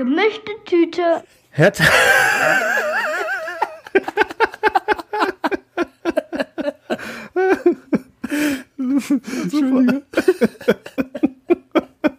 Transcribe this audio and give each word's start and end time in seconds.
Gemischte 0.00 0.52
Tüte. 0.64 1.22
Herz 1.50 1.78
Super. 9.50 10.02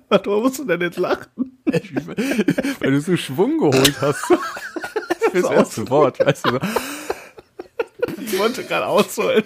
Warum 0.09 0.43
musst 0.43 0.59
du 0.59 0.65
denn 0.65 0.81
jetzt 0.81 0.99
lachen? 0.99 1.57
Weil 1.65 2.91
du 2.91 3.01
so 3.01 3.17
Schwung 3.17 3.57
geholt 3.57 3.99
hast. 3.99 4.25
Fürs 5.31 5.49
erste 5.49 5.89
Wort, 5.89 6.19
weißt 6.19 6.45
du. 6.45 6.59
Ich 8.21 8.37
wollte 8.37 8.63
gerade 8.63 8.85
ausholen. 8.85 9.43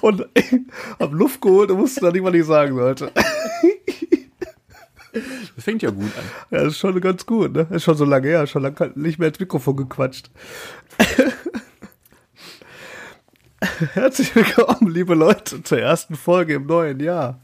Und 0.00 0.28
hab 1.00 1.12
Luft 1.12 1.40
geholt 1.40 1.72
und 1.72 1.78
wusste 1.78 2.02
dann 2.02 2.12
nicht, 2.12 2.22
was 2.22 2.34
ich 2.34 2.44
sagen 2.44 2.76
sollte. 2.76 3.10
Das 5.56 5.64
fängt 5.64 5.82
ja 5.82 5.90
gut 5.90 6.10
an. 6.16 6.24
Ja, 6.50 6.64
das 6.64 6.74
ist 6.74 6.78
schon 6.78 7.00
ganz 7.00 7.26
gut, 7.26 7.52
ne? 7.52 7.66
Ist 7.70 7.84
schon 7.84 7.96
so 7.96 8.04
lange 8.04 8.28
her, 8.28 8.46
schon 8.46 8.62
lange 8.62 8.92
nicht 8.94 9.18
mehr 9.18 9.28
ins 9.28 9.40
Mikrofon 9.40 9.76
gequatscht. 9.76 10.30
Herzlich 13.92 14.34
willkommen, 14.34 14.90
liebe 14.90 15.14
Leute, 15.14 15.62
zur 15.62 15.78
ersten 15.78 16.16
Folge 16.16 16.54
im 16.54 16.66
neuen 16.66 17.00
Jahr. 17.00 17.40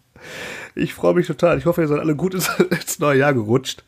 Ich 0.75 0.95
freue 0.95 1.15
mich 1.15 1.27
total. 1.27 1.59
Ich 1.59 1.67
hoffe, 1.67 1.83
ihr 1.83 1.89
seid 1.89 2.01
alle 2.01 2.17
gut 2.17 2.35
ins 2.35 2.49
neue 2.99 3.21
Jahr 3.21 3.35
gerutscht. 3.35 3.85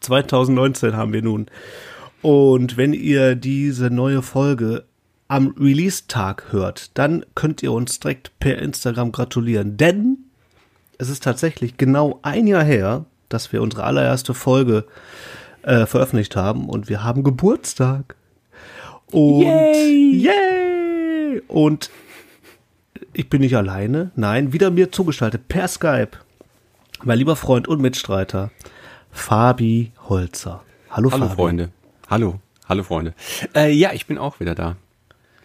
2019 0.00 0.96
haben 0.96 1.12
wir 1.12 1.22
nun. 1.22 1.46
Und 2.22 2.76
wenn 2.76 2.92
ihr 2.92 3.34
diese 3.34 3.90
neue 3.90 4.22
Folge 4.22 4.84
am 5.28 5.54
Release-Tag 5.58 6.46
hört, 6.50 6.96
dann 6.98 7.24
könnt 7.34 7.62
ihr 7.62 7.72
uns 7.72 8.00
direkt 8.00 8.38
per 8.40 8.58
Instagram 8.58 9.12
gratulieren. 9.12 9.76
Denn 9.76 10.29
es 11.00 11.08
ist 11.08 11.24
tatsächlich 11.24 11.78
genau 11.78 12.20
ein 12.22 12.46
Jahr 12.46 12.62
her, 12.62 13.06
dass 13.30 13.52
wir 13.52 13.62
unsere 13.62 13.84
allererste 13.84 14.34
Folge 14.34 14.84
äh, 15.62 15.86
veröffentlicht 15.86 16.36
haben 16.36 16.68
und 16.68 16.90
wir 16.90 17.02
haben 17.02 17.24
Geburtstag. 17.24 18.16
Und 19.10 19.42
yay! 19.42 20.12
yay! 20.12 21.42
Und 21.48 21.90
ich 23.14 23.30
bin 23.30 23.40
nicht 23.40 23.56
alleine, 23.56 24.10
nein, 24.14 24.52
wieder 24.52 24.70
mir 24.70 24.92
zugeschaltet 24.92 25.48
per 25.48 25.68
Skype. 25.68 26.10
Mein 27.02 27.16
lieber 27.16 27.34
Freund 27.34 27.66
und 27.66 27.80
Mitstreiter 27.80 28.50
Fabi 29.10 29.92
Holzer. 30.06 30.62
Hallo, 30.90 31.10
Hallo 31.12 31.28
Fabi. 31.28 31.34
Freunde. 31.34 31.70
Hallo. 32.10 32.40
Hallo 32.68 32.82
Freunde. 32.82 33.14
Äh, 33.54 33.72
ja, 33.72 33.92
ich 33.94 34.06
bin 34.06 34.18
auch 34.18 34.38
wieder 34.38 34.54
da. 34.54 34.76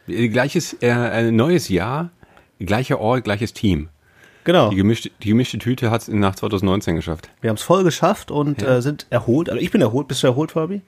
Äh, 0.07 0.27
Gleiches, 0.27 0.73
äh, 0.81 0.89
äh, 0.89 1.31
neues 1.31 1.69
Jahr, 1.69 2.09
gleicher 2.59 2.99
Ort, 2.99 3.23
gleiches 3.23 3.53
Team. 3.53 3.87
Genau. 4.45 4.69
Die 4.69 4.77
gemischte, 4.77 5.11
die 5.21 5.29
gemischte 5.29 5.57
Tüte 5.57 5.91
hat 5.91 6.01
es 6.03 6.07
nach 6.07 6.35
2019 6.35 6.95
geschafft. 6.95 7.29
Wir 7.41 7.49
haben 7.49 7.57
es 7.57 7.63
voll 7.63 7.83
geschafft 7.83 8.31
und 8.31 8.61
Ja. 8.61 8.77
äh, 8.77 8.81
sind 8.81 9.05
erholt. 9.09 9.49
Also 9.49 9.61
ich 9.61 9.71
bin 9.71 9.81
erholt. 9.81 10.07
Bist 10.07 10.23
du 10.23 10.27
erholt, 10.27 10.51
Fabi? 10.53 10.81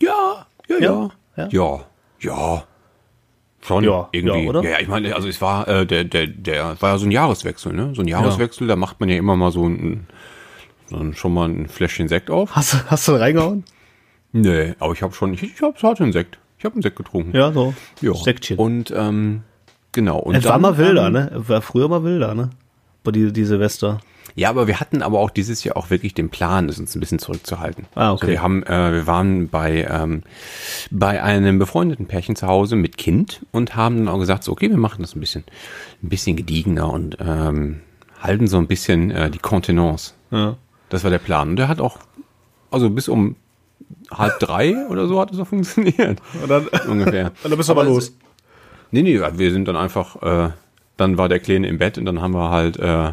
Ja, 0.00 0.46
ja, 0.68 0.78
Ja? 0.78 1.10
ja. 1.36 1.48
Ja? 1.50 1.84
Ja. 2.20 2.64
Schon 3.64 3.84
Ja, 3.84 4.08
irgendwie. 4.10 4.42
ja, 4.44 4.48
oder? 4.48 4.62
Ja, 4.64 4.80
ich 4.80 4.88
meine, 4.88 5.14
also 5.14 5.28
es 5.28 5.40
war 5.40 5.68
äh, 5.68 5.86
der, 5.86 6.02
der, 6.04 6.26
der 6.26 6.80
war 6.80 6.90
ja 6.92 6.98
so 6.98 7.06
ein 7.06 7.12
Jahreswechsel, 7.12 7.72
ne? 7.72 7.92
So 7.94 8.02
ein 8.02 8.08
Jahreswechsel, 8.08 8.66
da 8.66 8.74
macht 8.74 8.98
man 8.98 9.08
ja 9.08 9.16
immer 9.16 9.36
mal 9.36 9.52
so 9.52 9.68
ein, 9.68 10.08
so 10.86 10.96
ein 10.96 11.14
schon 11.14 11.32
mal 11.32 11.48
ein 11.48 11.68
Fläschchen 11.68 12.08
Sekt 12.08 12.28
auf. 12.30 12.56
Hast, 12.56 12.74
du- 12.74 12.78
hast 12.86 13.06
du 13.06 13.12
reingehauen? 13.12 13.64
Nee, 14.32 14.74
aber 14.80 14.92
ich 14.94 15.02
habe 15.02 15.12
schon, 15.14 15.34
ich, 15.34 15.42
ich 15.44 15.62
hab, 15.62 15.80
hatte 15.82 16.02
einen 16.02 16.12
Sekt. 16.12 16.38
Ich 16.58 16.64
habe 16.64 16.74
einen 16.74 16.82
Sekt 16.82 16.96
getrunken. 16.96 17.36
Ja, 17.36 17.52
so. 17.52 17.72
Ja. 18.00 18.14
Säckchen. 18.14 18.56
Und 18.58 18.92
ähm, 18.96 19.42
genau. 19.92 20.18
Und 20.18 20.34
es 20.34 20.44
war 20.44 20.58
mal 20.58 20.76
wilder, 20.78 21.10
ne? 21.10 21.30
War 21.34 21.62
früher 21.62 21.88
mal 21.88 22.02
wilder, 22.04 22.34
ne? 22.34 22.50
Die, 23.06 23.32
die 23.32 23.44
Silvester. 23.44 24.00
Ja, 24.34 24.48
aber 24.48 24.66
wir 24.66 24.80
hatten 24.80 25.02
aber 25.02 25.18
auch 25.18 25.28
dieses 25.30 25.62
Jahr 25.62 25.76
auch 25.76 25.90
wirklich 25.90 26.14
den 26.14 26.30
Plan, 26.30 26.68
es 26.68 26.78
uns 26.78 26.94
ein 26.96 27.00
bisschen 27.00 27.18
zurückzuhalten. 27.18 27.84
Ah, 27.94 28.12
okay. 28.12 28.20
Also 28.22 28.26
wir 28.28 28.42
haben, 28.42 28.62
äh, 28.62 28.92
wir 28.92 29.06
waren 29.06 29.48
bei 29.48 29.86
ähm, 29.90 30.22
bei 30.90 31.22
einem 31.22 31.58
befreundeten 31.58 32.06
Pärchen 32.06 32.34
zu 32.36 32.46
Hause 32.46 32.76
mit 32.76 32.96
Kind 32.96 33.44
und 33.50 33.76
haben 33.76 33.98
dann 33.98 34.08
auch 34.08 34.18
gesagt, 34.18 34.44
so 34.44 34.52
okay, 34.52 34.70
wir 34.70 34.78
machen 34.78 35.02
das 35.02 35.14
ein 35.14 35.20
bisschen, 35.20 35.44
ein 36.02 36.08
bisschen 36.08 36.36
gediegener 36.36 36.90
und 36.90 37.18
ähm, 37.20 37.80
halten 38.22 38.46
so 38.46 38.56
ein 38.56 38.68
bisschen 38.68 39.10
äh, 39.10 39.30
die 39.30 39.38
Kontenance. 39.38 40.14
Ja. 40.30 40.56
Das 40.88 41.04
war 41.04 41.10
der 41.10 41.18
Plan. 41.18 41.50
Und 41.50 41.56
der 41.56 41.68
hat 41.68 41.80
auch, 41.80 41.98
also 42.70 42.88
bis 42.88 43.08
um 43.08 43.36
halb 44.10 44.38
drei 44.38 44.86
oder 44.88 45.08
so 45.08 45.20
hat 45.20 45.30
es 45.32 45.38
auch 45.40 45.46
funktioniert. 45.48 46.20
Und 46.40 46.48
dann, 46.50 46.68
Ungefähr. 46.88 47.26
und 47.44 47.50
dann 47.50 47.56
bist 47.58 47.68
du 47.68 47.72
aber 47.72 47.82
Aber 47.82 47.90
es- 47.90 47.96
los. 47.96 48.12
Nee, 48.92 49.02
nee, 49.02 49.18
wir 49.20 49.52
sind 49.52 49.66
dann 49.66 49.76
einfach, 49.76 50.22
äh, 50.22 50.50
dann 50.96 51.18
war 51.18 51.28
der 51.28 51.40
Kleine 51.40 51.66
im 51.66 51.78
Bett 51.78 51.98
und 51.98 52.04
dann 52.04 52.20
haben 52.22 52.34
wir 52.34 52.50
halt 52.50 52.78
äh, 52.78 53.12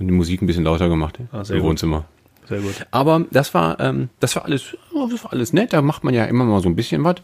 die 0.00 0.04
Musik 0.10 0.42
ein 0.42 0.46
bisschen 0.46 0.64
lauter 0.64 0.88
gemacht 0.88 1.18
Ah, 1.32 1.42
im 1.48 1.56
gut. 1.56 1.62
Wohnzimmer. 1.62 2.04
Sehr 2.48 2.60
gut. 2.60 2.86
Aber 2.90 3.24
das 3.30 3.52
war, 3.52 3.78
ähm, 3.78 4.08
das 4.20 4.34
war 4.34 4.46
alles, 4.46 4.74
das 5.10 5.22
war 5.24 5.32
alles 5.32 5.52
nett. 5.52 5.74
Da 5.74 5.82
macht 5.82 6.02
man 6.02 6.14
ja 6.14 6.24
immer 6.24 6.44
mal 6.44 6.62
so 6.62 6.68
ein 6.68 6.76
bisschen 6.76 7.04
was. 7.04 7.16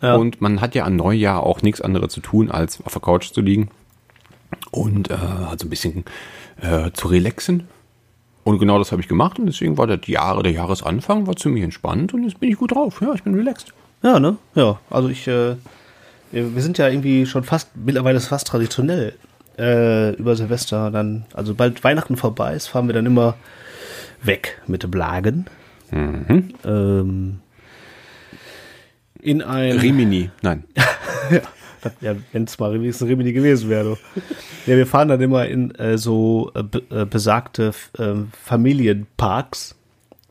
Ja. 0.00 0.16
Und 0.16 0.40
man 0.40 0.60
hat 0.60 0.74
ja 0.74 0.84
an 0.84 0.96
Neujahr 0.96 1.44
auch 1.44 1.62
nichts 1.62 1.80
anderes 1.80 2.12
zu 2.12 2.20
tun, 2.20 2.50
als 2.50 2.84
auf 2.84 2.92
der 2.92 3.00
Couch 3.02 3.30
zu 3.32 3.40
liegen 3.40 3.68
und 4.72 5.10
äh, 5.10 5.16
halt 5.16 5.60
so 5.60 5.66
ein 5.66 5.70
bisschen 5.70 6.04
äh, 6.60 6.90
zu 6.92 7.08
relaxen. 7.08 7.68
Und 8.44 8.58
genau 8.58 8.76
das 8.78 8.90
habe 8.90 9.00
ich 9.00 9.06
gemacht 9.06 9.38
und 9.38 9.46
deswegen 9.46 9.78
war 9.78 9.86
das 9.86 10.00
Jahre, 10.08 10.42
der 10.42 10.50
Jahresanfang 10.50 11.28
war 11.28 11.36
ziemlich 11.36 11.62
entspannt 11.62 12.12
und 12.12 12.24
jetzt 12.24 12.40
bin 12.40 12.50
ich 12.50 12.56
gut 12.58 12.72
drauf. 12.74 13.00
Ja, 13.00 13.14
ich 13.14 13.22
bin 13.22 13.34
relaxed. 13.34 13.72
Ja, 14.02 14.18
ne? 14.18 14.36
Ja, 14.56 14.80
also 14.90 15.08
ich, 15.08 15.28
äh, 15.28 15.54
wir 16.32 16.62
sind 16.62 16.78
ja 16.78 16.88
irgendwie 16.88 17.26
schon 17.26 17.44
fast, 17.44 17.76
mittlerweile 17.76 18.16
ist 18.16 18.24
es 18.24 18.28
fast 18.28 18.46
traditionell, 18.46 19.14
äh, 19.58 20.14
über 20.14 20.34
Silvester 20.34 20.90
dann, 20.90 21.26
also 21.34 21.54
bald 21.54 21.84
Weihnachten 21.84 22.16
vorbei 22.16 22.54
ist, 22.54 22.68
fahren 22.68 22.86
wir 22.86 22.94
dann 22.94 23.06
immer 23.06 23.36
weg 24.22 24.60
mit 24.66 24.90
Blagen. 24.90 25.46
Ähm, 26.64 27.40
in 29.20 29.42
ein, 29.42 29.78
Rimini, 29.78 30.30
nein. 30.40 30.64
ja, 32.00 32.16
wenn 32.32 32.44
es 32.44 32.58
mal 32.58 32.72
wenigstens 32.72 33.08
Rimini 33.08 33.32
gewesen 33.32 33.68
wäre. 33.68 33.98
Ja, 34.66 34.76
wir 34.76 34.86
fahren 34.86 35.08
dann 35.08 35.20
immer 35.20 35.46
in 35.46 35.74
äh, 35.74 35.98
so 35.98 36.50
äh, 36.54 37.00
äh, 37.02 37.04
besagte 37.04 37.72
äh, 37.98 38.14
Familienparks 38.42 39.76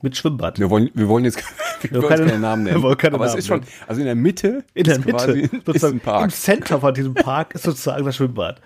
mit 0.02 0.18
Schwimmbad. 0.18 0.60
Wir 0.60 0.70
wollen, 0.70 0.90
wir 0.94 1.08
wollen 1.08 1.26
jetzt 1.26 1.44
wir 1.92 2.02
wollen 2.02 2.08
keine- 2.10 2.26
keinen 2.30 2.42
Namen 2.42 2.64
nennen. 2.64 2.98
keine 2.98 3.16
Aber 3.16 3.26
Namen 3.26 3.38
es 3.38 3.44
ist 3.44 3.48
schon, 3.48 3.62
also 3.88 4.00
in 4.02 4.06
der 4.06 4.16
Mitte, 4.16 4.64
In 4.74 4.84
der 4.86 5.00
Mitte, 5.00 5.50
sozusagen 5.66 5.98
ein 5.98 6.00
Park. 6.00 6.24
im 6.26 6.30
Center 6.30 6.80
von 6.80 6.94
diesem 6.94 7.14
Park 7.14 7.56
ist 7.56 7.64
sozusagen 7.64 8.06
das 8.06 8.16
Schwimmbad. 8.16 8.60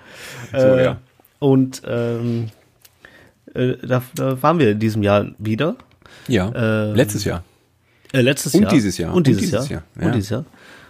So, 0.52 0.58
Äh, 0.58 0.84
ja. 0.86 0.98
Und 1.40 1.82
ähm, 1.86 2.48
äh, 3.54 3.74
da, 3.86 4.02
da 4.16 4.42
waren 4.42 4.60
wir 4.60 4.72
in 4.72 4.80
diesem 4.80 5.04
Jahr 5.04 5.28
wieder. 5.38 5.76
Ja, 6.28 6.52
ähm, 6.56 6.96
letztes 6.96 7.24
Jahr. 7.26 7.44
Äh, 8.14 8.22
letztes 8.22 8.56
Und 8.56 8.64
Jahr. 8.64 8.72
dieses 8.72 8.98
Jahr. 8.98 9.14
Und 9.14 9.28
dieses, 9.28 9.52
Jahr. 9.52 9.66
ja. 10.00 10.06
Und 10.06 10.16
dieses 10.16 10.30
Jahr. 10.30 10.46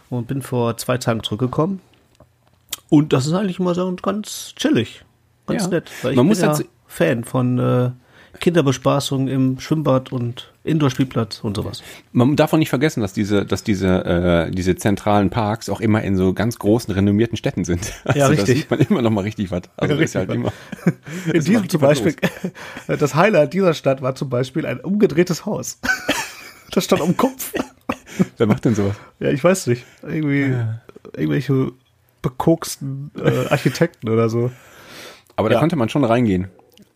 Und 0.09 0.27
bin 0.27 0.41
vor 0.41 0.77
zwei 0.77 0.97
Tagen 0.97 1.23
zurückgekommen. 1.23 1.81
Und 2.89 3.11
das 3.13 3.25
ist 3.25 3.33
eigentlich 3.33 3.59
immer 3.59 3.73
so 3.73 3.93
ganz 4.01 4.53
chillig. 4.55 5.03
Ganz 5.47 5.63
Ja. 5.63 5.69
nett. 5.69 5.91
Weil 6.03 6.11
ich 6.11 6.15
Man 6.17 6.25
bin 6.25 6.29
muss 6.29 6.41
ja 6.41 6.47
dazu- 6.49 6.63
Fan 6.87 7.23
von 7.23 7.59
äh, 7.59 7.89
Kinderbespaßung 8.39 9.27
im 9.27 9.59
Schwimmbad 9.59 10.11
und 10.11 10.53
Indoor-Spielplatz 10.65 11.39
und 11.43 11.55
sowas. 11.55 11.81
Man 12.11 12.35
darf 12.35 12.51
auch 12.53 12.57
nicht 12.57 12.69
vergessen, 12.69 13.01
dass 13.01 13.13
diese, 13.13 13.45
dass 13.45 13.63
diese, 13.63 14.05
äh, 14.47 14.51
diese 14.51 14.75
zentralen 14.75 15.29
Parks 15.29 15.69
auch 15.69 15.79
immer 15.81 16.01
in 16.01 16.15
so 16.17 16.33
ganz 16.33 16.59
großen, 16.59 16.93
renommierten 16.93 17.37
Städten 17.37 17.63
sind. 17.63 17.93
Also 18.05 18.19
Ja, 18.19 18.25
Da 18.27 18.31
richtig. 18.33 18.57
sieht 18.59 18.69
man 18.71 18.79
immer 18.79 19.01
noch 19.01 19.11
mal 19.11 19.21
richtig 19.21 19.51
was. 19.51 19.63
Also 19.77 19.93
Ja, 19.93 19.99
ja 19.99 20.01
richtig 20.01 20.15
halt 20.19 20.31
immer. 20.31 20.51
In 21.33 21.43
diesem 21.43 21.69
zum 21.69 21.81
Beispiel, 21.81 22.15
das 22.87 23.15
Highlight 23.15 23.53
dieser 23.53 23.73
Stadt 23.73 24.01
war 24.01 24.15
zum 24.15 24.29
Beispiel 24.29 24.65
ein 24.65 24.79
umgedrehtes 24.79 25.45
Haus. 25.45 25.79
Das 26.71 26.83
stand 26.85 27.01
am 27.01 27.15
Kopf. 27.15 27.53
Wer 28.37 28.47
macht 28.47 28.65
denn 28.65 28.75
sowas? 28.75 28.95
Ja, 29.19 29.29
ich 29.29 29.43
weiß 29.43 29.67
nicht. 29.67 29.83
Irgendwie 30.03 30.55
irgendwelche 31.13 31.71
bekoksten 32.21 33.11
äh, 33.17 33.47
Architekten 33.49 34.09
oder 34.09 34.29
so. 34.29 34.51
Aber 35.35 35.49
da 35.49 35.55
Ja. 35.55 35.59
konnte 35.59 35.75
man 35.75 35.89
schon 35.89 36.03
reingehen. 36.03 36.47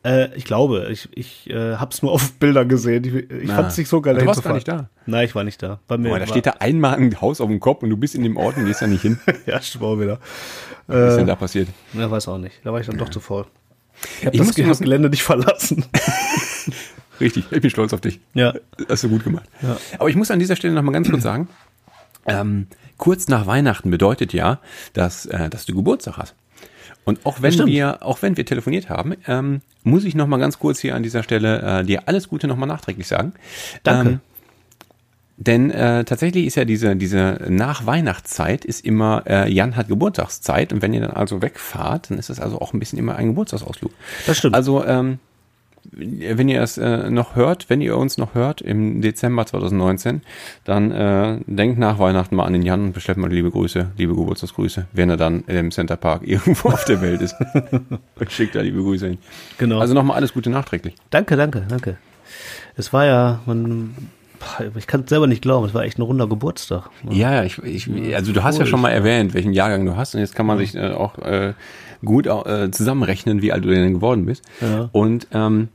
Äh, 0.04 0.34
ich 0.36 0.46
glaube, 0.46 0.88
ich, 0.92 1.10
ich 1.14 1.50
äh, 1.50 1.76
hab's 1.76 2.02
nur 2.02 2.12
auf 2.14 2.32
Bildern 2.34 2.70
gesehen. 2.70 3.04
Ich, 3.04 3.14
ich 3.44 3.52
Ah. 3.52 3.56
fand's 3.58 3.78
nicht 3.78 3.90
so 3.90 4.00
geil. 4.02 4.16
Du 4.16 4.26
warst 4.26 4.44
gar 4.44 4.54
nicht 4.54 4.68
da. 4.68 4.90
Nein, 5.06 5.26
ich 5.26 5.36
war 5.36 5.44
nicht 5.44 5.62
da. 5.62 5.80
Bei 5.88 5.98
mir 5.98 6.10
Boah, 6.10 6.20
da 6.20 6.28
steht 6.28 6.46
da 6.46 6.52
einmal 6.60 6.96
ein 6.96 7.20
Haus 7.20 7.42
auf 7.42 7.50
dem 7.50 7.60
Kopf 7.60 7.84
und 7.84 7.90
du 7.90 7.98
bist 7.98 8.16
in 8.16 8.24
dem 8.24 8.38
Ort 8.38 8.56
und 8.58 8.66
gehst 8.66 8.82
da 8.82 8.88
nicht 8.88 9.02
hin. 9.02 9.20
Ja, 9.46 9.58
auch 9.58 10.00
wieder. 10.00 10.20
Was 10.88 10.98
ist 11.10 11.14
Äh, 11.14 11.18
denn 11.18 11.28
da 11.28 11.36
passiert? 11.36 11.68
ja, 11.94 12.10
weiß 12.10 12.28
auch 12.30 12.38
nicht. 12.38 12.56
Da 12.64 12.72
war 12.72 12.80
ich 12.80 12.88
dann 12.88 12.98
doch 12.98 13.10
zu 13.10 13.20
faul. 13.20 13.46
Ich 14.22 14.26
habe 14.26 14.38
das, 14.38 14.56
das 14.56 14.80
Gelände 14.80 15.10
nicht 15.10 15.24
verlassen. 15.24 15.84
Richtig, 17.20 17.52
ich 17.52 17.62
bin 17.62 17.70
stolz 17.70 17.92
auf 17.94 18.00
dich. 18.00 18.22
Ja. 18.34 18.54
Hast 18.88 19.04
du 19.04 19.10
gut 19.10 19.26
gemacht. 19.26 19.44
Aber 19.98 20.10
ich 20.10 20.16
muss 20.16 20.32
an 20.32 20.40
dieser 20.40 20.56
Stelle 20.56 20.74
noch 20.74 20.84
mal 20.84 20.94
ganz 20.94 21.10
kurz 21.10 21.24
sagen, 21.24 21.50
ähm, 22.26 22.68
kurz 22.98 23.28
nach 23.28 23.46
Weihnachten 23.46 23.92
bedeutet 23.92 24.32
ja, 24.34 24.60
dass, 24.94 25.26
äh, 25.26 25.50
dass 25.50 25.66
du 25.66 25.76
Geburtstag 25.76 26.18
hast. 26.18 26.36
Und 27.06 27.26
auch 27.26 27.42
wenn 27.42 27.66
wir, 27.66 28.04
auch 28.04 28.22
wenn 28.22 28.38
wir 28.38 28.46
telefoniert 28.46 28.90
haben, 28.90 29.16
ähm, 29.28 29.62
muss 29.84 30.04
ich 30.04 30.16
noch 30.16 30.28
mal 30.28 30.38
ganz 30.38 30.60
kurz 30.60 30.80
hier 30.80 30.96
an 30.96 31.04
dieser 31.04 31.24
Stelle 31.24 31.80
äh, 31.80 31.84
dir 31.84 32.08
alles 32.08 32.28
Gute 32.28 32.48
noch 32.48 32.58
mal 32.58 32.66
nachträglich 32.66 33.08
sagen. 33.08 33.34
Danke. 33.84 34.10
Ähm, 34.10 34.20
denn 35.42 35.72
äh, 35.72 36.04
tatsächlich 36.04 36.46
ist 36.46 36.56
ja 36.56 36.66
diese, 36.66 36.98
diese 36.98 37.40
Nachweihnachtszeit 37.48 38.66
ist 38.66 38.84
immer, 38.86 39.24
äh, 39.26 39.50
Jan 39.50 39.78
hat 39.78 39.88
Geburtstagszeit 39.88 40.74
und 40.74 40.82
wenn 40.82 40.94
ihr 40.94 41.00
dann 41.00 41.12
also 41.12 41.42
wegfahrt, 41.42 42.12
dann 42.12 42.18
ist 42.20 42.30
es 42.30 42.42
also 42.42 42.60
auch 42.60 42.74
ein 42.74 42.80
bisschen 42.80 43.00
immer 43.00 43.16
ein 43.16 43.28
Geburtstagsausflug. 43.28 43.94
Das 44.28 44.38
stimmt. 44.38 44.54
Also 44.54 44.86
ähm, 44.86 45.20
wenn 45.92 46.50
ihr 46.50 46.62
es 46.62 46.78
äh, 46.78 47.10
noch 47.10 47.36
hört, 47.36 47.70
wenn 47.70 47.82
ihr 47.82 47.98
uns 47.98 48.18
noch 48.18 48.36
hört 48.36 48.62
im 48.62 49.02
Dezember 49.02 49.46
2019, 49.46 50.22
dann 50.64 50.92
äh, 50.92 51.40
denkt 51.46 51.80
nach 51.80 52.00
Weihnachten 52.00 52.36
mal 52.36 52.46
an 52.46 52.54
den 52.54 52.62
Jan 52.62 52.82
und 52.82 52.94
bestellt 52.94 53.18
mal 53.18 53.32
liebe 53.32 53.52
Grüße, 53.52 53.92
liebe 53.98 54.16
Geburtstagsgrüße, 54.16 54.88
wenn 54.94 55.10
er 55.10 55.18
dann 55.18 55.44
im 55.46 55.72
Center 55.72 55.98
Park 55.98 56.22
irgendwo 56.26 56.70
auf 56.70 56.86
der 56.86 57.02
Welt 57.02 57.22
ist. 57.22 57.36
Schickt 58.30 58.56
da 58.56 58.62
liebe 58.62 58.82
Grüße 58.82 59.08
hin. 59.08 59.18
Genau. 59.58 59.80
Also 59.80 59.94
nochmal 59.94 60.18
alles 60.18 60.34
Gute 60.34 60.50
nachträglich. 60.50 60.96
Danke, 61.10 61.36
danke, 61.36 61.66
danke. 61.68 61.98
Es 62.76 62.94
war 62.94 63.06
ja, 63.06 63.40
man, 63.46 63.96
ich 64.78 64.88
kann 64.88 65.02
es 65.02 65.10
selber 65.10 65.28
nicht 65.28 65.42
glauben, 65.42 65.66
es 65.66 65.74
war 65.74 65.84
echt 65.84 65.98
ein 65.98 66.04
runder 66.04 66.28
Geburtstag. 66.28 66.90
Ja, 67.10 67.34
ja, 67.34 67.44
ich, 67.44 67.58
ich, 67.64 68.16
also 68.16 68.32
du 68.32 68.44
hast 68.44 68.60
ja 68.60 68.66
schon 68.66 68.82
mal 68.82 68.92
erwähnt, 68.92 69.34
welchen 69.34 69.54
Jahrgang 69.54 69.86
du 69.86 69.96
hast 69.96 70.14
und 70.14 70.22
jetzt 70.22 70.36
kann 70.36 70.46
man 70.46 70.58
sich 70.58 70.76
äh, 70.76 70.92
auch 70.92 71.18
äh, 71.20 71.54
gut 72.06 72.28
äh, 72.28 72.72
zusammenrechnen, 72.72 73.42
wie 73.42 73.52
alt 73.52 73.66
du 73.66 73.70
denn 73.70 73.94
geworden 73.94 74.26
bist. 74.26 74.44
Ja. 74.62 74.90
Und 74.92 75.28
ähm, 75.34 75.70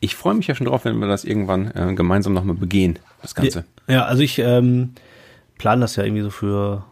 ich 0.00 0.16
freue 0.16 0.34
mich 0.34 0.46
ja 0.46 0.54
schon 0.54 0.66
drauf, 0.66 0.84
wenn 0.84 0.98
wir 0.98 1.08
das 1.08 1.24
irgendwann 1.24 1.70
äh, 1.74 1.94
gemeinsam 1.94 2.32
nochmal 2.32 2.56
begehen, 2.56 2.98
das 3.22 3.34
Ganze. 3.34 3.64
Ja, 3.86 4.04
also 4.06 4.22
ich 4.22 4.38
ähm, 4.38 4.94
plane 5.58 5.82
das 5.82 5.96
ja 5.96 6.04
irgendwie 6.04 6.22
so 6.22 6.30
für, 6.30 6.84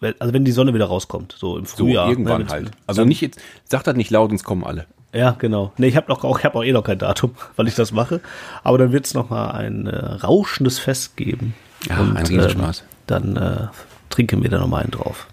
also 0.00 0.32
wenn 0.32 0.44
die 0.44 0.52
Sonne 0.52 0.74
wieder 0.74 0.86
rauskommt, 0.86 1.34
so 1.36 1.58
im 1.58 1.66
So, 1.66 1.76
Frühjahr. 1.78 2.08
irgendwann 2.08 2.42
ne, 2.44 2.48
halt. 2.48 2.70
Also 2.86 3.04
nicht 3.04 3.20
jetzt, 3.20 3.40
sag 3.64 3.82
das 3.84 3.96
nicht 3.96 4.10
laut, 4.10 4.30
sonst 4.30 4.44
kommen 4.44 4.64
alle. 4.64 4.86
Ja, 5.12 5.32
genau. 5.32 5.72
Nee, 5.76 5.86
ich 5.88 5.96
habe 5.96 6.08
noch 6.08 6.24
auch, 6.24 6.38
ich 6.38 6.44
habe 6.44 6.58
auch 6.58 6.64
eh 6.64 6.72
noch 6.72 6.82
kein 6.84 6.98
Datum, 6.98 7.34
weil 7.56 7.68
ich 7.68 7.74
das 7.74 7.92
mache. 7.92 8.20
Aber 8.62 8.78
dann 8.78 8.92
wird 8.92 9.06
es 9.06 9.14
noch 9.14 9.30
mal 9.30 9.50
ein 9.50 9.86
äh, 9.86 9.96
rauschendes 9.96 10.78
Fest 10.78 11.16
geben. 11.16 11.54
Ja, 11.88 12.00
ein 12.00 12.16
Riesenspaß. 12.16 12.80
Ähm, 12.80 12.86
dann 13.06 13.36
äh, 13.36 13.66
trinken 14.10 14.42
wir 14.42 14.50
da 14.50 14.58
noch 14.58 14.68
mal 14.68 14.82
einen 14.82 14.90
drauf. 14.90 15.28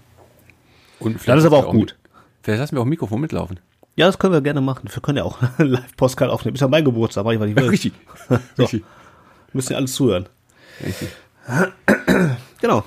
Und 0.98 1.12
vielleicht 1.14 1.28
Dann 1.28 1.38
ist 1.38 1.44
aber 1.44 1.58
auch 1.58 1.72
wir 1.72 1.80
gut. 1.80 1.96
Vielleicht 2.42 2.60
lassen 2.60 2.76
wir 2.76 2.80
auch 2.80 2.86
ein 2.86 2.90
Mikrofon 2.90 3.20
mitlaufen. 3.20 3.58
Ja, 3.94 4.06
das 4.06 4.18
können 4.18 4.32
wir 4.32 4.40
gerne 4.40 4.60
machen. 4.60 4.88
Wir 4.90 5.02
können 5.02 5.18
ja 5.18 5.24
auch 5.24 5.38
Live-Postcard 5.58 6.30
aufnehmen. 6.30 6.54
Ist 6.54 6.60
ja 6.60 6.68
mein 6.68 6.84
Geburtstag, 6.84 7.24
mach 7.24 7.32
ich, 7.32 7.40
was 7.40 7.48
ich 7.48 7.56
will. 7.56 7.68
Richtig. 7.68 7.92
So. 8.56 8.62
Richtig. 8.62 8.84
Müssen 9.52 9.72
ja 9.72 9.78
alles 9.78 9.92
zuhören. 9.92 10.28
Richtig. 10.84 11.08
Genau. 12.60 12.84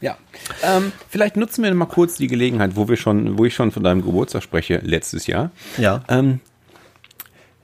Ja. 0.00 0.16
Ähm, 0.62 0.90
vielleicht 1.10 1.36
nutzen 1.36 1.62
wir 1.62 1.74
mal 1.74 1.84
kurz 1.84 2.16
die 2.16 2.28
Gelegenheit, 2.28 2.76
wo 2.76 2.88
wir 2.88 2.96
schon, 2.96 3.36
wo 3.36 3.44
ich 3.44 3.54
schon 3.54 3.70
von 3.72 3.82
deinem 3.82 4.00
Geburtstag 4.00 4.42
spreche, 4.42 4.78
letztes 4.78 5.26
Jahr. 5.26 5.50
Ja. 5.76 6.02
Ähm, 6.08 6.40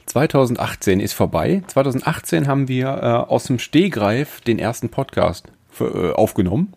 2018 0.06 1.00
ist 1.00 1.14
vorbei. 1.14 1.62
2018 1.68 2.46
haben 2.46 2.68
wir 2.68 2.88
äh, 2.88 3.30
aus 3.30 3.44
dem 3.44 3.58
Stehgreif 3.58 4.42
den 4.42 4.58
ersten 4.58 4.90
Podcast 4.90 5.46
für, 5.70 6.10
äh, 6.10 6.12
aufgenommen. 6.12 6.74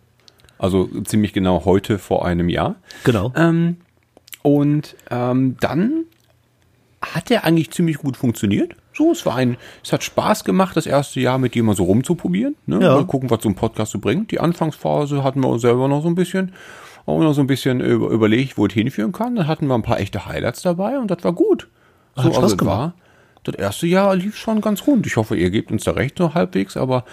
Also 0.58 0.88
ziemlich 1.02 1.32
genau 1.32 1.64
heute 1.64 1.98
vor 1.98 2.24
einem 2.24 2.48
Jahr. 2.48 2.76
Genau. 3.04 3.32
Ähm, 3.36 3.76
und 4.42 4.96
ähm, 5.10 5.56
dann 5.60 6.04
hat 7.02 7.30
der 7.30 7.44
eigentlich 7.44 7.70
ziemlich 7.70 7.98
gut 7.98 8.16
funktioniert. 8.16 8.74
So, 8.92 9.12
es 9.12 9.24
war 9.24 9.36
ein, 9.36 9.56
es 9.84 9.92
hat 9.92 10.02
Spaß 10.02 10.44
gemacht, 10.44 10.76
das 10.76 10.86
erste 10.86 11.20
Jahr 11.20 11.38
mit 11.38 11.54
dir 11.54 11.62
mal 11.62 11.76
so 11.76 11.84
rumzuprobieren. 11.84 12.56
Ne? 12.66 12.80
Ja. 12.82 12.94
Mal 12.94 13.06
gucken, 13.06 13.30
was 13.30 13.42
so 13.42 13.48
ein 13.48 13.54
Podcast 13.54 13.92
so 13.92 14.00
bringt. 14.00 14.32
Die 14.32 14.40
Anfangsphase 14.40 15.22
hatten 15.22 15.40
wir 15.40 15.48
uns 15.48 15.62
selber 15.62 15.86
noch 15.86 16.02
so 16.02 16.08
ein 16.08 16.16
bisschen, 16.16 16.52
auch 17.06 17.20
noch 17.20 17.32
so 17.32 17.40
ein 17.40 17.46
bisschen 17.46 17.80
über, 17.80 18.08
überlegt, 18.08 18.58
wo 18.58 18.66
es 18.66 18.72
hinführen 18.72 19.12
kann. 19.12 19.36
Dann 19.36 19.46
hatten 19.46 19.68
wir 19.68 19.74
ein 19.74 19.82
paar 19.82 20.00
echte 20.00 20.26
Highlights 20.26 20.62
dabei 20.62 20.98
und 20.98 21.10
das 21.10 21.22
war 21.22 21.32
gut. 21.32 21.68
So, 22.16 22.24
Hat 22.24 22.32
Spaß 22.32 22.42
also 22.42 22.56
gemacht. 22.56 22.76
war, 22.76 22.94
das 23.44 23.54
erste 23.54 23.86
Jahr 23.86 24.16
lief 24.16 24.36
schon 24.36 24.60
ganz 24.60 24.84
rund. 24.86 25.06
Ich 25.06 25.16
hoffe, 25.16 25.36
ihr 25.36 25.50
gebt 25.50 25.70
uns 25.70 25.84
da 25.84 25.92
recht 25.92 26.18
so 26.18 26.34
halbwegs, 26.34 26.76
aber 26.76 27.04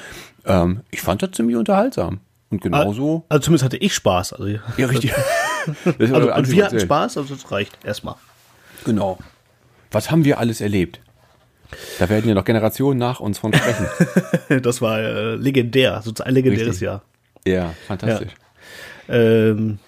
ähm, 0.45 0.81
ich 0.89 1.01
fand 1.01 1.21
das 1.21 1.31
ziemlich 1.31 1.55
unterhaltsam. 1.55 2.19
Und 2.49 2.61
genauso. 2.61 3.25
Also 3.29 3.43
zumindest 3.43 3.65
hatte 3.65 3.77
ich 3.77 3.93
Spaß. 3.93 4.33
Also, 4.33 4.57
Ja, 4.77 4.87
richtig. 4.87 5.13
Also 5.99 6.33
und 6.33 6.51
wir 6.51 6.65
hatten. 6.65 6.79
Spaß, 6.79 7.17
also 7.17 7.35
das 7.35 7.51
reicht 7.51 7.77
erstmal. 7.83 8.15
Genau. 8.85 9.17
Was 9.91 10.11
haben 10.11 10.25
wir 10.25 10.39
alles 10.39 10.61
erlebt? 10.61 10.99
Da 11.99 12.07
werden 12.09 12.27
ja 12.27 12.35
noch 12.35 12.45
Generationen 12.45 12.99
nach 12.99 13.19
uns 13.19 13.39
von 13.39 13.53
sprechen. 13.53 13.87
Das 14.61 14.81
war 14.81 14.99
äh, 14.99 15.35
legendär, 15.35 16.01
sozusagen 16.03 16.29
ein 16.29 16.33
legendäres 16.35 16.67
Richtig. 16.73 16.81
Jahr. 16.85 17.01
ja, 17.45 17.73
fantastisch. 17.87 18.31
Ähm, 19.09 19.79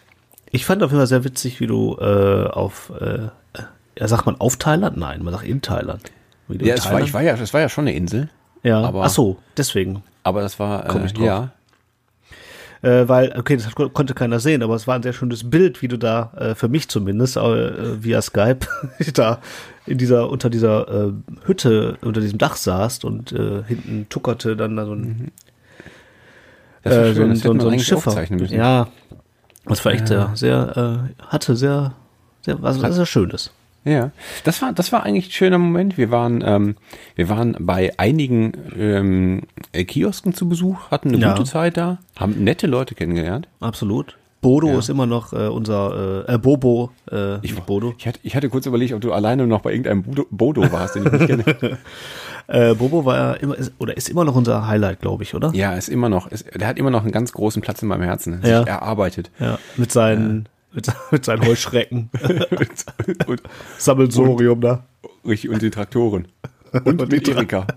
ich 0.51 0.65
fand 0.65 0.81
auf 0.83 0.91
jeden 0.91 0.99
Fall 0.99 1.07
sehr 1.07 1.23
witzig, 1.23 1.59
wie 1.59 1.67
du 1.67 1.97
äh, 1.99 2.47
auf, 2.47 2.91
äh, 2.99 3.27
ja, 3.99 4.07
sagt 4.07 4.25
man 4.25 4.39
auf 4.39 4.57
Thailand? 4.57 4.97
Nein, 4.97 5.23
man 5.23 5.33
sagt 5.33 5.45
in 5.45 5.61
Thailand. 5.61 6.11
Ja, 6.49 6.55
in 6.55 6.61
es 6.69 6.85
war, 6.85 6.91
Thailand- 6.91 7.07
ich 7.07 7.13
war 7.13 7.21
ja, 7.23 7.33
es 7.35 7.53
war 7.53 7.61
ja 7.61 7.69
schon 7.69 7.87
eine 7.87 7.95
Insel, 7.95 8.29
ja. 8.63 8.81
aber- 8.81 9.03
Ach 9.03 9.09
so, 9.09 9.37
deswegen. 9.57 10.03
aber 10.23 10.41
das 10.41 10.59
war, 10.59 10.85
Komm 10.85 11.05
ich 11.05 11.11
äh, 11.11 11.15
drauf. 11.15 11.25
ja, 11.25 11.51
Äh, 12.81 13.07
weil, 13.07 13.33
okay, 13.37 13.55
das 13.57 13.67
hat, 13.67 13.75
konnte 13.93 14.13
keiner 14.13 14.39
sehen, 14.39 14.61
aber 14.61 14.75
es 14.75 14.87
war 14.87 14.95
ein 14.95 15.03
sehr 15.03 15.13
schönes 15.13 15.49
Bild, 15.49 15.81
wie 15.81 15.87
du 15.87 15.97
da, 15.97 16.31
äh, 16.37 16.55
für 16.55 16.67
mich 16.67 16.87
zumindest, 16.89 17.37
äh, 17.37 18.03
via 18.03 18.21
Skype, 18.21 18.67
da 19.13 19.39
in 19.85 19.97
dieser, 19.97 20.29
unter 20.29 20.49
dieser 20.49 21.07
äh, 21.07 21.13
Hütte, 21.45 21.97
unter 22.01 22.21
diesem 22.21 22.37
Dach 22.37 22.55
saßt 22.55 23.05
und 23.05 23.31
äh, 23.31 23.63
hinten 23.63 24.07
tuckerte 24.09 24.55
dann 24.55 24.75
da 24.75 24.85
so 24.85 24.93
ein, 24.93 25.31
war 26.83 26.91
äh, 26.91 27.07
so 27.07 27.13
schön, 27.13 27.31
ein, 27.31 27.35
so 27.35 27.51
ein, 27.51 27.57
man 27.57 27.65
so 27.65 27.69
ein 27.69 27.79
Schiffer. 27.79 28.25
Ja, 28.51 28.87
das 29.65 29.83
war 29.83 29.93
echt 29.93 30.07
sehr, 30.07 30.31
sehr, 30.35 31.09
äh, 31.17 31.23
hatte 31.23 31.55
sehr, 31.55 31.93
sehr, 32.41 32.61
was 32.61 32.79
sehr 32.95 33.05
Schönes. 33.05 33.51
Ja, 33.87 34.11
das 34.43 34.61
war, 34.61 34.73
das 34.73 34.91
war 34.91 35.03
eigentlich 35.03 35.27
ein 35.27 35.31
schöner 35.31 35.57
Moment. 35.57 35.97
Wir 35.97 36.11
waren, 36.11 36.43
ähm, 36.45 36.75
wir 37.15 37.29
waren 37.29 37.55
bei 37.59 37.91
einigen 37.97 38.51
ähm, 38.77 39.43
äh, 39.71 39.85
Kiosken 39.85 40.33
zu 40.33 40.49
Besuch, 40.49 40.91
hatten 40.91 41.09
eine 41.09 41.17
Ja. 41.19 41.33
gute 41.33 41.45
Zeit 41.49 41.77
da, 41.77 41.99
haben 42.17 42.43
nette 42.43 42.67
Leute 42.67 42.95
kennengelernt. 42.95 43.47
Absolut. 43.61 44.17
Bodo 44.41 44.67
Ja. 44.69 44.79
ist 44.79 44.89
immer 44.89 45.05
noch 45.07 45.33
äh, 45.33 45.47
unser, 45.47 46.25
äh, 46.27 46.35
äh, 46.35 46.37
Bobo, 46.37 46.91
äh, 47.11 47.37
nicht 47.39 47.65
Bodo. 47.65 47.95
Ich 47.97 48.07
hatte, 48.07 48.19
ich 48.23 48.35
hatte 48.35 48.49
kurz 48.49 48.65
überlegt, 48.67 48.93
ob 48.93 49.01
du 49.01 49.11
alleine 49.13 49.47
noch 49.47 49.61
bei 49.61 49.71
irgendeinem 49.71 50.03
Bodo, 50.03 50.25
Bodo 50.29 50.71
warst, 50.71 50.95
den 50.95 51.05
ich 51.05 51.11
nicht 51.11 51.27
kenne. 51.27 51.77
Äh, 52.49 52.75
Bobo 52.75 53.03
war 53.03 53.17
ja 53.17 53.33
immer, 53.33 53.57
ist, 53.57 53.73
oder 53.77 53.97
ist 53.97 54.07
immer 54.07 54.23
noch 54.23 54.33
unser 54.33 54.67
Highlight, 54.67 55.01
glaube 55.01 55.23
ich, 55.23 55.35
oder? 55.35 55.51
Ja, 55.53 55.73
ist 55.73 55.89
immer 55.89 56.07
noch, 56.07 56.27
ist, 56.27 56.45
der 56.57 56.65
hat 56.69 56.77
immer 56.77 56.91
noch 56.91 57.01
einen 57.03 57.11
ganz 57.11 57.33
großen 57.33 57.61
Platz 57.61 57.81
in 57.81 57.89
meinem 57.89 58.03
Herzen. 58.03 58.39
Ja. 58.41 58.61
erarbeitet. 58.63 59.31
Ja, 59.37 59.59
mit 59.75 59.91
seinen, 59.91 60.47
mit, 60.71 60.87
mit 61.11 61.25
seinen 61.25 61.45
Heuschrecken. 61.45 62.09
und, 63.27 63.41
Sammelsorium 63.77 64.61
da. 64.61 64.85
richtig, 65.25 65.49
und 65.49 65.61
die 65.61 65.69
Traktoren. 65.69 66.27
Und, 66.71 67.01
Und 67.01 67.11
mit 67.11 67.27
Erika. 67.27 67.67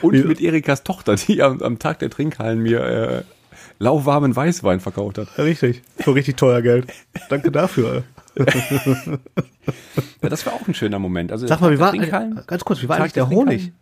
Und 0.00 0.24
mit 0.24 0.40
Erikas 0.40 0.84
Tochter, 0.84 1.16
die 1.16 1.42
am, 1.42 1.60
am 1.62 1.78
Tag 1.78 1.98
der 1.98 2.10
Trinkhallen 2.10 2.60
mir 2.60 2.80
äh, 2.80 3.22
lauwarmen 3.78 4.34
Weißwein 4.34 4.80
verkauft 4.80 5.18
hat. 5.18 5.28
Ja, 5.36 5.44
richtig. 5.44 5.82
Für 5.98 6.14
richtig 6.14 6.36
teuer 6.36 6.62
Geld. 6.62 6.92
Danke 7.28 7.50
dafür. 7.50 8.04
Ja, 10.22 10.28
das 10.28 10.46
war 10.46 10.54
auch 10.54 10.66
ein 10.66 10.74
schöner 10.74 10.98
Moment. 10.98 11.30
Also 11.30 11.46
Sag 11.46 11.60
mal, 11.60 11.70
wie 11.70 11.78
war, 11.78 11.92
ganz 12.46 12.64
kurz, 12.64 12.82
wie 12.82 12.88
war 12.88 12.96
Tag 12.96 13.04
eigentlich 13.04 13.12
der 13.12 13.28
Honig. 13.28 13.72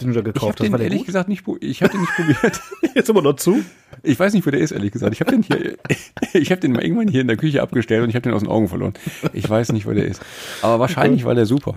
Den 0.00 0.12
du 0.12 0.14
da 0.14 0.20
Ich 0.20 0.24
habe 0.26 0.32
gekauft 0.32 0.60
hast? 0.60 0.66
den 0.66 0.72
War 0.72 0.78
der 0.78 0.86
ehrlich 0.86 1.00
gut? 1.00 1.06
gesagt 1.06 1.28
nicht, 1.28 1.44
ich 1.60 1.82
habe 1.82 1.92
den 1.92 2.00
nicht 2.00 2.12
probiert. 2.14 2.60
Jetzt 2.94 3.08
immer 3.08 3.22
noch 3.22 3.36
zu? 3.36 3.62
Ich 4.02 4.18
weiß 4.18 4.32
nicht, 4.34 4.46
wo 4.46 4.50
der 4.50 4.60
ist, 4.60 4.72
ehrlich 4.72 4.92
gesagt. 4.92 5.12
Ich 5.14 5.20
habe 5.20 5.30
den 5.30 5.42
hier, 5.42 5.76
ich 6.32 6.50
habe 6.50 6.60
den 6.60 6.72
mal 6.72 6.82
irgendwann 6.82 7.08
hier 7.08 7.20
in 7.20 7.28
der 7.28 7.36
Küche 7.36 7.62
abgestellt 7.62 8.02
und 8.02 8.08
ich 8.10 8.14
habe 8.16 8.22
den 8.22 8.32
aus 8.34 8.42
den 8.42 8.48
Augen 8.50 8.68
verloren. 8.68 8.94
Ich 9.32 9.48
weiß 9.48 9.72
nicht, 9.72 9.86
wo 9.86 9.92
der 9.92 10.04
ist. 10.06 10.20
Aber 10.62 10.78
wahrscheinlich 10.80 11.24
war 11.24 11.34
der 11.34 11.46
super. 11.46 11.74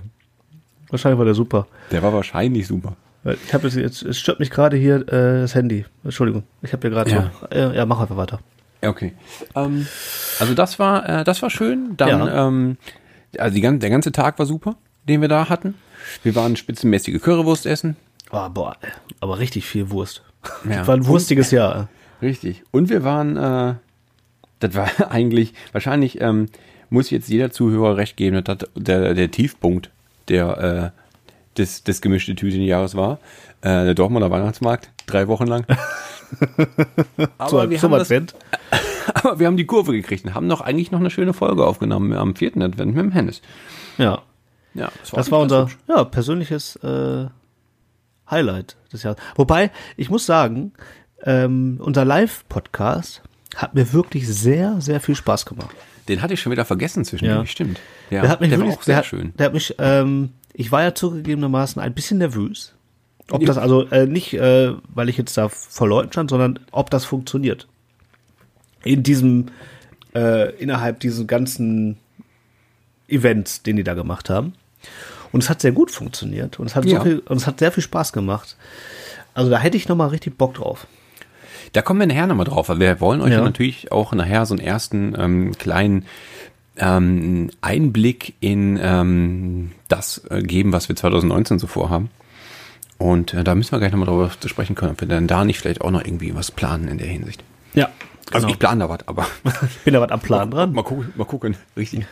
Wahrscheinlich 0.90 1.18
war 1.18 1.24
der 1.24 1.34
super. 1.34 1.66
Der 1.92 2.02
war 2.02 2.12
wahrscheinlich 2.12 2.66
super. 2.66 2.96
Weil 3.22 3.36
Ich 3.46 3.54
habe 3.54 3.66
jetzt, 3.66 3.76
jetzt, 3.76 4.02
es 4.02 4.18
stört 4.18 4.38
mich 4.40 4.50
gerade 4.50 4.76
hier 4.76 4.96
äh, 5.08 5.40
das 5.40 5.54
Handy. 5.54 5.84
Entschuldigung, 6.04 6.42
ich 6.62 6.72
habe 6.72 6.82
hier 6.82 6.90
gerade 6.90 7.10
Ja. 7.10 7.30
so. 7.40 7.46
Äh, 7.48 7.76
ja, 7.76 7.86
mach 7.86 8.00
einfach 8.00 8.16
weiter. 8.16 8.40
Okay. 8.82 9.12
Ähm, 9.54 9.86
also 10.38 10.54
das 10.54 10.78
war, 10.78 11.08
äh, 11.08 11.24
das 11.24 11.40
war 11.42 11.48
schön. 11.50 11.94
Dann, 11.96 12.08
Ja. 12.26 12.46
ähm, 12.48 12.76
also 13.38 13.54
die, 13.54 13.62
der 13.62 13.90
ganze 13.90 14.12
Tag 14.12 14.38
war 14.38 14.44
super, 14.46 14.76
den 15.08 15.20
wir 15.22 15.28
da 15.28 15.48
hatten. 15.48 15.74
Wir 16.22 16.34
waren 16.34 16.54
spitzenmäßige 16.54 17.20
Currywurst 17.20 17.64
essen. 17.66 17.96
Oh, 18.36 18.48
boah, 18.48 18.76
aber 19.20 19.38
richtig 19.38 19.64
viel 19.64 19.90
Wurst. 19.90 20.22
Ja. 20.68 20.78
Das 20.78 20.88
war 20.88 20.96
ein 20.96 21.06
wurstiges 21.06 21.52
Jahr. 21.52 21.88
Richtig. 22.20 22.64
Und 22.72 22.88
wir 22.88 23.04
waren, 23.04 23.36
äh, 23.36 23.74
das 24.58 24.74
war 24.74 24.88
eigentlich, 25.10 25.54
wahrscheinlich 25.70 26.20
ähm, 26.20 26.48
muss 26.90 27.10
jetzt 27.10 27.28
jeder 27.28 27.50
Zuhörer 27.52 27.96
recht 27.96 28.16
geben, 28.16 28.42
dass 28.42 28.58
das 28.58 28.68
der, 28.74 29.14
der 29.14 29.30
Tiefpunkt 29.30 29.90
der, 30.28 30.92
äh, 30.94 31.58
des, 31.58 31.84
des 31.84 32.00
gemischte 32.00 32.34
Tütenjahres 32.34 32.96
war. 32.96 33.20
Äh, 33.60 33.84
der 33.84 33.94
Dortmunder 33.94 34.30
Weihnachtsmarkt, 34.32 34.90
drei 35.06 35.28
Wochen 35.28 35.46
lang. 35.46 35.64
aber, 37.38 37.48
Zum, 37.48 37.70
wir 37.70 37.78
zum 37.78 37.92
haben 37.92 37.98
das, 37.98 38.10
Advent. 38.10 38.34
aber 39.14 39.38
wir 39.38 39.46
haben 39.46 39.56
die 39.56 39.66
Kurve 39.66 39.92
gekriegt 39.92 40.24
und 40.24 40.34
haben 40.34 40.48
noch 40.48 40.60
eigentlich 40.60 40.90
noch 40.90 40.98
eine 41.00 41.10
schöne 41.10 41.34
Folge 41.34 41.64
aufgenommen 41.64 42.12
am 42.14 42.34
vierten 42.34 42.62
Advent 42.62 42.96
mit 42.96 43.04
dem 43.04 43.12
Hennes. 43.12 43.42
Ja. 43.96 44.22
Ja, 44.74 44.90
Das 45.00 45.12
war 45.12 45.38
ganz 45.38 45.52
unser 45.52 45.62
hübsch. 45.62 45.78
ja, 45.86 46.02
persönliches 46.02 46.74
äh, 46.76 47.26
Highlight 48.34 48.76
des 48.92 49.02
Jahres. 49.04 49.20
Wobei, 49.36 49.70
ich 49.96 50.10
muss 50.10 50.26
sagen, 50.26 50.72
ähm, 51.22 51.76
unser 51.80 52.04
Live-Podcast 52.04 53.22
hat 53.56 53.74
mir 53.74 53.92
wirklich 53.92 54.26
sehr, 54.28 54.80
sehr 54.80 55.00
viel 55.00 55.14
Spaß 55.14 55.46
gemacht. 55.46 55.74
Den 56.08 56.20
hatte 56.20 56.34
ich 56.34 56.40
schon 56.40 56.52
wieder 56.52 56.64
vergessen 56.64 57.04
zwischendurch, 57.04 57.38
Ja. 57.38 57.46
stimmt. 57.46 57.80
Ja, 58.10 58.20
der 58.22 58.30
hat 58.30 58.40
mich 58.40 58.50
der 58.50 58.58
wirklich, 58.58 58.74
war 58.74 58.80
auch 58.80 58.84
sehr 58.84 58.96
der 58.96 59.02
schön. 59.04 59.32
Der 59.38 59.46
hat 59.46 59.54
mich, 59.54 59.74
ähm, 59.78 60.30
ich 60.52 60.70
war 60.72 60.82
ja 60.82 60.94
zugegebenermaßen 60.94 61.80
ein 61.80 61.94
bisschen 61.94 62.18
nervös. 62.18 62.74
Ob 63.30 63.40
Ja. 63.40 63.46
das 63.46 63.56
also 63.56 63.86
äh, 63.88 64.06
nicht, 64.06 64.34
äh, 64.34 64.74
weil 64.88 65.08
ich 65.08 65.16
jetzt 65.16 65.36
da 65.38 65.48
vor 65.48 65.88
Leuten 65.88 66.12
stand, 66.12 66.28
sondern 66.30 66.58
ob 66.72 66.90
das 66.90 67.04
funktioniert. 67.06 67.68
In 68.82 69.02
diesem, 69.02 69.46
äh, 70.14 70.54
innerhalb 70.56 71.00
diesen 71.00 71.26
ganzen 71.26 71.96
Events, 73.08 73.62
den 73.62 73.76
die 73.76 73.84
da 73.84 73.94
gemacht 73.94 74.28
haben. 74.28 74.52
Und 75.34 75.42
es 75.42 75.50
hat 75.50 75.60
sehr 75.60 75.72
gut 75.72 75.90
funktioniert 75.90 76.60
und 76.60 76.66
es 76.66 76.76
hat 76.76 76.84
Ja. 76.84 76.98
so 76.98 77.02
viel, 77.04 77.18
und 77.18 77.36
es 77.36 77.46
hat 77.48 77.58
sehr 77.58 77.72
viel 77.72 77.82
Spaß 77.82 78.12
gemacht. 78.12 78.56
Also 79.34 79.50
da 79.50 79.58
hätte 79.58 79.76
ich 79.76 79.88
noch 79.88 79.96
mal 79.96 80.06
richtig 80.06 80.38
Bock 80.38 80.54
drauf. 80.54 80.86
Da 81.72 81.82
kommen 81.82 81.98
wir 81.98 82.06
nachher 82.06 82.28
nochmal 82.28 82.46
drauf, 82.46 82.68
weil 82.68 82.78
wir 82.78 83.00
wollen 83.00 83.20
euch 83.20 83.32
Ja. 83.32 83.40
natürlich 83.42 83.90
auch 83.90 84.12
nachher 84.12 84.46
so 84.46 84.54
einen 84.54 84.64
ersten 84.64 85.12
ähm, 85.18 85.58
kleinen 85.58 86.04
ähm, 86.76 87.50
Einblick 87.62 88.34
in 88.38 88.78
ähm, 88.80 89.72
das 89.88 90.22
äh, 90.30 90.40
geben, 90.42 90.72
was 90.72 90.88
wir 90.88 90.94
2019 90.94 91.58
so 91.58 91.66
vorhaben. 91.66 92.10
Und 92.98 93.34
äh, 93.34 93.42
da 93.42 93.56
müssen 93.56 93.72
wir 93.72 93.80
gleich 93.80 93.90
nochmal 93.90 94.06
drüber 94.06 94.30
sprechen 94.46 94.76
können, 94.76 94.92
ob 94.92 95.00
wir 95.00 95.08
dann 95.08 95.26
da 95.26 95.44
nicht 95.44 95.58
vielleicht 95.58 95.80
auch 95.80 95.90
noch 95.90 96.04
irgendwie 96.04 96.32
was 96.36 96.52
planen 96.52 96.86
in 96.86 96.98
der 96.98 97.08
Hinsicht. 97.08 97.42
Ja. 97.74 97.88
Also 98.32 98.46
genau. 98.46 98.52
ich 98.52 98.58
plane 98.60 98.84
da 98.84 98.88
was, 98.88 99.00
aber 99.08 99.26
ich 99.68 99.78
bin 99.84 99.94
da 99.94 100.00
was 100.00 100.10
am 100.12 100.20
Plan 100.20 100.48
dran. 100.52 100.72
mal 100.72 100.84
gucken, 100.84 101.12
mal 101.16 101.24
gucken, 101.24 101.56
richtig. 101.76 102.06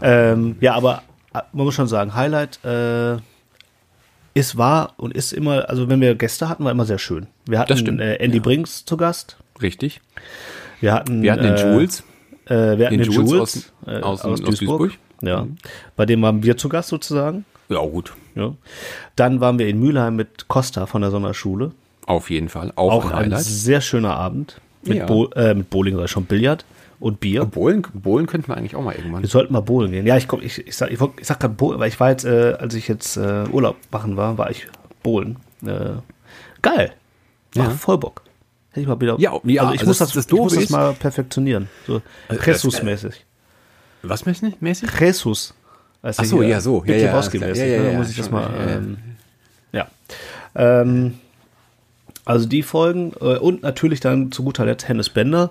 Ähm, 0.00 0.56
ja, 0.60 0.74
aber 0.74 1.02
man 1.52 1.64
muss 1.66 1.74
schon 1.74 1.86
sagen, 1.88 2.14
Highlight 2.14 2.64
äh, 2.64 3.16
ist 4.34 4.56
war 4.58 4.94
und 4.98 5.14
ist 5.14 5.32
immer, 5.32 5.68
also 5.68 5.88
wenn 5.88 6.00
wir 6.00 6.14
Gäste 6.14 6.48
hatten, 6.48 6.64
war 6.64 6.70
immer 6.72 6.84
sehr 6.84 6.98
schön. 6.98 7.26
Wir 7.46 7.58
hatten 7.58 7.98
äh, 8.00 8.16
Andy 8.16 8.36
ja. 8.38 8.42
Brinks 8.42 8.84
zu 8.84 8.96
Gast. 8.96 9.36
Richtig. 9.62 10.00
Wir 10.80 10.92
hatten, 10.92 11.22
Wir 11.22 11.32
hatten 11.32 11.44
den 11.44 11.54
äh, 11.54 11.72
Jules. 11.72 12.02
Äh, 12.46 12.54
wir 12.78 12.86
hatten 12.86 12.98
Den 12.98 13.02
den, 13.04 13.12
Jules 13.12 13.30
Jules, 13.30 13.42
aus- 13.42 13.72
äh, 13.86 14.00
aus- 14.02 14.22
aus, 14.24 14.40
Duisburg. 14.42 14.78
Duisburg. 14.78 14.98
Ja. 15.22 15.46
Bei 15.96 16.04
dem 16.04 16.20
waren 16.22 16.42
wir 16.42 16.56
zu 16.58 16.68
Gast 16.68 16.90
sozusagen. 16.90 17.44
Ja, 17.70 17.78
gut. 17.80 18.12
Ja. 18.34 18.52
Dann 19.16 19.40
waren 19.40 19.58
wir 19.58 19.66
in 19.68 19.80
Mülheim 19.80 20.14
mit 20.16 20.46
Costa 20.48 20.84
von 20.86 21.00
der 21.00 21.10
Sonderschule. 21.10 21.72
Auf 22.04 22.28
jeden 22.30 22.48
Fall. 22.50 22.72
Auch, 22.76 22.92
Auch 22.92 23.10
ein 23.10 23.32
ein 23.32 23.40
sehr 23.40 23.80
schöner 23.80 24.14
Abend. 24.14 24.60
Mit, 24.84 24.98
Ja. 24.98 25.06
Bo 25.06 25.26
äh, 25.30 25.54
mit 25.54 25.70
Bowling, 25.70 25.98
ich 25.98 26.10
schon 26.10 26.26
Billard 26.26 26.64
und 27.00 27.20
Bier. 27.20 27.44
Bowlen, 27.44 27.82
Bowlen 27.94 28.26
könnten 28.26 28.48
wir 28.48 28.56
eigentlich 28.56 28.74
auch 28.76 28.82
mal 28.82 28.94
irgendwann. 28.94 29.22
Wir 29.22 29.28
sollten 29.28 29.52
mal 29.52 29.60
bowlen 29.60 29.90
gehen. 29.92 30.06
Ja, 30.06 30.16
ich 30.16 30.28
komm, 30.28 30.40
ich, 30.42 30.66
ich 30.66 30.76
sag, 30.76 30.90
ich, 30.90 30.98
ich 31.20 31.26
sag 31.26 31.40
gerade 31.40 31.54
bowlen, 31.54 31.78
weil 31.78 31.88
ich 31.88 31.98
war 32.00 32.10
jetzt, 32.10 32.24
äh, 32.24 32.56
als 32.58 32.74
ich 32.74 32.88
jetzt 32.88 33.16
äh, 33.16 33.44
Urlaub 33.50 33.76
machen 33.90 34.16
war, 34.16 34.38
war 34.38 34.50
ich 34.50 34.66
bowlen. 35.02 35.36
Äh, 35.64 35.90
geil. 36.62 36.92
Macht 37.54 37.68
Ja. 37.70 37.76
voll 37.76 37.98
Bock. 37.98 38.22
Hätte 38.70 38.80
ich 38.82 38.86
mal 38.86 39.00
wieder. 39.00 39.16
Ja, 39.18 39.32
ja, 39.44 39.62
also 39.62 39.72
ich 39.74 39.80
also 39.80 39.86
muss 39.90 39.98
das- 39.98 40.12
das, 40.12 40.26
ich 40.26 40.32
muss 40.32 40.54
das 40.54 40.70
mal 40.70 40.92
perfektionieren. 40.94 41.68
So 41.86 42.02
Jesus-mäßig. 42.30 43.24
Was 44.02 44.26
mäßig? 44.26 44.60
mäßig? 44.60 44.88
Jesus. 45.00 45.54
Also 46.02 46.22
Ach 46.22 46.26
so, 46.26 46.38
hier, 46.40 46.48
ja, 46.48 46.60
so. 46.60 46.84
Ja, 46.86 46.94
ja, 46.94 47.14
mäßig, 47.16 47.40
klar. 47.40 47.54
Ja, 47.56 47.64
ja, 47.64 47.82
ne? 47.82 47.92
Ja, 47.92 47.98
muss 47.98 48.10
ich 48.10 48.16
das 48.16 48.30
mal. 48.30 48.42
ja, 48.52 48.66
ja. 48.70 48.76
Ähm, 48.76 48.98
ja. 49.72 49.88
Ähm, 50.54 51.14
also 52.26 52.46
die 52.46 52.62
Folgen 52.62 53.12
äh, 53.20 53.38
und 53.38 53.62
natürlich 53.62 54.00
dann 54.00 54.30
zu 54.32 54.42
guter 54.44 54.66
Letzt 54.66 54.86
Hennes 54.88 55.08
Bender. 55.08 55.50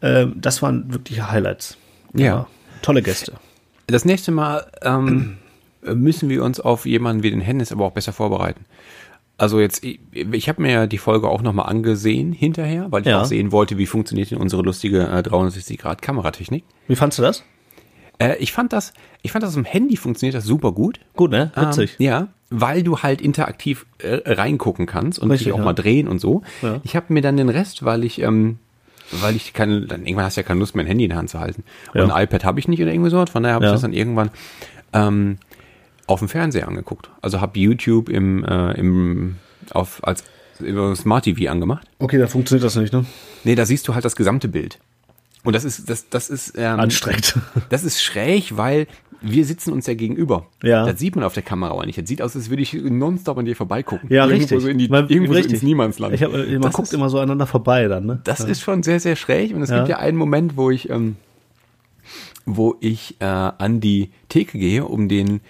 Ähm, 0.00 0.32
das 0.36 0.62
waren 0.62 0.90
wirkliche 0.94 1.30
Highlights. 1.30 1.76
Ja. 2.14 2.46
Tolle 2.80 3.02
Gäste. 3.02 3.34
Das 3.88 4.04
nächste 4.06 4.30
Mal 4.32 4.66
ähm, 4.82 5.36
müssen 5.82 6.28
wir 6.30 6.42
uns 6.44 6.60
auf 6.60 6.86
jemanden 6.86 7.22
wie 7.22 7.30
den 7.30 7.40
Hennis 7.42 7.70
aber 7.72 7.84
auch 7.84 7.92
besser 7.92 8.12
vorbereiten. 8.14 8.64
Also 9.40 9.60
jetzt, 9.60 9.84
ich, 9.84 10.00
ich 10.12 10.48
habe 10.48 10.62
mir 10.62 10.72
ja 10.72 10.86
die 10.88 10.98
Folge 10.98 11.28
auch 11.28 11.42
nochmal 11.42 11.66
angesehen 11.66 12.32
hinterher, 12.32 12.86
weil 12.90 13.02
ich 13.02 13.06
Ja. 13.08 13.20
auch 13.20 13.24
sehen 13.24 13.52
wollte, 13.52 13.78
wie 13.78 13.86
funktioniert 13.86 14.30
denn 14.32 14.38
unsere 14.38 14.62
lustige 14.62 15.02
äh, 15.06 15.18
360-Grad-Kameratechnik. 15.20 16.64
Wie 16.88 16.96
fandst 16.96 17.18
du 17.18 17.22
das? 17.22 17.44
Äh, 18.18 18.36
ich 18.38 18.52
fand 18.52 18.72
das, 18.72 18.92
ich 19.22 19.30
fand 19.30 19.44
das 19.44 19.54
im 19.54 19.64
Handy 19.64 19.96
funktioniert 19.96 20.34
das 20.34 20.44
super 20.44 20.72
gut. 20.72 20.98
Gut, 21.14 21.30
ne? 21.30 21.52
Witzig. 21.54 21.96
Ähm, 22.00 22.06
ja, 22.06 22.28
weil 22.50 22.82
du 22.82 22.98
halt 23.00 23.20
interaktiv 23.20 23.86
äh, 23.98 24.20
reingucken 24.32 24.86
kannst 24.86 25.18
und 25.18 25.30
Richtig, 25.30 25.46
dich 25.46 25.52
auch 25.54 25.58
ja. 25.58 25.64
mal 25.64 25.74
drehen 25.74 26.08
und 26.08 26.18
so. 26.20 26.42
Ja. 26.62 26.80
Ich 26.82 26.96
habe 26.96 27.12
mir 27.12 27.20
dann 27.22 27.36
den 27.36 27.48
Rest, 27.48 27.84
weil 27.84 28.04
ich, 28.04 28.20
ähm, 28.22 28.58
weil 29.12 29.36
ich 29.36 29.52
keine, 29.52 29.82
dann 29.82 30.04
irgendwann 30.06 30.24
hast 30.24 30.36
du 30.36 30.40
ja 30.40 30.46
keine 30.46 30.60
Lust, 30.60 30.74
mein 30.74 30.86
Handy 30.86 31.04
in 31.04 31.10
der 31.10 31.18
Hand 31.18 31.30
zu 31.30 31.40
halten. 31.40 31.64
Und 31.94 32.00
Ja. 32.08 32.14
ein 32.14 32.22
iPad 32.24 32.44
habe 32.44 32.58
ich 32.60 32.68
nicht 32.68 32.80
oder 32.82 32.92
irgendwie 32.92 33.10
so. 33.10 33.24
Von 33.26 33.42
daher 33.42 33.54
habe 33.56 33.66
ich 33.66 33.70
das 33.70 33.82
dann 33.82 33.92
irgendwann 33.92 34.30
ähm, 34.92 35.38
auf 36.06 36.20
dem 36.20 36.28
Fernseher 36.28 36.68
angeguckt. 36.68 37.10
Also 37.20 37.40
habe 37.40 37.58
YouTube 37.58 38.08
im, 38.08 38.44
äh, 38.44 38.72
im 38.72 39.36
auf 39.70 40.02
als 40.04 40.24
über 40.60 40.96
Smart 40.96 41.24
TV 41.24 41.50
angemacht. 41.50 41.86
Okay, 41.98 42.18
da 42.18 42.26
funktioniert 42.26 42.64
das 42.64 42.74
nicht, 42.76 42.92
ne? 42.92 43.04
Nee, 43.44 43.54
da 43.54 43.64
siehst 43.66 43.86
du 43.86 43.94
halt 43.94 44.04
das 44.04 44.16
gesamte 44.16 44.48
Bild. 44.48 44.78
Und 45.48 45.54
das 45.54 45.64
ist, 45.64 45.88
das, 45.88 46.10
das 46.10 46.28
ist, 46.28 46.58
ähm, 46.58 46.78
Anstrengend. 46.78 47.34
das 47.70 47.82
ist 47.82 48.02
schräg, 48.02 48.58
weil 48.58 48.86
wir 49.22 49.46
sitzen 49.46 49.72
uns 49.72 49.86
ja 49.86 49.94
gegenüber. 49.94 50.44
Ja. 50.62 50.84
Das 50.84 50.98
sieht 50.98 51.16
man 51.16 51.24
auf 51.24 51.32
der 51.32 51.42
Kamera 51.42 51.70
aber 51.72 51.86
nicht. 51.86 51.96
Das 51.96 52.06
sieht 52.06 52.20
aus, 52.20 52.36
als 52.36 52.50
würde 52.50 52.60
ich 52.60 52.74
nonstop 52.74 53.38
an 53.38 53.46
dir 53.46 53.56
vorbeigucken. 53.56 54.12
Ja, 54.12 54.26
irgendwo 54.26 54.40
richtig. 54.42 54.60
So 54.60 54.68
in 54.68 54.76
die, 54.76 54.88
Man- 54.88 55.08
irgendwo 55.08 55.32
so 55.32 55.38
richtig. 55.38 55.54
ins 55.54 55.62
Niemandsland. 55.62 56.12
Ich 56.14 56.22
hab, 56.22 56.32
man 56.32 56.60
das 56.60 56.74
guckt 56.74 56.88
ist, 56.88 56.92
immer 56.92 57.08
so 57.08 57.16
aneinander 57.16 57.46
vorbei 57.46 57.88
dann, 57.88 58.04
ne? 58.04 58.20
Das 58.24 58.40
ist 58.40 58.60
schon 58.60 58.82
sehr, 58.82 59.00
sehr 59.00 59.16
schräg. 59.16 59.54
Und 59.54 59.62
es 59.62 59.70
Ja. 59.70 59.78
gibt 59.78 59.88
ja 59.88 59.98
einen 60.00 60.18
Moment, 60.18 60.58
wo 60.58 60.70
ich, 60.70 60.90
ähm, 60.90 61.16
wo 62.44 62.76
ich 62.80 63.16
äh, 63.20 63.24
an 63.24 63.80
die 63.80 64.10
Theke 64.28 64.58
gehe, 64.58 64.84
um 64.84 65.08
den 65.08 65.40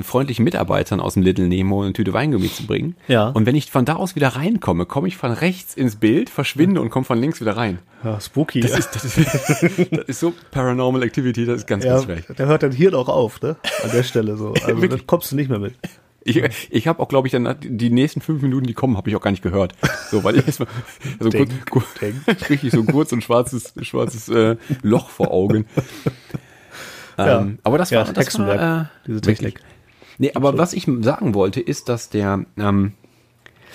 freundlichen 0.00 0.44
Mitarbeitern 0.44 1.00
aus 1.00 1.14
dem 1.14 1.22
Little 1.22 1.46
Nemo 1.48 1.82
eine 1.82 1.92
Tüte 1.92 2.12
Weingummi 2.12 2.52
zu 2.52 2.66
bringen. 2.66 2.96
Ja. 3.08 3.28
Und 3.28 3.46
wenn 3.46 3.56
ich 3.56 3.70
von 3.70 3.84
da 3.84 3.96
aus 3.96 4.14
wieder 4.16 4.28
reinkomme, 4.28 4.86
komme 4.86 5.08
ich 5.08 5.16
von 5.16 5.32
rechts 5.32 5.74
ins 5.74 5.96
Bild, 5.96 6.30
verschwinde 6.30 6.80
und 6.80 6.90
komme 6.90 7.04
von 7.04 7.18
links 7.18 7.40
wieder 7.40 7.56
rein. 7.56 7.78
Ja, 8.04 8.20
spooky. 8.20 8.60
Das 8.60 8.78
ist, 8.78 8.94
das 8.94 9.04
ist, 9.04 9.18
das 9.90 10.04
ist 10.06 10.20
so 10.20 10.32
Paranormal 10.50 11.02
Activity, 11.02 11.44
das 11.44 11.58
ist 11.58 11.66
ganz, 11.66 11.84
ja, 11.84 11.94
ganz 11.94 12.04
schräg. 12.04 12.36
der 12.36 12.46
hört 12.46 12.62
dann 12.62 12.72
hier 12.72 12.94
auch 12.94 13.08
auf, 13.08 13.40
ne? 13.42 13.56
An 13.82 13.90
der 13.92 14.02
Stelle 14.02 14.36
so. 14.36 14.54
Also 14.64 14.86
da 14.86 14.96
kommst 15.06 15.32
du 15.32 15.36
nicht 15.36 15.50
mehr 15.50 15.58
mit. 15.58 15.74
Ich, 16.24 16.42
ich 16.70 16.86
habe 16.86 17.00
auch, 17.00 17.08
glaube 17.08 17.26
ich, 17.26 17.32
dann 17.32 17.56
die 17.62 17.88
nächsten 17.90 18.20
fünf 18.20 18.42
Minuten, 18.42 18.66
die 18.66 18.74
kommen, 18.74 18.96
habe 18.98 19.08
ich 19.08 19.16
auch 19.16 19.20
gar 19.22 19.30
nicht 19.30 19.42
gehört. 19.42 19.72
So, 20.10 20.24
weil 20.24 20.36
ich 20.36 20.46
erstmal 20.46 20.68
so 21.20 21.30
kurz, 21.30 21.48
Denk, 21.50 21.70
kurz, 22.26 22.50
richtig 22.50 22.70
so 22.72 22.84
kurz 22.84 23.12
ein 23.12 23.22
schwarzes, 23.22 23.72
schwarzes 23.80 24.28
äh, 24.28 24.56
Loch 24.82 25.08
vor 25.08 25.30
Augen. 25.30 25.64
Ja. 27.16 27.40
Ähm, 27.40 27.58
aber 27.62 27.78
das 27.78 27.90
Ja, 27.90 28.06
war, 28.06 28.12
das 28.12 28.26
Hexenwerk, 28.26 28.60
war, 28.60 28.80
äh, 28.82 28.84
diese 29.06 29.20
Technik. 29.22 29.54
richtig. 29.56 29.77
Nee, 30.18 30.32
aber 30.34 30.58
was 30.58 30.72
ich 30.72 30.86
sagen 31.00 31.34
wollte, 31.34 31.60
ist, 31.60 31.88
dass 31.88 32.10
der, 32.10 32.44
ähm, 32.58 32.92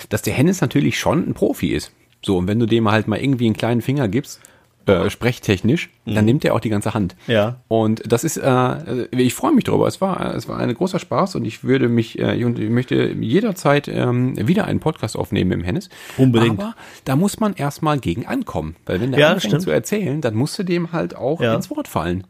dass 0.08 0.22
der 0.22 0.34
Hennis 0.34 0.60
natürlich 0.60 0.98
schon 0.98 1.28
ein 1.28 1.34
Profi 1.34 1.68
ist. 1.68 1.92
So, 2.22 2.38
und 2.38 2.46
wenn 2.48 2.58
du 2.58 2.66
dem 2.66 2.90
halt 2.90 3.08
mal 3.08 3.18
irgendwie 3.20 3.46
einen 3.46 3.56
kleinen 3.56 3.82
Finger 3.82 4.08
gibst, 4.08 4.40
äh, 4.86 5.08
sprechtechnisch, 5.08 5.88
dann 6.04 6.26
nimmt 6.26 6.44
er 6.44 6.54
auch 6.54 6.60
die 6.60 6.68
ganze 6.68 6.92
Hand. 6.92 7.16
Mhm. 7.26 7.32
Ja. 7.32 7.56
Und 7.68 8.02
das 8.06 8.22
ist, 8.22 8.36
äh, 8.36 9.06
ich 9.12 9.32
freue 9.32 9.52
mich 9.54 9.64
darüber. 9.64 9.86
Es 9.86 10.02
war, 10.02 10.34
es 10.34 10.46
war 10.46 10.58
ein 10.58 10.74
großer 10.74 10.98
Spaß 10.98 11.36
und 11.36 11.46
ich 11.46 11.64
würde 11.64 11.88
mich, 11.88 12.18
äh, 12.18 12.34
ich 12.36 12.68
möchte 12.68 13.12
jederzeit 13.18 13.88
ähm, 13.88 14.34
wieder 14.46 14.66
einen 14.66 14.80
Podcast 14.80 15.16
aufnehmen 15.16 15.52
im 15.52 15.64
Hennis. 15.64 15.88
Unbedingt. 16.18 16.60
Aber 16.60 16.74
da 17.06 17.16
muss 17.16 17.40
man 17.40 17.54
erstmal 17.54 17.98
gegen 17.98 18.26
ankommen. 18.26 18.76
Weil 18.84 19.00
wenn 19.00 19.12
der 19.12 19.20
Ja, 19.20 19.26
anfängt 19.32 19.52
stimmt. 19.52 19.62
zu 19.62 19.70
erzählen, 19.70 20.20
dann 20.20 20.34
musst 20.34 20.58
du 20.58 20.64
dem 20.64 20.92
halt 20.92 21.16
auch 21.16 21.40
Ja. 21.40 21.54
ins 21.54 21.70
Wort 21.70 21.88
fallen. 21.88 22.26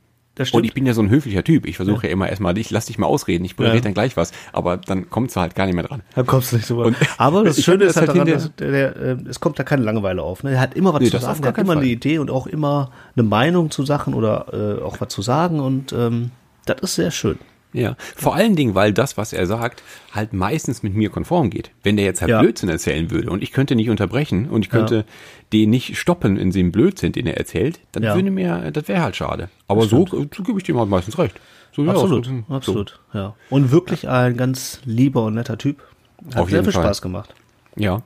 Und 0.53 0.65
ich 0.65 0.75
bin 0.75 0.85
ja 0.85 0.95
so 0.95 1.03
ein 1.03 1.11
höflicher 1.11 1.45
Typ. 1.45 1.65
Ich 1.67 1.77
versuche 1.77 2.07
ja. 2.07 2.13
immer 2.13 2.29
erstmal, 2.29 2.59
ich 2.59 2.71
lass 2.71 2.87
dich 2.87 2.99
mal 2.99 3.07
ausreden, 3.07 3.45
ich 3.45 3.59
rede 3.59 3.75
Ja. 3.77 3.81
dann 3.81 3.95
gleich 3.95 4.17
was. 4.17 4.33
Aber 4.53 4.77
dann 4.77 5.09
kommt's 5.09 5.37
halt 5.37 5.55
gar 5.55 5.67
nicht 5.67 5.75
mehr 5.77 5.85
dran. 5.85 6.03
Da 6.15 6.23
kommst 6.25 6.51
du 6.53 6.57
nicht 6.57 6.67
so 6.67 6.79
weit. 6.79 6.95
Aber 7.19 7.45
das 7.45 7.63
Schöne 7.63 7.85
ist 7.85 7.97
halt 7.97 8.09
halt 8.09 8.19
daran, 8.19 8.33
dass 8.33 8.51
der, 8.57 8.71
der, 8.71 8.97
äh, 8.97 9.17
es 9.29 9.39
kommt 9.41 9.59
da 9.59 9.63
keine 9.63 9.83
Langeweile 9.85 10.23
auf. 10.23 10.43
Ne? 10.43 10.53
Er 10.53 10.61
hat 10.61 10.75
immer 10.75 10.93
was 10.93 11.01
Nee, 11.03 11.11
zu 11.11 11.19
sagen, 11.19 11.43
er 11.43 11.49
hat 11.49 11.59
immer 11.59 11.73
eine 11.73 11.83
Fall. 11.83 11.89
Idee 11.89 12.19
und 12.19 12.31
auch 12.31 12.47
immer 12.49 12.91
eine 13.17 13.23
Meinung 13.23 13.71
zu 13.71 13.85
Sachen 13.85 14.15
oder 14.15 14.79
äh, 14.81 14.83
auch 14.83 15.01
was 15.01 15.09
zu 15.09 15.23
sagen 15.23 15.61
und 15.61 15.93
ähm, 15.93 16.31
das 16.67 16.81
ist 16.81 16.95
sehr 16.97 17.11
schön. 17.11 17.39
Ja, 17.75 17.97
vor 18.15 18.37
allen 18.37 18.55
Dingen, 18.55 18.75
weil 18.77 18.93
das, 18.93 19.17
was 19.19 19.33
er 19.33 19.47
sagt, 19.47 19.83
halt 20.13 20.33
meistens 20.33 20.83
mit 20.85 20.95
mir 20.95 21.11
konform 21.11 21.51
geht. 21.51 21.73
Wenn 21.83 21.97
der 21.97 22.05
jetzt 22.07 22.21
halt 22.21 22.31
Ja. 22.31 22.41
Blödsinn 22.41 22.69
erzählen 22.69 23.11
würde 23.11 23.29
und 23.31 23.43
ich 23.43 23.51
könnte 23.51 23.75
nicht 23.75 23.91
unterbrechen 23.91 24.49
und 24.49 24.63
ich 24.65 24.71
könnte 24.71 25.05
den 25.53 25.71
nicht 25.71 25.99
stoppen 25.99 26.37
in 26.37 26.53
dem 26.53 26.71
Blödsinn, 26.71 27.11
den 27.13 27.27
er 27.27 27.37
erzählt, 27.37 27.81
dann 27.91 28.05
Ja. 28.05 28.15
würde 28.15 28.31
mir, 28.31 28.71
das 28.71 28.87
wäre 28.87 29.03
halt 29.03 29.17
schade. 29.17 29.51
Aber 29.67 29.87
so, 29.87 30.07
so 30.07 30.25
gebe 30.45 30.57
ich 30.59 30.65
dem 30.65 30.79
halt 30.79 30.89
meistens 30.89 31.19
recht. 31.19 31.35
So, 31.75 31.85
ja, 31.85 31.91
Absolut, 31.91 32.27
so, 32.27 32.45
so. 32.49 32.55
absolut. 32.55 33.01
Ja. 33.13 33.35
Und 33.51 33.73
wirklich 33.73 34.09
ein 34.09 34.37
ganz 34.37 34.81
lieber 34.85 35.25
und 35.25 35.35
netter 35.35 35.59
Typ. 35.59 35.83
Hat 36.29 36.37
Auf 36.43 36.51
sehr 36.51 36.63
viel 36.63 36.73
Fall. 36.73 36.85
Spaß 36.85 37.03
gemacht. 37.03 37.35
Ja, 37.75 38.03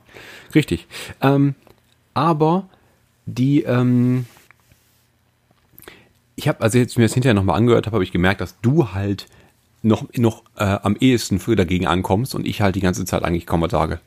richtig. 0.55 0.87
Ähm, 1.21 1.53
aber 2.15 2.67
die, 3.27 3.61
ähm, 3.61 4.25
ich 6.35 6.47
habe, 6.47 6.61
also 6.61 6.79
jetzt 6.79 6.97
mir 6.97 7.03
das 7.05 7.13
hinterher 7.13 7.35
nochmal 7.35 7.57
angehört 7.57 7.85
habe, 7.85 7.95
habe 7.95 8.03
ich 8.03 8.11
gemerkt, 8.11 8.41
dass 8.41 8.59
du 8.61 8.93
halt 8.93 9.27
noch, 9.81 10.05
noch 10.15 10.43
äh, 10.57 10.63
am 10.63 10.95
ehesten 10.99 11.39
für 11.39 11.55
dagegen 11.55 11.87
ankommst 11.87 12.35
und 12.35 12.45
ich 12.45 12.61
halt 12.61 12.75
die 12.75 12.81
ganze 12.81 13.05
Zeit 13.05 13.23
eigentlich 13.23 13.45
kaum 13.45 13.61
was 13.61 13.71
sage. 13.71 13.99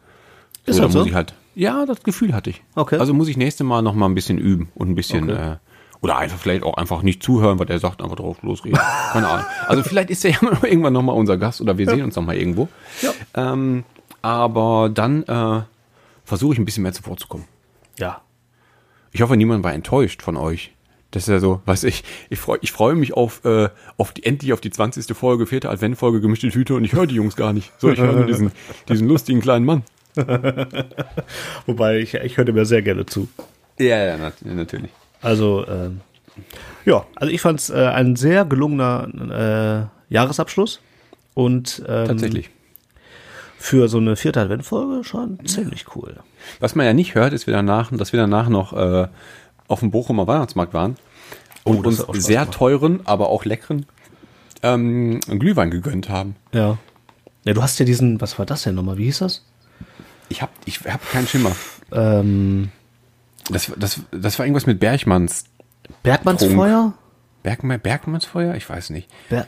Ist 0.66 0.78
da 0.78 0.84
halt 0.84 0.92
so? 0.92 1.12
halt, 1.12 1.34
ja, 1.54 1.86
das 1.86 2.02
Gefühl 2.02 2.34
hatte 2.34 2.50
ich. 2.50 2.62
Okay. 2.74 2.98
Also 2.98 3.14
muss 3.14 3.28
ich 3.28 3.36
nächste 3.36 3.64
Mal 3.64 3.82
noch 3.82 3.94
mal 3.94 4.06
ein 4.06 4.14
bisschen 4.14 4.38
üben 4.38 4.70
und 4.74 4.90
ein 4.90 4.94
bisschen 4.94 5.30
Okay. 5.30 5.52
äh, 5.52 5.56
Oder 6.00 6.18
einfach 6.18 6.38
vielleicht 6.38 6.62
auch 6.62 6.76
einfach 6.76 7.02
nicht 7.02 7.22
zuhören, 7.22 7.58
weil 7.58 7.66
der 7.66 7.78
sagt, 7.78 8.02
einfach 8.02 8.16
drauf 8.16 8.42
losreden. 8.42 8.78
Keine 9.12 9.28
Ahnung. 9.28 9.46
Also 9.66 9.82
vielleicht 9.82 10.10
ist 10.10 10.24
er 10.24 10.30
ja 10.40 10.40
irgendwann 10.62 10.92
nochmal 10.92 11.16
unser 11.16 11.36
Gast 11.36 11.60
oder 11.60 11.78
wir 11.78 11.88
sehen 11.88 12.02
uns 12.02 12.16
nochmal 12.16 12.36
irgendwo. 12.36 12.68
Ja. 13.00 13.12
Ähm, 13.34 13.84
aber 14.20 14.90
dann 14.92 15.22
äh, 15.24 15.62
versuche 16.24 16.52
ich 16.54 16.58
ein 16.58 16.64
bisschen 16.64 16.82
mehr 16.84 16.92
zuvorzukommen. 16.92 17.46
Ja. 17.98 18.20
Ich 19.10 19.20
hoffe, 19.20 19.36
niemand 19.36 19.64
war 19.64 19.72
enttäuscht 19.72 20.22
von 20.22 20.36
euch. 20.36 20.72
Das 21.12 21.24
ist 21.24 21.28
ja 21.28 21.38
so, 21.38 21.60
was 21.66 21.84
ich, 21.84 22.02
ich 22.30 22.40
freue 22.40 22.58
ich 22.62 22.72
freu 22.72 22.94
mich 22.94 23.12
auf, 23.12 23.44
äh, 23.44 23.68
auf 23.98 24.12
die, 24.12 24.24
endlich 24.24 24.52
auf 24.52 24.60
die 24.60 24.70
20. 24.70 25.16
Folge, 25.16 25.46
vierte 25.46 25.70
Adventfolge, 25.70 26.20
gemischte 26.20 26.48
Tüte 26.48 26.74
und 26.74 26.84
ich 26.84 26.94
höre 26.94 27.06
die 27.06 27.14
Jungs 27.14 27.36
gar 27.36 27.52
nicht. 27.52 27.70
So, 27.78 27.90
ich 27.90 28.00
höre 28.00 28.14
nur 28.14 28.26
diesen, 28.26 28.50
diesen 28.88 29.06
lustigen 29.06 29.40
kleinen 29.40 29.64
Mann. 29.64 29.84
Wobei 31.66 31.98
ich, 31.98 32.14
ich 32.14 32.36
höre 32.36 32.46
dir 32.46 32.64
sehr 32.64 32.82
gerne 32.82 33.06
zu. 33.06 33.28
Ja, 33.78 34.04
ja, 34.04 34.16
nat 34.16 34.34
natürlich. 34.44 34.90
Also, 35.20 35.66
ähm, 35.68 36.00
ja, 36.84 37.06
also 37.14 37.32
ich 37.32 37.40
fand 37.40 37.60
es 37.60 37.70
äh, 37.70 37.74
ein 37.74 38.16
sehr 38.16 38.44
gelungener 38.44 39.88
äh, 40.10 40.12
Jahresabschluss. 40.12 40.80
Und 41.34 41.82
ähm, 41.88 42.08
Tatsächlich. 42.08 42.50
für 43.56 43.88
so 43.88 43.98
eine 43.98 44.16
vierte 44.16 44.40
Adventfolge 44.40 45.04
schon 45.04 45.38
ziemlich 45.46 45.96
cool. 45.96 46.16
Was 46.60 46.74
man 46.74 46.84
ja 46.84 46.92
nicht 46.92 47.14
hört, 47.14 47.32
ist, 47.32 47.46
wir 47.46 47.54
danach, 47.54 47.90
dass 47.90 48.12
wir 48.12 48.20
danach 48.20 48.48
noch 48.48 48.72
äh, 48.74 49.08
auf 49.72 49.80
dem 49.80 49.90
Bochumer 49.90 50.26
Weihnachtsmarkt 50.26 50.72
waren 50.74 50.96
und 51.64 51.78
Oh, 51.78 51.82
das 51.82 52.00
uns 52.00 52.24
sehr 52.24 52.40
gemacht. 52.42 52.56
teuren, 52.58 53.00
aber 53.04 53.28
auch 53.30 53.44
leckeren 53.44 53.86
ähm, 54.62 55.20
Glühwein 55.20 55.70
gegönnt 55.70 56.08
haben. 56.08 56.36
Ja. 56.52 56.78
Ja, 57.44 57.54
du 57.54 57.62
hast 57.62 57.78
ja 57.80 57.84
diesen, 57.84 58.20
was 58.20 58.38
war 58.38 58.46
das 58.46 58.62
denn 58.62 58.74
nochmal? 58.76 58.98
Wie 58.98 59.04
hieß 59.04 59.18
das? 59.18 59.44
Ich 60.28 60.42
hab, 60.42 60.50
ich 60.64 60.80
hab 60.84 61.04
keinen 61.10 61.26
Schimmer. 61.26 61.50
Ähm, 61.90 62.70
Das, 63.50 63.72
das, 63.76 64.00
das 64.12 64.38
war 64.38 64.46
irgendwas 64.46 64.66
mit 64.66 64.78
Bergmanns. 64.78 65.44
Bergmannsfeuer? 66.04 66.92
Bergmann, 67.42 67.80
Bergmannsfeuer? 67.80 68.54
Ich 68.54 68.68
weiß 68.68 68.90
nicht. 68.90 69.08
Ber 69.28 69.46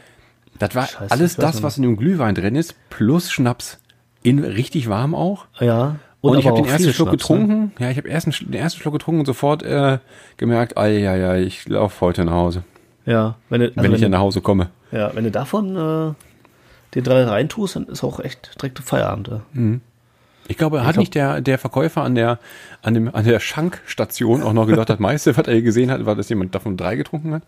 Das 0.59 0.75
war 0.75 0.87
Scheiße, 0.89 1.11
alles 1.13 1.37
das, 1.37 1.63
was 1.63 1.77
in 1.77 1.85
dem 1.85 1.97
Glühwein 1.97 2.35
drin 2.35 2.57
ist, 2.57 2.75
plus 2.91 3.31
Schnaps. 3.31 3.79
In 4.25 4.39
richtig 4.43 4.89
warm 4.89 5.15
auch. 5.15 5.47
ja. 5.61 5.97
Und, 6.33 6.39
ich 6.39 6.47
aber 6.47 6.57
habe 6.57 6.67
den 6.67 6.73
ersten 6.73 6.93
Schluck 6.93 7.09
Schnaps, 7.09 7.29
ne? 7.31 7.37
getrunken. 7.39 7.73
Ja, 7.79 7.91
ich 7.91 7.97
habe 7.97 8.09
ersten, 8.09 8.31
den 8.31 8.55
ersten 8.55 8.81
Schluck 8.81 8.95
getrunken 8.95 9.21
und 9.21 9.27
sofort 9.27 9.63
äh, 9.63 9.99
gemerkt, 10.37 10.77
ah, 10.77 10.87
ja, 10.87 11.15
ja, 11.17 11.35
ich 11.37 11.69
laufe 11.69 12.01
heute 12.01 12.25
nach 12.25 12.33
Hause, 12.33 12.65
Ja, 13.07 13.37
wenn 13.51 13.61
du, 13.61 13.67
also 13.69 13.77
wenn 13.77 13.85
ich 13.87 13.93
wenn, 13.93 13.99
hier 13.99 14.09
nach 14.09 14.21
Hause 14.21 14.41
komme. 14.41 14.71
ja, 14.93 15.15
wenn 15.15 15.25
du 15.25 15.31
davon 15.31 15.77
äh, 15.77 16.15
den 16.95 17.05
drei 17.05 17.25
reintust, 17.25 17.77
dann 17.77 17.87
ist 17.89 18.03
auch 18.05 18.21
echt 18.21 18.57
direkt 18.61 18.79
Feierabend. 18.79 19.29
Ja. 19.29 19.41
Ich 20.49 20.57
glaube, 20.59 20.85
hat 20.85 20.95
glaub- 20.95 21.01
nicht 21.01 21.15
der, 21.15 21.41
der 21.41 21.59
Verkäufer 21.59 22.03
an 22.03 22.15
der, 22.15 22.39
an 22.83 22.95
dem, 22.95 23.15
an 23.15 23.25
der 23.25 23.41
Schankstation 23.41 24.43
auch 24.43 24.53
noch 24.53 24.67
gesagt, 24.67 24.91
das 24.91 24.99
meiste, 24.99 25.37
was 25.37 25.47
er 25.47 25.63
gesehen 25.63 25.91
hat, 25.91 26.05
war, 26.07 26.15
dass 26.15 26.29
jemand 26.29 26.55
davon 26.55 26.77
drei 26.77 26.97
getrunken 26.97 27.35
hat? 27.35 27.43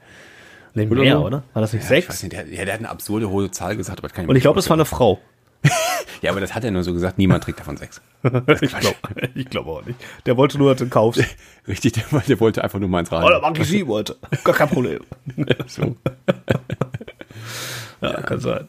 Nee, 0.75 0.87
mehr, 0.87 1.23
oder? 1.23 1.43
War 1.55 1.63
das 1.63 1.73
nicht 1.73 1.89
Ja, 1.89 1.97
ich 1.97 2.07
weiß 2.09 2.19
sechs? 2.19 2.23
nicht, 2.23 2.33
der, 2.35 2.47
ja, 2.53 2.65
der 2.67 2.75
hat 2.75 2.81
eine 2.81 2.91
absurde 2.91 3.31
hohe 3.31 3.51
Zahl 3.51 3.77
gesagt, 3.77 3.99
aber 4.01 4.09
kann 4.11 4.25
ich 4.25 4.29
Und 4.29 4.37
ich 4.37 4.43
glaube, 4.43 4.57
das 4.57 4.69
war 4.69 4.77
eine 4.77 4.85
Frau. 4.85 5.19
Ja, 6.23 6.31
aber 6.31 6.41
das 6.41 6.55
hat 6.55 6.65
er 6.65 6.71
nur 6.71 6.83
so 6.83 6.95
gesagt, 6.95 7.19
niemand 7.19 7.45
trägt 7.45 7.61
davon 7.61 7.77
sechs. 7.77 8.01
ich 8.61 8.71
glaube 8.79 8.97
glaub 9.51 9.67
auch 9.67 9.85
nicht. 9.85 9.99
Der 10.25 10.37
wollte 10.39 10.57
nur, 10.57 10.71
dass 10.73 10.79
du 10.79 10.89
kaufst. 10.89 11.23
Richtig, 11.69 11.93
der, 11.93 12.05
der 12.21 12.41
wollte 12.41 12.65
einfach 12.65 12.79
nur 12.79 12.89
mal 12.89 13.01
ins 13.01 13.11
Oh, 13.13 13.17
da 13.17 13.23
Radio. 13.27 13.41
mag 13.41 13.59
ich 13.59 13.69
sie 13.69 13.87
wollte. 13.87 14.17
Gar 14.43 14.55
kein 14.55 14.69
Problem. 14.69 15.01
So. 15.67 15.95
Ja, 18.01 18.21
kann 18.23 18.41
sein. 18.41 18.69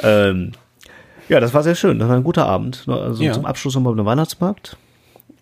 Ähm, 0.00 0.52
ja, 1.28 1.40
das 1.40 1.54
war 1.54 1.62
sehr 1.62 1.74
schön. 1.74 1.98
Das 1.98 2.08
war 2.08 2.16
ein 2.16 2.24
guter 2.24 2.46
Abend. 2.46 2.86
Ne, 2.86 2.94
Also 2.94 3.22
Ja. 3.22 3.32
zum 3.32 3.46
Abschluss 3.46 3.74
nochmal 3.74 3.94
beim 3.94 4.06
Weihnachtsmarkt. 4.06 4.76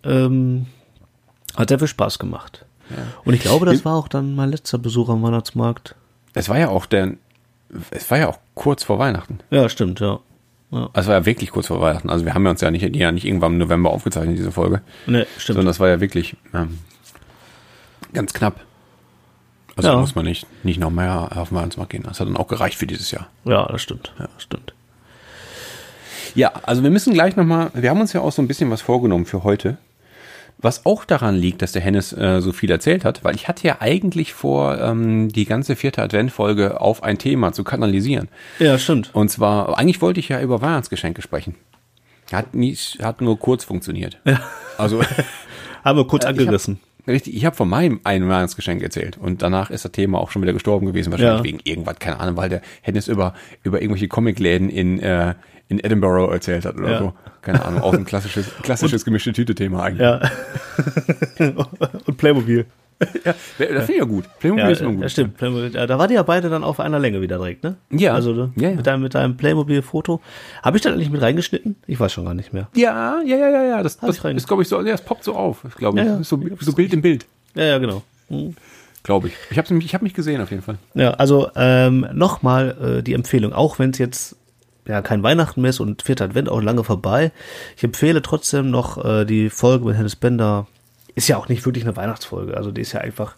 Ähm, 0.03 0.67
hat 1.55 1.69
sehr 1.69 1.79
viel 1.79 1.87
Spaß 1.87 2.19
gemacht. 2.19 2.65
Und 3.23 3.33
ich 3.33 3.41
glaube, 3.41 3.65
das 3.65 3.85
war 3.85 3.95
auch 3.95 4.07
dann 4.07 4.35
mein 4.35 4.51
letzter 4.51 4.77
Besuch 4.77 5.09
am 5.09 5.23
Weihnachtsmarkt. 5.23 5.95
Es 6.33 6.49
war 6.49 6.57
ja 6.59 6.69
auch 6.69 6.85
der, 6.85 7.13
es 7.91 8.09
war 8.11 8.17
ja 8.17 8.27
auch 8.29 8.39
kurz 8.55 8.83
vor 8.83 8.99
Weihnachten. 8.99 9.39
Ja, 9.51 9.69
stimmt, 9.69 9.99
ja. 9.99 10.19
Also 10.73 10.91
es 11.01 11.07
war 11.07 11.13
ja 11.15 11.25
wirklich 11.25 11.51
kurz 11.51 11.67
vor 11.67 11.79
Weihnachten. 11.81 12.09
Also 12.09 12.25
wir 12.25 12.33
haben 12.33 12.43
ja 12.45 12.51
uns 12.51 12.61
ja 12.61 12.71
nicht, 12.71 12.95
ja 12.95 13.11
nicht 13.11 13.25
irgendwann 13.25 13.53
im 13.53 13.57
November 13.59 13.91
aufgezeichnet, 13.91 14.37
diese 14.37 14.51
Folge. 14.51 14.81
Ne, 15.05 15.27
stimmt. 15.37 15.55
Sondern 15.55 15.65
das 15.67 15.79
war 15.79 15.87
ja 15.89 16.01
wirklich 16.01 16.35
ähm, 16.53 16.79
ganz 18.13 18.33
knapp. 18.33 18.59
Also 19.75 19.89
Ja. 19.89 19.95
da 19.95 20.01
muss 20.01 20.15
man 20.15 20.25
nicht, 20.25 20.45
nicht 20.63 20.79
noch 20.79 20.89
mehr 20.91 21.29
auf 21.35 21.49
den 21.49 21.57
Weihnachtsmarkt 21.57 21.91
gehen. 21.91 22.03
Das 22.03 22.19
hat 22.19 22.27
dann 22.27 22.37
auch 22.37 22.47
gereicht 22.47 22.77
für 22.77 22.87
dieses 22.87 23.11
Jahr. 23.11 23.27
Ja, 23.45 23.65
das 23.67 23.81
stimmt. 23.81 24.13
Ja, 24.19 24.27
das 24.33 24.43
stimmt. 24.43 24.73
Ja, 26.35 26.51
also 26.63 26.81
wir 26.83 26.89
müssen 26.89 27.13
gleich 27.13 27.35
nochmal, 27.35 27.69
wir 27.73 27.89
haben 27.89 28.01
uns 28.01 28.13
ja 28.13 28.21
auch 28.21 28.31
so 28.31 28.41
ein 28.41 28.47
bisschen 28.47 28.71
was 28.71 28.81
vorgenommen 28.81 29.25
für 29.25 29.43
heute. 29.43 29.77
Was 30.63 30.85
auch 30.85 31.03
daran 31.03 31.35
liegt, 31.35 31.61
dass 31.61 31.73
der 31.73 31.81
Hennes 31.81 32.13
äh, 32.13 32.39
so 32.41 32.53
viel 32.53 32.71
erzählt 32.71 33.03
hat, 33.03 33.23
weil 33.23 33.35
ich 33.35 33.49
hatte 33.49 33.67
ja 33.67 33.77
eigentlich 33.81 34.33
vor, 34.33 34.79
ähm, 34.79 35.27
die 35.27 35.43
ganze 35.43 35.75
vierte 35.75 36.01
Adventfolge 36.01 36.79
auf 36.79 37.03
ein 37.03 37.17
Thema 37.17 37.51
zu 37.51 37.65
kanalisieren. 37.65 38.29
Ja, 38.59 38.77
stimmt. 38.79 39.09
Und 39.13 39.29
zwar, 39.29 39.77
eigentlich 39.77 40.01
wollte 40.01 40.21
ich 40.21 40.29
ja 40.29 40.39
über 40.41 40.61
Weihnachtsgeschenke 40.61 41.21
sprechen. 41.21 41.55
Hat, 42.31 42.55
nie, 42.55 42.73
hat 43.01 43.19
nur 43.19 43.37
kurz 43.37 43.65
funktioniert. 43.65 44.17
Also, 44.77 45.01
Haben 45.83 45.97
wir 45.97 46.07
kurz 46.07 46.23
ich 46.23 46.29
angerissen. 46.29 46.79
hab, 46.81 46.92
richtig, 47.07 47.35
ich 47.35 47.45
habe 47.45 47.55
von 47.55 47.67
meinem 47.69 47.99
einen 48.03 48.27
Weihnachtsgeschenk 48.29 48.81
erzählt 48.81 49.17
und 49.17 49.41
danach 49.41 49.69
ist 49.71 49.85
das 49.85 49.91
Thema 49.91 50.19
auch 50.19 50.31
schon 50.31 50.41
wieder 50.41 50.53
gestorben 50.53 50.85
gewesen, 50.85 51.11
wahrscheinlich 51.11 51.37
Ja. 51.39 51.43
wegen 51.43 51.59
irgendwas, 51.63 51.99
keine 51.99 52.19
Ahnung, 52.19 52.37
weil 52.37 52.49
der 52.49 52.61
Hennes 52.81 53.07
über, 53.07 53.33
über 53.63 53.81
irgendwelche 53.81 54.07
Comicläden 54.07 54.69
in, 54.69 54.99
äh, 54.99 55.35
in 55.69 55.79
Edinburgh 55.79 56.31
erzählt 56.31 56.65
hat 56.65 56.75
oder 56.77 56.91
Ja. 56.91 56.99
so. 56.99 57.13
Keine 57.41 57.65
Ahnung, 57.65 57.81
auch 57.81 57.93
ein 57.93 58.05
klassisches, 58.05 58.45
klassisches 58.61 59.03
gemischte 59.03 59.33
Tüte-Thema 59.33 59.83
eigentlich. 59.83 60.01
Ja. 60.01 60.21
Und 62.05 62.17
Playmobil. 62.17 62.65
Ja, 63.25 63.33
das 63.33 63.85
finde 63.85 63.91
ich 63.93 63.97
ja 63.99 64.03
gut. 64.05 64.25
Playmobil 64.39 64.63
Ja, 64.65 64.69
ist 64.71 64.81
immer 64.81 64.91
gut. 64.93 65.01
ja, 65.01 65.09
stimmt. 65.09 65.37
Playmobil. 65.37 65.71
Ja, 65.73 65.87
da 65.87 65.97
war 65.99 66.07
die 66.07 66.15
ja 66.15 66.23
beide 66.23 66.49
dann 66.49 66.63
auf 66.63 66.79
einer 66.79 66.99
Länge 66.99 67.21
wieder 67.21 67.37
direkt, 67.37 67.63
ne? 67.63 67.75
Ja. 67.91 68.13
Also 68.13 68.33
ne? 68.33 68.51
Ja, 68.55 68.69
ja. 68.69 68.75
Mit, 68.75 68.87
deinem, 68.87 69.01
mit 69.01 69.15
deinem 69.15 69.37
Playmobil-Foto. 69.37 70.21
Habe 70.61 70.77
ich 70.77 70.83
das 70.83 70.93
eigentlich 70.93 71.09
mit 71.09 71.21
reingeschnitten? 71.21 71.75
Ich 71.87 71.99
weiß 71.99 72.11
schon 72.11 72.25
gar 72.25 72.33
nicht 72.33 72.53
mehr. 72.53 72.67
Ja, 72.75 73.21
ja, 73.25 73.37
ja, 73.37 73.49
ja, 73.49 73.63
ja. 73.63 73.83
Das, 73.83 74.01
Hab 74.01 74.07
das 74.07 74.17
ist, 74.23 74.47
glaube 74.47 74.63
ich, 74.63 74.67
so, 74.69 74.77
ja, 74.81 74.91
das 74.91 75.01
poppt 75.03 75.23
so 75.23 75.33
auf, 75.35 75.65
glaube 75.77 75.99
ich. 75.99 76.05
Ja, 76.05 76.13
ja. 76.17 76.23
So, 76.23 76.39
so 76.59 76.73
Bild 76.73 76.93
im 76.93 77.01
Bild, 77.01 77.25
Ja, 77.55 77.63
ja, 77.65 77.77
genau. 77.77 78.03
Hm. 78.29 78.55
glaube 79.03 79.27
ich. 79.27 79.33
Ich 79.51 79.57
habe 79.57 79.77
ich 79.77 79.93
hab 79.93 80.01
mich 80.01 80.13
gesehen 80.13 80.41
auf 80.41 80.49
jeden 80.51 80.63
Fall. 80.63 80.77
Ja, 80.93 81.11
also 81.11 81.49
ähm, 81.55 82.07
nochmal 82.13 82.97
äh, 82.99 83.03
die 83.03 83.13
Empfehlung, 83.13 83.53
auch 83.53 83.79
wenn 83.79 83.89
es 83.91 83.97
jetzt 83.97 84.35
ja 84.87 85.01
kein 85.01 85.23
Weihnachten 85.23 85.61
mehr 85.61 85.69
ist 85.69 85.79
und 85.79 86.01
vierter 86.01 86.25
Advent 86.25 86.49
auch 86.49 86.61
lange 86.61 86.83
vorbei. 86.83 87.31
Ich 87.77 87.83
empfehle 87.83 88.21
trotzdem 88.21 88.69
noch 88.69 89.03
äh, 89.03 89.25
die 89.25 89.49
Folge 89.49 89.85
mit 89.85 89.95
Hennes 89.97 90.15
Bender. 90.15 90.67
Ist 91.15 91.27
ja 91.27 91.37
auch 91.37 91.47
nicht 91.49 91.65
wirklich 91.65 91.83
eine 91.83 91.95
Weihnachtsfolge, 91.95 92.57
also 92.57 92.71
die 92.71 92.81
ist 92.81 92.93
ja 92.93 93.01
einfach 93.01 93.35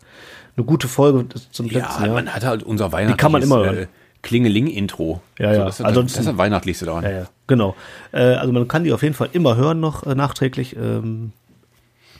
eine 0.55 0.65
gute 0.65 0.88
Folge 0.88 1.25
zum 1.51 1.67
letzten 1.69 2.05
Ja, 2.05 2.13
man 2.13 2.33
hat 2.33 2.45
halt 2.45 2.63
unser 2.63 2.91
weihnachtliches 2.91 3.17
kann 3.21 3.31
man 3.33 3.41
immer 3.43 3.57
hören. 3.57 3.77
äh, 3.77 3.88
Klingeling-Intro. 4.21 5.21
Ja, 5.38 5.53
ja. 5.53 5.65
das, 5.65 5.79
ist, 5.81 5.85
Ansonsten- 5.85 6.17
das 6.17 6.25
ist 6.25 6.31
das 6.31 6.38
Weihnachtlichste 6.38 6.85
daran. 6.85 7.03
Ja, 7.03 7.09
ja, 7.11 7.27
genau. 7.47 7.75
Äh, 8.11 8.21
also 8.35 8.51
man 8.53 8.67
kann 8.67 8.83
die 8.85 8.93
auf 8.93 9.03
jeden 9.03 9.13
Fall 9.13 9.29
immer 9.33 9.55
hören 9.57 9.79
noch 9.79 10.05
äh, 10.05 10.15
nachträglich. 10.15 10.75
Ähm, 10.75 11.31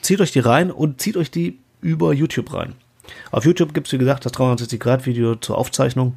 zieht 0.02 0.20
euch 0.20 0.30
die 0.30 0.40
rein 0.40 0.70
und 0.70 1.00
zieht 1.00 1.16
euch 1.16 1.30
die 1.30 1.58
über 1.80 2.12
YouTube 2.12 2.52
rein. 2.52 2.74
Auf 3.30 3.44
YouTube 3.44 3.72
gibt's 3.74 3.92
wie 3.92 3.98
gesagt, 3.98 4.24
das 4.26 4.32
360-Grad-Video 4.34 5.36
zur 5.36 5.56
Aufzeichnung. 5.58 6.14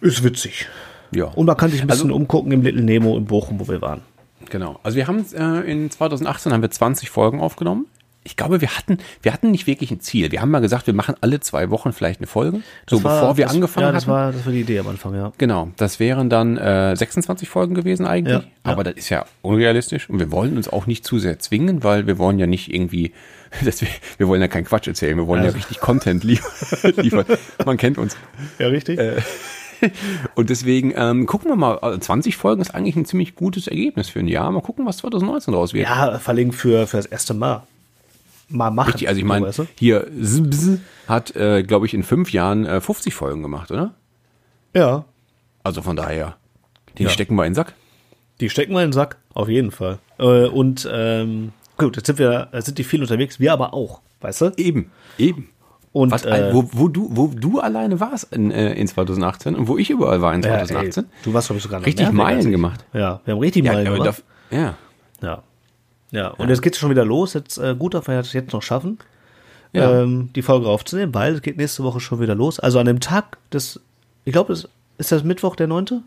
Ist 0.00 0.22
witzig. 0.22 0.68
Ja. 1.14 1.26
Und 1.26 1.46
man 1.46 1.56
kann 1.56 1.70
sich 1.70 1.80
ein 1.80 1.86
bisschen 1.86 2.06
Also- 2.10 2.16
umgucken 2.16 2.52
im 2.52 2.62
Little 2.62 2.82
Nemo 2.82 3.16
in 3.16 3.24
Bochum, 3.26 3.58
wo 3.60 3.68
wir 3.68 3.80
waren. 3.80 4.02
Genau. 4.50 4.78
Also 4.82 4.96
wir 4.96 5.06
haben 5.06 5.24
äh, 5.34 5.60
in 5.70 5.90
2018 5.90 6.52
haben 6.52 6.62
wir 6.62 6.70
20 6.70 7.10
Folgen 7.10 7.40
aufgenommen. 7.40 7.86
Ich 8.28 8.36
glaube, 8.36 8.60
wir 8.60 8.76
hatten, 8.76 8.98
wir 9.22 9.32
hatten 9.32 9.50
nicht 9.50 9.66
wirklich 9.66 9.90
ein 9.90 10.00
Ziel. 10.00 10.30
Wir 10.30 10.42
haben 10.42 10.50
mal 10.50 10.60
gesagt, 10.60 10.86
wir 10.86 10.92
machen 10.92 11.14
alle 11.22 11.40
zwei 11.40 11.70
Wochen 11.70 11.94
vielleicht 11.94 12.20
eine 12.20 12.26
Folge. 12.26 12.58
So 12.88 12.96
Das 12.96 13.04
war- 13.04 13.20
bevor 13.20 13.36
wir 13.38 13.46
das, 13.46 13.54
angefangen 13.54 13.86
Ja, 13.86 13.92
das 13.92 14.02
hatten. 14.02 14.12
war, 14.12 14.32
das 14.32 14.44
war 14.44 14.52
die 14.52 14.60
Idee 14.60 14.78
am 14.80 14.88
Anfang, 14.88 15.14
ja. 15.14 15.32
Genau, 15.38 15.70
das 15.78 15.98
wären 15.98 16.28
dann 16.28 16.58
äh, 16.58 16.94
26 16.94 17.48
Folgen 17.48 17.74
gewesen 17.74 18.06
eigentlich. 18.06 18.36
Ja, 18.36 18.44
aber 18.64 18.84
das 18.84 18.94
ist 18.96 19.08
ja 19.08 19.24
unrealistisch 19.40 20.10
und 20.10 20.18
wir 20.18 20.30
wollen 20.30 20.58
uns 20.58 20.68
auch 20.68 20.86
nicht 20.86 21.06
zu 21.06 21.18
sehr 21.18 21.38
zwingen, 21.38 21.82
weil 21.84 22.06
wir 22.06 22.18
wollen 22.18 22.38
ja 22.38 22.46
nicht 22.46 22.72
irgendwie, 22.72 23.12
dass 23.64 23.80
wir, 23.80 23.88
wir 24.18 24.28
wollen 24.28 24.42
ja 24.42 24.48
keinen 24.48 24.64
Quatsch 24.66 24.86
erzählen, 24.88 25.16
wir 25.16 25.26
wollen 25.26 25.40
Also- 25.40 25.52
ja 25.52 25.56
richtig 25.56 25.80
Content 25.80 26.22
liefern. 26.22 26.92
liefern. 26.96 27.24
Man 27.64 27.78
kennt 27.78 27.96
uns. 27.96 28.16
Ja, 28.58 28.66
richtig. 28.68 29.00
Und 30.34 30.50
deswegen 30.50 30.92
ähm, 30.96 31.26
gucken 31.26 31.50
wir 31.50 31.56
mal, 31.56 31.78
also 31.78 31.98
20 31.98 32.36
Folgen 32.36 32.60
ist 32.60 32.74
eigentlich 32.74 32.96
ein 32.96 33.04
ziemlich 33.04 33.36
gutes 33.36 33.68
Ergebnis 33.68 34.08
für 34.08 34.18
ein 34.18 34.26
Jahr. 34.28 34.50
Mal 34.50 34.60
gucken, 34.60 34.84
was 34.86 34.96
2019 34.98 35.54
raus 35.54 35.72
wird. 35.72 35.86
ja, 35.88 36.18
verlegen 36.18 36.52
für, 36.52 36.86
für 36.88 36.96
das 36.96 37.06
erste 37.06 37.32
Mal. 37.34 37.62
Mal 38.48 38.70
machen. 38.70 38.88
Richtig, 38.92 39.08
also 39.08 39.18
ich 39.18 39.24
meine, 39.26 39.46
weißt 39.46 39.58
du? 39.60 39.66
hier 39.78 40.06
Zbz 40.22 40.80
hat, 41.06 41.36
äh, 41.36 41.62
glaube 41.62 41.86
ich, 41.86 41.94
in 41.94 42.02
fünf 42.02 42.32
Jahren 42.32 42.64
äh, 42.66 42.80
50 42.80 43.14
Folgen 43.14 43.42
gemacht, 43.42 43.70
oder? 43.70 43.94
Ja, 44.74 45.04
Also 45.64 45.82
von 45.82 45.96
daher, 45.96 46.36
die 46.96 47.04
Ja. 47.04 47.08
stecken 47.10 47.34
wir 47.36 47.44
in 47.44 47.50
den 47.50 47.56
Sack. 47.56 47.74
die 48.40 48.48
stecken 48.50 48.72
wir 48.72 48.80
in 48.82 48.88
den 48.88 48.92
Sack, 48.92 49.16
auf 49.34 49.48
jeden 49.48 49.70
Fall. 49.70 49.98
Äh, 50.18 50.46
und 50.46 50.88
ähm, 50.90 51.52
gut, 51.76 51.96
jetzt 51.96 52.06
sind 52.06 52.18
wir, 52.18 52.48
jetzt 52.52 52.66
sind 52.66 52.78
die 52.78 52.84
viel 52.84 53.00
unterwegs, 53.02 53.38
wir 53.40 53.52
aber 53.52 53.74
auch, 53.74 54.00
weißt 54.20 54.40
du? 54.42 54.52
Eben, 54.56 54.90
eben. 55.18 55.50
Und 55.92 56.10
Was, 56.12 56.24
äh, 56.24 56.50
wo, 56.52 56.68
wo, 56.72 56.88
du, 56.88 57.08
wo 57.10 57.26
du 57.34 57.60
alleine 57.60 57.98
warst 57.98 58.32
in, 58.34 58.50
äh, 58.50 58.74
in 58.74 58.86
2018 58.86 59.56
und 59.56 59.68
wo 59.68 59.78
ich 59.78 59.90
überall 59.90 60.20
war 60.22 60.34
in 60.34 60.42
ja, 60.42 60.58
2018. 60.64 61.04
ey, 61.04 61.10
du 61.24 61.32
warst, 61.34 61.48
glaube 61.48 61.58
ich, 61.58 61.62
sogar 61.64 61.84
Richtig 61.84 62.06
als 62.06 62.14
Meilen 62.14 62.40
ich. 62.40 62.50
gemacht. 62.50 62.84
Ja, 62.92 63.20
wir 63.24 63.34
haben 63.34 63.40
richtig 63.40 63.64
ja, 63.64 63.72
Meilen 63.72 63.84
gemacht. 63.92 64.06
darf, 64.06 64.22
ja. 64.50 64.74
Ja. 65.22 65.42
Ja, 66.10 66.28
und 66.28 66.48
jetzt 66.48 66.62
geht's 66.62 66.78
schon 66.78 66.90
wieder 66.90 67.04
los. 67.04 67.34
Jetzt 67.34 67.58
äh, 67.58 67.74
gut, 67.78 67.94
dass 67.94 68.06
wir 68.06 68.16
das 68.16 68.32
jetzt 68.32 68.52
noch 68.52 68.62
schaffen. 68.62 68.98
Ja. 69.72 70.02
ähm, 70.02 70.30
die 70.34 70.40
Folge 70.40 70.66
aufzunehmen, 70.66 71.14
weil 71.14 71.34
es 71.34 71.42
geht 71.42 71.58
nächste 71.58 71.84
Woche 71.84 72.00
schon 72.00 72.20
wieder 72.20 72.34
los. 72.34 72.58
Also 72.58 72.78
an 72.78 72.86
dem 72.86 73.00
Tag 73.00 73.36
des, 73.52 73.80
ich 74.24 74.32
glaube, 74.32 74.54
es 74.54 74.66
ist 74.96 75.12
das 75.12 75.24
Mittwoch 75.24 75.56
der 75.56 75.66
9.? 75.66 76.02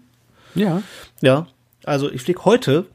Ja. 0.55 0.81
Ja. 1.21 1.47
Also 1.83 2.11
ich 2.11 2.21
fliege 2.21 2.45
heute, 2.45 2.85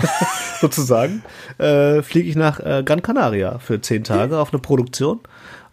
sozusagen, 0.60 1.22
äh, 1.58 2.02
fliege 2.02 2.28
ich 2.28 2.34
nach 2.34 2.58
äh, 2.60 2.82
Gran 2.84 3.02
Canaria 3.02 3.58
für 3.58 3.80
zehn 3.80 4.02
Tage 4.02 4.38
auf 4.38 4.52
eine 4.52 4.60
Produktion, 4.60 5.20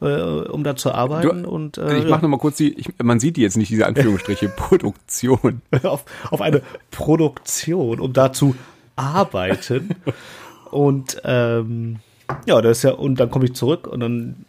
äh, 0.02 0.06
um 0.06 0.64
da 0.64 0.76
zu 0.76 0.92
arbeiten. 0.92 1.44
Du, 1.44 1.50
und 1.50 1.80
äh, 1.80 1.98
ich 1.98 2.04
ja. 2.04 2.10
mache 2.10 2.22
nochmal 2.22 2.40
kurz 2.40 2.58
die, 2.58 2.74
ich, 2.74 2.90
man 3.02 3.20
sieht 3.20 3.38
die 3.38 3.42
jetzt 3.42 3.58
nicht, 3.58 3.72
diese 3.72 3.88
Anführungsstriche, 3.88 4.50
Produktion. 4.56 5.62
auf, 5.84 6.06
auf 6.30 6.42
eine 6.42 6.62
Produktion, 6.92 8.00
um 8.00 8.14
da 8.14 8.34
zu 8.34 8.56
arbeiten. 8.96 9.96
und 10.72 11.22
ähm, 11.24 11.98
ja, 12.46 12.62
das 12.62 12.78
ist 12.78 12.84
ja, 12.84 12.92
und 12.92 13.20
dann 13.20 13.30
komme 13.32 13.46
ich 13.46 13.54
zurück 13.56 13.88
und 13.88 14.00
dann 14.02 14.46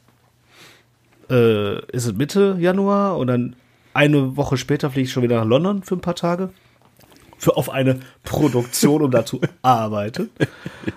äh, 1.31 1.79
ist 1.95 2.07
es 2.07 2.15
Mitte 2.15 2.57
Januar 2.59 3.17
und 3.19 3.29
dann 3.29 3.57
eine 3.95 4.37
Woche 4.37 4.57
später 4.57 4.91
fliege 4.91 5.07
ich 5.07 5.13
schon 5.13 5.23
wieder 5.23 5.39
nach 5.39 5.47
London 5.47 5.83
für 5.83 5.97
ein 5.97 6.01
paar 6.01 6.15
Tage. 6.15 6.51
Für 7.39 7.57
auf 7.57 7.71
eine 7.71 8.01
Produktion, 8.23 9.01
um 9.03 9.11
da 9.11 9.25
zu 9.25 9.41
arbeiten. 9.63 10.29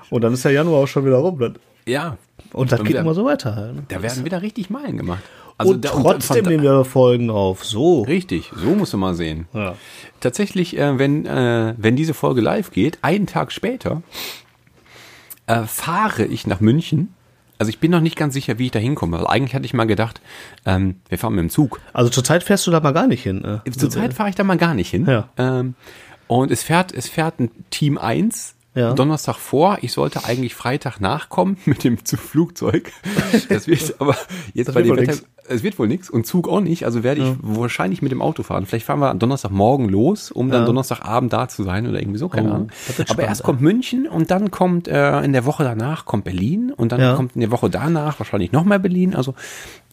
Und 0.09 0.23
dann 0.23 0.33
ist 0.33 0.43
der 0.43 0.51
Januar 0.51 0.83
auch 0.83 0.87
schon 0.87 1.05
wieder 1.05 1.15
rum. 1.17 1.39
Dann, 1.39 1.55
Ja. 1.85 2.17
und 2.51 2.71
das 2.71 2.79
Und 2.79 2.85
geht 2.85 2.93
wieder- 2.95 3.01
immer 3.01 3.13
so 3.13 3.23
weiter. 3.25 3.71
Ne? 3.73 3.83
Da 3.87 4.01
werden 4.01 4.25
wieder 4.25 4.41
richtig 4.41 4.69
Meilen 4.69 4.97
gemacht. 4.97 5.23
und 5.63 5.85
da- 5.85 5.89
trotzdem 5.89 6.43
von- 6.43 6.51
nehmen 6.51 6.63
wir 6.63 6.83
Folgen 6.83 7.29
auf. 7.29 7.63
So. 7.63 8.01
Richtig, 8.01 8.51
so 8.55 8.71
musst 8.75 8.91
du 8.91 8.97
mal 8.97 9.13
sehen. 9.15 9.47
Ja. 9.53 9.75
Tatsächlich, 10.19 10.77
äh, 10.77 10.99
wenn, 10.99 11.25
äh, 11.25 11.75
wenn 11.77 11.95
diese 11.95 12.13
Folge 12.13 12.41
live 12.41 12.71
geht, 12.71 12.97
einen 13.03 13.25
Tag 13.25 13.51
später, 13.53 14.01
äh, 15.47 15.63
fahre 15.63 16.25
ich 16.25 16.47
nach 16.47 16.59
München. 16.59 17.13
Also 17.59 17.69
ich 17.69 17.79
bin 17.79 17.91
noch 17.91 18.01
nicht 18.01 18.17
ganz 18.17 18.33
sicher, 18.33 18.59
wie 18.59 18.65
ich 18.65 18.71
da 18.71 18.79
hinkomme. 18.79 19.19
Weil 19.19 19.27
eigentlich 19.27 19.55
hatte 19.55 19.65
ich 19.65 19.73
mal 19.73 19.85
gedacht, 19.85 20.21
ähm, 20.65 20.95
wir 21.07 21.17
fahren 21.17 21.35
mit 21.35 21.43
dem 21.43 21.49
Zug. 21.49 21.79
Also 21.93 22.09
zurzeit 22.09 22.43
fährst 22.43 22.67
du 22.67 22.71
da 22.71 22.79
mal 22.79 22.93
gar 22.93 23.07
nicht 23.07 23.23
hin. 23.23 23.61
Äh. 23.65 23.71
Zurzeit 23.71 24.13
fahre 24.13 24.29
ich 24.29 24.35
da 24.35 24.43
mal 24.43 24.57
gar 24.57 24.73
nicht 24.73 24.89
hin. 24.89 25.05
Ja. 25.05 25.29
Ähm, 25.37 25.75
und 26.27 26.51
es 26.51 26.63
fährt, 26.63 26.91
es 26.91 27.07
fährt 27.07 27.39
ein 27.39 27.51
Team 27.69 27.97
1 27.97 28.55
Ja. 28.75 28.93
Donnerstag 28.93 29.35
vor. 29.37 29.77
Ich 29.81 29.91
sollte 29.93 30.25
eigentlich 30.25 30.55
Freitag 30.55 30.99
nachkommen 30.99 31.57
mit 31.65 31.83
dem 31.83 31.97
Flugzeug. 31.97 32.91
Das 33.49 33.67
wird 33.67 33.95
aber 33.99 34.15
jetzt 34.53 34.67
Das 34.69 34.75
bei 34.75 34.81
dem 34.81 34.95
Wetter, 34.97 35.13
es 35.47 35.61
wird 35.61 35.77
wohl 35.77 35.87
nichts 35.87 36.09
und 36.09 36.25
Zug 36.25 36.47
auch 36.47 36.61
nicht. 36.61 36.85
Also 36.85 37.03
werde 37.03 37.21
ich 37.21 37.35
wahrscheinlich 37.41 38.01
mit 38.01 38.11
dem 38.11 38.21
Auto 38.21 38.41
fahren. 38.43 38.65
Vielleicht 38.65 38.85
fahren 38.85 38.99
wir 38.99 39.09
am 39.11 39.19
Donnerstagmorgen 39.19 39.89
los, 39.89 40.31
um 40.31 40.49
dann 40.49 40.61
Ja. 40.61 40.65
Donnerstagabend 40.65 41.31
da 41.33 41.47
zu 41.49 41.63
sein 41.63 41.85
oder 41.87 41.99
irgendwie 41.99 42.17
so, 42.17 42.29
keine 42.29 42.49
Oh, 42.49 42.53
Ahnung. 42.53 42.69
Aber 42.97 43.03
spannend, 43.07 43.29
erst 43.29 43.43
kommt 43.43 43.61
München 43.61 44.07
und 44.07 44.31
dann 44.31 44.49
kommt 44.51 44.87
äh, 44.87 45.21
in 45.21 45.33
der 45.33 45.45
Woche 45.45 45.63
danach 45.63 46.05
kommt 46.05 46.23
Berlin 46.23 46.71
und 46.75 46.91
dann 46.91 47.01
Ja. 47.01 47.13
kommt 47.15 47.35
in 47.35 47.41
der 47.41 47.51
Woche 47.51 47.69
danach 47.69 48.19
wahrscheinlich 48.19 48.51
noch 48.53 48.63
mal 48.63 48.79
Berlin. 48.79 49.13
Also 49.15 49.35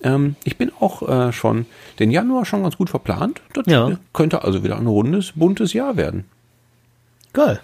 ähm, 0.02 0.36
ich 0.44 0.56
bin 0.56 0.70
auch 0.80 1.06
äh, 1.06 1.32
schon 1.32 1.66
den 1.98 2.10
Januar 2.10 2.46
schon 2.46 2.62
ganz 2.62 2.76
gut 2.78 2.88
verplant. 2.88 3.42
Das 3.52 3.66
Ja. 3.66 3.90
könnte 4.14 4.42
also 4.44 4.64
wieder 4.64 4.78
ein 4.78 4.86
rundes, 4.86 5.32
buntes 5.34 5.72
Jahr 5.74 5.96
werden. 5.96 6.24
Geil. 7.32 7.60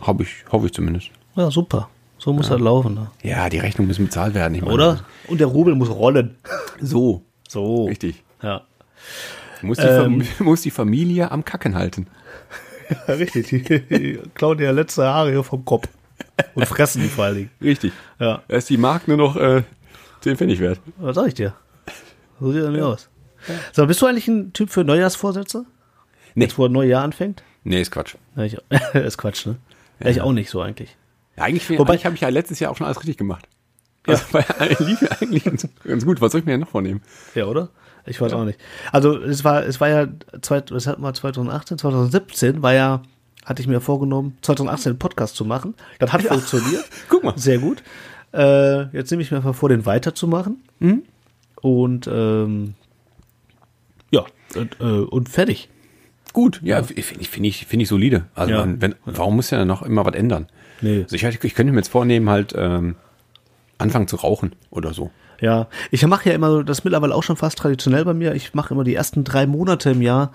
Hab 0.00 0.20
ich, 0.20 0.44
hoffe 0.50 0.66
ich 0.66 0.72
zumindest. 0.72 1.10
Ja, 1.36 1.50
super. 1.50 1.88
So 2.18 2.32
muss 2.32 2.48
das 2.48 2.60
laufen. 2.60 2.94
Ne? 2.94 3.10
Ja, 3.22 3.48
die 3.48 3.58
Rechnung 3.58 3.86
muss 3.86 3.98
bezahlt 3.98 4.34
werden. 4.34 4.54
Ich 4.54 4.60
meine, 4.62 4.74
Oder? 4.74 5.04
Und 5.28 5.38
der 5.40 5.46
Rubel 5.46 5.74
muss 5.74 5.88
rollen. 5.90 6.36
So, 6.80 7.22
So. 7.48 7.84
richtig. 7.86 8.22
Ja. 8.42 8.62
Muss 9.62 9.78
die, 9.78 9.86
Ähm. 9.86 10.24
Muss 10.40 10.62
die 10.62 10.70
Familie 10.70 11.30
am 11.30 11.44
Kacken 11.44 11.74
halten. 11.76 12.06
ja 12.90 12.96
richtig. 13.14 13.48
Die, 13.48 13.62
die 13.62 14.18
klauen 14.34 14.58
dir 14.58 14.64
ja 14.64 14.70
letzte 14.72 15.04
Haare 15.04 15.30
hier 15.30 15.42
vom 15.44 15.64
Kopf. 15.64 15.88
Und 16.54 16.66
fressen 16.66 17.02
die 17.02 17.08
vor 17.08 17.24
allen 17.26 17.36
Dingen. 17.36 17.50
Richtig. 17.62 17.92
Ja. 18.18 18.42
Da 18.48 18.56
ist 18.56 18.68
die 18.70 18.76
Mark 18.76 19.06
nur 19.08 19.16
noch 19.16 19.36
äh, 19.36 19.62
10 20.20 20.36
Pfennig 20.36 20.58
wert. 20.60 20.80
Was 20.98 21.14
sag 21.16 21.28
ich 21.28 21.34
dir? 21.34 21.54
So 22.40 22.52
sieht 22.52 22.62
das 22.62 22.70
nicht 22.70 22.82
aus. 22.82 23.08
So, 23.72 23.86
bist 23.86 24.02
du 24.02 24.06
eigentlich 24.06 24.26
ein 24.28 24.52
Typ 24.52 24.70
für 24.70 24.82
Neujahrsvorsätze? 24.84 25.64
Nee. 26.34 26.44
Jetzt, 26.44 26.58
wo 26.58 26.66
ein 26.66 26.72
Neujahr 26.72 27.02
anfängt? 27.04 27.42
Nee, 27.64 27.80
ist 27.80 27.90
Quatsch. 27.90 28.14
Ja, 28.36 28.44
ist 28.94 29.18
Quatsch, 29.18 29.46
ne? 29.46 29.56
Ja, 30.00 30.08
ich 30.10 30.20
auch 30.20 30.32
nicht 30.32 30.50
so 30.50 30.60
eigentlich. 30.60 30.96
Ja, 31.36 31.44
eigentlich 31.44 31.68
Wobei- 31.70 31.92
eigentlich 31.92 32.04
habe 32.06 32.14
ich 32.14 32.20
ja 32.20 32.28
letztes 32.28 32.60
Jahr 32.60 32.70
auch 32.72 32.76
schon 32.76 32.86
alles 32.86 32.98
richtig 32.98 33.16
gemacht. 33.16 33.46
Also, 34.06 34.24
weil 34.32 34.44
lief 34.80 35.02
ja 35.02 35.08
eigentlich 35.20 35.44
ganz, 35.44 35.68
ganz 35.84 36.04
gut. 36.04 36.20
Was 36.20 36.32
soll 36.32 36.40
ich 36.40 36.46
mir 36.46 36.52
denn 36.52 36.60
noch 36.60 36.68
vornehmen? 36.68 37.02
Ja, 37.34 37.44
oder? 37.46 37.68
Ich 38.06 38.20
weiß 38.20 38.32
auch 38.32 38.44
nicht. 38.44 38.58
Also 38.90 39.18
es 39.18 39.44
war, 39.44 39.64
es 39.66 39.80
war 39.80 39.88
ja, 39.88 40.08
zweit- 40.40 40.70
was 40.72 40.86
hatten 40.86 41.02
wir 41.02 41.12
2018, 41.12 41.76
2017 41.78 42.62
war 42.62 42.72
ja, 42.72 43.02
hatte 43.44 43.60
ich 43.60 43.68
mir 43.68 43.80
vorgenommen, 43.82 44.38
2018 44.42 44.90
einen 44.92 44.98
Podcast 44.98 45.36
zu 45.36 45.44
machen. 45.44 45.74
Das 45.98 46.12
hat 46.12 46.22
funktioniert. 46.22 46.84
Guck 47.08 47.22
mal. 47.24 47.36
Sehr 47.36 47.58
gut. 47.58 47.82
Äh, 48.32 48.84
jetzt 48.96 49.10
nehme 49.10 49.22
ich 49.22 49.30
mir 49.30 49.40
mal 49.40 49.52
vor, 49.52 49.68
den 49.68 49.84
weiterzumachen. 49.84 50.62
Mhm. 50.78 51.02
Und 51.60 52.06
ähm, 52.10 52.74
ja, 54.10 54.24
und, 54.54 54.80
äh, 54.80 54.84
und 54.84 55.28
fertig. 55.28 55.68
Gut, 56.32 56.60
ja, 56.62 56.82
finde 56.82 57.00
ich, 57.00 57.28
finde 57.28 57.48
ich, 57.48 57.66
finde 57.66 57.82
ich 57.84 57.88
solide. 57.88 58.24
Also, 58.34 58.52
Ja. 58.52 58.60
man, 58.60 58.80
wenn, 58.82 58.94
warum 59.04 59.36
muss 59.36 59.50
ja 59.50 59.64
noch 59.64 59.82
immer 59.82 60.04
was 60.04 60.14
ändern? 60.14 60.46
Nee. 60.80 61.02
Also 61.10 61.16
ich, 61.16 61.24
ich 61.44 61.54
könnte 61.54 61.72
mir 61.72 61.78
jetzt 61.80 61.88
vornehmen, 61.88 62.28
halt 62.28 62.54
ähm, 62.56 62.94
anfangen 63.78 64.06
zu 64.08 64.16
rauchen 64.16 64.52
oder 64.70 64.92
so. 64.94 65.10
Ja, 65.40 65.68
ich 65.90 66.04
mache 66.06 66.28
ja 66.28 66.34
immer, 66.34 66.50
so- 66.50 66.62
das 66.62 66.78
ist 66.80 66.84
mittlerweile 66.84 67.14
auch 67.14 67.22
schon 67.22 67.36
fast 67.36 67.58
traditionell 67.58 68.04
bei 68.04 68.14
mir, 68.14 68.34
ich 68.34 68.54
mache 68.54 68.74
immer 68.74 68.84
die 68.84 68.94
ersten 68.94 69.22
drei 69.24 69.46
Monate 69.46 69.90
im 69.90 70.02
Jahr 70.02 70.32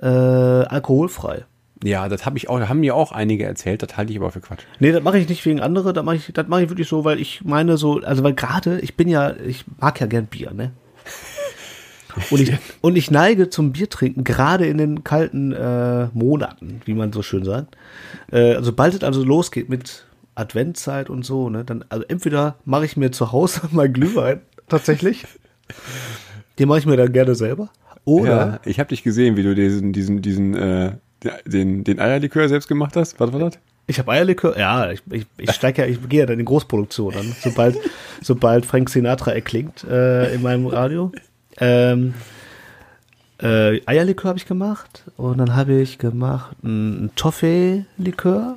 äh, 0.00 0.06
alkoholfrei. 0.06 1.44
Ja, 1.84 2.08
das 2.08 2.24
habe 2.24 2.38
ich 2.38 2.48
auch, 2.48 2.58
da 2.58 2.68
haben 2.70 2.80
mir 2.80 2.94
auch 2.94 3.12
einige 3.12 3.44
erzählt, 3.44 3.82
das 3.82 3.96
halte 3.98 4.12
ich 4.12 4.18
aber 4.18 4.30
für 4.32 4.40
Quatsch. 4.40 4.62
Nee, 4.80 4.92
das 4.92 5.02
mache 5.02 5.18
ich 5.18 5.28
nicht 5.28 5.44
wegen 5.44 5.60
andere, 5.60 5.92
das 5.92 6.04
mache 6.04 6.16
ich, 6.16 6.30
das 6.32 6.48
mache 6.48 6.62
ich 6.62 6.70
wirklich 6.70 6.88
so, 6.88 7.04
weil 7.04 7.20
ich 7.20 7.44
meine 7.44 7.76
so, 7.76 8.00
also 8.00 8.24
weil 8.24 8.32
gerade, 8.32 8.80
ich 8.80 8.96
bin 8.96 9.08
ja, 9.08 9.34
ich 9.46 9.64
mag 9.78 10.00
ja 10.00 10.06
gern 10.06 10.24
Bier, 10.26 10.52
ne? 10.52 10.72
Und 12.30 12.40
ich, 12.40 12.52
und 12.80 12.96
ich 12.96 13.10
neige 13.10 13.50
zum 13.50 13.72
Biertrinken, 13.72 14.24
gerade 14.24 14.66
in 14.66 14.78
den 14.78 15.04
kalten 15.04 15.52
äh, 15.52 16.08
Monaten, 16.12 16.80
wie 16.84 16.94
man 16.94 17.12
so 17.12 17.22
schön 17.22 17.44
sagt. 17.44 17.76
Äh, 18.30 18.54
also 18.54 18.66
sobald 18.66 18.94
es 18.94 19.02
also 19.02 19.24
losgeht 19.24 19.68
mit 19.68 20.06
Adventzeit 20.34 21.10
und 21.10 21.24
so, 21.24 21.48
ne, 21.48 21.64
dann, 21.64 21.84
also 21.88 22.04
entweder 22.08 22.56
mache 22.64 22.84
ich 22.84 22.96
mir 22.96 23.10
zu 23.10 23.32
Hause 23.32 23.62
mal 23.70 23.90
Glühwein, 23.90 24.40
tatsächlich. 24.68 25.24
Den 26.58 26.68
mache 26.68 26.78
ich 26.78 26.86
mir 26.86 26.96
dann 26.96 27.12
gerne 27.12 27.34
selber. 27.34 27.70
Oder 28.04 28.28
Ja, 28.28 28.60
ich 28.64 28.78
habe 28.78 28.88
dich 28.90 29.02
gesehen, 29.02 29.36
wie 29.36 29.42
du 29.42 29.54
diesen, 29.54 29.92
diesen, 29.92 30.22
diesen, 30.22 30.54
äh, 30.54 30.92
den, 31.44 31.82
den 31.84 31.98
Eierlikör 31.98 32.48
selbst 32.48 32.68
gemacht 32.68 32.94
hast. 32.96 33.18
Was 33.18 33.32
war 33.32 33.40
das? 33.40 33.58
Ich 33.88 33.98
habe 33.98 34.12
Eierlikör, 34.12 34.58
ja, 34.58 34.90
ich, 34.90 35.02
ich, 35.10 35.26
ich 35.38 35.52
steige 35.52 35.82
ja, 35.82 35.88
ich 35.88 36.08
gehe 36.08 36.20
ja 36.20 36.26
dann 36.26 36.40
in 36.40 36.44
Großproduktion 36.44 37.14
an, 37.14 37.36
sobald, 37.40 37.76
sobald 38.20 38.66
Frank 38.66 38.90
Sinatra 38.90 39.32
erklingt 39.32 39.84
äh, 39.84 40.34
in 40.34 40.42
meinem 40.42 40.66
Radio. 40.66 41.12
Ähm, 41.60 42.14
äh, 43.42 43.80
Eierlikör 43.86 44.28
habe 44.30 44.38
ich 44.38 44.46
gemacht 44.46 45.04
und 45.16 45.38
dann 45.38 45.54
habe 45.56 45.74
ich 45.80 45.98
gemacht 45.98 46.56
ein 46.62 47.10
Toffee-Likör 47.16 48.56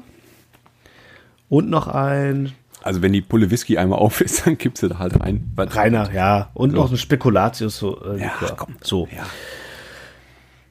und 1.50 1.70
noch 1.70 1.88
ein 1.88 2.54
Also 2.84 3.02
wenn 3.02 3.12
die 3.14 3.22
Pulle 3.22 3.52
Whisky 3.52 3.78
einmal 3.78 4.00
auf 4.00 4.22
ist, 4.22 4.46
dann 4.46 4.58
kippst 4.58 4.84
du 4.84 4.88
da 4.88 5.00
halt 5.00 5.20
rein. 5.20 5.52
Was- 5.56 5.76
Rainer, 5.76 6.12
ja, 6.14 6.50
und 6.54 6.72
So. 6.72 6.78
noch 6.78 6.92
ein 6.92 6.98
Spekulatius 6.98 7.78
so 7.78 8.02
äh, 8.06 8.22
Ja, 8.22 8.32
komm. 8.56 8.76
So. 8.82 9.08
Ja. 9.16 9.26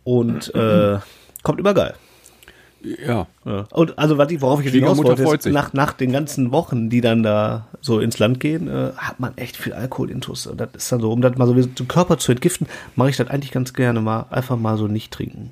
Und 0.04 0.54
äh, 0.54 0.98
kommt 1.42 1.60
immer 1.60 1.74
geil. 1.74 1.94
Ja. 2.82 3.26
Ja. 3.44 3.66
Und 3.72 3.98
also 3.98 4.18
was 4.18 4.30
ich, 4.30 4.40
worauf 4.40 4.60
ich 4.60 4.66
jetzt 4.66 4.74
hinaus 4.74 5.02
wollte, 5.02 5.48
ist, 5.48 5.52
nach, 5.52 5.72
nach 5.72 5.92
den 5.92 6.12
ganzen 6.12 6.52
Wochen, 6.52 6.90
die 6.90 7.00
dann 7.00 7.22
da 7.22 7.66
so 7.80 8.00
ins 8.00 8.18
Land 8.18 8.40
gehen, 8.40 8.68
äh, 8.68 8.92
hat 8.96 9.20
man 9.20 9.36
echt 9.36 9.56
viel 9.56 9.72
Alkoholintus. 9.72 10.46
Und 10.46 10.60
das 10.60 10.68
ist 10.74 10.92
dann 10.92 11.00
so, 11.00 11.12
um 11.12 11.20
das 11.20 11.36
mal 11.36 11.46
so 11.46 11.54
den 11.54 11.88
Körper 11.88 12.18
zu 12.18 12.32
entgiften, 12.32 12.66
mache 12.96 13.10
ich 13.10 13.16
das 13.16 13.28
eigentlich 13.28 13.52
ganz 13.52 13.72
gerne 13.74 14.00
mal, 14.00 14.26
einfach 14.30 14.56
mal 14.56 14.76
so 14.76 14.86
nicht 14.86 15.12
trinken. 15.12 15.50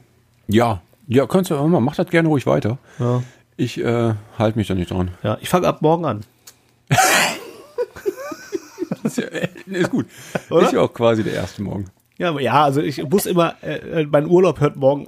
Ja, 0.49 0.83
ja, 1.09 1.27
kannst 1.27 1.51
du 1.51 1.57
auch 1.57 1.67
mal, 1.67 1.81
mach 1.81 1.97
das 1.97 2.09
gerne 2.09 2.29
ruhig 2.29 2.47
weiter. 2.47 2.79
Ja, 2.99 3.23
Ich 3.57 3.79
äh, 3.79 4.15
halte 4.39 4.59
mich 4.59 4.69
da 4.69 4.75
nicht 4.75 4.91
dran. 4.91 5.11
ja 5.23 5.39
ich 5.41 5.49
fange 5.49 5.67
ab 5.67 5.83
morgen 5.83 6.05
an. 6.05 6.21
Ist, 9.03 9.19
ja, 9.19 9.25
äh, 9.25 9.49
ist 9.67 9.91
gut. 9.91 10.07
Oder? 10.51 10.63
Ist 10.63 10.73
ja 10.73 10.81
auch 10.81 10.93
quasi 10.93 11.23
der 11.23 11.35
erste 11.35 11.63
Morgen. 11.63 11.87
Ja, 12.19 12.31
aber 12.31 12.41
ja, 12.41 12.65
also 12.65 12.81
ich 12.81 13.03
muss 13.09 13.27
immer, 13.27 13.55
äh, 13.63 14.03
äh, 14.03 14.07
mein 14.07 14.27
Urlaub 14.27 14.61
hört 14.61 14.77
morgen, 14.77 15.07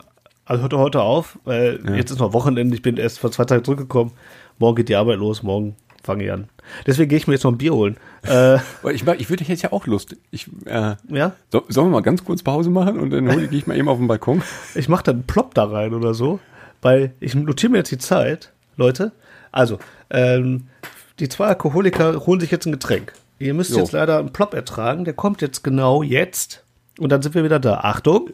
also 0.49 0.63
hört 0.63 0.73
heute 0.75 1.03
auf, 1.03 1.39
weil 1.45 1.81
jetzt 1.95 2.11
ist 2.11 2.19
noch 2.19 2.33
Wochenende, 2.33 2.75
ich 2.75 2.83
bin 2.83 2.97
erst 2.97 3.19
vor 3.19 3.31
zwei 3.31 3.45
Tagen 3.45 3.65
zurückgekommen. 3.65 4.13
Morgen 4.59 4.77
geht 4.77 4.89
die 4.89 4.97
Arbeit 4.97 5.19
los, 5.19 5.43
morgen 5.43 5.77
fange 6.03 6.25
ich 6.25 6.33
an. 6.33 6.49
Deswegen 6.87 7.09
gehe 7.11 7.19
ich 7.19 7.27
mir 7.27 7.35
jetzt 7.35 7.45
noch 7.45 7.53
ein 7.53 7.59
Bier 7.59 7.75
holen. 7.75 7.97
Äh, 8.29 8.57
ich, 8.93 9.07
ich 9.07 9.31
würde 9.31 9.45
jetzt 9.45 9.63
ja 9.63 9.73
auch 9.73 9.87
Lust. 9.87 10.17
Ich, 10.33 10.49
äh, 10.67 10.97
ja, 11.09 11.33
so, 11.53 11.63
sollen 11.69 11.87
wir 11.87 11.93
mal 11.93 12.03
ganz 12.03 12.25
kurz 12.25 12.43
Pause 12.43 12.69
machen 12.69 12.99
und 12.99 13.11
dann 13.11 13.31
hole 13.31 13.45
ich, 13.45 13.51
gehe 13.51 13.59
ich 13.61 13.67
mal 13.67 13.77
eben 13.77 13.89
auf 13.89 13.97
den 13.99 14.09
Balkon? 14.09 14.43
Ich 14.75 14.89
mache 14.89 15.05
dann 15.05 15.15
einen 15.17 15.27
Plop 15.27 15.55
da 15.55 15.65
rein 15.65 15.95
oder 15.95 16.15
so, 16.15 16.41
weil 16.83 17.13
ich 17.21 17.35
notiere 17.35 17.71
mir 17.73 17.79
jetzt 17.79 17.93
die 17.93 17.99
Zeit, 17.99 18.53
Leute. 18.77 19.13
Also, 19.53 19.79
ähm, 20.11 20.65
die 21.21 21.29
zwei 21.29 21.47
Alkoholiker 21.47 22.27
holen 22.27 22.41
sich 22.41 22.51
jetzt 22.51 22.67
ein 22.67 22.73
Getränk. 22.73 23.13
Ihr 23.39 23.55
müsst 23.55 23.71
So. 23.71 23.79
jetzt 23.79 23.93
leider 23.93 24.19
einen 24.19 24.33
Plop 24.33 24.53
ertragen, 24.53 25.05
der 25.05 25.15
kommt 25.15 25.41
jetzt 25.41 25.63
genau 25.63 26.03
jetzt 26.03 26.65
und 26.99 27.11
dann 27.11 27.23
sind 27.23 27.35
wir 27.35 27.45
wieder 27.45 27.61
da. 27.61 27.79
Achtung! 27.79 28.31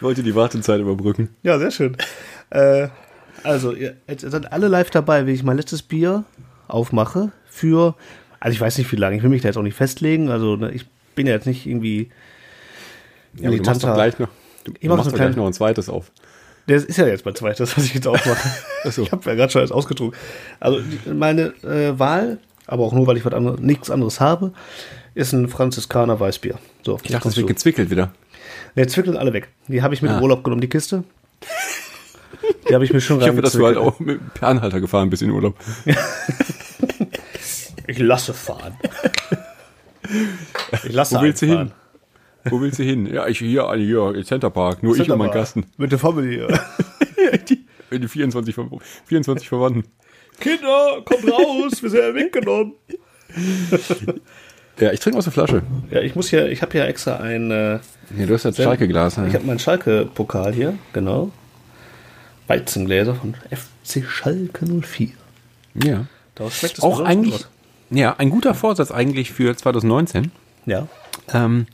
Ich 0.00 0.02
wollte 0.02 0.22
die 0.22 0.34
Wartezeit 0.34 0.80
überbrücken. 0.80 1.28
Ja, 1.42 1.58
sehr 1.58 1.70
schön. 1.70 1.94
Äh, 2.48 2.88
also, 3.42 3.74
ihr 3.74 3.96
jetzt 4.08 4.22
seid 4.22 4.50
alle 4.50 4.68
live 4.68 4.88
dabei, 4.88 5.26
wie 5.26 5.32
ich 5.32 5.42
mein 5.42 5.58
letztes 5.58 5.82
Bier 5.82 6.24
aufmache. 6.68 7.32
Für, 7.50 7.96
also 8.40 8.54
ich 8.54 8.62
weiß 8.62 8.78
nicht, 8.78 8.90
wie 8.92 8.96
lange. 8.96 9.18
Ich 9.18 9.22
will 9.22 9.28
mich 9.28 9.42
da 9.42 9.48
jetzt 9.48 9.58
auch 9.58 9.62
nicht 9.62 9.76
festlegen. 9.76 10.30
Also, 10.30 10.56
ne, 10.56 10.70
ich 10.70 10.86
bin 11.14 11.26
ja 11.26 11.34
jetzt 11.34 11.46
nicht 11.46 11.66
irgendwie. 11.66 12.08
Ja, 13.34 13.50
du 13.50 13.62
machst 13.62 13.84
doch 13.84 13.92
gleich 13.92 14.18
noch, 14.18 14.30
du, 14.64 14.72
Ich 14.72 14.80
du 14.80 14.88
mach 14.88 14.96
machst 14.96 15.12
doch 15.12 15.16
gleich 15.16 15.36
noch 15.36 15.46
ein 15.46 15.52
zweites 15.52 15.90
auf. 15.90 16.10
Das 16.66 16.82
ist 16.82 16.96
ja 16.96 17.06
jetzt 17.06 17.26
mein 17.26 17.34
zweites, 17.34 17.76
was 17.76 17.84
ich 17.84 17.92
jetzt 17.92 18.08
aufmache. 18.08 18.48
so. 18.90 19.02
Ich 19.02 19.12
habe 19.12 19.28
ja 19.28 19.34
gerade 19.34 19.52
schon 19.52 19.60
alles 19.60 19.70
ausgetrunken. 19.70 20.18
Also 20.60 20.80
meine 21.12 21.52
äh, 21.62 21.98
Wahl, 21.98 22.38
aber 22.66 22.84
auch 22.84 22.94
nur, 22.94 23.06
weil 23.06 23.18
ich 23.18 23.26
was 23.26 23.34
anderes, 23.34 23.60
nichts 23.60 23.90
anderes 23.90 24.18
habe, 24.18 24.54
ist 25.14 25.34
ein 25.34 25.50
Franziskaner 25.50 26.18
Weißbier. 26.18 26.58
So, 26.86 26.98
Ich 27.02 27.10
dachte, 27.10 27.28
das 27.28 27.36
wird 27.36 27.48
gezwickelt 27.48 27.90
wieder. 27.90 28.14
Jetzt 28.74 28.92
zwickeln 28.94 29.16
alle 29.16 29.32
weg. 29.32 29.48
Die 29.68 29.82
habe 29.82 29.94
ich 29.94 30.02
mit 30.02 30.10
Ah. 30.10 30.16
im 30.18 30.22
Urlaub 30.22 30.44
genommen, 30.44 30.60
die 30.60 30.68
Kiste. 30.68 31.04
Die 32.68 32.74
habe 32.74 32.84
ich 32.84 32.92
mir 32.92 33.00
schon 33.00 33.20
Ich 33.20 33.28
hoffe, 33.28 33.42
dass 33.42 33.52
du 33.52 33.64
halt 33.66 33.76
auch 33.76 33.98
mit 34.00 34.34
per 34.34 34.48
Anhalter 34.48 34.80
gefahren 34.80 35.10
bist 35.10 35.22
in 35.22 35.28
den 35.28 35.34
Urlaub. 35.36 35.56
Ich 37.86 37.98
lasse 37.98 38.32
fahren. 38.34 38.74
Ich 40.84 40.92
lasse 40.92 41.16
Wo 41.16 41.22
willst 41.22 41.42
du 41.42 41.46
hin? 41.46 41.72
Wo 42.44 42.60
willst 42.60 42.78
du 42.78 42.84
hin? 42.84 43.06
Ja, 43.12 43.26
ich 43.26 43.38
hier, 43.38 43.68
hier, 43.74 44.14
im 44.14 44.24
Center 44.24 44.48
Park. 44.50 44.84
Nur 44.84 44.96
ich 44.96 45.10
und 45.10 45.18
mein 45.18 45.32
Kasten. 45.32 45.66
Mit 45.76 45.90
der 45.90 45.98
Family. 45.98 46.46
Die, 47.48 47.66
die 47.98 48.08
24, 48.08 48.54
Ver- 48.54 48.68
24 49.06 49.48
Verwandten. 49.48 49.84
Kinder, 50.38 51.02
kommt 51.04 51.30
raus, 51.32 51.82
wir 51.82 51.90
sind 51.90 52.00
ja 52.00 52.14
weggenommen. 52.14 52.74
Ja, 54.80 54.92
ich 54.92 55.00
trinke 55.00 55.18
aus 55.18 55.24
der 55.24 55.32
Flasche. 55.32 55.62
Ja, 55.90 56.00
ich 56.00 56.14
muss 56.14 56.28
hier, 56.30 56.48
ich 56.50 56.62
habe 56.62 56.72
hier 56.72 56.86
extra 56.86 57.16
ein, 57.16 57.50
äh, 57.50 57.72
Ja, 58.16 58.26
du 58.26 58.34
hast 58.34 58.44
das 58.46 58.56
Schalke-Glas. 58.56 59.18
ich 59.18 59.18
Ne? 59.24 59.32
habe 59.34 59.44
meinen 59.46 59.58
Schalke-Pokal 59.58 60.52
hier, 60.54 60.74
genau. 60.92 61.30
Weizengläser 62.46 63.14
von 63.14 63.34
FC 63.50 64.02
Schalke 64.08 64.64
04. 64.66 65.08
Ja. 65.84 66.06
Daraus 66.34 66.54
schmeckt 66.56 66.78
es 66.78 66.84
Auch 66.84 67.00
eigentlich, 67.00 67.32
gut. 67.42 67.48
ja, 67.90 68.14
ein 68.18 68.30
guter 68.30 68.54
Vorsatz 68.54 68.90
eigentlich 68.90 69.30
für 69.32 69.54
2019. 69.56 70.32
Ja. 70.66 70.88
Ähm, 71.32 71.66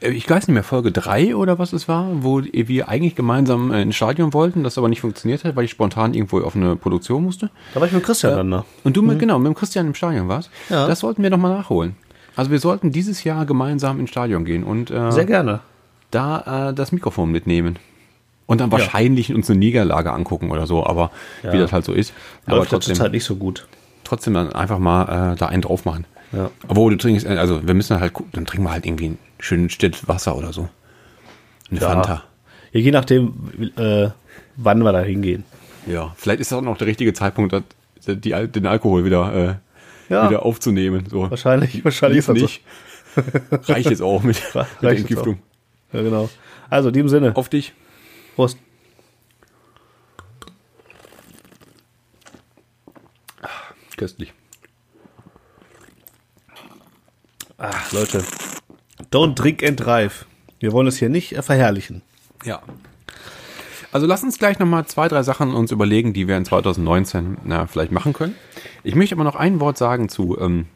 ich 0.00 0.28
weiß 0.28 0.48
nicht 0.48 0.54
mehr, 0.54 0.64
Folge 0.64 0.92
3 0.92 1.34
oder 1.36 1.58
was 1.58 1.72
es 1.72 1.88
war, 1.88 2.08
wo 2.22 2.42
wir 2.42 2.88
eigentlich 2.88 3.14
gemeinsam 3.14 3.72
ins 3.72 3.96
Stadion 3.96 4.34
wollten, 4.34 4.64
das 4.64 4.76
aber 4.76 4.88
nicht 4.88 5.00
funktioniert 5.00 5.44
hat, 5.44 5.56
weil 5.56 5.64
ich 5.64 5.70
spontan 5.70 6.12
irgendwo 6.14 6.40
auf 6.40 6.54
eine 6.56 6.76
Produktion 6.76 7.22
musste. 7.22 7.50
Da 7.72 7.80
war 7.80 7.86
ich 7.86 7.92
mit 7.92 8.02
Christian 8.04 8.36
dann 8.36 8.48
noch. 8.50 8.64
Und 8.84 8.96
du 8.96 9.02
mit, 9.02 9.18
genau, 9.18 9.38
mit 9.38 9.46
dem 9.46 9.54
Christian 9.54 9.86
im 9.86 9.94
Stadion 9.94 10.28
warst. 10.28 10.50
Ja. 10.68 10.86
Das 10.86 11.00
sollten 11.00 11.22
wir 11.22 11.30
doch 11.30 11.38
mal 11.38 11.48
nachholen. 11.56 11.96
Also 12.36 12.50
wir 12.50 12.58
sollten 12.58 12.90
dieses 12.92 13.24
Jahr 13.24 13.44
gemeinsam 13.46 14.00
ins 14.00 14.10
Stadion 14.10 14.44
gehen 14.44 14.64
und 14.64 14.90
äh, 14.90 15.10
Sehr 15.12 15.24
gerne. 15.26 15.60
da 16.10 16.70
äh, 16.70 16.74
das 16.74 16.92
Mikrofon 16.92 17.30
mitnehmen. 17.30 17.78
Und 18.46 18.60
dann 18.60 18.70
wahrscheinlich 18.72 19.32
uns 19.34 19.48
eine 19.48 19.58
Niederlage 19.58 20.12
angucken 20.12 20.50
oder 20.50 20.66
so, 20.66 20.84
aber 20.84 21.10
Ja. 21.42 21.52
wie 21.52 21.58
das 21.58 21.72
halt 21.72 21.84
so 21.84 21.92
ist. 21.92 22.12
Aber 22.46 22.56
Läuft 22.56 22.72
ja 22.72 22.76
trotzdem, 22.78 22.94
zurzeit 22.96 23.12
nicht 23.12 23.24
so 23.24 23.36
gut. 23.36 23.66
trotzdem 24.04 24.34
dann 24.34 24.52
einfach 24.52 24.78
mal 24.78 25.32
äh, 25.32 25.36
da 25.36 25.46
einen 25.46 25.62
drauf 25.62 25.84
machen. 25.84 26.04
Ja. 26.32 26.50
Obwohl 26.68 26.90
du 26.92 26.98
trinkst, 26.98 27.24
äh, 27.26 27.36
also 27.36 27.66
wir 27.66 27.74
müssen 27.74 27.98
halt 28.00 28.12
gucken, 28.12 28.32
dann 28.34 28.44
trinken 28.46 28.66
wir 28.66 28.72
halt 28.72 28.84
irgendwie 28.86 29.10
ein 29.10 29.18
schönes 29.38 29.72
Still 29.72 29.92
Wasser 30.06 30.36
oder 30.36 30.52
so. 30.52 30.68
Eine 31.70 31.80
Ja. 31.80 31.88
Fanta. 31.90 32.22
Ja, 32.72 32.80
je 32.80 32.90
nachdem, 32.90 33.72
äh, 33.76 34.08
wann 34.56 34.82
wir 34.82 34.92
da 34.92 35.00
hingehen. 35.00 35.44
Ja, 35.86 36.12
vielleicht 36.16 36.40
ist 36.40 36.50
das 36.52 36.58
auch 36.58 36.62
noch 36.62 36.76
der 36.78 36.86
richtige 36.86 37.12
Zeitpunkt, 37.12 37.52
das, 37.52 37.62
die, 38.06 38.30
den 38.48 38.66
Alkohol 38.66 39.04
wieder, 39.04 39.34
äh, 39.34 39.54
Ja. 40.12 40.28
wieder 40.28 40.44
aufzunehmen. 40.44 41.06
So. 41.10 41.30
Wahrscheinlich, 41.30 41.84
wahrscheinlich 41.84 42.18
ist 42.18 42.28
das 42.28 42.38
so. 42.38 42.44
nicht. 42.44 42.62
Reicht 43.68 43.90
jetzt 43.90 44.02
auch 44.02 44.22
mit, 44.22 44.40
mit 44.54 44.66
der 44.82 44.90
Entgiftung. 44.90 45.38
Ja, 45.92 46.02
genau. 46.02 46.30
Also, 46.70 46.88
in 46.88 46.94
dem 46.94 47.08
Sinne. 47.08 47.36
Auf 47.36 47.48
dich. 47.48 47.72
Prost. 48.36 48.58
Köstlich. 53.96 54.32
Ach, 57.58 57.92
Leute. 57.92 58.24
Don't 59.12 59.34
drink 59.34 59.62
and 59.62 59.78
drive. 59.78 60.26
Wir 60.58 60.72
wollen 60.72 60.86
es 60.86 60.96
hier 60.96 61.08
nicht 61.08 61.36
verherrlichen. 61.42 62.02
Ja. 62.44 62.62
Also 63.92 64.06
lass 64.06 64.22
uns 64.22 64.38
gleich 64.38 64.58
nochmal 64.58 64.86
zwei, 64.86 65.06
drei 65.08 65.22
Sachen 65.22 65.54
uns 65.54 65.70
überlegen, 65.70 66.12
die 66.14 66.26
wir 66.26 66.36
in 66.36 66.44
2019 66.44 67.38
na, 67.44 67.66
vielleicht 67.66 67.92
machen 67.92 68.12
können. 68.14 68.34
Ich 68.82 68.94
möchte 68.94 69.14
aber 69.14 69.24
noch 69.24 69.36
ein 69.36 69.60
Wort 69.60 69.76
sagen 69.78 70.08
zu 70.08 70.38
ähm, 70.40 70.66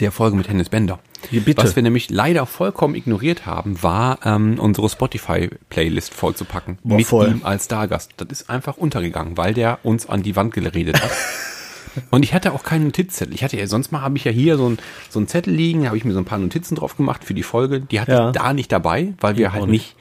der 0.00 0.10
Folge 0.10 0.36
mit 0.36 0.48
Hennis 0.48 0.70
Bender. 0.70 0.98
Bitte. 1.30 1.62
Was 1.62 1.76
wir 1.76 1.82
nämlich 1.82 2.10
leider 2.10 2.46
vollkommen 2.46 2.94
ignoriert 2.94 3.44
haben, 3.46 3.82
war 3.82 4.18
ähm, 4.24 4.58
unsere 4.58 4.88
Spotify-Playlist 4.88 6.14
vollzupacken. 6.14 6.78
Boah, 6.82 6.96
mit 6.96 7.06
voll. 7.06 7.28
ihm 7.28 7.40
als 7.44 7.66
Stargast. 7.66 8.12
Das 8.16 8.28
ist 8.30 8.50
einfach 8.50 8.76
untergegangen, 8.76 9.36
weil 9.36 9.54
der 9.54 9.78
uns 9.82 10.08
an 10.08 10.22
die 10.22 10.36
Wand 10.36 10.54
geredet 10.54 11.02
hat. 11.02 11.10
Und 12.10 12.24
ich 12.24 12.34
hatte 12.34 12.52
auch 12.52 12.64
keinen 12.64 12.84
Notizzettel. 12.86 13.34
Ich 13.34 13.44
hatte 13.44 13.56
ja, 13.56 13.66
sonst 13.68 13.92
mal 13.92 14.00
habe 14.00 14.16
ich 14.16 14.24
ja 14.24 14.32
hier 14.32 14.56
so 14.56 14.68
ein, 14.68 14.78
so 15.08 15.20
ein 15.20 15.28
Zettel 15.28 15.54
liegen, 15.54 15.82
da 15.82 15.88
habe 15.88 15.96
ich 15.96 16.04
mir 16.04 16.12
so 16.12 16.18
ein 16.18 16.24
paar 16.24 16.38
Notizen 16.38 16.74
drauf 16.74 16.96
gemacht 16.96 17.22
für 17.24 17.34
die 17.34 17.44
Folge. 17.44 17.80
Die 17.80 18.00
hatte 18.00 18.12
Ja. 18.12 18.26
ich 18.30 18.32
da 18.32 18.52
nicht 18.52 18.72
dabei, 18.72 19.14
weil 19.20 19.36
wir 19.36 19.50
auch 19.50 19.52
halt 19.52 19.66
nicht. 19.68 19.94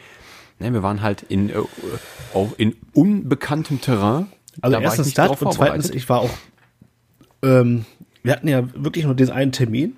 Ne, 0.63 0.73
wir 0.73 0.83
waren 0.83 1.01
halt 1.01 1.21
in, 1.23 1.49
äh, 1.49 1.53
auch 2.33 2.49
in 2.57 2.75
unbekanntem 2.93 3.81
Terrain. 3.81 4.27
Also 4.61 4.75
Da 4.77 4.81
erstens 4.81 5.13
das 5.13 5.41
und 5.41 5.53
zweitens, 5.53 5.89
ich 5.89 6.07
war 6.09 6.21
auch, 6.21 6.29
ähm, 7.41 7.85
wir 8.23 8.31
hatten 8.33 8.47
ja 8.47 8.63
wirklich 8.75 9.05
nur 9.05 9.15
diesen 9.15 9.33
einen 9.33 9.51
Termin 9.51 9.95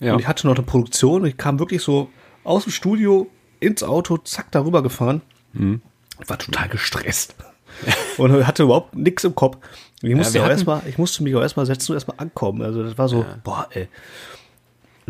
ja. 0.00 0.14
und 0.14 0.20
ich 0.20 0.28
hatte 0.28 0.46
noch 0.46 0.54
eine 0.54 0.64
Produktion 0.64 1.22
und 1.22 1.28
ich 1.28 1.36
kam 1.36 1.58
wirklich 1.58 1.82
so 1.82 2.08
aus 2.44 2.64
dem 2.64 2.72
Studio 2.72 3.28
ins 3.60 3.82
Auto, 3.82 4.18
zack, 4.18 4.50
darüber 4.52 4.82
gefahren. 4.82 5.22
Mhm. 5.52 5.80
Ich 6.22 6.28
war 6.28 6.38
total 6.38 6.68
gestresst 6.68 7.34
und 8.18 8.46
hatte 8.46 8.62
überhaupt 8.64 8.94
nichts 8.94 9.24
im 9.24 9.34
Kopf. 9.34 9.58
Ich 10.02 10.14
musste, 10.14 10.34
wir 10.34 10.40
auch 10.42 10.44
hatten- 10.44 10.52
erstmal, 10.52 10.82
ich 10.86 10.98
musste 10.98 11.22
mich 11.22 11.34
auch 11.34 11.42
erstmal 11.42 11.66
setzen 11.66 11.92
und 11.92 11.96
erstmal 11.96 12.18
ankommen. 12.18 12.62
Also 12.62 12.82
das 12.82 12.96
war 12.98 13.08
so, 13.08 13.24
boah, 13.42 13.66
ey. 13.72 13.88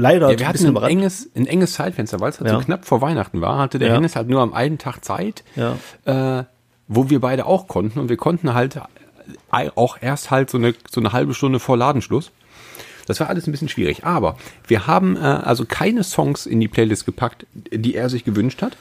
Leider 0.00 0.26
Ja, 0.28 0.32
ein 0.32 0.38
wir 0.38 0.48
hatten 0.48 0.76
ein 0.76 0.82
enges, 0.84 1.28
ein 1.34 1.46
enges 1.46 1.72
Zeitfenster, 1.74 2.20
weil 2.20 2.30
es 2.30 2.38
halt 2.40 2.48
Ja. 2.50 2.58
so 2.58 2.64
knapp 2.64 2.84
vor 2.84 3.00
Weihnachten 3.00 3.40
war, 3.40 3.58
hatte 3.58 3.78
der 3.80 3.88
Ja. 3.88 3.94
Hennes 3.96 4.14
halt 4.16 4.28
nur 4.28 4.40
am 4.40 4.54
einen 4.54 4.78
Tag 4.78 5.04
Zeit, 5.04 5.42
Ja. 5.56 5.76
äh, 6.40 6.44
wo 6.86 7.10
wir 7.10 7.20
beide 7.20 7.46
auch 7.46 7.66
konnten 7.66 7.98
und 7.98 8.08
wir 8.08 8.16
konnten 8.16 8.54
halt 8.54 8.76
äh, 8.76 9.70
auch 9.74 9.98
erst 10.00 10.30
halt 10.30 10.50
so 10.50 10.56
eine, 10.58 10.74
so 10.90 11.00
eine 11.00 11.12
halbe 11.12 11.34
Stunde 11.34 11.58
vor 11.58 11.76
Ladenschluss. 11.76 12.30
Das 13.06 13.18
war 13.20 13.28
alles 13.28 13.46
ein 13.46 13.52
bisschen 13.52 13.68
schwierig, 13.68 14.04
aber 14.04 14.36
wir 14.66 14.86
haben 14.86 15.16
äh, 15.16 15.20
also 15.20 15.64
keine 15.66 16.04
Songs 16.04 16.46
in 16.46 16.60
die 16.60 16.68
Playlist 16.68 17.04
gepackt, 17.04 17.46
die 17.54 17.94
er 17.94 18.08
sich 18.08 18.24
gewünscht 18.24 18.62
hat. 18.62 18.76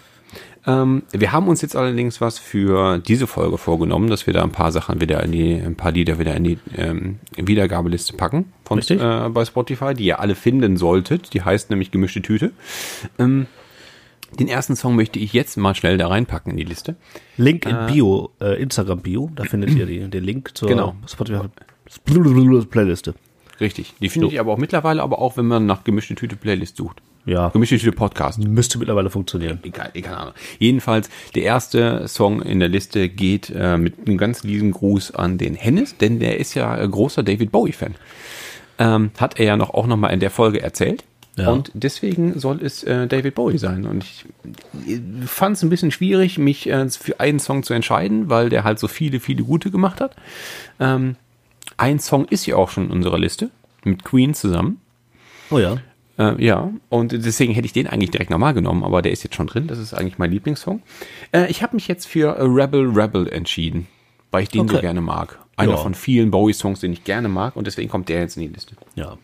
Ähm, 0.68 1.04
wir 1.12 1.32
haben 1.32 1.48
uns 1.48 1.62
jetzt 1.62 1.76
allerdings 1.78 2.20
was 2.20 2.38
für 2.40 3.00
diese 3.00 3.26
Folge 3.26 3.58
vorgenommen, 3.58 4.10
dass 4.10 4.28
wir 4.28 4.34
da 4.34 4.44
ein 4.44 4.52
paar 4.52 4.74
Sachen 4.74 5.00
wieder 5.00 5.24
in 5.24 5.32
die, 5.32 5.54
ein 5.54 5.76
paar 5.76 5.94
Lieder 5.94 6.20
wieder 6.20 6.36
in 6.36 6.44
die 6.44 6.60
ähm, 6.76 7.20
Wiedergabeliste 7.38 8.18
packen 8.18 8.52
von 8.66 8.80
äh, 8.80 9.30
bei 9.30 9.46
Spotify, 9.46 9.94
die 9.94 10.04
ihr 10.06 10.20
alle 10.20 10.36
finden 10.36 10.76
solltet. 10.76 11.34
Die 11.34 11.42
heißt 11.42 11.70
nämlich 11.70 11.90
gemischte 11.92 12.22
Tüte. 12.22 12.52
Ähm, 13.18 13.48
den 14.38 14.50
ersten 14.50 14.76
Song 14.76 14.98
möchte 14.98 15.20
ich 15.20 15.32
jetzt 15.32 15.56
mal 15.56 15.74
schnell 15.74 15.98
da 15.98 16.10
reinpacken 16.10 16.52
in 16.52 16.58
die 16.58 16.66
Liste. 16.66 16.98
Link 17.38 17.66
in 17.66 17.78
Bio, 17.88 18.32
äh, 18.42 18.62
Instagram 18.62 19.00
Bio, 19.00 19.32
da 19.34 19.46
findet 19.46 19.74
ihr 19.74 19.86
die, 19.86 20.00
den 20.10 20.24
Link 20.24 20.52
zur 20.58 20.68
Genau. 20.68 20.96
Spotify 21.08 21.48
Playliste. 22.70 23.16
Richtig. 23.62 23.94
Die 24.02 24.10
findet 24.10 24.32
So. 24.32 24.34
ihr 24.36 24.42
aber 24.42 24.52
auch 24.52 24.58
mittlerweile, 24.58 25.02
aber 25.02 25.20
auch 25.20 25.38
wenn 25.38 25.48
man 25.48 25.66
nach 25.66 25.86
gemischte 25.86 26.16
Tüte 26.16 26.36
Playlist 26.36 26.76
sucht. 26.76 27.02
Ja, 27.28 27.50
Gemischte 27.50 27.78
Tüte 27.78 27.92
Podcast. 27.92 28.40
müsste 28.40 28.78
mittlerweile 28.78 29.10
funktionieren. 29.10 29.60
Egal, 29.64 29.92
keine 29.92 30.18
Ahnung. 30.18 30.34
Jedenfalls, 30.60 31.10
der 31.36 31.44
erste 31.44 32.08
Song 32.08 32.42
in 32.42 32.62
der 32.62 32.70
Liste 32.70 33.10
geht 33.10 33.50
äh, 33.54 33.78
mit 33.78 34.08
einem 34.08 34.18
ganz 34.18 34.44
lieben 34.44 34.72
Gruß 34.72 35.14
an 35.14 35.38
den 35.38 35.54
Hennis, 35.54 35.98
denn 35.98 36.22
der 36.22 36.40
ist 36.40 36.54
ja 36.54 36.78
äh, 36.80 36.88
großer 36.88 37.24
David 37.24 37.52
Bowie-Fan. 37.52 37.96
Ähm, 38.80 39.12
hat 39.18 39.40
er 39.42 39.46
ja 39.46 39.58
noch 39.58 39.72
auch 39.72 39.88
noch 39.88 39.98
mal 39.98 40.08
in 40.08 40.22
der 40.22 40.32
Folge 40.32 40.62
erzählt. 40.62 41.04
Ja. 41.36 41.50
Und 41.50 41.70
deswegen 41.74 42.40
soll 42.40 42.64
es 42.64 42.84
äh, 42.84 43.08
David 43.08 43.36
Bowie 43.36 43.58
sein. 43.58 43.86
Und 43.86 44.06
ich 44.06 44.26
fand 45.26 45.58
es 45.58 45.64
ein 45.64 45.70
bisschen 45.70 45.92
schwierig, 45.92 46.38
mich 46.38 46.70
äh, 46.70 46.90
für 46.90 47.20
einen 47.20 47.40
Song 47.40 47.64
zu 47.64 47.74
entscheiden, 47.74 48.30
weil 48.30 48.48
der 48.48 48.64
halt 48.64 48.80
so 48.80 48.88
viele, 48.88 49.20
viele 49.20 49.44
gute 49.44 49.70
gemacht 49.70 50.00
hat. 50.00 50.16
Ähm, 50.80 51.18
ein 51.76 52.00
Song 52.00 52.26
ist 52.30 52.46
ja 52.46 52.56
auch 52.56 52.70
schon 52.70 52.86
in 52.86 52.92
unserer 52.92 53.20
Liste 53.20 53.50
mit 53.84 54.06
Queen 54.06 54.34
zusammen. 54.34 54.80
Oh 55.52 55.60
ja. 55.60 55.78
Äh, 56.20 56.44
ja, 56.44 56.72
und 56.90 57.12
deswegen 57.12 57.54
hätte 57.54 57.66
ich 57.68 57.74
den 57.74 57.88
eigentlich 57.88 58.10
direkt 58.12 58.30
nochmal 58.32 58.54
genommen, 58.54 58.84
aber 58.84 59.02
der 59.02 59.12
ist 59.12 59.24
jetzt 59.24 59.36
schon 59.36 59.48
drin. 59.48 59.68
Das 59.68 59.78
ist 59.78 59.94
eigentlich 59.94 60.18
mein 60.18 60.32
Lieblingssong. 60.32 60.82
Äh, 61.32 61.48
ich 61.52 61.62
habe 61.62 61.76
mich 61.76 61.88
jetzt 61.88 62.08
für 62.08 62.36
Rebel 62.40 62.90
Rebel 62.90 63.28
entschieden, 63.28 63.88
weil 64.32 64.44
ich 64.44 64.50
den 64.50 64.68
so 64.68 64.74
Okay. 64.76 64.82
gerne 64.82 65.02
mag. 65.02 65.40
Einer 65.58 65.72
Ja. 65.72 65.78
von 65.78 65.94
vielen 65.94 66.32
Bowie-Songs, 66.32 66.80
den 66.80 66.94
ich 66.94 67.04
gerne 67.04 67.28
mag 67.30 67.56
und 67.56 67.68
deswegen 67.68 67.90
kommt 67.90 68.10
der 68.10 68.20
jetzt 68.22 68.36
in 68.38 68.44
die 68.44 68.50
Liste. 68.54 68.76
Ja, 68.96 69.18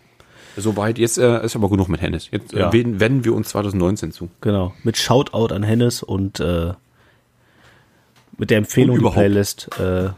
Soweit, 0.55 0.99
jetzt 0.99 1.17
äh, 1.17 1.43
ist 1.43 1.55
aber 1.55 1.67
genug 1.67 1.89
mit 1.89 1.99
Hennis. 2.01 2.29
Jetzt 2.31 2.53
äh, 2.53 2.59
Ja. 2.59 2.71
wenden, 2.71 3.25
wir 3.25 3.33
uns 3.33 3.49
2019 3.49 4.11
zu. 4.11 4.29
genau. 4.41 4.71
Mit 4.83 4.97
Shoutout 4.97 5.51
an 5.51 5.63
Hennes 5.63 6.03
und 6.03 6.39
äh, 6.39 6.73
mit 8.37 8.51
der 8.51 8.59
Empfehlung 8.59 8.99
die. 8.99 9.09
Playlist 9.09 9.69
äh, 9.79 10.09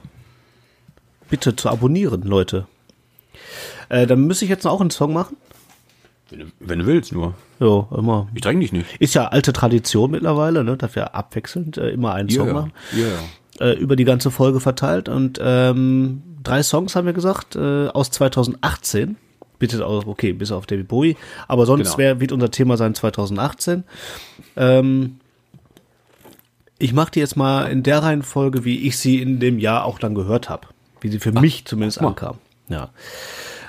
bitte 1.30 1.56
zu 1.56 1.70
abonnieren, 1.70 2.24
Leute. 2.24 2.68
Dann 3.88 4.26
müsste 4.26 4.46
ich 4.46 4.50
jetzt 4.50 4.66
auch 4.66 4.82
einen 4.82 4.90
Song 4.90 5.14
machen. 5.14 5.38
Wenn 6.30 6.40
du, 6.40 6.46
wenn 6.60 6.80
du 6.80 6.86
willst, 6.88 7.12
nur. 7.12 7.36
Ja, 7.60 7.88
immer. 7.98 8.28
Ich 8.34 8.42
dränge 8.42 8.62
dich 8.62 8.72
nicht. 8.72 8.86
Ist 9.00 9.14
ja 9.14 9.28
alte 9.28 9.54
Tradition 9.54 10.12
mittlerweile, 10.12 10.64
ne, 10.64 10.76
dass 10.76 10.96
wir 10.96 11.14
abwechselnd 11.16 11.78
äh, 11.78 11.90
immer 11.90 12.14
einen 12.14 12.30
Song 12.30 12.52
machen. 12.52 12.74
Ja, 12.94 13.08
ja. 13.08 13.68
Äh, 13.68 13.74
über 13.74 13.96
die 13.96 14.06
ganze 14.06 14.32
Folge 14.32 14.60
verteilt. 14.60 15.08
Und 15.08 15.40
ähm, 15.42 16.24
drei 16.44 16.64
Songs 16.64 16.96
haben 16.96 17.06
wir 17.06 17.14
gesagt, 17.14 17.56
äh, 17.56 17.88
aus 17.90 18.10
2018. 18.12 19.18
Bitte 19.60 19.86
auch, 19.86 20.06
okay, 20.08 20.34
bis 20.34 20.52
auf 20.52 20.66
David 20.66 20.88
Bowie. 20.88 21.16
Aber 21.48 21.66
sonst 21.66 21.86
Genau. 21.92 21.98
wär, 22.00 22.20
wird 22.20 22.32
unser 22.32 22.52
Thema 22.52 22.76
sein 22.76 22.94
2018. 22.96 23.84
Ähm, 24.58 25.18
ich 26.78 26.92
mache 26.92 27.12
die 27.12 27.20
jetzt 27.20 27.38
mal 27.38 27.72
in 27.72 27.84
der 27.84 28.00
Reihenfolge, 28.04 28.66
wie 28.66 28.86
ich 28.88 28.98
sie 28.98 29.22
in 29.22 29.40
dem 29.40 29.60
Jahr 29.60 29.86
auch 29.86 30.00
dann 30.00 30.14
gehört 30.16 30.50
habe. 30.50 30.68
Wie 31.00 31.10
sie 31.10 31.20
für 31.20 31.32
mich 31.32 31.66
zumindest 31.66 32.02
ankam. 32.02 32.38
Ja. 32.68 32.90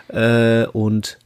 Äh, 0.08 0.66
und 0.68 1.18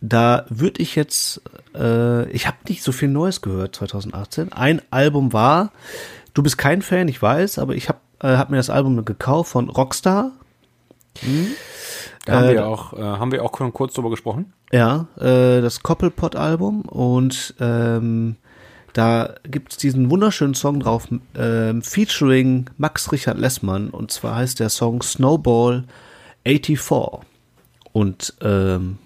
da 0.00 0.46
würde 0.48 0.82
ich 0.82 0.96
jetzt, 0.96 1.42
äh, 1.74 2.28
ich 2.30 2.46
habe 2.46 2.56
nicht 2.68 2.82
so 2.82 2.92
viel 2.92 3.08
Neues 3.08 3.42
gehört 3.42 3.76
2018. 3.76 4.52
Ein 4.52 4.82
Album 4.90 5.32
war, 5.32 5.72
du 6.34 6.42
bist 6.42 6.58
kein 6.58 6.82
Fan, 6.82 7.08
ich 7.08 7.20
weiß, 7.20 7.58
aber 7.58 7.74
ich 7.74 7.88
habe 7.88 7.98
äh, 8.20 8.36
hab 8.36 8.50
mir 8.50 8.56
das 8.58 8.70
Album 8.70 9.04
gekauft 9.04 9.50
von 9.52 9.68
Rockstar. 9.68 10.32
Da 12.24 12.32
haben 12.34 12.44
Äh, 12.48 12.52
wir 12.52 12.66
auch, 12.66 12.92
äh, 12.92 13.02
haben 13.02 13.32
wir 13.32 13.44
auch 13.44 13.56
schon 13.56 13.72
kurz 13.72 13.94
drüber 13.94 14.10
gesprochen. 14.10 14.52
Ja, 14.72 15.06
äh, 15.18 15.60
das 15.60 15.82
Koppelpot-Album 15.82 16.82
und 16.82 17.54
ähm, 17.60 18.36
da 18.92 19.34
gibt's 19.44 19.76
diesen 19.76 20.10
wunderschönen 20.10 20.54
Song 20.54 20.80
drauf, 20.80 21.08
ähm, 21.36 21.82
featuring 21.82 22.70
Max 22.76 23.10
Richard 23.12 23.38
Lessmann 23.38 23.90
und 23.90 24.10
zwar 24.12 24.36
heißt 24.36 24.60
der 24.60 24.68
Song 24.68 25.02
Snowball 25.02 25.84
84 26.46 27.26
und 27.92 28.34
ähm, 28.40 28.98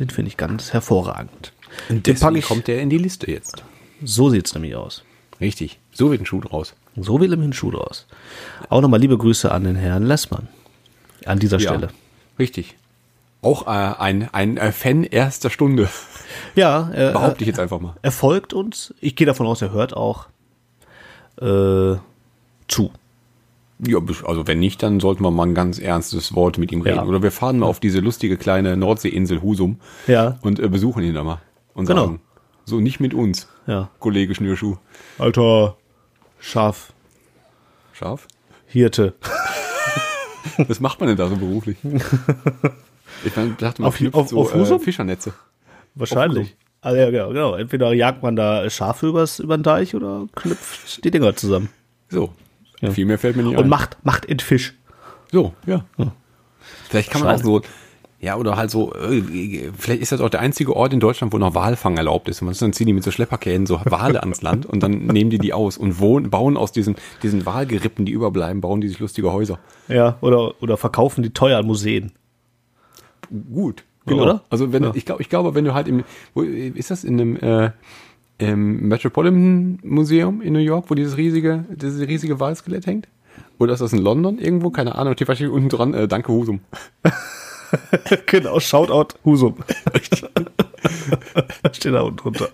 den 0.00 0.10
finde 0.10 0.28
ich 0.30 0.36
ganz 0.36 0.72
hervorragend. 0.72 1.52
Den 1.88 2.02
Deswegen 2.02 2.36
ich, 2.36 2.44
kommt 2.44 2.66
der 2.68 2.80
in 2.80 2.90
die 2.90 2.98
Liste 2.98 3.30
jetzt. 3.30 3.62
so 4.02 4.30
sieht's 4.30 4.54
nämlich 4.54 4.74
aus. 4.74 5.04
Richtig. 5.40 5.78
So 5.92 6.10
wird 6.10 6.22
ein 6.22 6.26
Schuh 6.26 6.40
draus. 6.40 6.74
So 6.96 7.20
will 7.20 7.32
im 7.32 7.52
Schuh 7.52 7.70
draus. 7.70 8.06
Auch 8.68 8.80
nochmal 8.80 9.00
liebe 9.00 9.16
Grüße 9.16 9.50
an 9.52 9.64
den 9.64 9.76
Herrn 9.76 10.04
Lessmann. 10.04 10.48
An 11.24 11.38
dieser 11.38 11.60
Stelle. 11.60 11.88
Richtig. 12.38 12.76
Auch 13.40 13.66
äh, 13.66 13.70
ein, 13.70 14.28
ein 14.32 14.56
äh, 14.56 14.72
Fan 14.72 15.04
erster 15.04 15.50
Stunde, 15.50 15.88
Ja, 16.56 16.90
äh, 16.94 17.12
behaupte 17.12 17.42
ich 17.44 17.48
jetzt 17.48 17.60
einfach 17.60 17.78
mal. 17.80 17.94
er 18.02 18.10
folgt 18.10 18.52
uns. 18.52 18.92
Ich 19.00 19.14
gehe 19.14 19.26
davon 19.28 19.46
aus, 19.46 19.62
er 19.62 19.70
hört 19.70 19.94
auch 19.96 20.26
äh, 21.40 21.96
zu. 22.66 22.90
Ja, 23.86 23.98
also 24.24 24.46
wenn 24.46 24.58
nicht, 24.58 24.82
dann 24.82 24.98
sollten 24.98 25.22
wir 25.22 25.30
mal 25.30 25.46
ein 25.46 25.54
ganz 25.54 25.78
ernstes 25.78 26.34
Wort 26.34 26.58
mit 26.58 26.72
ihm 26.72 26.80
reden. 26.82 26.96
Ja. 26.96 27.04
Oder 27.04 27.22
wir 27.22 27.30
fahren 27.30 27.58
mal 27.60 27.66
auf 27.66 27.78
diese 27.78 28.00
lustige 28.00 28.36
kleine 28.36 28.76
Nordseeinsel 28.76 29.40
Husum 29.42 29.78
Ja. 30.08 30.38
und 30.42 30.58
äh, 30.58 30.68
besuchen 30.68 31.04
ihn 31.04 31.14
da 31.14 31.22
mal. 31.22 31.40
Und 31.74 31.86
Genau. 31.86 32.04
sagen, 32.06 32.20
so 32.64 32.80
nicht 32.80 32.98
mit 32.98 33.14
uns, 33.14 33.46
Ja. 33.68 33.88
Kollege 34.00 34.34
Schnürschuh. 34.34 34.76
Alter, 35.18 35.76
Schaf, 36.40 36.92
Scharf? 37.92 38.26
Hirte. 38.66 39.14
Was 40.66 40.80
macht 40.80 40.98
man 41.00 41.08
denn 41.08 41.16
da 41.16 41.28
so 41.28 41.36
beruflich? 41.36 41.76
Ich 43.24 43.36
meine, 43.36 43.50
dachte, 43.58 43.82
man 43.82 43.88
Auf- 43.88 44.14
auf- 44.14 44.28
so 44.28 44.40
auf 44.40 44.54
äh, 44.54 44.58
Husum? 44.58 44.80
Fischernetze. 44.80 45.32
Wahrscheinlich. 45.94 46.56
Also 46.80 46.96
ja, 47.00 47.10
genau, 47.10 47.28
genau. 47.28 47.54
Entweder 47.54 47.92
jagt 47.92 48.22
man 48.22 48.36
da 48.36 48.68
Schafe 48.70 49.08
übers, 49.08 49.38
über 49.40 49.56
den 49.56 49.62
Deich 49.62 49.94
oder 49.94 50.26
knüpft 50.34 51.04
die 51.04 51.10
Dinger 51.10 51.34
zusammen. 51.36 51.68
So. 52.08 52.30
Viel 52.92 53.06
mehr 53.06 53.18
fällt 53.18 53.36
mir 53.36 53.42
nicht 53.42 53.56
Und 53.56 53.64
ein. 53.64 53.68
macht, 53.68 53.96
macht 54.04 54.24
in 54.24 54.38
Fisch. 54.38 54.74
So, 55.32 55.52
ja. 55.66 55.84
Vielleicht 56.88 57.10
kann 57.10 57.22
man 57.22 57.34
auch 57.34 57.42
so, 57.42 57.60
ja, 58.20 58.36
oder 58.36 58.56
halt 58.56 58.70
so, 58.70 58.94
äh, 58.94 59.70
vielleicht 59.78 60.02
ist 60.02 60.12
das 60.12 60.20
auch 60.20 60.28
der 60.30 60.40
einzige 60.40 60.74
Ort 60.74 60.92
in 60.92 61.00
Deutschland, 61.00 61.32
wo 61.32 61.38
noch 61.38 61.54
Walfang 61.54 61.96
erlaubt 61.96 62.28
ist. 62.28 62.42
Und 62.42 62.60
dann 62.60 62.72
ziehen 62.72 62.86
die 62.86 62.92
mit 62.92 63.04
so 63.04 63.10
Schlepperkäden 63.10 63.66
so 63.66 63.80
Wale 63.84 64.20
ans 64.22 64.42
Land 64.42 64.66
und 64.66 64.82
dann 64.82 64.92
nehmen 65.06 65.30
die 65.30 65.38
die 65.38 65.52
aus 65.52 65.76
und 65.76 66.00
wohnen, 66.00 66.30
bauen 66.30 66.56
aus 66.56 66.72
diesen, 66.72 66.96
diesen 67.22 67.46
Walgerippen, 67.46 68.04
die 68.06 68.12
überbleiben, 68.12 68.60
bauen 68.60 68.80
die 68.80 68.88
sich 68.88 68.98
lustige 68.98 69.32
Häuser. 69.32 69.58
Ja, 69.88 70.16
oder, 70.20 70.60
oder 70.62 70.76
verkaufen 70.76 71.22
die 71.22 71.30
teuer 71.30 71.58
an 71.58 71.66
Museen. 71.66 72.12
Gut. 73.52 73.84
Genau. 74.06 74.22
Oder? 74.22 74.42
Also 74.50 74.72
wenn 74.72 74.84
Ja. 74.84 74.92
ich 74.94 75.04
glaube, 75.04 75.20
ich 75.22 75.28
glaube, 75.28 75.54
wenn 75.54 75.64
du 75.66 75.74
halt 75.74 75.86
im, 75.86 76.02
wo 76.34 76.42
ist 76.42 76.90
das 76.90 77.04
in 77.04 77.20
einem 77.20 77.36
äh, 77.36 77.70
im 78.38 78.88
Metropolitan 78.88 79.78
Museum 79.82 80.40
in 80.40 80.52
New 80.52 80.60
York, 80.60 80.86
wo 80.88 80.94
dieses 80.94 81.16
riesige, 81.16 81.64
dieses 81.70 82.06
riesige 82.06 82.38
Walskelett 82.40 82.86
hängt? 82.86 83.08
Oder 83.58 83.72
ist 83.74 83.80
das 83.80 83.92
in 83.92 83.98
London 83.98 84.38
irgendwo? 84.38 84.70
Keine 84.70 84.94
Ahnung. 84.94 85.14
Steht 85.14 85.28
wahrscheinlich 85.28 85.54
unten 85.54 85.68
dran. 85.68 85.92
Äh, 85.94 86.06
danke 86.08 86.32
Husum. 86.32 86.60
genau, 88.26 88.60
Shoutout 88.60 89.16
Husum. 89.24 89.56
Steht 91.72 91.92
da 91.92 92.02
unten 92.02 92.16
drunter. 92.18 92.48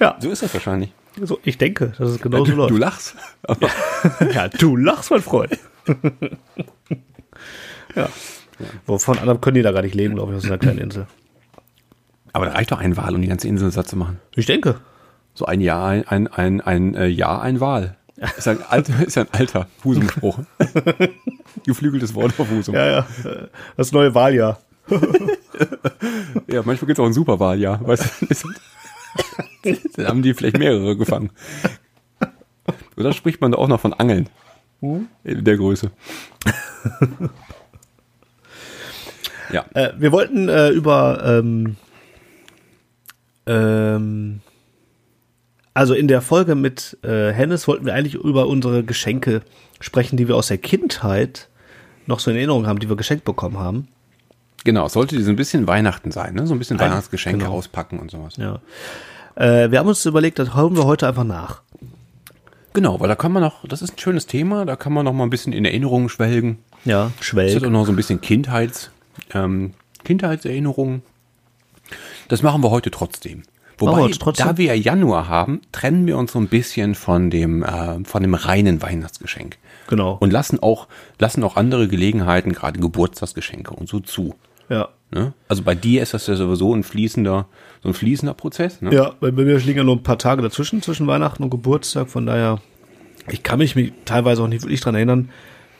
ja, 0.00 0.16
So 0.20 0.30
ist 0.30 0.42
das 0.42 0.54
wahrscheinlich. 0.54 0.92
so, 1.22 1.38
ich 1.44 1.58
denke, 1.58 1.92
dass 1.98 2.10
es 2.10 2.20
genau 2.20 2.38
so 2.38 2.44
du, 2.44 2.52
läuft. 2.56 2.70
du 2.70 2.76
lachst. 2.78 3.16
Ja, 4.34 4.48
du 4.48 4.76
lachst, 4.76 5.10
mein 5.10 5.20
Freund. 5.22 5.58
ja. 7.94 8.08
Wovon 8.86 9.18
anderem 9.18 9.40
können 9.42 9.56
die 9.56 9.62
da 9.62 9.72
gar 9.72 9.82
nicht 9.82 9.94
leben, 9.94 10.14
glaube 10.14 10.32
ich, 10.32 10.38
aus 10.38 10.46
einer 10.46 10.56
kleinen 10.58 10.78
Insel. 10.78 11.06
Aber 12.36 12.44
da 12.44 12.52
reicht 12.52 12.70
doch 12.70 12.80
ein 12.80 12.98
Wal, 12.98 13.14
um 13.14 13.22
die 13.22 13.28
ganze 13.28 13.48
Insel 13.48 13.70
satt 13.70 13.88
zu 13.88 13.96
machen. 13.96 14.20
Ich 14.34 14.44
denke. 14.44 14.76
So 15.32 15.46
ein 15.46 15.62
Jahr, 15.62 15.88
ein, 15.88 16.06
ein, 16.06 16.28
ein, 16.28 16.60
ein 16.60 16.94
äh, 16.94 17.06
Jahr, 17.06 17.40
ein 17.40 17.60
Wal. 17.60 17.96
Ist 18.36 18.46
ein 18.46 18.58
alter, 18.62 18.92
ist 19.06 19.16
ein 19.16 19.28
alter 19.32 19.68
Husum-Spruch. 19.82 20.40
Geflügeltes 21.64 22.14
Wort 22.14 22.38
auf 22.38 22.50
Husum. 22.50 22.74
Ja, 22.74 22.86
Ja, 22.86 23.06
ja. 23.24 23.32
Das 23.78 23.90
neue 23.92 24.14
Wahljahr. 24.14 24.60
manchmal 26.46 26.76
gibt 26.76 26.90
es 26.90 26.98
auch 26.98 27.06
ein 27.06 27.14
Superwahljahr. 27.14 27.80
Weißt 27.88 28.04
du? 29.64 29.74
Dann 29.96 30.06
haben 30.06 30.20
die 30.20 30.34
vielleicht 30.34 30.58
mehrere 30.58 30.94
gefangen. 30.94 31.30
Oder 32.98 33.14
spricht 33.14 33.40
man 33.40 33.52
da 33.52 33.56
auch 33.56 33.68
noch 33.68 33.80
von 33.80 33.94
Angeln? 33.94 34.28
In 34.82 35.08
der 35.24 35.56
Größe. 35.56 35.90
ja. 39.50 39.64
Äh, 39.72 39.94
wir 39.96 40.12
wollten 40.12 40.50
äh, 40.50 40.68
über 40.68 41.24
ähm, 41.24 41.76
ähm, 43.46 44.40
also 45.74 45.94
in 45.94 46.08
der 46.08 46.22
Folge 46.22 46.54
mit 46.54 46.96
äh, 47.02 47.32
Hennes 47.32 47.68
wollten 47.68 47.84
wir 47.86 47.94
eigentlich 47.94 48.14
über 48.14 48.46
unsere 48.46 48.82
Geschenke 48.82 49.42
sprechen, 49.80 50.16
die 50.16 50.26
wir 50.28 50.36
aus 50.36 50.48
der 50.48 50.58
Kindheit 50.58 51.48
noch 52.06 52.20
so 52.20 52.30
in 52.30 52.36
Erinnerung 52.36 52.66
haben, 52.66 52.78
die 52.78 52.88
wir 52.88 52.96
geschenkt 52.96 53.24
bekommen 53.24 53.58
haben. 53.58 53.88
Genau, 54.64 54.86
es 54.86 54.94
sollte 54.94 55.20
so 55.22 55.30
ein 55.30 55.36
bisschen 55.36 55.66
Weihnachten 55.66 56.10
sein, 56.10 56.34
ne? 56.34 56.46
So 56.46 56.54
ein 56.54 56.58
bisschen 56.58 56.80
Weihnachtsgeschenke 56.80 57.44
genau. 57.44 57.52
auspacken 57.52 57.98
und 57.98 58.10
sowas. 58.10 58.36
Ja. 58.36 58.60
Äh, 59.36 59.70
wir 59.70 59.78
haben 59.78 59.86
uns 59.86 60.04
überlegt, 60.06 60.38
das 60.38 60.54
holen 60.54 60.76
wir 60.76 60.84
heute 60.86 61.06
einfach 61.06 61.24
nach. 61.24 61.62
Genau, 62.72 62.98
weil 63.00 63.08
da 63.08 63.14
kann 63.14 63.32
man 63.32 63.42
noch, 63.42 63.66
das 63.66 63.80
ist 63.80 63.94
ein 63.94 63.98
schönes 63.98 64.26
Thema, 64.26 64.64
da 64.66 64.76
kann 64.76 64.92
man 64.92 65.04
noch 65.04 65.12
mal 65.12 65.24
ein 65.24 65.30
bisschen 65.30 65.52
in 65.52 65.64
Erinnerungen 65.64 66.08
schwelgen. 66.08 66.58
Ja, 66.84 67.10
Es 67.20 67.26
Schwelg. 67.26 67.56
hat 67.56 67.64
auch 67.64 67.70
noch 67.70 67.86
so 67.86 67.92
ein 67.92 67.96
bisschen 67.96 68.20
Kindheits, 68.20 68.90
ähm, 69.32 69.72
Kindheitserinnerungen. 70.04 71.02
Das 72.28 72.42
machen 72.42 72.62
wir 72.62 72.70
heute 72.70 72.90
trotzdem. 72.90 73.42
Wobei, 73.78 74.10
trotzdem? 74.18 74.46
da 74.46 74.56
wir 74.56 74.66
ja 74.66 74.74
Januar 74.74 75.28
haben, 75.28 75.60
trennen 75.70 76.06
wir 76.06 76.16
uns 76.16 76.32
so 76.32 76.38
ein 76.38 76.48
bisschen 76.48 76.94
von 76.94 77.28
dem, 77.28 77.62
äh, 77.62 78.02
von 78.04 78.22
dem 78.22 78.34
reinen 78.34 78.80
Weihnachtsgeschenk. 78.80 79.58
Genau. 79.88 80.16
Und 80.18 80.32
lassen 80.32 80.62
auch, 80.62 80.88
lassen 81.18 81.44
auch 81.44 81.56
andere 81.56 81.86
Gelegenheiten, 81.86 82.52
gerade 82.52 82.80
Geburtstagsgeschenke 82.80 83.74
und 83.74 83.88
so 83.88 84.00
zu. 84.00 84.34
ja. 84.68 84.88
Ne? 85.12 85.34
Also 85.46 85.62
bei 85.62 85.76
dir 85.76 86.02
ist 86.02 86.14
das 86.14 86.26
ja 86.26 86.34
sowieso 86.34 86.74
ein 86.74 86.82
fließender, 86.82 87.46
so 87.80 87.88
ein 87.88 87.94
fließender 87.94 88.34
Prozess. 88.34 88.82
Ne? 88.82 88.92
Ja, 88.92 89.14
bei 89.20 89.30
mir 89.30 89.56
liegen 89.58 89.78
ja 89.78 89.84
nur 89.84 89.94
ein 89.94 90.02
paar 90.02 90.18
Tage 90.18 90.42
dazwischen, 90.42 90.82
zwischen 90.82 91.06
Weihnachten 91.06 91.44
und 91.44 91.50
Geburtstag. 91.50 92.08
Von 92.08 92.26
daher, 92.26 92.60
ich 93.30 93.44
kann 93.44 93.60
mich 93.60 93.76
teilweise 94.04 94.42
auch 94.42 94.48
nicht 94.48 94.62
wirklich 94.62 94.80
dran 94.80 94.96
erinnern, 94.96 95.30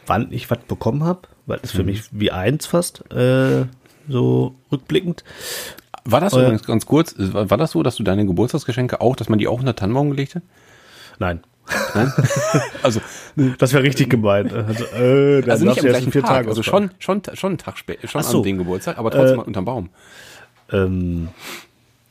wann 0.07 0.31
ich 0.31 0.49
was 0.49 0.59
bekommen 0.69 1.03
habe, 1.03 1.23
weil 1.47 1.59
es 1.63 1.73
für 1.73 1.83
mich 1.83 2.05
wie 2.13 2.31
eins 2.31 2.67
fast, 2.67 3.11
äh, 3.13 3.67
so 4.09 4.55
rückblickend. 4.71 5.25
War 6.09 6.21
das 6.21 6.33
Euer- 6.35 6.43
übrigens 6.45 6.65
ganz 6.67 6.87
kurz, 6.87 7.15
war 7.19 7.51
war 7.51 7.57
das 7.59 7.73
so, 7.73 7.83
dass 7.83 7.97
du 7.97 8.03
deine 8.03 8.25
Geburtstagsgeschenke 8.27 9.01
auch, 9.01 9.17
dass 9.17 9.29
man 9.29 9.39
die 9.39 9.49
auch 9.49 9.59
in 9.61 9.67
der 9.67 9.77
Tannenbaum 9.77 10.11
gelegt 10.11 10.35
hat? 10.37 10.43
Nein, 11.19 11.41
Nein? 11.95 12.13
also, 12.83 13.01
das 13.59 13.73
wäre 13.73 13.83
richtig 13.83 14.09
gemeint. 14.11 14.53
Also, 14.53 14.85
äh, 14.85 15.41
dann 15.41 15.51
also 15.51 15.65
nicht 15.67 15.81
am 15.81 15.87
gleichen 15.87 16.13
vier 16.13 16.23
Tag, 16.23 16.31
Tagen 16.31 16.49
also 16.49 16.63
schon, 16.63 16.91
schon, 17.01 17.23
schon 17.35 17.51
einen 17.53 17.59
Tag 17.59 17.77
später, 17.79 18.07
schon 18.07 18.23
so. 18.23 18.39
an 18.39 18.43
dem 18.45 18.59
Geburtstag, 18.59 18.99
aber 18.99 19.11
trotzdem 19.11 19.41
Äh, 19.41 19.43
unterm 19.43 19.65
Baum. 19.65 19.89
Ähm, 20.71 21.29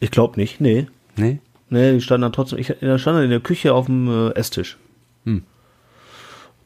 ich 0.01 0.11
glaube 0.11 0.37
nicht, 0.39 0.59
nee. 0.59 0.87
Nee? 1.15 1.39
Nee, 1.69 1.93
die 1.93 2.01
standen 2.01 2.23
dann 2.23 2.33
trotzdem, 2.33 2.59
ich 2.59 2.67
die 2.81 2.99
standen 2.99 3.23
in 3.23 3.29
der 3.29 3.39
Küche 3.39 3.73
auf 3.73 3.85
dem 3.85 4.29
äh, 4.29 4.31
Esstisch. 4.35 4.77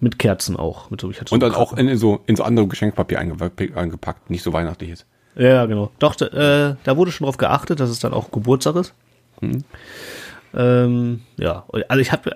Mit 0.01 0.17
Kerzen 0.17 0.55
auch. 0.55 0.89
Mit 0.89 1.01
so, 1.01 1.11
ich 1.11 1.19
hatte 1.19 1.30
so 1.30 1.36
Hm. 1.36 1.38
Und 1.38 1.39
dann 1.41 1.51
Karten. 1.51 1.73
auch 1.73 1.77
in 1.77 1.97
so, 1.97 2.21
in 2.25 2.36
so 2.38 2.43
andere 2.43 2.67
Geschenkpapier 2.67 3.19
eingepa- 3.21 3.75
eingepackt, 3.75 4.30
nicht 4.30 4.43
so 4.43 4.53
weihnachtliches. 4.53 5.05
Ja, 5.36 5.65
genau. 5.65 5.91
Doch, 5.99 6.15
da, 6.15 6.25
äh, 6.71 6.75
da 6.84 6.97
wurde 6.97 7.11
schon 7.11 7.25
drauf 7.25 7.38
geachtet, 7.38 7.80
dass 7.80 7.89
es 7.89 7.99
dann 7.99 8.13
auch 8.13 8.32
Geburtstag 8.32 8.75
ist. 8.75 8.93
Hm. 9.39 9.63
Ähm, 10.53 11.21
ja, 11.38 11.65
also 11.88 12.01
ich 12.01 12.11
habe, 12.11 12.36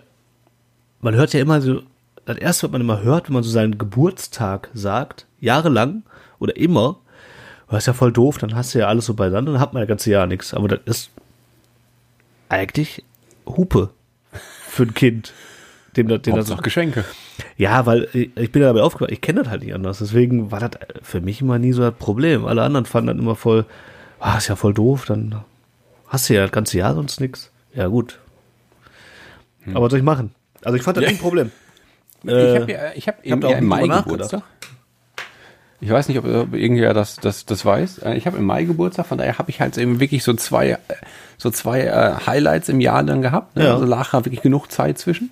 man 1.01 1.15
hört 1.15 1.33
ja 1.33 1.41
immer 1.41 1.61
so, 1.61 1.81
das 2.25 2.37
erste, 2.37 2.67
was 2.67 2.71
man 2.71 2.81
immer 2.81 3.01
hört, 3.01 3.27
wenn 3.27 3.33
man 3.33 3.43
so 3.43 3.49
seinen 3.49 3.77
Geburtstag 3.77 4.69
sagt, 4.73 5.25
jahrelang 5.39 6.03
oder 6.39 6.55
immer, 6.55 6.97
Das 7.69 7.83
ist 7.83 7.87
ja 7.87 7.93
voll 7.93 8.11
doof, 8.11 8.37
dann 8.37 8.55
hast 8.55 8.75
du 8.75 8.79
ja 8.79 8.87
alles 8.87 9.07
so 9.07 9.15
beisammen, 9.15 9.47
dann 9.47 9.59
hat 9.59 9.73
man 9.73 9.81
ja 9.81 9.87
ganze 9.87 10.11
Jahr 10.11 10.27
nichts. 10.27 10.53
Aber 10.53 10.67
das 10.67 10.79
ist 10.85 11.09
eigentlich 12.47 13.03
Hupe 13.47 13.89
für 14.67 14.83
ein 14.83 14.93
Kind. 14.93 15.33
Dem, 15.97 16.07
das- 16.07 16.21
dem 16.23 16.35
das, 16.35 16.45
Hauptsache 16.47 16.63
Geschenke. 16.63 17.05
ja, 17.57 17.85
weil 17.85 18.07
ich 18.13 18.51
bin 18.51 18.61
ja 18.61 18.69
damit 18.69 18.81
aufgewachsen, 18.81 19.13
ich 19.13 19.21
kenne 19.21 19.41
das 19.43 19.49
halt 19.51 19.61
nicht 19.63 19.73
anders. 19.75 19.99
Deswegen 19.99 20.51
war 20.51 20.59
das 20.59 20.71
für 21.01 21.21
mich 21.21 21.41
immer 21.41 21.59
nie 21.59 21.71
so 21.73 21.81
das 21.83 21.93
Problem. 21.93 22.45
Alle 22.45 22.63
anderen 22.63 22.85
fanden 22.85 23.07
das 23.07 23.17
immer 23.17 23.35
voll, 23.35 23.65
ah, 24.19 24.37
ist 24.37 24.47
ja 24.47 24.55
voll 24.55 24.73
doof, 24.73 25.05
dann 25.05 25.35
hast 26.07 26.29
du 26.29 26.33
ja 26.33 26.41
das 26.41 26.51
ganze 26.51 26.77
Jahr 26.77 26.95
sonst 26.95 27.19
nichts. 27.21 27.51
Ja, 27.75 27.87
gut. 27.87 28.19
Aber 29.73 29.85
was 29.85 29.91
soll 29.91 29.99
ich 29.99 30.05
machen? 30.05 30.33
Also 30.63 30.77
ich 30.77 30.83
fand 30.83 30.97
das 30.97 31.03
Ja. 31.03 31.09
ein 31.11 31.17
Problem. 31.17 31.51
ich 32.23 32.29
Äh, 32.31 32.59
habe 32.59 32.71
ja, 32.71 32.79
ich 32.95 33.07
hab 33.07 33.17
hab 33.17 33.25
im, 33.25 33.41
da 33.41 33.49
ja, 33.49 33.55
auch 33.55 33.59
im 33.61 33.67
Mai 33.67 33.87
Geburtstag. 33.87 34.43
Ich 35.83 35.89
weiß 35.89 36.07
nicht, 36.07 36.17
ob, 36.17 36.25
ob 36.25 36.53
irgendwer 36.53 36.93
das, 36.93 37.17
das, 37.17 37.45
das 37.45 37.65
weiß. 37.65 37.97
Äh, 37.99 38.15
Ich 38.15 38.25
habe 38.25 38.37
im 38.37 38.45
Mai 38.45 38.63
Geburtstag, 38.63 39.05
von 39.05 39.17
daher 39.17 39.37
habe 39.37 39.49
ich 39.49 39.59
halt 39.59 39.77
eben 39.77 39.99
wirklich 39.99 40.23
so 40.23 40.33
zwei, 40.33 40.69
äh, 40.71 40.77
so 41.37 41.49
zwei 41.51 41.81
äh, 41.81 42.13
Highlights 42.25 42.69
im 42.69 42.79
Jahr 42.79 43.03
dann 43.03 43.21
gehabt. 43.21 43.57
Ne? 43.57 43.65
Ja. 43.65 43.73
Also 43.73 43.85
lag 43.85 44.09
da 44.11 44.23
wirklich 44.23 44.41
genug 44.41 44.71
Zeit 44.71 44.97
zwischen. 44.97 45.29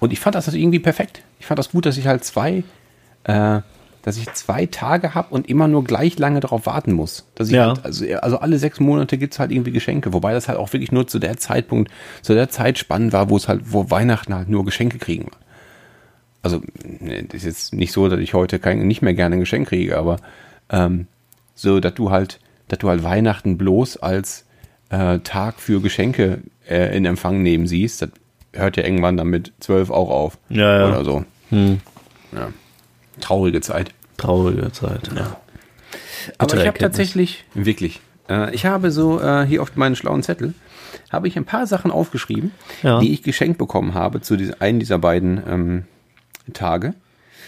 Und 0.00 0.12
ich 0.12 0.18
fand 0.18 0.34
das 0.34 0.46
also 0.48 0.58
irgendwie 0.58 0.80
perfekt. 0.80 1.22
Ich 1.38 1.46
fand 1.46 1.58
das 1.60 1.70
gut, 1.70 1.86
dass 1.86 1.96
ich 1.98 2.08
halt 2.08 2.24
zwei, 2.24 2.64
äh, 3.24 3.60
dass 4.02 4.16
ich 4.16 4.32
zwei 4.34 4.66
Tage 4.66 5.14
habe 5.14 5.28
und 5.32 5.48
immer 5.48 5.68
nur 5.68 5.84
gleich 5.84 6.18
lange 6.18 6.40
darauf 6.40 6.66
warten 6.66 6.92
muss. 6.92 7.24
Dass 7.36 7.48
ich 7.48 7.54
Ja. 7.54 7.68
halt, 7.68 7.84
also, 7.84 8.04
also 8.22 8.38
alle 8.38 8.58
sechs 8.58 8.80
Monate 8.80 9.18
gibt's 9.18 9.38
halt 9.38 9.52
irgendwie 9.52 9.70
Geschenke, 9.72 10.12
wobei 10.12 10.32
das 10.32 10.48
halt 10.48 10.58
auch 10.58 10.72
wirklich 10.72 10.90
nur 10.90 11.06
zu 11.06 11.20
der 11.20 11.36
Zeitpunkt, 11.36 11.92
zu 12.22 12.34
der 12.34 12.48
Zeit 12.48 12.76
spannend 12.78 13.12
war, 13.12 13.30
wo 13.30 13.36
es 13.36 13.46
halt, 13.46 13.60
wo 13.72 13.88
Weihnachten 13.88 14.34
halt 14.34 14.48
nur 14.48 14.64
Geschenke 14.64 14.98
kriegen 14.98 15.26
war 15.26 15.38
also 16.46 16.62
das 17.00 17.34
ist 17.34 17.44
jetzt 17.44 17.74
nicht 17.74 17.92
so, 17.92 18.08
dass 18.08 18.20
ich 18.20 18.34
heute 18.34 18.58
kein, 18.60 18.86
nicht 18.86 19.02
mehr 19.02 19.14
gerne 19.14 19.34
ein 19.36 19.40
Geschenk 19.40 19.68
kriege, 19.68 19.98
aber 19.98 20.16
ähm, 20.70 21.06
so, 21.54 21.80
dass 21.80 21.94
du 21.94 22.10
halt, 22.10 22.38
dass 22.68 22.78
du 22.78 22.88
halt 22.88 23.02
Weihnachten 23.02 23.58
bloß 23.58 23.96
als 23.96 24.44
äh, 24.90 25.18
Tag 25.20 25.58
für 25.58 25.80
Geschenke 25.80 26.42
äh, 26.68 26.96
in 26.96 27.04
Empfang 27.04 27.42
nehmen 27.42 27.66
siehst, 27.66 28.02
das 28.02 28.10
hört 28.52 28.76
ja 28.76 28.84
irgendwann 28.84 29.16
dann 29.16 29.26
mit 29.28 29.52
zwölf 29.58 29.90
auch 29.90 30.08
auf. 30.10 30.38
Ja, 30.48 30.78
ja. 30.78 30.88
Oder 30.88 31.04
so. 31.04 31.24
Ja. 31.50 32.48
Traurige 33.20 33.60
Zeit. 33.60 33.90
Traurige 34.16 34.70
Zeit. 34.72 35.10
Ja. 35.16 35.36
Aber 36.38 36.56
ich 36.56 36.66
habe 36.66 36.78
tatsächlich, 36.78 37.44
wirklich, 37.54 38.00
äh, 38.28 38.54
ich 38.54 38.66
habe 38.66 38.90
so 38.90 39.20
äh, 39.20 39.44
hier 39.46 39.62
auf 39.62 39.74
meinen 39.76 39.96
schlauen 39.96 40.22
Zettel, 40.22 40.54
habe 41.10 41.28
ich 41.28 41.36
ein 41.36 41.44
paar 41.44 41.66
Sachen 41.66 41.90
aufgeschrieben, 41.90 42.52
Ja. 42.82 43.00
die 43.00 43.12
ich 43.12 43.22
geschenkt 43.22 43.58
bekommen 43.58 43.94
habe 43.94 44.20
zu 44.20 44.36
diesen, 44.36 44.60
einen 44.60 44.78
dieser 44.80 44.98
beiden 44.98 45.42
ähm, 45.48 45.84
Tage. 46.52 46.94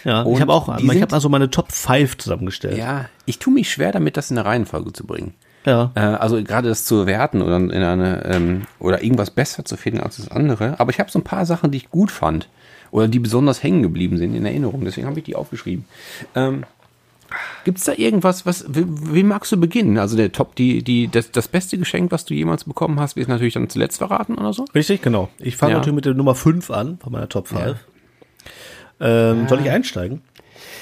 Ja, 0.05 0.21
Und 0.21 0.33
ich 0.35 0.41
habe 0.41 0.53
auch, 0.53 0.67
ich 0.79 1.01
habe 1.01 1.11
mal 1.11 1.19
so 1.19 1.29
meine 1.29 1.49
Top 1.49 1.71
5 1.71 2.17
zusammengestellt. 2.17 2.77
Ja, 2.77 3.05
ich 3.25 3.39
tue 3.39 3.53
mich 3.53 3.69
schwer 3.69 3.91
damit, 3.91 4.15
das 4.17 4.31
in 4.31 4.37
eine 4.37 4.47
Reihenfolge 4.47 4.93
zu 4.93 5.05
bringen. 5.05 5.33
Ja. 5.65 5.91
Äh, 5.95 5.99
also 5.99 6.41
gerade 6.41 6.69
das 6.69 6.85
zu 6.85 7.05
werten 7.05 7.41
oder 7.41 7.57
in 7.57 7.71
eine 7.71 8.23
ähm, 8.25 8.61
oder 8.79 9.03
irgendwas 9.03 9.31
besser 9.31 9.65
zu 9.65 9.75
finden 9.75 9.99
als 9.99 10.17
das 10.17 10.31
andere. 10.31 10.79
Aber 10.79 10.91
ich 10.91 10.99
habe 10.99 11.11
so 11.11 11.19
ein 11.19 11.23
paar 11.23 11.45
Sachen, 11.45 11.71
die 11.71 11.77
ich 11.77 11.89
gut 11.91 12.11
fand 12.11 12.47
oder 12.91 13.07
die 13.07 13.19
besonders 13.19 13.61
hängen 13.61 13.83
geblieben 13.83 14.17
sind 14.17 14.35
in 14.35 14.45
Erinnerung. 14.45 14.85
Deswegen 14.85 15.07
habe 15.07 15.19
ich 15.19 15.25
die 15.25 15.35
aufgeschrieben. 15.35 15.85
Ähm, 16.33 16.63
Gibt 17.63 17.77
es 17.77 17.83
da 17.83 17.93
irgendwas, 17.93 18.45
was 18.47 18.65
wie, 18.69 19.21
magst 19.21 19.51
du 19.51 19.57
beginnen? 19.57 19.99
Also 19.99 20.17
der 20.17 20.31
Top, 20.31 20.55
die, 20.55 20.81
die, 20.81 21.07
das, 21.09 21.31
das 21.31 21.47
beste 21.47 21.77
Geschenk, 21.77 22.11
was 22.11 22.25
du 22.25 22.33
jemals 22.33 22.63
bekommen 22.63 22.99
hast, 22.99 23.15
wird 23.17 23.27
natürlich 23.27 23.53
dann 23.53 23.69
zuletzt 23.69 23.97
verraten 23.99 24.35
oder 24.35 24.53
so? 24.53 24.65
Richtig, 24.73 25.01
genau. 25.03 25.29
Ich 25.37 25.55
fange 25.57 25.73
Ja. 25.73 25.77
natürlich 25.77 25.95
mit 25.95 26.05
der 26.05 26.15
Nummer 26.15 26.33
5 26.33 26.71
an, 26.71 26.97
von 26.99 27.11
meiner 27.11 27.29
Top 27.29 27.49
5. 27.49 27.75
Ähm, 28.99 29.47
Soll 29.47 29.61
ich 29.61 29.69
einsteigen? 29.69 30.21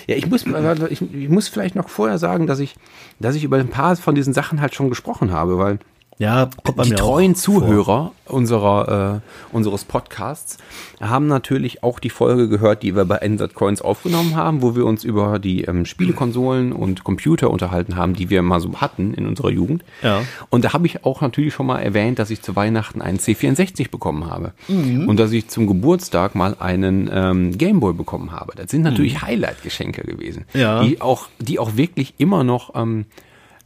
Ja, 0.08 0.16
ich 0.16 0.28
muss, 0.28 0.46
ich, 0.90 1.02
ich 1.02 1.30
muss 1.30 1.48
vielleicht 1.48 1.76
noch 1.76 1.90
vorher 1.90 2.18
sagen, 2.18 2.48
dass 2.48 2.60
ich, 2.60 2.76
dass 3.20 3.36
ich 3.36 3.44
über 3.44 3.58
ein 3.58 3.70
paar 3.70 3.96
von 3.96 4.16
diesen 4.16 4.34
Sachen 4.34 4.62
halt 4.62 4.74
schon 4.74 4.90
gesprochen 4.90 5.32
habe, 5.32 5.58
weil 5.58 5.80
Ja, 6.20 6.50
kommt 6.64 6.78
bei 6.78 6.84
die 6.84 6.90
mir 6.92 6.96
treuen 6.96 7.36
vor. 7.36 7.62
Zuhörer 7.62 8.12
unserer, 8.26 9.22
äh, 9.22 9.56
unseres 9.56 9.86
Podcasts 9.86 10.58
haben 11.00 11.28
natürlich 11.28 11.84
auch 11.84 12.00
die 12.00 12.10
Folge 12.10 12.50
gehört, 12.50 12.84
die 12.84 12.96
wir 12.96 13.06
bei 13.06 13.18
Ensat 13.18 13.54
Coins 13.54 13.82
aufgenommen 13.82 14.36
haben, 14.36 14.62
wo 14.62 14.76
wir 14.76 14.86
uns 14.86 15.04
über 15.04 15.40
die 15.40 15.64
ähm, 15.64 15.86
Spielekonsolen 15.86 16.74
und 16.74 17.04
Computer 17.04 17.52
unterhalten 17.52 17.96
haben, 17.96 18.14
die 18.14 18.30
wir 18.30 18.42
mal 18.42 18.60
so 18.60 18.82
hatten 18.82 19.14
in 19.14 19.28
unserer 19.28 19.50
Jugend. 19.50 19.84
Ja. 20.02 20.24
Und 20.50 20.66
da 20.66 20.74
habe 20.74 20.88
ich 20.88 21.06
auch 21.06 21.22
natürlich 21.22 21.54
schon 21.54 21.68
mal 21.68 21.80
erwähnt, 21.80 22.20
dass 22.20 22.30
ich 22.30 22.42
zu 22.42 22.56
Weihnachten 22.56 23.02
einen 23.02 23.20
C64 23.20 23.92
bekommen 23.92 24.30
habe. 24.30 24.54
Mhm. 24.68 25.08
Und 25.08 25.20
dass 25.20 25.32
ich 25.32 25.48
zum 25.48 25.68
Geburtstag 25.68 26.36
mal 26.36 26.56
einen 26.60 27.10
ähm, 27.14 27.58
Gameboy 27.58 27.94
bekommen 27.94 28.32
habe. 28.32 28.54
Das 28.56 28.72
sind 28.72 28.82
natürlich 28.82 29.14
Mhm. 29.16 29.22
Highlight-Geschenke 29.22 30.02
gewesen. 30.02 30.46
Ja. 30.54 30.84
Die 30.84 31.02
auch, 31.02 31.28
die 31.40 31.60
auch 31.60 31.78
wirklich 31.78 32.16
immer 32.18 32.44
noch 32.44 32.76
ähm, 32.76 33.06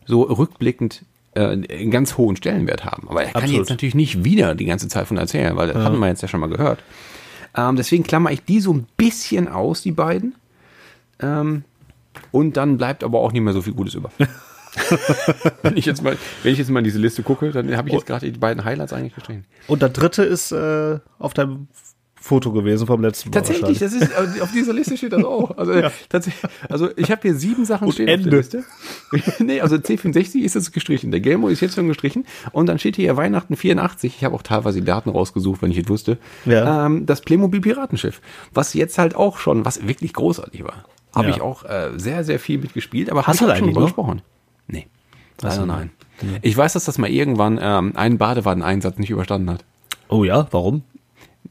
so 0.05 0.23
rückblickend 0.23 1.03
äh, 1.34 1.41
einen 1.41 1.91
ganz 1.91 2.17
hohen 2.17 2.36
Stellenwert 2.36 2.86
haben. 2.86 3.07
Aber 3.09 3.23
er 3.23 3.32
kann 3.32 3.43
Absolut. 3.43 3.61
jetzt 3.61 3.69
natürlich 3.69 3.95
nicht 3.95 4.23
wieder 4.23 4.55
die 4.55 4.65
ganze 4.65 4.88
Zeit 4.88 5.07
von 5.07 5.17
erzählen, 5.17 5.55
weil 5.55 5.67
das 5.67 5.84
hatten 5.84 5.99
wir 5.99 6.07
jetzt 6.07 6.21
ja 6.21 6.27
schon 6.27 6.39
mal 6.39 6.49
gehört. 6.49 6.84
Ähm, 7.55 7.75
deswegen 7.75 8.03
klammer 8.03 8.32
ich 8.32 8.43
die 8.43 8.59
so 8.59 8.73
ein 8.73 8.88
bisschen 8.97 9.47
aus, 9.47 9.82
die 9.82 9.91
beiden. 9.91 10.36
Ähm, 11.19 11.63
und 12.32 12.57
dann 12.57 12.77
bleibt 12.77 13.03
aber 13.03 13.19
auch 13.19 13.32
nicht 13.32 13.41
mehr 13.41 13.53
so 13.53 13.61
viel 13.61 13.73
Gutes 13.73 13.93
über. 13.93 14.11
wenn, 15.61 15.75
ich 15.75 15.86
jetzt 15.86 16.01
mal, 16.01 16.17
wenn 16.43 16.53
ich 16.53 16.59
jetzt 16.59 16.69
mal 16.69 16.79
in 16.79 16.86
diese 16.86 16.99
Liste 16.99 17.23
gucke, 17.23 17.51
dann 17.51 17.75
habe 17.75 17.89
ich 17.89 17.93
jetzt 17.93 18.05
gerade 18.05 18.32
die 18.32 18.38
beiden 18.38 18.63
Highlights 18.63 18.93
eigentlich 18.93 19.15
gestrichen. 19.15 19.45
Und 19.67 19.82
der 19.82 19.89
dritte 19.89 20.23
ist 20.23 20.51
äh, 20.51 20.99
auf 21.19 21.34
deinem 21.34 21.67
Foto 22.24 22.51
gewesen 22.51 22.86
vom 22.86 23.01
letzten 23.01 23.30
Mal. 23.30 23.34
Tatsächlich, 23.34 23.80
das 23.80 23.93
ist, 23.93 24.09
auf 24.41 24.51
dieser 24.51 24.74
Liste 24.74 24.95
steht 24.95 25.11
das 25.11 25.24
auch. 25.24 25.57
Also, 25.57 25.74
tatsächlich, 26.07 26.43
also 26.69 26.89
ich 26.95 27.09
habe 27.09 27.22
hier 27.24 27.34
sieben 27.36 27.65
Sachen 27.65 27.88
Und 27.88 27.93
stehen 27.93 28.07
auf 28.07 28.13
Ende. 28.13 28.30
der 28.30 28.38
Liste. 28.39 28.63
nee, 29.43 29.59
also 29.59 29.76
C64 29.78 30.41
ist 30.41 30.53
jetzt 30.53 30.72
gestrichen. 30.72 31.09
Der 31.09 31.19
Gameboy 31.19 31.51
ist 31.51 31.61
jetzt 31.61 31.74
schon 31.76 31.88
gestrichen. 31.88 32.26
Und 32.51 32.67
dann 32.67 32.78
steht 32.78 32.95
hier 32.95 33.17
Weihnachten 33.17 33.55
84. 33.55 34.15
Ich 34.17 34.24
habe 34.24 34.36
auch 34.36 34.43
teilweise 34.43 34.80
die 34.82 34.86
Daten 34.86 35.09
rausgesucht, 35.09 35.63
wenn 35.63 35.72
ich 35.72 35.80
es 35.80 35.89
wusste. 35.89 36.19
Ja. 36.45 36.86
Ähm, 36.86 37.07
das 37.07 37.22
Playmobil 37.22 37.59
Piratenschiff. 37.59 38.22
Was 38.53 38.76
jetzt 38.76 38.99
halt 38.99 39.15
auch 39.15 39.39
schon, 39.39 39.65
was 39.65 39.88
wirklich 39.88 40.13
großartig 40.13 40.63
war. 40.63 40.86
Habe 41.15 41.30
Ja. 41.30 41.36
ich 41.36 41.41
auch 41.41 41.63
äh, 41.65 41.89
sehr, 41.97 42.24
sehr 42.24 42.38
viel 42.39 42.59
mitgespielt. 42.59 43.09
Aber 43.09 43.26
Hast 43.26 43.41
du 43.41 43.45
schon 43.45 43.51
eigentlich 43.51 43.76
noch? 43.76 43.86
gesprochen. 43.86 44.22
Nee. 44.67 44.86
Also 45.41 45.65
nein. 45.65 45.89
Ich 46.43 46.55
weiß, 46.55 46.74
dass 46.74 46.86
das 46.86 46.99
mal 46.99 47.09
irgendwann 47.09 47.59
ähm, 47.59 47.93
einen 47.95 48.19
Badewanneneinsatz 48.19 48.99
nicht 48.99 49.09
überstanden 49.09 49.49
hat. 49.49 49.65
Oh 50.07 50.24
ja, 50.24 50.47
warum? 50.51 50.84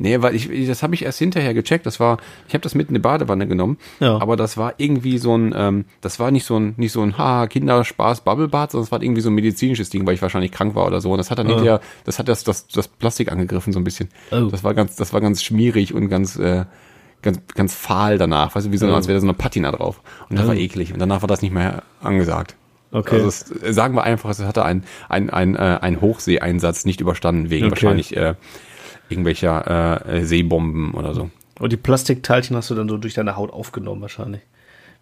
Nee, 0.01 0.23
weil 0.23 0.35
ich, 0.35 0.49
das 0.67 0.83
habe 0.83 0.95
ich 0.95 1.05
erst 1.05 1.19
hinterher 1.19 1.53
gecheckt. 1.53 1.85
Das 1.85 2.01
war, 2.01 2.17
ich 2.49 2.55
habe 2.55 2.63
das 2.63 2.75
mit 2.75 2.89
in 2.89 2.95
die 2.95 3.01
Badewanne 3.01 3.47
genommen. 3.47 3.77
Ja. 4.01 4.19
Aber 4.19 4.35
das 4.35 4.57
war 4.57 4.73
irgendwie 4.79 5.19
so 5.19 5.37
ein, 5.37 5.55
ähm, 5.55 5.85
das 6.01 6.19
war 6.19 6.31
nicht 6.31 6.47
so 6.47 6.59
ein, 6.59 6.73
nicht 6.79 6.93
so 6.93 7.03
ein 7.03 7.19
ha 7.19 7.47
Kinderspaß 7.47 8.23
Bubblebad, 8.23 8.71
sondern 8.71 8.87
es 8.87 8.93
war 8.93 9.03
irgendwie 9.03 9.21
so 9.21 9.29
ein 9.29 9.35
medizinisches 9.35 9.91
Ding, 9.91 10.07
weil 10.07 10.15
ich 10.15 10.23
wahrscheinlich 10.23 10.53
krank 10.53 10.75
war 10.75 10.87
oder 10.87 11.03
so. 11.03 11.13
Und 11.13 11.19
das 11.19 11.31
hat 11.31 11.39
dann 11.39 11.49
hinterher, 11.49 11.83
das 12.05 12.19
hat 12.19 12.29
das, 12.29 12.45
das, 12.45 12.67
das 12.69 12.89
Plastik 12.89 13.31
angegriffen 13.31 13.75
so 13.75 13.79
ein 13.79 13.85
bisschen. 13.85 14.09
Oh. 14.31 14.49
Das 14.51 14.65
war 14.65 14.73
ganz, 14.73 14.97
das 14.97 15.13
war 15.13 15.21
ganz 15.21 15.43
schmierig 15.43 15.93
und 15.93 16.09
ganz, 16.09 16.37
äh, 16.37 16.65
ganz, 17.21 17.39
ganz 17.55 17.75
fahl 17.75 18.17
danach. 18.17 18.55
Weißt 18.55 18.69
du, 18.69 18.73
wie 18.73 18.79
so, 18.79 18.87
als 18.87 19.07
wäre 19.07 19.17
da 19.17 19.21
so 19.21 19.27
eine 19.27 19.35
Patina 19.35 19.71
drauf. 19.71 20.01
Und 20.31 20.39
das 20.39 20.47
war 20.47 20.55
eklig. 20.55 20.95
Und 20.95 20.99
danach 20.99 21.21
war 21.21 21.29
das 21.29 21.43
nicht 21.43 21.53
mehr 21.53 21.83
angesagt. 22.03 22.57
Okay. 22.91 23.17
Also 23.17 23.29
es, 23.29 23.77
sagen 23.77 23.95
wir 23.95 24.03
einfach, 24.03 24.31
es 24.31 24.41
hatte 24.41 24.65
ein, 24.65 24.85
ein, 25.11 25.29
ein, 25.29 25.57
äh, 25.57 25.79
ein 25.83 26.01
Hochseeeinsatz 26.01 26.87
nicht 26.87 27.03
überstanden, 27.03 27.51
wegen 27.51 27.67
Okay. 27.67 27.73
wahrscheinlich 27.73 28.17
äh, 28.17 28.35
irgendwelcher 29.11 30.07
äh, 30.07 30.25
Seebomben 30.25 30.93
oder 30.95 31.15
so. 31.15 31.31
Und 31.59 31.73
die 31.73 31.77
Plastikteilchen 31.77 32.57
hast 32.57 32.71
du 32.71 32.75
dann 32.75 32.89
so 32.89 32.97
durch 32.97 33.15
deine 33.15 33.37
Haut 33.37 33.53
aufgenommen 33.53 34.01
wahrscheinlich. 34.01 34.41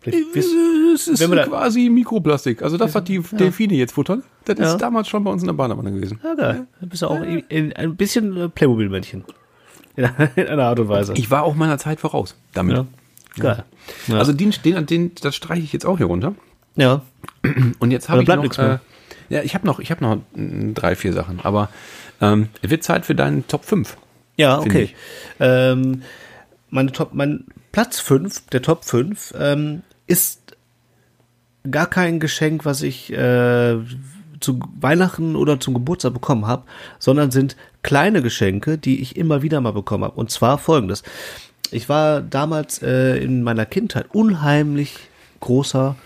Vielleicht 0.01 0.35
wirst, 0.35 0.49
Es 0.95 1.09
ist 1.09 1.21
da- 1.33 1.45
quasi 1.47 1.89
Mikroplastik. 1.89 2.63
Also 2.63 2.77
das, 2.77 2.95
was 2.95 3.05
die 3.05 3.19
Delfine 3.21 3.75
jetzt 3.75 3.93
futtern, 3.93 4.23
das 4.45 4.59
Ja. 4.59 4.73
ist 4.73 4.79
damals 4.79 5.09
schon 5.09 5.25
bei 5.25 5.31
uns 5.31 5.43
in 5.43 5.47
der 5.49 5.55
Badewanne 5.55 5.91
gewesen. 5.93 6.21
ja, 6.23 6.35
geil. 6.35 6.67
Dann 6.81 6.89
bist 6.89 7.03
du 7.03 7.07
auch 7.09 7.21
in, 7.21 7.41
in, 7.49 7.73
ein 7.75 7.97
bisschen 7.97 8.37
äh, 8.37 8.49
Playmobil-Männchen. 8.49 9.25
In, 9.97 10.09
in 10.37 10.47
einer 10.47 10.63
Art 10.67 10.79
und 10.79 10.89
Weise. 10.89 11.13
Ich 11.17 11.29
war 11.33 11.43
auch 11.43 11.57
meiner 11.57 11.77
Zeit 11.79 11.99
voraus 11.99 12.37
damit. 12.55 12.77
ja. 12.77 12.87
Geil. 13.41 13.65
Ja. 14.07 14.19
Also 14.19 14.33
den, 14.33 14.55
den, 14.65 14.87
den, 14.87 15.11
das 15.21 15.35
streiche 15.35 15.63
ich 15.63 15.73
jetzt 15.73 15.85
auch 15.87 15.97
hier 15.99 16.07
runter. 16.07 16.35
ja. 16.77 17.03
Und 17.81 17.91
jetzt 17.91 18.09
habe 18.09 18.23
ich 18.23 18.29
noch, 18.29 18.59
äh, 18.59 18.79
ja, 19.29 19.43
ich 19.43 19.55
habe 19.55 19.67
noch, 19.67 19.81
ich 19.81 19.91
habe 19.91 20.05
noch 20.05 20.19
mm, 20.37 20.75
drei, 20.75 20.95
vier 20.95 21.13
Sachen. 21.13 21.41
Aber 21.43 21.69
ähm, 22.21 22.49
es 22.63 22.71
wird 22.71 22.83
Zeit 22.83 23.07
für 23.07 23.15
deinen 23.15 23.47
Top 23.47 23.65
5. 23.65 23.97
Ja, 24.37 24.59
okay. 24.59 24.91
Ähm, 25.41 26.03
meine 26.71 26.93
Top, 26.93 27.13
mein 27.13 27.45
Platz 27.73 28.01
5, 28.01 28.47
der 28.49 28.63
Top 28.63 28.85
5, 28.85 29.35
ähm, 29.39 29.83
ist 30.07 30.57
gar 31.71 31.87
kein 31.87 32.21
Geschenk, 32.21 32.65
was 32.65 32.83
ich 32.83 33.13
äh, 33.13 33.79
zu 34.41 34.61
Weihnachten 34.81 35.37
oder 35.37 35.61
zum 35.61 35.75
Geburtstag 35.75 36.15
bekommen 36.15 36.47
habe, 36.47 36.65
sondern 36.99 37.31
sind 37.31 37.57
kleine 37.83 38.23
Geschenke, 38.23 38.79
die 38.79 39.01
ich 39.01 39.17
immer 39.17 39.43
wieder 39.43 39.61
mal 39.61 39.73
bekommen 39.73 40.05
habe. 40.05 40.15
Und 40.15 40.31
zwar 40.31 40.59
folgendes. 40.59 41.03
Ich 41.71 41.89
war 41.89 42.23
damals 42.23 42.83
äh, 42.83 43.19
in 43.19 43.43
meiner 43.43 43.67
Kindheit 43.67 44.07
unheimlich 44.13 44.97
großer 45.41 45.97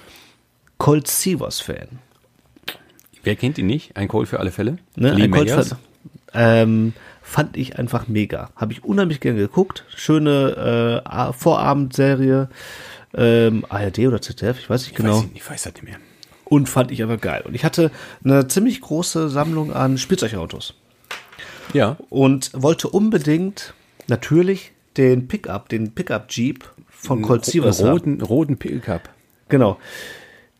Colt 0.78 1.06
Sievers 1.06 1.60
Fan. 1.60 2.00
Wer 3.22 3.36
kennt 3.36 3.58
ihn 3.58 3.66
nicht? 3.66 3.96
Ein 3.96 4.08
Call 4.08 4.26
für 4.26 4.40
alle 4.40 4.50
Fälle. 4.50 4.78
Ne? 4.96 5.12
Lee 5.12 5.24
Ein 5.24 5.30
Colt 5.30 5.48
Mayers. 5.48 5.76
Ähm, 6.34 6.94
fand 7.22 7.56
ich 7.56 7.78
einfach 7.78 8.08
mega. 8.08 8.50
Habe 8.56 8.72
ich 8.72 8.84
unheimlich 8.84 9.20
gerne 9.20 9.38
geguckt. 9.38 9.84
Schöne 9.94 11.02
äh, 11.04 11.32
Vorabendserie. 11.32 12.48
Ähm, 13.14 13.66
ARD 13.68 14.00
oder 14.00 14.22
ZDF, 14.22 14.58
ich 14.58 14.70
weiß 14.70 14.82
nicht 14.82 14.92
Ich 14.92 14.96
genau. 14.96 15.18
weiß, 15.18 15.28
ich 15.34 15.50
weiß 15.50 15.62
das 15.64 15.74
nicht 15.74 15.84
mehr. 15.84 15.98
Und 16.44 16.68
fand 16.68 16.90
ich 16.90 17.02
aber 17.02 17.18
geil. 17.18 17.42
Und 17.46 17.54
ich 17.54 17.64
hatte 17.64 17.90
eine 18.24 18.48
ziemlich 18.48 18.80
große 18.80 19.28
Sammlung 19.28 19.72
an 19.72 19.98
Spielzeugautos. 19.98 20.74
Ja. 21.72 21.96
Und 22.08 22.50
wollte 22.54 22.88
unbedingt 22.88 23.74
natürlich 24.06 24.72
den 24.96 25.28
Pickup, 25.28 25.68
den 25.68 25.92
Pickup 25.92 26.26
Jeep 26.30 26.68
von 26.88 27.22
Colt 27.22 27.44
Sievers 27.44 27.82
roten, 27.82 28.20
roten 28.20 28.56
Pickup. 28.58 29.08
Genau. 29.48 29.78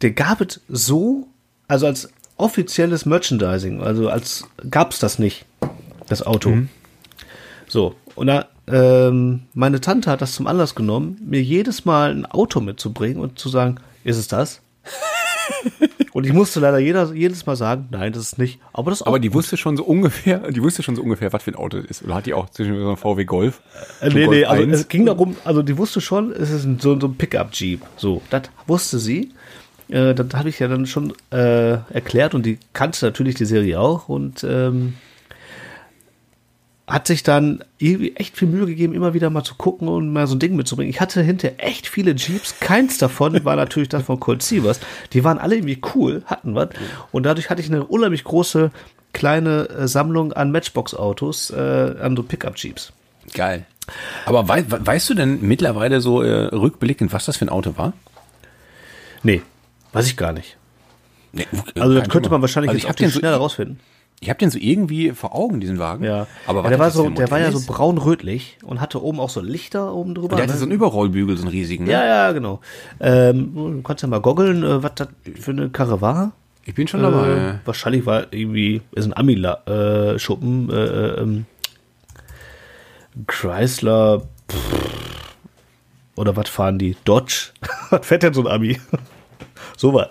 Den 0.03 0.15
gab 0.15 0.41
es 0.41 0.61
so, 0.69 1.29
also 1.69 1.87
als 1.87 2.11
offizielles 2.37 3.07
Merchandising, 3.07 3.83
also 3.83 4.09
als 4.09 4.45
gab 4.71 4.93
es 4.93 4.99
das 4.99 5.19
nicht, 5.19 5.45
das 6.09 6.23
Auto. 6.23 6.53
So, 7.69 7.95
und 8.15 8.27
da, 8.27 8.49
ähm, 8.67 9.43
meine 9.55 9.81
Tante 9.81 10.11
hat 10.11 10.21
das 10.21 10.33
zum 10.33 10.47
Anlass 10.47 10.75
genommen, 10.75 11.19
mir 11.25 11.43
jedes 11.43 11.85
Mal 11.85 12.11
ein 12.11 12.27
Auto 12.27 12.61
mitzubringen 12.61 13.23
und 13.23 13.39
zu 13.39 13.49
sagen, 13.49 13.77
ist 14.05 14.19
es 14.19 14.29
das? 14.29 14.61
und 16.13 16.27
ich 16.27 16.33
musste 16.33 16.61
leider 16.61 16.79
jeder, 16.79 17.13
jedes 17.15 17.47
Mal 17.47 17.57
sagen, 17.57 17.89
nein, 17.91 18.13
das 18.13 18.25
ist 18.25 18.39
nicht. 18.39 18.61
Aber 18.73 18.91
das 18.91 19.03
Aber 19.03 19.19
die 19.19 19.33
wusste 19.33 19.57
schon 19.57 19.77
so 19.77 19.85
ungefähr, 19.85 20.51
die 20.51 20.63
wusste 20.63 20.83
schon 20.83 20.97
so 20.97 21.03
ungefähr, 21.03 21.33
was 21.33 21.43
für 21.45 21.53
ein 21.53 21.57
Auto 21.57 21.79
das 21.79 21.87
ist. 21.87 22.05
Oder 22.05 22.17
hat 22.17 22.27
die 22.27 22.35
auch 22.35 22.51
zwischen 22.51 22.77
so 22.79 22.89
einem 22.89 22.97
VW 22.97 23.25
Golf? 23.25 23.63
Äh, 24.01 24.09
nee, 24.09 24.25
Golf 24.25 24.31
nee, 24.31 24.45
also 24.45 24.63
1? 24.63 24.73
es 24.73 24.89
ging 24.89 25.07
darum, 25.07 25.37
also 25.45 25.63
die 25.63 25.79
wusste 25.79 26.01
schon, 26.01 26.33
es 26.33 26.51
ist 26.51 26.67
so, 26.81 26.99
so 26.99 27.07
ein 27.07 27.17
Pickup-Jeep. 27.17 27.83
So, 27.97 28.23
das 28.31 28.43
wusste 28.67 28.99
sie. 28.99 29.33
Äh, 29.93 30.15
das 30.15 30.27
habe 30.35 30.49
ich 30.49 30.59
ja 30.59 30.69
dann 30.69 30.87
schon 30.87 31.13
äh, 31.31 31.73
erklärt 31.93 32.35
und 32.35 32.45
die 32.47 32.59
kannte 32.73 33.05
natürlich 33.05 33.35
die 33.35 33.45
Serie 33.45 33.79
auch 33.79 34.09
und 34.09 34.43
ähm, 34.45 34.95
hat 36.87 37.07
sich 37.07 37.23
dann 37.23 37.63
irgendwie 37.79 38.17
echt 38.17 38.37
viel 38.37 38.49
Mühe 38.49 38.67
gegeben, 38.67 38.93
immer 38.93 39.15
wieder 39.15 39.31
mal 39.31 39.45
zu 39.45 39.55
gucken 39.55 39.89
und 39.89 40.13
mal 40.13 40.27
so 40.27 40.35
ein 40.35 40.41
Ding 40.41 40.57
mitzubringen. 40.57 40.91
Ich 40.91 41.01
hatte 41.01 41.23
hinter 41.23 41.53
echt 41.59 41.87
viele 41.87 42.13
Jeeps, 42.13 42.57
keins 42.61 42.99
davon 42.99 43.45
war 43.45 43.57
natürlich 43.57 43.89
das 43.89 44.03
von 44.03 44.19
Colt 44.19 44.43
Sievers. 44.43 44.81
Die 45.13 45.23
waren 45.25 45.39
alle 45.39 45.55
irgendwie 45.57 45.81
cool, 45.95 46.23
hatten 46.27 46.55
was 46.55 46.71
und 47.13 47.23
dadurch 47.25 47.51
hatte 47.51 47.61
ich 47.63 47.69
eine 47.69 47.85
unheimlich 47.85 48.25
große 48.25 48.71
kleine 49.13 49.69
äh, 49.69 49.89
Sammlung 49.89 50.33
an 50.33 50.51
Matchbox-Autos, 50.51 51.51
äh, 51.51 51.95
an 52.01 52.17
so 52.17 52.23
Pickup-Jeeps. 52.23 52.93
Geil. 53.35 53.65
Aber 54.27 54.49
wei 54.49 54.65
we- 54.69 54.85
weißt 54.87 55.11
du 55.11 55.15
denn 55.15 55.41
mittlerweile 55.43 56.01
so 56.01 56.23
äh, 56.23 56.47
rückblickend, 56.47 57.13
was 57.13 57.27
das 57.27 57.37
für 57.37 57.45
ein 57.45 57.51
Auto 57.51 57.75
war? 57.77 57.93
Nee, 59.23 59.43
weiß 59.93 60.07
ich 60.07 60.17
gar 60.17 60.33
nicht. 60.33 60.57
Nee, 61.33 61.47
Also 61.79 61.95
das 61.95 62.09
könnte 62.09 62.31
man 62.31 62.43
wahrscheinlich 62.43 62.71
also 62.71 62.79
jetzt 62.79 62.89
hab 62.89 62.97
den 62.97 63.11
so, 63.11 63.19
schneller 63.19 63.39
rausfinden. 63.39 63.81
Ich 64.21 64.29
habe 64.29 64.39
den 64.39 64.51
so 64.51 64.59
irgendwie 64.59 65.11
vor 65.11 65.35
Augen, 65.35 65.61
diesen 65.61 65.81
Wagen. 65.81 66.05
Ja, 66.05 66.29
Aber 66.47 66.63
ja, 66.63 66.69
der 66.69 66.79
war 66.79 66.87
das 66.87 66.95
so, 66.95 67.11
der 67.11 67.31
war 67.31 67.41
ja 67.41 67.51
so 67.51 67.61
braun-rötlich 67.67 68.59
und 68.63 68.81
hatte 68.81 69.03
oben 69.03 69.19
auch 69.19 69.31
so 69.31 69.41
Lichter 69.41 69.93
oben 69.93 70.15
drüber. 70.15 70.35
Und 70.35 70.37
der 70.37 70.45
hatte 70.45 70.53
ne? 70.53 70.59
so 70.59 70.65
einen 70.65 70.73
Überrollbügel, 70.73 71.37
so 71.37 71.43
einen 71.43 71.51
riesigen. 71.51 71.85
Ne? 71.87 71.93
ja, 71.93 72.07
ja, 72.07 72.33
genau. 72.33 72.61
Ähm, 73.01 73.53
du 73.55 73.83
kannst 73.83 74.03
ja 74.03 74.09
mal 74.09 74.21
goggeln, 74.21 74.63
äh, 74.63 74.83
was 74.83 74.93
das 74.95 75.09
für 75.41 75.51
eine 75.51 75.71
Karre 75.71 76.01
war. 76.01 76.33
Ich 76.65 76.75
bin 76.75 76.87
schon 76.87 77.03
dabei. 77.03 77.31
Äh, 77.31 77.55
wahrscheinlich 77.65 78.07
war 78.07 78.33
irgendwie, 78.33 78.83
ist 78.93 79.07
ein 79.07 79.17
Ami-Schuppen, 79.17 80.71
äh, 80.71 80.75
äh, 80.75 81.21
ähm, 81.21 81.47
Chrysler, 83.27 84.23
pff, 84.49 84.93
oder 86.15 86.37
was 86.37 86.49
fahren 86.49 86.79
die? 86.79 86.97
Dodge? 87.05 87.51
was 87.91 88.07
fährt 88.07 88.23
denn 88.23 88.35
so 88.35 88.43
ein 88.43 88.47
Ami? 88.47 88.79
So 89.83 89.93
was. 89.93 90.11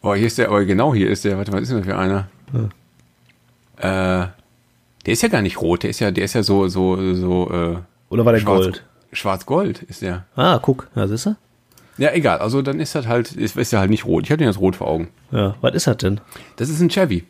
Oh, 0.00 0.14
hier 0.14 0.26
ist 0.26 0.38
der, 0.38 0.48
aber 0.48 0.64
genau 0.64 0.94
hier 0.94 1.10
ist 1.10 1.24
der, 1.24 1.36
warte 1.36 1.52
was 1.52 1.62
ist 1.62 1.68
denn 1.70 1.78
das 1.78 1.86
für 1.86 1.98
einer? 1.98 2.28
Äh, 3.76 4.32
der 5.04 5.12
ist 5.12 5.22
ja 5.22 5.28
gar 5.28 5.42
nicht 5.42 5.60
rot, 5.60 5.82
der 5.82 5.90
ist 5.90 6.00
ja, 6.00 6.10
der 6.10 6.24
ist 6.24 6.34
ja 6.34 6.42
so, 6.42 6.66
so, 6.68 7.14
so, 7.14 7.50
äh, 7.52 7.76
Oder 8.08 8.24
war 8.24 8.32
der 8.32 8.40
schwarz, 8.40 8.64
Gold? 8.64 8.84
Schwarz-Gold 9.12 9.82
ist 9.82 10.00
der. 10.00 10.24
Ah, 10.34 10.58
guck, 10.62 10.88
ja, 10.94 11.06
siehst 11.06 11.26
du? 11.26 11.36
Ja, 11.98 12.12
egal, 12.12 12.38
also 12.38 12.62
dann 12.62 12.80
ist 12.80 12.94
das 12.94 13.06
halt, 13.06 13.32
ist, 13.32 13.56
ist 13.56 13.72
ja 13.72 13.80
halt 13.80 13.90
nicht 13.90 14.06
rot. 14.06 14.24
Ich 14.24 14.30
hatte 14.30 14.38
den 14.38 14.48
jetzt 14.48 14.60
rot 14.60 14.76
vor 14.76 14.88
Augen. 14.88 15.08
Ja, 15.30 15.56
was 15.60 15.74
ist 15.74 15.86
das 15.86 15.98
denn? 15.98 16.20
Das 16.56 16.70
ist 16.70 16.80
ein 16.80 16.88
Chevy. 16.88 17.26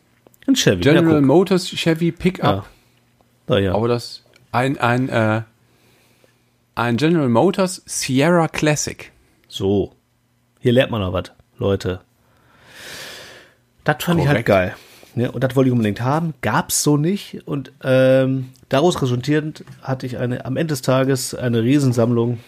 Ein 0.47 0.55
Chevy. 0.55 0.83
General 0.83 1.15
ja. 1.15 1.21
Motors 1.21 1.67
Chevy 1.67 2.13
Pickup. 2.13 2.45
Ja. 2.45 2.65
Da, 3.47 3.59
ja. 3.59 3.75
Aber 3.75 3.89
das, 3.89 4.23
ein, 4.53 4.79
ein, 4.79 5.09
äh, 5.09 5.43
ein 6.77 6.97
General 6.97 7.29
Motors 7.29 7.83
Sierra 7.87 8.47
Classic. 8.47 9.11
So. 9.49 9.95
Hier 10.61 10.73
lernt 10.73 10.91
man 10.91 11.01
noch 11.01 11.13
was, 11.13 11.33
Leute. 11.59 12.01
Das 13.85 14.03
fand 14.03 14.21
ich 14.21 14.29
halt 14.29 14.45
geil. 14.45 14.75
Ja, 15.15 15.31
und 15.31 15.43
das 15.43 15.57
wollte 15.57 15.69
ich 15.69 15.73
unbedingt 15.73 16.01
haben. 16.01 16.35
Gab's 16.43 16.83
so 16.83 16.97
nicht. 16.97 17.47
Und 17.47 17.73
ähm, 17.83 18.51
daraus 18.69 19.01
resultierend 19.03 19.65
hatte 19.83 20.07
ich 20.07 20.19
eine, 20.19 20.45
am 20.45 20.57
Ende 20.57 20.73
des 20.73 20.83
Tages 20.83 21.35
eine 21.35 21.63
Riesensammlung 21.63 22.39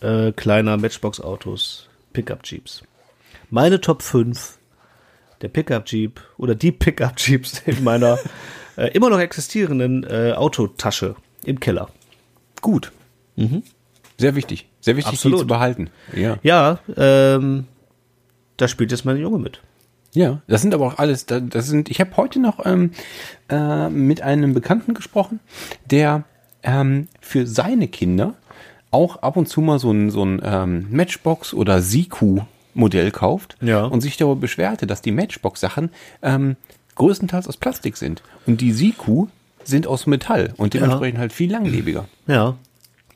äh, 0.00 0.32
kleiner 0.32 0.76
Matchbox-Autos, 0.76 1.88
Pickup-Jeeps. 2.12 2.82
Meine 3.50 3.80
Top 3.80 4.02
5 4.02 4.58
der 5.42 5.48
Pickup-Jeep 5.48 6.20
oder 6.36 6.54
die 6.54 6.72
Pickup-Jeeps 6.72 7.62
in 7.66 7.84
meiner 7.84 8.18
äh, 8.76 8.88
immer 8.92 9.10
noch 9.10 9.20
existierenden 9.20 10.04
äh, 10.04 10.32
Autotasche 10.32 11.16
im 11.44 11.60
Keller. 11.60 11.88
Gut. 12.60 12.92
Sehr 14.16 14.34
wichtig. 14.34 14.67
Sehr 14.80 14.96
wichtig. 14.96 15.12
Absolut. 15.14 15.38
die 15.38 15.42
zu 15.42 15.46
behalten. 15.46 15.90
Ja. 16.14 16.38
Ja, 16.42 16.78
ähm, 16.96 17.66
da 18.56 18.68
spielt 18.68 18.90
jetzt 18.90 19.04
mein 19.04 19.16
Junge 19.18 19.38
mit. 19.38 19.60
Ja, 20.14 20.40
das 20.48 20.62
sind 20.62 20.72
aber 20.74 20.86
auch 20.86 20.98
alles, 20.98 21.26
da- 21.26 21.40
das 21.40 21.66
sind, 21.66 21.90
ich 21.90 22.00
habe 22.00 22.16
heute 22.16 22.40
noch 22.40 22.64
ähm, 22.64 22.92
äh, 23.50 23.88
mit 23.90 24.22
einem 24.22 24.54
Bekannten 24.54 24.94
gesprochen, 24.94 25.40
der 25.90 26.24
ähm, 26.62 27.08
für 27.20 27.46
seine 27.46 27.88
Kinder 27.88 28.34
auch 28.90 29.16
ab 29.22 29.36
und 29.36 29.48
zu 29.48 29.60
mal 29.60 29.78
so 29.78 29.90
ein, 29.92 30.10
so 30.10 30.24
ein 30.24 30.40
ähm, 30.42 30.86
Matchbox 30.90 31.52
oder 31.52 31.82
Siku 31.82 32.40
Modell 32.74 33.10
kauft 33.10 33.56
Ja. 33.60 33.84
und 33.84 34.00
sich 34.00 34.16
darüber 34.16 34.36
beschwerte, 34.40 34.86
dass 34.86 35.02
die 35.02 35.12
Matchbox-Sachen 35.12 35.90
ähm, 36.22 36.56
größtenteils 36.94 37.46
aus 37.48 37.56
Plastik 37.58 37.96
sind 37.96 38.22
und 38.46 38.60
die 38.60 38.72
Siku 38.72 39.26
sind 39.62 39.86
aus 39.86 40.06
Metall 40.06 40.54
und 40.56 40.72
dementsprechend 40.74 41.18
halt 41.18 41.32
viel 41.34 41.50
langlebiger. 41.52 42.06
Ja, 42.26 42.56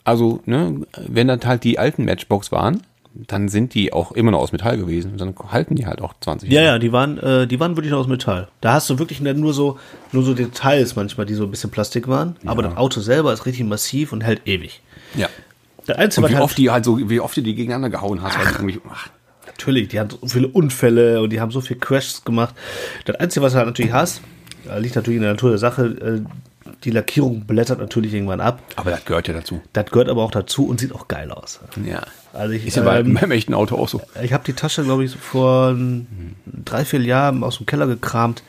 Also, 0.05 0.41
ne, 0.47 0.81
wenn 1.07 1.29
das 1.29 1.41
halt 1.45 1.65
die 1.65 1.79
alten 1.79 2.05
Matchbox 2.05 2.51
waren, 2.53 2.83
dann 3.15 3.49
sind 3.49 3.75
die 3.75 3.93
auch 3.93 4.13
immer 4.13 4.31
noch 4.31 4.39
aus 4.41 4.53
Metall 4.53 4.79
gewesen. 4.79 5.13
Und 5.13 5.21
dann 5.21 5.35
halten 5.51 5.75
die 5.77 5.87
halt 5.87 6.01
auch 6.01 6.15
20 6.21 6.51
Ja, 6.51 6.63
Jahre. 6.63 6.75
ja, 6.75 6.79
die 6.79 6.93
waren, 6.93 7.19
äh, 7.19 7.47
die 7.47 7.61
waren 7.61 7.77
wirklich 7.77 7.93
noch 7.93 7.99
aus 8.01 8.07
Metall. 8.09 8.49
Da 8.63 8.73
hast 8.73 8.89
du 8.89 8.99
wirklich 8.99 9.21
nur 9.21 9.53
so, 9.53 9.79
nur 10.13 10.23
so 10.25 10.33
Details 10.35 10.97
manchmal, 10.97 11.27
die 11.27 11.35
so 11.35 11.45
ein 11.45 11.51
bisschen 11.51 11.71
Plastik 11.71 12.09
waren. 12.09 12.37
Aber 12.47 12.63
das 12.63 12.77
Auto 12.77 13.01
selber 13.01 13.33
ist 13.33 13.45
richtig 13.45 13.67
massiv 13.67 14.13
und 14.13 14.23
hält 14.23 14.41
ewig. 14.47 14.81
Ja. 15.15 15.29
Das 15.87 15.99
Einzige, 15.99 16.25
Und 16.27 16.33
wie 16.33 16.37
was 16.37 16.43
oft 16.43 16.59
die 16.59 16.71
halt 16.71 16.85
so, 16.85 16.99
wie 17.11 17.21
oft 17.21 17.37
du 17.37 17.43
die 17.43 17.55
gegeneinander 17.55 17.91
gehauen 17.91 18.23
hast, 18.23 18.39
weil 18.39 18.47
die 18.47 18.53
irgendwie, 18.53 18.81
ach, 18.91 19.09
natürlich, 19.47 19.89
die 19.89 20.01
haben 20.01 20.09
so 20.11 20.27
viele 20.27 20.49
Unfälle 20.49 21.21
und 21.21 21.31
die 21.31 21.41
haben 21.41 21.51
so 21.51 21.61
viel 21.61 21.77
Crashs 21.77 22.25
gemacht. 22.25 22.55
Das 23.05 23.17
Einzige, 23.17 23.45
was 23.45 23.53
du 23.53 23.59
halt 23.59 23.67
natürlich 23.69 23.93
hast, 23.93 24.23
äh, 24.71 24.79
liegt 24.79 24.97
natürlich 24.97 25.17
in 25.17 25.23
der 25.23 25.33
Natur 25.33 25.51
der 25.51 25.59
Sache, 25.59 25.85
äh, 25.85 26.21
die 26.85 26.91
Lackierung 26.91 27.45
blättert 27.47 27.79
natürlich 27.79 28.15
irgendwann 28.15 28.41
ab. 28.41 28.61
aber 28.77 28.91
das 28.91 29.05
gehört 29.05 29.29
ja 29.29 29.35
dazu. 29.35 29.61
Das 29.73 29.87
gehört 29.87 30.09
aber 30.09 30.23
auch 30.23 30.31
dazu 30.31 30.67
und 30.67 30.81
sieht 30.81 30.95
auch 30.95 31.09
geil 31.09 31.31
aus. 31.31 31.61
Ja. 31.85 32.03
Also 32.33 32.55
ich, 32.55 32.67
Ist 32.67 32.77
ja 32.77 32.83
bei, 32.83 33.01
ähm, 33.01 33.15
beim 33.15 33.31
echten 33.33 33.55
Auto 33.55 33.77
auch 33.77 33.89
so. 33.89 34.01
Ich 34.23 34.33
habe 34.33 34.45
die 34.45 34.53
Tasche, 34.55 34.85
glaube 34.85 35.05
ich, 35.05 35.15
vor 35.15 35.77
drei, 36.47 36.85
vier 36.85 37.01
Jahren 37.01 37.45
aus 37.45 37.59
dem 37.59 37.67
Keller 37.67 37.87
gekramt. 37.87 38.43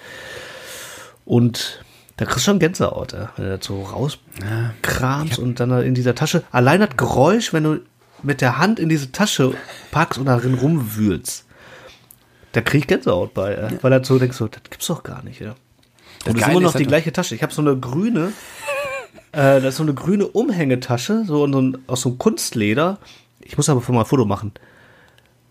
Und 1.25 1.83
da 2.17 2.25
kriegst 2.25 2.47
du 2.47 2.51
schon 2.51 2.59
Gänsehaut, 2.59 3.13
ey, 3.13 3.27
wenn 3.37 3.45
du 3.45 3.57
das 3.57 3.65
so 3.65 3.81
rauskramst 3.83 5.39
und 5.39 5.59
dann 5.59 5.69
da 5.69 5.81
in 5.81 5.95
dieser 5.95 6.15
Tasche. 6.15 6.43
Allein 6.51 6.79
das 6.79 6.95
Geräusch, 6.95 7.53
wenn 7.53 7.63
du 7.63 7.79
mit 8.21 8.41
der 8.41 8.57
Hand 8.57 8.79
in 8.79 8.89
diese 8.89 9.11
Tasche 9.11 9.53
packst 9.91 10.19
und 10.19 10.25
darin 10.25 10.53
rumwühlst. 10.53 11.45
Da 12.53 12.61
krieg 12.61 12.81
ich 12.81 12.87
Gänsehaut 12.87 13.33
bei, 13.33 13.55
ey, 13.55 13.77
weil 13.81 13.99
du 13.99 14.05
so 14.05 14.19
denkst, 14.19 14.37
so, 14.37 14.47
das 14.47 14.61
gibt's 14.69 14.87
doch 14.87 15.03
gar 15.03 15.23
nicht. 15.23 15.41
Ja. 15.41 15.55
Und 16.25 16.37
das 16.37 16.43
ist 16.43 16.49
immer 16.51 16.61
noch 16.61 16.69
ist 16.69 16.73
die 16.73 16.83
halt- 16.83 16.87
gleiche 16.87 17.11
Tasche. 17.13 17.35
Ich 17.35 17.43
habe 17.43 17.53
so 17.53 17.61
eine 17.61 17.77
grüne, 17.77 18.31
äh, 19.31 19.59
das 19.61 19.65
ist 19.65 19.77
so 19.77 19.83
eine 19.83 19.93
grüne 19.93 20.27
Umhängetasche, 20.27 21.23
so, 21.25 21.47
so 21.51 21.61
ein, 21.61 21.77
aus 21.87 22.01
so 22.01 22.09
einem 22.09 22.17
Kunstleder. 22.17 22.97
Ich 23.41 23.57
muss 23.57 23.69
aber 23.69 23.81
mal 23.91 24.01
ein 24.01 24.05
Foto 24.05 24.25
machen. 24.25 24.51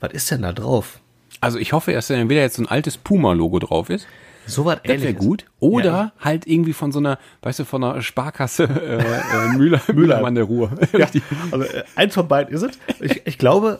Was 0.01 0.13
ist 0.13 0.31
denn 0.31 0.43
da 0.43 0.53
drauf? 0.53 0.99
Also 1.41 1.59
ich 1.59 1.73
hoffe, 1.73 1.93
dass 1.93 2.07
da 2.07 2.15
entweder 2.15 2.41
jetzt 2.41 2.57
so 2.57 2.63
ein 2.63 2.69
altes 2.69 2.97
Puma-Logo 2.97 3.59
drauf 3.59 3.91
ist. 3.91 4.07
So 4.47 4.65
was 4.65 4.79
Das 4.85 5.01
wäre 5.03 5.15
gut. 5.15 5.45
Oder 5.61 5.85
Ja. 5.85 6.13
halt 6.19 6.47
irgendwie 6.49 6.73
von 6.73 6.91
so 6.91 6.99
einer, 6.99 7.19
weißt 7.43 7.61
du, 7.61 7.65
von 7.65 7.85
einer 7.85 8.03
Sparkasse 8.03 8.65
äh, 8.69 8.97
äh, 8.99 9.49
Müller, 9.57 9.81
Müllermann 9.93 10.35
der 10.35 10.45
Ruhr. 10.45 10.73
Ja, 10.97 11.07
also 11.53 11.65
äh, 11.65 11.85
eins 11.95 12.15
von 12.15 12.27
beiden 12.27 12.53
ist 12.55 12.63
es. 12.63 12.79
Ich, 13.01 13.23
ich 13.25 13.39
glaube, 13.39 13.79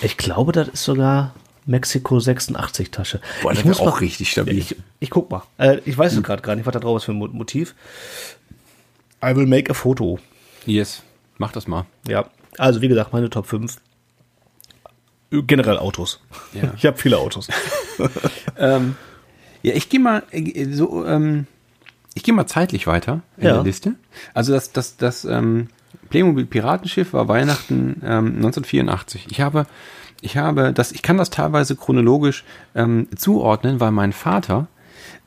ich 0.00 0.16
glaube, 0.16 0.50
das 0.52 0.68
ist 0.68 0.82
sogar 0.84 1.34
Mexiko 1.66 2.18
86 2.20 2.90
Tasche. 2.90 3.20
Boah, 3.42 3.52
ich 3.52 3.64
muss 3.64 3.80
auch 3.80 3.86
mal- 3.86 3.98
richtig 3.98 4.30
stabil. 4.30 4.58
Ich, 4.58 4.76
ich 5.00 5.10
guck 5.10 5.30
mal. 5.30 5.42
Äh, 5.58 5.78
ich 5.84 5.96
weiß 5.96 6.12
es 6.14 6.22
gerade 6.22 6.42
gar 6.42 6.56
nicht, 6.56 6.66
was 6.66 6.72
da 6.72 6.80
drauf 6.80 6.96
ist 6.98 7.04
für 7.04 7.12
ein 7.12 7.18
Mo- 7.18 7.28
Motiv. 7.28 7.74
I 9.24 9.36
will 9.36 9.46
make 9.46 9.70
a 9.70 9.74
photo. 9.74 10.18
Yes, 10.66 11.02
mach 11.38 11.52
das 11.52 11.68
mal. 11.68 11.86
Ja, 12.08 12.26
also 12.58 12.80
wie 12.82 12.88
gesagt, 12.88 13.12
meine 13.12 13.30
Top 13.30 13.46
5. 13.46 13.76
Generell 15.30 15.78
Autos. 15.78 16.20
Ja. 16.52 16.72
Ich 16.76 16.84
habe 16.86 16.98
viele 16.98 17.18
Autos. 17.18 17.48
Ähm, 18.58 18.96
ja, 19.62 19.74
ich 19.74 19.88
gehe 19.88 20.00
mal 20.00 20.22
äh, 20.30 20.66
so, 20.72 21.06
ähm, 21.06 21.46
ich 22.14 22.22
gehe 22.22 22.34
mal 22.34 22.46
zeitlich 22.46 22.86
weiter 22.86 23.22
in 23.36 23.46
Ja. 23.46 23.54
der 23.54 23.62
Liste. 23.62 23.94
Also 24.34 24.52
das, 24.52 24.72
das, 24.72 24.96
das 24.96 25.24
ähm, 25.24 25.68
Playmobil 26.10 26.44
Piratenschiff 26.46 27.12
war 27.12 27.28
Weihnachten 27.28 28.00
ähm, 28.04 28.26
1984. 28.36 29.26
Ich 29.30 29.40
habe, 29.40 29.66
ich 30.22 30.36
habe 30.36 30.72
das, 30.72 30.92
ich 30.92 31.02
kann 31.02 31.18
das 31.18 31.30
teilweise 31.30 31.76
chronologisch 31.76 32.44
ähm, 32.74 33.08
zuordnen, 33.14 33.80
weil 33.80 33.90
mein 33.90 34.12
Vater, 34.12 34.68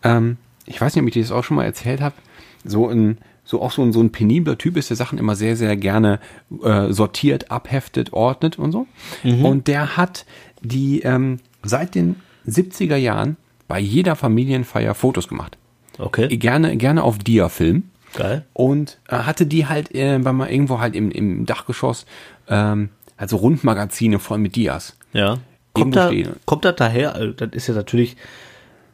ähm, 0.03 0.37
ich 0.65 0.81
weiß 0.81 0.95
nicht, 0.95 1.03
ob 1.03 1.07
ich 1.07 1.13
dir 1.13 1.21
das 1.21 1.31
auch 1.31 1.43
schon 1.43 1.57
mal 1.57 1.65
erzählt 1.65 2.01
habe, 2.01 2.15
so 2.63 2.89
ein 2.89 3.19
so 3.47 3.61
auch 3.61 3.71
so 3.71 3.83
ein, 3.83 3.93
so 3.93 4.01
ein 4.01 4.11
penibler 4.11 4.57
Typ 4.57 4.75
ist, 4.75 4.89
der 4.89 4.97
Sachen 4.97 5.19
immer 5.19 5.35
sehr, 5.35 5.55
sehr 5.55 5.77
gerne 5.77 6.19
äh, 6.63 6.91
sortiert, 6.91 7.51
abheftet, 7.51 8.11
ordnet 8.11 8.57
und 8.57 8.71
so. 8.71 8.87
Und 9.43 9.67
der 9.67 9.97
hat 9.97 10.25
die 10.61 11.01
ähm, 11.01 11.39
seit 11.61 11.93
den 11.93 12.15
70er 12.47 12.95
Jahren 12.95 13.37
bei 13.67 13.79
jeder 13.79 14.15
Familienfeier 14.15 14.95
Fotos 14.95 15.27
gemacht. 15.27 15.59
Okay. 15.99 16.35
Gerne, 16.37 16.75
gerne 16.77 17.03
auf 17.03 17.19
Dia-Film. 17.19 17.83
Geil. 18.15 18.45
Und 18.53 18.99
äh, 19.09 19.17
hatte 19.17 19.45
die 19.45 19.67
halt, 19.67 19.93
äh, 19.93 20.23
weil 20.23 20.33
man 20.33 20.49
irgendwo 20.49 20.79
halt 20.79 20.95
im, 20.95 21.11
im 21.11 21.45
Dachgeschoss, 21.45 22.05
ähm, 22.47 22.89
also 23.17 23.37
Rundmagazine 23.37 24.19
voll 24.19 24.37
mit 24.39 24.55
Dias. 24.55 24.97
Ja. 25.13 25.37
Kommt, 25.73 25.95
da, 25.95 26.09
kommt 26.45 26.63
das 26.65 26.75
daher? 26.77 27.15
Also, 27.15 27.33
das 27.33 27.49
ist 27.53 27.67
ja 27.67 27.73
natürlich. 27.73 28.15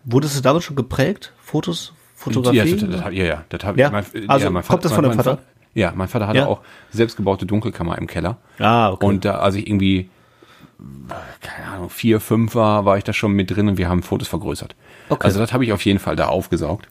Wurdest 0.03 0.35
du 0.37 0.41
damit 0.41 0.63
schon 0.63 0.75
geprägt? 0.75 1.31
Fotos, 1.39 1.93
Ja, 1.93 1.95
Fotografie? 2.15 2.75
das, 2.75 2.89
das, 2.89 3.13
ja, 3.13 3.23
ja, 3.25 3.43
das 3.49 3.63
habe 3.63 3.79
Ja? 3.79 3.87
ich. 3.87 3.91
Mein, 3.93 4.29
Also, 4.29 4.49
mein 4.49 4.63
kommt 4.63 4.83
das 4.85 4.91
von 4.93 5.03
deinem 5.03 5.15
Vater? 5.15 5.39
Ja, 5.73 5.93
mein 5.95 6.07
Vater 6.07 6.27
hatte 6.27 6.39
Ja? 6.39 6.47
auch 6.47 6.61
selbstgebaute 6.91 7.45
Dunkelkammer 7.45 7.97
im 7.97 8.07
Keller. 8.07 8.37
ah, 8.59 8.89
okay. 8.91 9.05
Und 9.05 9.25
da, 9.25 9.35
als 9.39 9.55
ich 9.55 9.67
irgendwie, 9.67 10.09
keine 11.41 11.67
Ahnung, 11.67 11.89
vier, 11.91 12.19
fünf 12.19 12.55
war, 12.55 12.85
war 12.85 12.97
ich 12.97 13.03
da 13.03 13.13
schon 13.13 13.33
mit 13.33 13.51
drin 13.51 13.67
und 13.69 13.77
wir 13.77 13.87
haben 13.87 14.01
Fotos 14.03 14.27
vergrößert. 14.27 14.75
Okay. 15.09 15.23
Also 15.23 15.39
das 15.39 15.53
habe 15.53 15.63
ich 15.63 15.71
auf 15.73 15.85
jeden 15.85 15.99
Fall 15.99 16.15
da 16.15 16.27
aufgesaugt. 16.27 16.87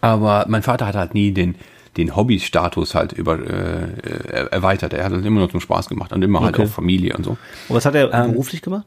Aber 0.00 0.46
mein 0.48 0.62
Vater 0.62 0.86
hat 0.86 0.94
halt 0.94 1.14
nie 1.14 1.32
den, 1.32 1.54
den 1.96 2.14
Hobby-Status 2.16 2.94
halt 2.94 3.12
über, 3.12 3.38
äh, 3.38 3.84
äh, 3.84 4.46
erweitert. 4.50 4.92
Er 4.92 5.04
hat 5.04 5.12
das 5.12 5.24
immer 5.24 5.40
nur 5.40 5.50
zum 5.50 5.60
Spaß 5.60 5.88
gemacht 5.88 6.12
und 6.12 6.22
immer 6.22 6.40
halt 6.42 6.54
Okay. 6.56 6.66
auch 6.66 6.70
Familie 6.70 7.14
und 7.16 7.24
so. 7.24 7.30
Und 7.32 7.38
was 7.76 7.84
hat 7.86 7.94
er 7.94 8.12
Ähm, 8.12 8.32
beruflich 8.32 8.62
gemacht? 8.62 8.86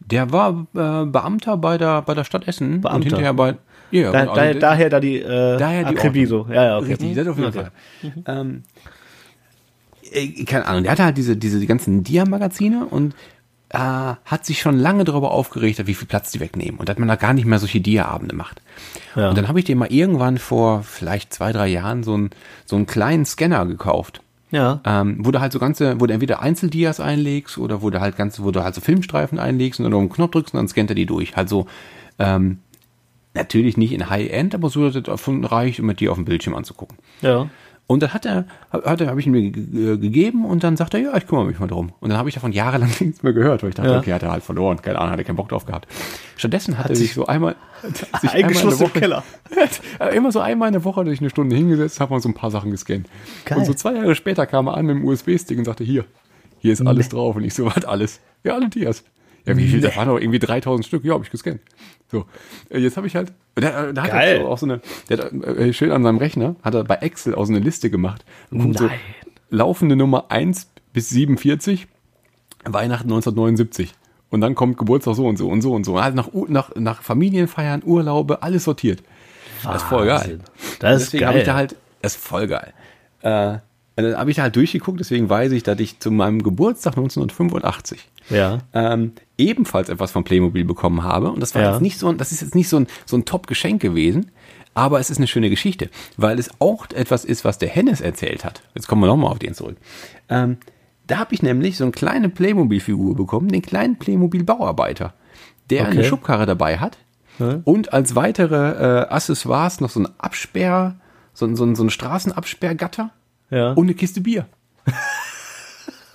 Der 0.00 0.30
war 0.32 0.66
äh, 0.74 1.06
Beamter 1.06 1.56
bei 1.56 1.78
der, 1.78 2.02
bei 2.02 2.14
der 2.14 2.24
Stadt 2.24 2.46
Essen 2.46 2.74
und 2.76 2.82
Beamter. 2.82 3.00
hinterher 3.08 3.34
bei, 3.34 3.56
ja, 3.90 4.12
Da, 4.12 4.20
also 4.20 4.34
daher, 4.34 4.52
der- 4.52 4.60
daher 4.60 4.90
da 4.90 5.00
die, 5.00 5.16
äh, 5.20 5.56
Daher 5.58 5.84
die 5.84 5.96
Akribie 5.96 6.26
so. 6.26 6.46
Ja, 6.48 6.64
ja, 6.64 6.78
okay. 6.78 6.88
Richtig, 6.92 7.14
das 7.14 7.26
auf 7.26 7.36
jeden 7.38 7.48
Okay. 7.48 7.66
Fall. 8.04 8.12
Ähm, 8.26 8.62
äh, 10.12 10.44
keine 10.44 10.66
Ahnung, 10.66 10.82
der 10.84 10.92
hatte 10.92 11.04
halt 11.04 11.16
diese, 11.16 11.36
diese 11.36 11.58
die 11.58 11.66
ganzen 11.66 12.04
Dia-Magazine 12.04 12.86
und 12.86 13.14
äh, 13.70 13.78
hat 13.78 14.46
sich 14.46 14.60
schon 14.60 14.78
lange 14.78 15.04
darüber 15.04 15.32
aufgeregt, 15.32 15.86
wie 15.86 15.94
viel 15.94 16.08
Platz 16.08 16.30
die 16.30 16.40
wegnehmen 16.40 16.78
und 16.78 16.88
dass 16.88 16.98
man 16.98 17.08
da 17.08 17.16
gar 17.16 17.34
nicht 17.34 17.46
mehr 17.46 17.58
solche 17.58 17.80
Dia-Abende 17.80 18.34
macht. 18.34 18.62
Ja. 19.14 19.30
Und 19.30 19.38
dann 19.38 19.48
habe 19.48 19.58
ich 19.58 19.64
dir 19.64 19.76
mal 19.76 19.90
irgendwann 19.90 20.38
vor 20.38 20.82
vielleicht 20.82 21.32
zwei, 21.32 21.52
drei 21.52 21.66
Jahren 21.68 22.02
so 22.02 22.14
einen, 22.14 22.30
so 22.64 22.76
einen 22.76 22.86
kleinen 22.86 23.24
Scanner 23.24 23.66
gekauft. 23.66 24.20
Ja. 24.52 24.80
Ähm, 24.84 25.18
wo 25.20 25.32
du 25.32 25.40
halt 25.40 25.52
so 25.52 25.58
ganze, 25.58 26.00
wo 26.00 26.06
du 26.06 26.14
entweder 26.14 26.40
Einzeldias 26.40 27.00
einlegst 27.00 27.58
oder 27.58 27.82
wo 27.82 27.90
du 27.90 28.00
halt 28.00 28.16
ganze, 28.16 28.44
wo 28.44 28.52
du 28.52 28.62
halt 28.62 28.76
so 28.76 28.80
Filmstreifen 28.80 29.40
einlegst 29.40 29.80
und 29.80 29.84
dann 29.84 29.94
auf 29.94 30.00
den 30.00 30.10
Knopf 30.10 30.30
drückst 30.30 30.54
und 30.54 30.58
dann 30.58 30.68
scannt 30.68 30.90
er 30.90 30.94
die 30.94 31.06
durch. 31.06 31.36
Halt 31.36 31.48
so, 31.48 31.66
ähm, 32.20 32.58
natürlich 33.34 33.76
nicht 33.76 33.92
in 33.92 34.08
High-End, 34.08 34.54
aber 34.54 34.70
so, 34.70 34.84
dass 34.84 34.94
das 34.94 35.02
davon 35.04 35.44
reicht, 35.44 35.80
um 35.80 35.86
mit 35.86 36.00
dir 36.00 36.10
auf 36.10 36.16
dem 36.16 36.24
Bildschirm 36.24 36.54
anzugucken. 36.54 36.96
Ja. 37.20 37.48
Und 37.88 38.02
dann 38.02 38.12
hat 38.12 38.26
er, 38.26 38.46
hat 38.72 39.00
er, 39.00 39.06
habe 39.08 39.20
ich 39.20 39.28
ihm 39.28 39.32
ge- 39.34 39.50
ge- 39.50 39.96
gegeben 39.98 40.44
und 40.44 40.64
dann 40.64 40.76
sagt 40.76 40.94
er, 40.94 41.00
ja, 41.00 41.16
ich 41.16 41.26
kümmere 41.28 41.44
mich 41.46 41.60
mal 41.60 41.68
drum. 41.68 41.92
Und 42.00 42.08
dann 42.08 42.18
habe 42.18 42.28
ich 42.28 42.34
davon 42.34 42.50
jahrelang 42.50 42.90
nichts 43.00 43.22
mehr 43.22 43.32
gehört, 43.32 43.62
weil 43.62 43.68
ich 43.68 43.76
dachte, 43.76 43.90
Ja. 43.90 43.98
okay, 43.98 44.12
hat 44.12 44.24
er 44.24 44.32
halt 44.32 44.42
verloren, 44.42 44.82
keine 44.82 44.98
Ahnung, 44.98 45.12
hat 45.12 45.18
er 45.20 45.24
keinen 45.24 45.36
Bock 45.36 45.48
drauf 45.50 45.66
gehabt. 45.66 45.86
Stattdessen 46.36 46.78
hat, 46.78 46.90
er 46.90 46.96
sich 46.96 47.14
so 47.14 47.26
einmal, 47.26 47.54
hat 47.84 48.20
sich 48.22 48.30
Eingeschlossen 48.32 48.82
im 48.86 49.02
einmal 49.02 49.02
in 49.04 49.10
der 49.10 49.22
Woche, 50.10 50.14
immer 50.16 50.32
so 50.32 50.40
einmal 50.40 50.68
in 50.68 50.72
der 50.72 50.82
Woche 50.84 51.00
hat 51.02 51.06
sich 51.08 51.20
eine 51.20 51.30
Stunde 51.30 51.54
hingesetzt, 51.54 52.00
hat 52.00 52.10
mal 52.10 52.18
so 52.20 52.28
ein 52.28 52.34
paar 52.34 52.50
Sachen 52.50 52.72
gescannt. 52.72 53.06
Geil. 53.44 53.58
Und 53.58 53.64
so 53.66 53.74
zwei 53.74 53.92
Jahre 53.94 54.16
später 54.16 54.46
kam 54.46 54.66
er 54.66 54.76
an 54.76 54.86
mit 54.86 54.96
dem 54.96 55.04
USB-Stick 55.04 55.56
und 55.56 55.64
sagte, 55.64 55.84
hier, 55.84 56.04
hier 56.58 56.72
ist 56.72 56.84
alles 56.84 57.08
drauf. 57.08 57.36
Und 57.36 57.44
ich 57.44 57.54
so, 57.54 57.66
was 57.66 57.84
alles? 57.84 58.18
Ja, 58.42 58.54
alle 58.54 58.68
Dias. 58.68 59.04
Ja, 59.46 59.56
wie 59.56 59.66
viel? 59.68 59.80
Da 59.80 59.94
waren 59.96 60.08
doch 60.08 60.18
irgendwie 60.18 60.38
3000 60.40 60.84
Stück. 60.86 61.04
Ja, 61.04 61.14
habe 61.14 61.24
ich 61.24 61.30
gescannt. 61.30 61.60
So, 62.10 62.26
äh, 62.68 62.78
jetzt 62.78 62.96
habe 62.96 63.06
ich 63.06 63.16
halt, 63.16 63.32
da, 63.54 63.92
da 63.92 64.02
hat 64.02 64.10
Geil. 64.10 64.38
er 64.40 64.46
auch 64.48 64.58
so 64.58 64.66
eine, 64.66 64.80
der 65.08 65.18
hat 65.18 65.32
äh, 65.32 65.72
schön 65.72 65.90
an 65.92 66.02
seinem 66.02 66.18
Rechner, 66.18 66.56
hat 66.62 66.74
er 66.74 66.84
bei 66.84 66.96
Excel 66.96 67.34
auch 67.34 67.44
so 67.46 67.52
eine 67.52 67.60
Liste 67.62 67.90
gemacht. 67.90 68.24
Und 68.50 68.60
guckt 68.60 68.78
so, 68.78 68.86
Nein. 68.86 68.98
laufende 69.50 69.96
Nummer 69.96 70.26
1 70.30 70.68
bis 70.92 71.08
47, 71.10 71.86
Weihnachten 72.64 73.08
1979. 73.08 73.92
Und 74.30 74.40
dann 74.40 74.54
kommt 74.56 74.76
Geburtstag 74.78 75.14
so 75.14 75.26
und 75.26 75.36
so 75.36 75.48
und 75.48 75.62
so 75.62 75.72
und 75.72 75.84
so. 75.84 76.00
Halt 76.02 76.14
nach, 76.16 76.28
nach, 76.48 76.74
nach 76.74 77.02
Familienfeiern, 77.02 77.82
Urlaube, 77.84 78.42
alles 78.42 78.64
sortiert. 78.64 79.02
Das 79.62 79.76
ist 79.82 79.88
voll 79.88 80.06
geil. 80.06 80.18
Wahnsinn. 80.18 80.40
Das 80.80 80.96
ist 81.02 81.12
deswegen 81.12 81.26
habe 81.26 81.38
ich 81.38 81.44
geil. 81.44 81.52
da 81.52 81.58
halt, 81.58 81.76
das 82.02 82.16
ist 82.16 82.24
voll 82.24 82.46
geil. 82.46 82.72
Äh, 83.22 83.58
und 83.98 84.04
dann 84.04 84.16
habe 84.18 84.30
ich 84.30 84.36
da 84.36 84.42
halt 84.42 84.56
durchgeguckt, 84.56 85.00
deswegen 85.00 85.28
weiß 85.30 85.52
ich, 85.52 85.62
dass 85.62 85.78
ich 85.80 85.98
zu 86.00 86.10
meinem 86.10 86.42
Geburtstag 86.42 86.92
1985 86.96 88.06
Ja. 88.30 88.58
ähm, 88.74 89.12
ebenfalls 89.38 89.88
etwas 89.88 90.10
von 90.12 90.24
Playmobil 90.24 90.64
bekommen 90.64 91.02
habe. 91.02 91.30
Und 91.30 91.40
das 91.40 91.54
war 91.54 91.62
Ja. 91.62 91.72
jetzt 91.72 91.82
nicht 91.82 91.98
so, 91.98 92.08
ein- 92.08 92.18
das 92.18 92.32
ist 92.32 92.40
jetzt 92.42 92.54
nicht 92.54 92.68
so 92.68 92.78
ein, 92.78 92.86
so 93.04 93.16
ein 93.16 93.24
Top-Geschenk 93.24 93.80
gewesen, 93.82 94.30
aber 94.74 94.98
es 95.00 95.10
ist 95.10 95.18
eine 95.18 95.26
schöne 95.26 95.50
Geschichte, 95.50 95.90
weil 96.16 96.38
es 96.38 96.50
auch 96.58 96.86
etwas 96.94 97.24
ist, 97.24 97.44
was 97.44 97.58
der 97.58 97.68
Hennes 97.68 98.00
erzählt 98.00 98.44
hat. 98.44 98.62
Jetzt 98.74 98.86
kommen 98.88 99.02
wir 99.02 99.06
nochmal 99.06 99.30
auf 99.30 99.38
den 99.38 99.54
zurück. 99.54 99.76
Ähm, 100.28 100.56
da 101.06 101.18
habe 101.18 101.34
ich 101.34 101.42
nämlich 101.42 101.76
so 101.76 101.84
eine 101.84 101.92
kleine 101.92 102.28
Playmobil-Figur 102.28 103.14
bekommen, 103.14 103.48
den 103.48 103.62
kleinen 103.62 103.96
Playmobil-Bauarbeiter, 103.98 105.14
der 105.70 105.82
Okay. 105.82 105.90
eine 105.92 106.04
Schubkarre 106.04 106.46
dabei 106.46 106.78
hat 106.78 106.98
Ja. 107.38 107.60
und 107.64 107.92
als 107.92 108.14
weitere 108.16 109.02
äh, 109.04 109.08
Accessoires 109.08 109.80
noch 109.80 109.90
so 109.90 110.00
ein 110.00 110.08
Absperr, 110.18 110.96
so, 111.32 111.46
ein- 111.46 111.56
so, 111.56 111.64
ein- 111.64 111.74
so 111.76 111.84
ein 111.84 111.90
Straßenabsperrgatter 111.90 113.10
Ja. 113.50 113.72
und 113.72 113.84
eine 113.86 113.94
Kiste 113.94 114.20
Bier. 114.20 114.46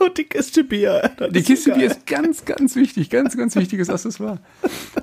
Und 0.05 0.17
die 0.17 0.23
Kiste 0.25 0.63
Bier. 0.63 1.11
Das 1.17 1.31
Die 1.31 1.41
Kiste. 1.43 1.71
Bier 1.73 1.87
ist 1.91 2.05
ganz, 2.05 2.43
ganz 2.45 2.75
wichtig, 2.75 3.09
ganz, 3.09 3.37
ganz 3.37 3.55
wichtiges 3.55 3.89
Accessoire. 3.89 4.39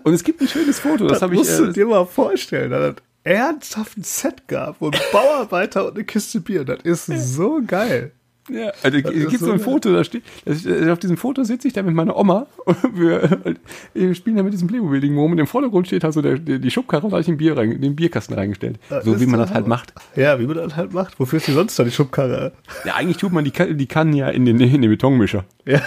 Und 0.04 0.12
es 0.14 0.24
gibt 0.24 0.40
ein 0.40 0.48
schönes 0.48 0.78
Foto, 0.80 1.04
das, 1.06 1.14
Das 1.14 1.22
habe 1.22 1.34
ich. 1.34 1.38
musst 1.40 1.58
du 1.58 1.64
Äh, 1.66 1.72
dir 1.72 1.86
mal 1.86 2.04
vorstellen, 2.06 2.70
dass 2.70 2.94
es 2.94 3.02
ernsthaft 3.24 3.96
ein 3.98 4.02
Set 4.04 4.48
gab, 4.48 4.80
wo 4.80 4.88
ein 4.90 4.98
Bauarbeiter 5.12 5.86
und 5.86 5.94
eine 5.94 6.04
Kiste 6.04 6.40
Bier. 6.40 6.64
Das 6.64 6.78
ist 6.84 7.06
so 7.06 7.60
geil. 7.66 8.12
Ja, 8.50 8.72
also, 8.82 8.98
gibt 9.02 9.38
so 9.38 9.46
so 9.46 9.52
ein. 9.52 9.60
Foto, 9.60 9.92
da 9.92 10.04
steht, 10.04 10.22
das, 10.44 10.64
äh, 10.66 10.90
auf 10.90 10.98
diesem 10.98 11.16
Foto 11.16 11.44
sitze 11.44 11.68
ich 11.68 11.74
da 11.74 11.82
mit 11.82 11.94
meiner 11.94 12.16
Oma 12.16 12.46
und 12.64 12.98
wir, 12.98 13.56
wir 13.94 14.14
spielen 14.14 14.36
da 14.36 14.42
mit 14.42 14.52
diesem 14.52 14.68
Playmobil-Ding 14.68 15.16
rum 15.16 15.32
und 15.32 15.38
im 15.38 15.46
Vordergrund 15.46 15.86
steht 15.86 16.04
halt 16.04 16.14
so 16.14 16.22
der, 16.22 16.38
die, 16.38 16.70
Schubkarre 16.70 17.04
und 17.04 17.10
da 17.10 17.16
habe 17.16 17.20
ich 17.20 17.26
den, 17.26 17.36
Bier 17.36 17.56
rein, 17.56 17.80
den 17.80 17.96
Bierkasten 17.96 18.34
reingestellt. 18.34 18.78
so 19.02 19.14
ist 19.14 19.20
wie 19.20 19.26
man 19.26 19.40
das 19.40 19.50
halt 19.50 19.64
Hammer. 19.64 19.76
macht. 19.76 19.92
Ja, 20.16 20.38
wie 20.40 20.46
man 20.46 20.56
das 20.56 20.76
halt 20.76 20.92
macht. 20.92 21.18
Wofür 21.20 21.36
ist 21.38 21.46
die 21.46 21.52
sonst 21.52 21.78
da 21.78 21.84
die 21.84 21.90
Schubkarre? 21.90 22.52
Ja, 22.84 22.94
eigentlich 22.94 23.18
tut 23.18 23.32
man 23.32 23.44
die, 23.44 23.52
die 23.52 23.86
Kannen 23.86 24.12
ja 24.12 24.28
in 24.28 24.44
den, 24.44 24.60
in 24.60 24.82
den 24.82 24.90
Betonmischer, 24.90 25.44
Ja. 25.64 25.80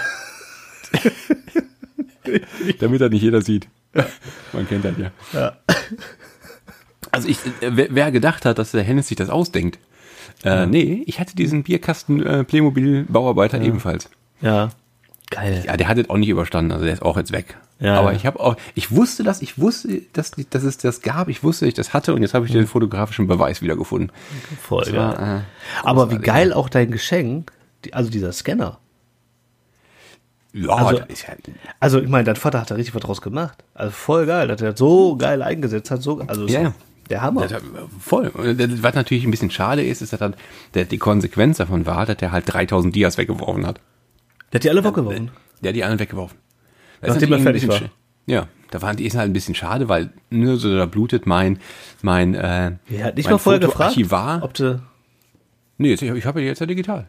damit 2.78 3.00
das 3.00 3.10
nicht 3.10 3.22
jeder 3.22 3.40
sieht. 3.42 3.68
Man 4.52 4.68
kennt 4.68 4.84
das 4.84 4.94
ja. 4.98 5.10
Ja. 5.32 5.56
Also 7.10 7.28
ich, 7.28 7.38
äh, 7.60 7.70
wer, 7.72 7.88
wer 7.90 8.10
gedacht 8.10 8.44
hat, 8.44 8.58
dass 8.58 8.72
der 8.72 8.82
Hennes 8.82 9.08
sich 9.08 9.16
das 9.16 9.28
ausdenkt. 9.28 9.78
Äh, 10.44 10.66
Nee, 10.66 11.02
ich 11.06 11.20
hatte 11.20 11.34
diesen 11.36 11.62
Bierkasten 11.62 12.24
äh, 12.24 12.44
Playmobil 12.44 13.04
Bauarbeiter 13.08 13.60
ebenfalls. 13.60 14.08
Ja. 14.40 14.70
Geil. 15.30 15.62
Ja, 15.66 15.76
der 15.76 15.88
hat 15.88 15.96
jetzt 15.96 16.10
auch 16.10 16.18
nicht 16.18 16.28
überstanden, 16.28 16.72
also 16.72 16.84
der 16.84 16.92
ist 16.94 17.02
auch 17.02 17.16
jetzt 17.16 17.32
weg. 17.32 17.56
Ja, 17.80 17.98
Aber 17.98 18.10
ja. 18.10 18.16
ich 18.16 18.26
habe 18.26 18.38
auch, 18.38 18.56
ich 18.74 18.92
wusste 18.94 19.22
das, 19.24 19.40
ich 19.42 19.58
wusste, 19.58 20.02
dass, 20.12 20.32
dass 20.50 20.62
es 20.62 20.76
das 20.78 21.00
gab, 21.00 21.28
ich 21.28 21.42
wusste, 21.42 21.64
dass 21.64 21.68
ich 21.70 21.74
das 21.74 21.94
hatte 21.94 22.14
und 22.14 22.22
jetzt 22.22 22.34
habe 22.34 22.44
ich 22.46 22.52
den 22.52 22.66
fotografischen 22.66 23.26
Beweis 23.26 23.62
wiedergefunden. 23.62 24.12
Voll 24.60 24.84
Das 24.84 24.94
war, 24.94 25.16
geil. 25.16 25.38
äh, 25.38 25.86
Aber 25.86 26.10
wie 26.10 26.18
geil 26.18 26.52
auch 26.52 26.68
dein 26.68 26.90
Geschenk, 26.90 27.50
die, 27.84 27.94
also 27.94 28.10
dieser 28.10 28.30
Scanner. 28.32 28.78
Ja, 30.52 30.68
Also- 30.68 30.98
ist 31.08 31.22
ja, 31.26 31.34
Also 31.80 32.00
ich 32.00 32.08
meine, 32.08 32.24
dein 32.24 32.36
Vater 32.36 32.60
hat 32.60 32.70
da 32.70 32.74
richtig 32.74 32.94
was 32.94 33.02
draus 33.02 33.22
gemacht. 33.22 33.64
Also 33.74 33.90
voll 33.92 34.26
geil, 34.26 34.48
dass 34.48 34.60
er 34.60 34.70
das 34.72 34.78
so 34.78 35.16
geil 35.16 35.42
eingesetzt 35.42 35.90
hat. 35.90 36.02
So, 36.02 36.20
also 36.26 36.46
Ja, 36.46 36.60
ja. 36.60 36.74
Der 37.10 37.22
Hammer. 37.22 37.46
das, 37.46 37.62
voll. 38.00 38.28
Und 38.28 38.82
Was 38.82 38.94
natürlich 38.94 39.24
ein 39.24 39.30
bisschen 39.30 39.50
schade 39.50 39.82
ist, 39.84 40.02
ist, 40.02 40.12
dass 40.12 40.20
dann 40.20 40.34
der, 40.74 40.84
die 40.84 40.98
Konsequenz 40.98 41.58
davon 41.58 41.86
war, 41.86 42.06
dass 42.06 42.16
der 42.16 42.32
halt 42.32 42.44
3000 42.52 42.94
Dias 42.94 43.18
weggeworfen 43.18 43.66
hat. 43.66 43.80
Der 44.52 44.58
hat 44.58 44.64
die 44.64 44.70
alle 44.70 44.84
weggeworfen. 44.84 45.30
Der 45.62 45.68
hat 45.70 45.76
die 45.76 45.84
anderen 45.84 46.00
weggeworfen. 46.00 46.38
Das 47.00 47.14
Nachdem 47.14 47.32
er 47.32 47.38
fertig 47.40 47.64
sch- 47.64 47.88
Ja, 48.26 48.46
da 48.70 48.80
waren 48.82 48.96
die 48.96 49.04
ist 49.06 49.16
halt 49.16 49.28
ein 49.28 49.32
bisschen 49.32 49.54
schade, 49.54 49.88
weil 49.88 50.10
nur 50.30 50.56
so 50.56 50.74
da 50.76 50.86
blutet 50.86 51.26
mein 51.26 51.58
mein 52.02 52.34
äh, 52.34 52.72
Er 52.90 53.04
hat 53.04 53.16
nicht 53.16 53.24
mein 53.26 53.32
mal 53.34 53.38
vorher 53.38 53.60
gefragt, 53.60 53.94
Fotoarchivar. 53.94 54.42
ob 54.42 54.54
du... 54.54 54.80
Nee, 55.78 55.90
jetzt, 55.90 56.02
ich, 56.02 56.10
ich 56.10 56.26
habe 56.26 56.40
ja 56.40 56.46
jetzt 56.48 56.60
ja 56.60 56.66
digital. 56.66 57.08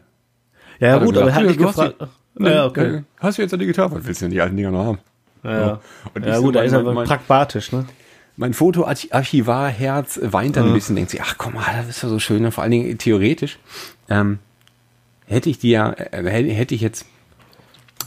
Ja, 0.80 0.88
ja 0.88 0.94
er 0.98 1.04
gut, 1.04 1.16
aber 1.16 1.28
er 1.28 1.34
hat 1.36 1.44
nicht 1.44 1.60
hast 1.60 1.76
gefragt. 1.76 1.94
die- 2.38 2.44
Ja, 2.44 2.66
okay. 2.66 2.96
äh, 2.96 3.02
Hast 3.18 3.38
du 3.38 3.42
jetzt 3.42 3.52
ja 3.52 3.58
digital? 3.58 3.92
Was 3.92 4.04
willst 4.04 4.20
du 4.20 4.24
denn 4.24 4.32
die 4.32 4.40
alten 4.40 4.56
Dinger 4.56 4.72
noch 4.72 4.84
haben? 4.84 4.98
Ja, 5.44 5.60
ja. 5.66 5.80
Und 6.14 6.24
ja 6.26 6.38
gut, 6.38 6.54
da 6.56 6.62
ist 6.62 6.72
er 6.72 6.82
pragmatisch, 6.82 7.70
ne? 7.72 7.84
Mein 8.36 8.52
Fotoarchivar-Herz 8.54 10.20
weint 10.22 10.56
dann 10.56 10.68
ein 10.68 10.74
bisschen, 10.74 10.96
denkt 10.96 11.10
sich, 11.10 11.22
ach 11.22 11.36
komm 11.38 11.54
mal, 11.54 11.64
das 11.76 11.88
ist 11.88 12.02
ja 12.02 12.08
so 12.08 12.18
schön. 12.18 12.44
Und 12.44 12.52
vor 12.52 12.62
allen 12.62 12.72
Dingen 12.72 12.98
theoretisch 12.98 13.58
ähm, 14.08 14.38
hätte 15.26 15.50
ich 15.50 15.58
die 15.58 15.70
ja, 15.70 15.92
äh, 15.92 16.24
hätte 16.52 16.74
ich 16.74 16.80
jetzt 16.80 17.06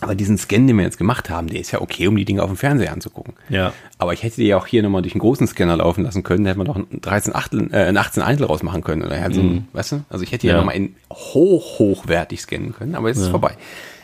Aber 0.01 0.13
diesen 0.15 0.37
Scan, 0.37 0.67
den 0.67 0.77
wir 0.77 0.83
jetzt 0.83 0.97
gemacht 0.99 1.29
haben, 1.29 1.47
der 1.47 1.59
ist 1.59 1.71
ja 1.71 1.81
okay, 1.81 2.07
um 2.07 2.15
die 2.15 2.25
Dinge 2.25 2.43
auf 2.43 2.49
dem 2.49 2.57
Fernseher 2.57 2.91
anzugucken. 2.93 3.33
Ja. 3.49 3.73
Aber 3.97 4.13
ich 4.13 4.21
hätte 4.21 4.35
die 4.35 4.47
ja 4.47 4.57
auch 4.57 4.67
hier 4.67 4.83
nochmal 4.83 5.01
durch 5.01 5.13
einen 5.15 5.21
großen 5.21 5.47
Scanner 5.47 5.77
laufen 5.77 6.03
lassen 6.03 6.21
können, 6.23 6.43
da 6.43 6.49
hätte 6.51 6.57
man 6.59 6.67
doch 6.67 6.75
ein 6.75 7.01
13 7.01 7.33
Achtel, 7.33 7.69
äh, 7.73 7.85
ein 7.87 7.97
18 7.97 8.21
Eintel 8.21 8.45
rausmachen 8.45 8.83
können. 8.83 9.01
Oder 9.03 9.19
halt 9.19 9.33
so, 9.33 9.41
ein- 9.41 9.67
weißt 9.73 9.93
du? 9.93 10.03
Also 10.09 10.23
ich 10.23 10.31
hätte 10.33 10.45
ja, 10.45 10.53
Ja. 10.53 10.59
nochmal 10.59 10.75
in 10.75 10.95
hoch, 11.11 11.79
hochwertig 11.79 12.41
scannen 12.41 12.73
können, 12.73 12.93
aber 12.95 13.07
jetzt 13.07 13.17
ist 13.17 13.23
es 13.23 13.29
vorbei. 13.29 13.55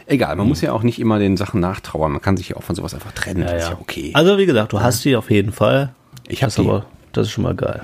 Egal, 0.08 0.36
man 0.36 0.48
muss 0.48 0.62
ja 0.62 0.74
auch 0.74 0.84
nicht 0.84 1.00
immer 1.00 1.20
den 1.20 1.38
Sachen 1.38 1.60
nachtrauern. 1.62 2.12
Man 2.12 2.22
kann 2.22 2.36
sich 2.38 2.50
ja 2.50 2.58
auch 2.58 2.64
von 2.64 2.76
sowas 2.76 2.94
einfach 2.94 3.12
trennen. 3.12 3.42
das 3.42 3.64
ist 3.64 3.70
ja 3.70 3.78
okay. 3.80 4.12
Also 4.16 4.38
wie 4.38 4.46
gesagt, 4.46 4.74
du 4.74 4.82
hast 4.82 5.06
die 5.06 5.16
auf 5.16 5.30
jeden 5.30 5.52
Fall. 5.54 5.94
Ich 6.28 6.42
habe 6.44 6.48
Das 6.50 6.58
ist 6.60 6.64
die. 6.64 6.70
aber, 6.70 6.86
das 7.12 7.28
ist 7.28 7.34
schon 7.34 7.44
mal 7.44 7.56
geil. 7.56 7.82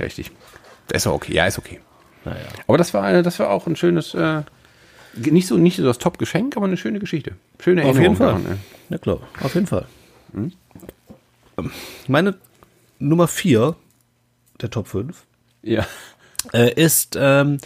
Richtig. 0.00 0.30
Das 0.88 1.02
ist 1.02 1.06
auch 1.06 1.14
okay. 1.14 1.34
Ja, 1.34 1.46
ist 1.46 1.58
okay. 1.58 1.80
Naja. 2.24 2.40
Aber 2.66 2.78
das 2.78 2.92
war, 2.94 3.10
äh, 3.12 3.22
das 3.22 3.38
war 3.38 3.50
auch 3.50 3.66
ein 3.66 3.76
schönes, 3.76 4.14
äh, 4.14 4.42
nicht 5.14 5.46
so, 5.48 5.56
nicht 5.56 5.76
so 5.76 5.84
das 5.84 5.98
Top-Geschenk, 5.98 6.56
aber 6.56 6.66
eine 6.66 6.76
schöne 6.76 6.98
Geschichte. 6.98 7.32
Schöne 7.60 7.82
Auf 7.84 7.96
jeden 7.98 8.14
Erinnerung 8.14 8.16
Fall. 8.16 8.42
daran, 8.44 8.60
Ja 8.90 8.98
klar, 8.98 9.18
auf 9.40 9.54
jeden 9.54 9.66
Fall. 9.66 9.86
Meine 12.06 12.34
Nummer 12.98 13.28
4 13.28 13.74
der 14.60 14.70
Top 14.70 14.88
5 14.88 15.24
Ja. 15.62 15.86
äh, 16.52 16.72
ist, 16.74 17.16
ähm, 17.20 17.58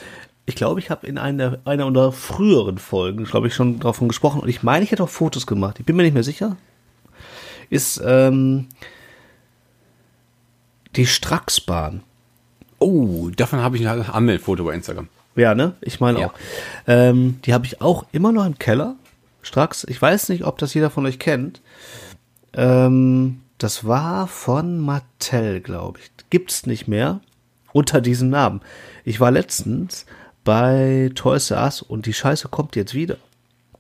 ich 0.47 0.57
glaube, 0.57 0.81
ich 0.81 0.91
habe 0.91 1.07
in 1.07 1.18
einer, 1.18 1.59
einer 1.64 1.87
unserer 1.87 2.12
früheren 2.12 2.79
Folgen, 2.79 3.25
glaube 3.25 3.47
ich, 3.49 3.55
schon 3.55 3.81
davon 3.81 4.09
gesprochen 4.09 4.41
und 4.41 4.49
ich 4.49 4.62
meine, 4.62 4.85
ich 4.85 4.91
hätte 4.93 5.03
auch 5.05 5.09
Fotos 5.09 5.47
gemacht. 5.47 5.79
Ich 5.79 5.87
bin 5.87 5.97
mir 5.97 6.03
nicht 6.03 6.14
mehr 6.14 6.23
sicher. 6.23 6.57
Ist 7.70 8.01
ähm, 8.05 8.68
die 10.97 11.07
Straxbahn. 11.07 12.03
Oh, 12.78 13.30
davon 13.30 13.61
habe 13.61 13.76
ich 13.76 13.86
ein 13.88 14.03
Anmeldfoto 14.11 14.64
bei 14.64 14.74
Instagram. 14.74 15.09
Ja, 15.36 15.55
ne? 15.55 15.74
Ich 15.80 16.01
meine 16.01 16.20
Ja. 16.20 16.26
auch. 16.26 16.34
Ähm, 16.86 17.40
die 17.45 17.55
habe 17.55 17.64
ich 17.66 17.80
auch 17.80 18.05
immer 18.12 18.32
noch 18.32 18.45
im 18.45 18.59
Keller. 18.59 18.97
Strax. 19.43 19.84
Ich 19.88 20.01
weiß 20.01 20.28
nicht, 20.28 20.45
ob 20.45 20.59
das 20.59 20.74
jeder 20.74 20.90
von 20.90 21.07
euch 21.07 21.18
kennt. 21.18 21.61
Ähm, 22.55 23.40
das 23.59 23.86
war 23.86 24.26
von 24.26 24.78
Mattel, 24.80 25.61
glaube 25.61 26.01
ich. 26.01 26.11
Gibt's 26.30 26.66
nicht 26.66 26.86
mehr 26.88 27.20
unter 27.72 28.01
diesem 28.01 28.28
Namen. 28.30 28.61
Ich 29.05 29.20
war 29.20 29.30
letztens 29.30 30.07
bei 30.45 31.11
Toys 31.14 31.51
R 31.51 31.62
Us 31.64 31.82
und 31.82 32.07
die 32.07 32.12
Scheiße 32.12 32.49
kommt 32.49 32.76
jetzt 32.76 32.95
wieder. 32.95 33.16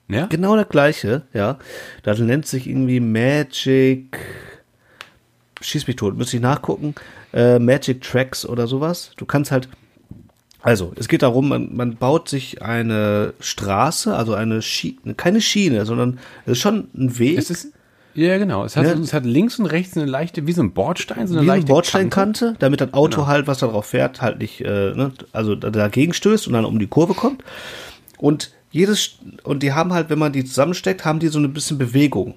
Ja? 0.08 0.26
Genau 0.26 0.56
das 0.56 0.68
gleiche, 0.68 1.22
ja. 1.32 1.58
Das 2.02 2.18
nennt 2.18 2.46
sich 2.46 2.66
irgendwie 2.66 3.00
Magic. 3.00 4.18
Schieß 5.62 5.86
mich 5.86 5.96
tot, 5.96 6.16
müsste 6.16 6.36
ich 6.36 6.42
nachgucken. 6.42 6.94
Äh, 7.32 7.58
Magic 7.58 8.02
Tracks 8.02 8.44
oder 8.44 8.66
sowas. 8.66 9.12
Du 9.16 9.24
kannst 9.24 9.50
halt. 9.50 9.68
Also, 10.64 10.92
es 10.94 11.08
geht 11.08 11.22
darum, 11.22 11.48
man, 11.48 11.74
man 11.74 11.96
baut 11.96 12.28
sich 12.28 12.62
eine 12.62 13.34
Straße, 13.40 14.14
also 14.14 14.34
eine 14.34 14.62
Schiene, 14.62 15.14
keine 15.16 15.40
Schiene, 15.40 15.84
sondern 15.86 16.18
es 16.46 16.52
ist 16.52 16.58
schon 16.60 16.86
ein 16.96 17.18
Weg. 17.18 17.36
Es 17.36 17.50
ist, 17.50 17.68
ja, 18.14 18.38
genau. 18.38 18.64
Es 18.64 18.76
hat, 18.76 18.84
Ja. 18.86 18.92
es 18.92 19.12
hat 19.12 19.24
links 19.24 19.58
und 19.58 19.66
rechts 19.66 19.96
eine 19.96 20.06
leichte, 20.06 20.46
wie 20.46 20.52
so 20.52 20.62
ein 20.62 20.72
Bordstein, 20.72 21.26
so 21.26 21.34
eine 21.34 21.42
wie 21.42 21.46
leichte 21.46 21.66
Bordsteinkante, 21.66 22.44
Kante. 22.44 22.58
damit 22.60 22.80
das 22.80 22.92
Auto 22.94 23.26
halt, 23.26 23.48
was 23.48 23.58
da 23.58 23.66
drauf 23.66 23.86
fährt, 23.86 24.20
halt 24.22 24.38
nicht, 24.38 24.60
äh, 24.60 24.92
ne, 24.94 25.10
also 25.32 25.56
da- 25.56 25.70
dagegen 25.70 26.12
stößt 26.12 26.46
und 26.46 26.52
dann 26.52 26.64
um 26.64 26.78
die 26.78 26.86
Kurve 26.86 27.14
kommt. 27.14 27.42
Und 28.18 28.52
jedes, 28.70 29.16
und 29.42 29.64
die 29.64 29.72
haben 29.72 29.92
halt, 29.92 30.10
wenn 30.10 30.18
man 30.20 30.32
die 30.32 30.44
zusammensteckt, 30.44 31.04
haben 31.04 31.18
die 31.18 31.28
so 31.28 31.40
ein 31.40 31.52
bisschen 31.52 31.76
Bewegung, 31.76 32.34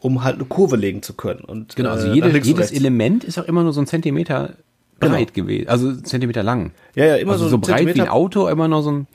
um 0.00 0.22
halt 0.24 0.36
eine 0.36 0.44
Kurve 0.44 0.76
legen 0.76 1.02
zu 1.02 1.14
können. 1.14 1.40
Und, 1.40 1.76
Genau, 1.76 1.90
also 1.90 2.08
äh, 2.08 2.14
jede, 2.14 2.36
jedes. 2.38 2.70
Element 2.72 3.24
ist 3.24 3.38
auch 3.38 3.44
immer 3.44 3.62
nur 3.62 3.72
so 3.72 3.80
ein 3.80 3.86
Zentimeter 3.86 4.54
breit 5.00 5.32
Genau. 5.34 5.46
gewesen, 5.46 5.68
also 5.68 5.94
Zentimeter 5.94 6.42
lang. 6.42 6.72
Ja, 6.94 7.04
ja, 7.06 7.16
immer 7.16 7.32
also 7.32 7.44
so 7.44 7.50
so 7.50 7.56
ein 7.56 7.60
breit 7.60 7.70
wie 7.80 7.80
ein 7.82 7.86
Zentimeter- 7.94 8.12
Auto, 8.12 8.48
immer 8.48 8.68
nur 8.68 8.82
so 8.82 8.90
ein. 8.92 9.06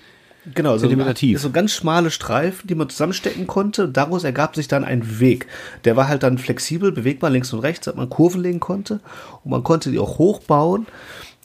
Genau, 0.56 0.74
so, 0.74 0.82
Zentimeter 0.82 1.14
tief. 1.14 1.40
so 1.40 1.52
ganz 1.52 1.72
schmale 1.72 2.12
Streifen, 2.12 2.68
die 2.68 2.76
man 2.76 2.90
zusammenstecken 2.90 3.48
konnte. 3.48 3.88
Daraus 3.88 4.26
ergab 4.26 4.58
sich 4.58 4.68
dann 4.68 4.84
ein 4.84 5.22
Weg. 5.22 5.48
Der 5.86 5.96
war 5.96 6.10
halt 6.10 6.22
dann 6.24 6.38
flexibel, 6.38 6.92
bewegbar 6.92 7.30
links 7.30 7.54
und 7.54 7.60
rechts, 7.60 7.86
dass 7.86 7.96
man 7.96 8.10
Kurven 8.10 8.42
legen 8.42 8.60
konnte. 8.60 9.00
Und 9.46 9.52
man 9.52 9.64
konnte 9.64 9.90
die 9.90 10.00
auch 10.00 10.18
hochbauen. 10.18 10.86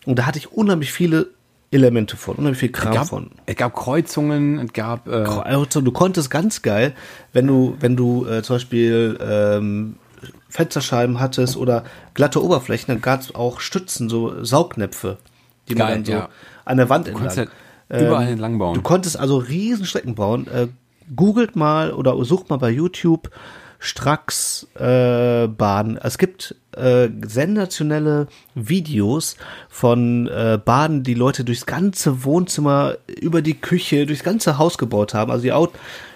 Und 0.05 0.18
da 0.18 0.26
hatte 0.26 0.39
ich 0.39 0.51
unheimlich 0.53 0.91
viele 0.91 1.28
Elemente 1.70 2.16
von, 2.16 2.36
unheimlich 2.36 2.60
viel 2.60 2.72
Kram 2.72 2.92
Es 2.92 2.98
gab, 2.98 3.08
von. 3.08 3.30
es 3.46 3.56
gab 3.56 3.74
Kreuzungen, 3.74 4.58
es 4.58 4.72
gab. 4.72 5.06
Äh, 5.06 5.24
du 5.24 5.92
konntest 5.92 6.30
ganz 6.30 6.62
geil, 6.62 6.94
wenn 7.32 7.46
du, 7.46 7.76
wenn 7.80 7.94
du 7.94 8.26
äh, 8.26 8.42
zum 8.42 8.56
Beispiel 8.56 9.18
ähm, 9.20 9.96
Fensterscheiben 10.48 11.20
hattest 11.20 11.56
oder 11.56 11.84
glatte 12.14 12.42
Oberflächen, 12.42 12.86
dann 12.88 13.02
gab 13.02 13.20
es 13.20 13.34
auch 13.34 13.60
Stützen, 13.60 14.08
so 14.08 14.42
Saugnäpfe, 14.42 15.18
die 15.68 15.74
man 15.74 15.86
Geil, 15.86 15.96
dann 15.96 16.04
so 16.04 16.12
ja. 16.12 16.28
an 16.64 16.76
der 16.78 16.88
Wand 16.88 17.12
konntest 17.12 17.38
entlang. 17.38 17.56
halt 17.90 18.02
überall 18.02 18.28
entlang 18.28 18.58
bauen. 18.58 18.74
Du 18.74 18.82
konntest 18.82 19.18
also 19.18 19.36
riesen 19.36 19.84
Strecken 19.84 20.14
bauen. 20.14 20.46
Äh, 20.48 20.68
googelt 21.14 21.54
mal 21.54 21.92
oder 21.92 22.22
sucht 22.24 22.50
mal 22.50 22.58
bei 22.58 22.70
YouTube 22.70 23.30
Strax 23.78 24.66
äh, 24.74 25.46
Bahn. 25.48 25.98
Es 26.02 26.18
gibt 26.18 26.56
äh, 26.79 27.11
sensationelle 27.26 28.26
Videos 28.55 29.37
von 29.68 30.26
äh, 30.29 30.59
Bahnen, 30.64 31.03
die 31.03 31.14
Leute 31.14 31.45
durchs 31.45 31.66
ganze 31.66 32.24
Wohnzimmer, 32.24 32.97
über 33.20 33.43
die 33.43 33.55
Küche, 33.55 34.07
durchs 34.07 34.22
ganze 34.24 34.59
Haus 34.59 34.79
gebaut 34.79 35.14
haben. 35.14 35.31
Also 35.31 35.43
die 35.43 35.53
Auto, 35.53 35.72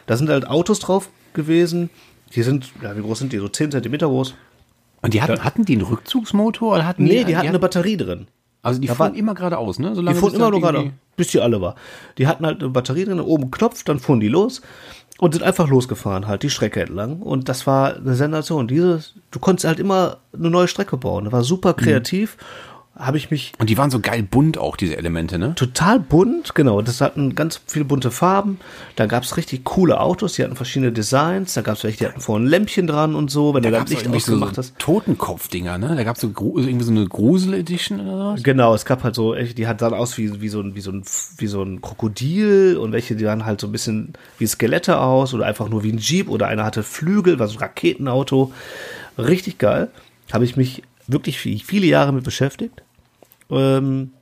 da 0.07 0.17
sind 0.17 0.29
halt 0.31 0.47
Autos 0.49 0.79
drauf 0.79 1.09
gewesen. 1.35 1.91
Die 2.35 2.43
sind, 2.43 2.73
ja, 2.83 2.97
wie 2.97 3.03
groß 3.03 3.19
sind 3.21 3.33
die? 3.33 3.39
So 3.39 3.49
10 3.49 3.71
Zentimeter 3.73 4.07
groß. 4.07 4.35
und 5.03 5.13
die 5.15 5.21
hatten, 5.23 5.45
hatten 5.45 5.65
die 5.65 5.75
einen 5.75 5.83
Rückzugsmotor 5.87 6.75
oder 6.75 6.87
hatten 6.87 7.05
Nee, 7.05 7.25
die 7.25 7.37
hatten 7.37 7.49
eine 7.49 7.59
Batterie 7.59 7.97
drin. 7.97 8.27
Also 8.63 8.81
die 8.81 8.87
Da 8.87 8.95
fuhren 8.95 9.11
war- 9.13 9.19
immer 9.19 9.35
geradeaus, 9.35 9.79
ne? 9.81 9.91
Die 9.91 9.97
Solange 9.97 10.19
fuhren 10.19 10.33
bis 10.33 10.39
immer 10.41 10.51
nur 10.51 10.61
gerade, 10.61 10.79
irgendwie- 10.79 10.95
bis 11.17 11.29
die 11.29 11.41
alle 11.41 11.61
war. 11.61 11.75
Die 12.17 12.27
hatten 12.29 12.47
halt 12.47 12.61
eine 12.61 12.71
Batterie 12.71 13.05
drin, 13.05 13.19
oben 13.21 13.51
Knopf, 13.51 13.83
dann 13.83 13.99
fuhren 13.99 14.21
die 14.21 14.29
los 14.29 14.63
und 15.23 15.35
sind 15.35 15.45
einfach 15.45 15.69
losgefahren, 15.69 16.27
halt 16.27 16.43
die 16.43 16.51
Strecke 16.51 16.81
entlang. 16.81 17.23
Und 17.23 17.49
das 17.49 17.65
war 17.65 17.95
eine 17.95 18.17
Sensation. 18.17 18.67
Dieses, 18.67 19.15
du 19.31 19.39
konntest 19.39 19.69
halt 19.69 19.79
immer 19.79 20.17
eine 20.37 20.51
neue 20.51 20.67
Strecke 20.67 20.97
bauen. 20.97 21.23
Das 21.27 21.33
war 21.33 21.45
super 21.45 21.75
kreativ. 21.75 22.37
Habe 23.05 23.17
ich 23.17 23.33
mich 23.33 23.53
Und 23.59 23.69
die 23.69 23.77
waren 23.77 23.91
so 23.91 23.99
geil 23.99 24.23
bunt 24.23 24.59
auch, 24.59 24.77
diese 24.77 24.97
Elemente, 24.97 25.37
ne? 25.39 25.55
total 25.57 25.99
bunt, 25.99 26.55
genau. 26.55 26.83
Das 26.83 27.01
hatten 27.01 27.35
ganz 27.35 27.61
viele 27.67 27.85
bunte 27.85 28.13
Farben. 28.13 28.61
Da 28.95 29.07
gab 29.07 29.25
es 29.25 29.37
richtig 29.37 29.65
coole 29.65 30.01
Autos, 30.01 30.35
die 30.35 30.45
hatten 30.45 30.55
verschiedene 30.55 30.93
Designs. 30.93 31.55
Da 31.55 31.63
gab 31.63 31.77
es 31.77 31.83
welche, 31.85 31.99
die 31.99 32.07
hatten 32.07 32.21
vorne 32.21 32.45
ein 32.45 32.49
Lämpchen 32.49 32.87
dran 32.87 33.17
und 33.17 33.29
so, 33.31 33.55
wenn 33.55 33.63
Da 33.65 33.71
du 33.71 33.77
es 33.77 33.91
Licht 33.91 34.09
ausgemacht 34.09 34.55
so 34.55 34.61
hast. 34.61 34.79
Totenkopf-Dinger, 34.79 35.79
ne? 35.79 35.97
Da 35.97 36.05
gab 36.05 36.15
es 36.15 36.23
so, 36.23 36.29
irgendwie 36.29 36.85
so 36.85 36.93
eine 36.93 37.05
Grusel-Edition 37.07 38.01
oder 38.01 38.35
was? 38.35 38.43
Genau, 38.45 38.73
es 38.75 38.85
gab 38.85 39.03
halt 39.03 39.17
so, 39.17 39.35
die 39.35 39.67
hat 39.67 39.83
dann 39.83 39.95
aus 39.95 40.17
wie, 40.17 40.41
wie, 40.41 40.49
so 40.49 40.61
ein, 40.61 40.77
wie, 40.77 40.81
so 40.81 40.93
ein, 40.93 41.03
wie 41.39 41.47
so 41.49 41.61
ein 41.63 41.81
Krokodil 41.81 42.77
und 42.77 42.93
welche, 42.93 43.17
die 43.17 43.25
waren 43.25 43.45
halt 43.45 43.61
so 43.61 43.67
ein 43.67 43.73
bisschen 43.73 44.13
wie 44.39 44.47
Skelette 44.47 45.01
aus 45.01 45.35
oder 45.35 45.47
einfach 45.47 45.69
nur 45.69 45.83
wie 45.83 45.91
ein 45.93 45.99
Jeep 45.99 46.29
oder 46.29 46.47
einer 46.47 46.65
hatte 46.65 46.85
Flügel, 46.85 47.39
war 47.41 47.49
so 47.49 47.57
ein 47.57 47.63
Raketenauto. 47.63 48.53
Richtig 49.19 49.59
geil. 49.59 49.89
Habe 50.33 50.45
ich 50.45 50.57
mich 50.57 50.83
wirklich 51.09 51.39
viel- 51.41 51.59
viele 51.59 51.87
Jahre 51.87 52.13
mit 52.13 52.25
beschäftigt. 52.25 52.83
Ähm, 53.51 54.13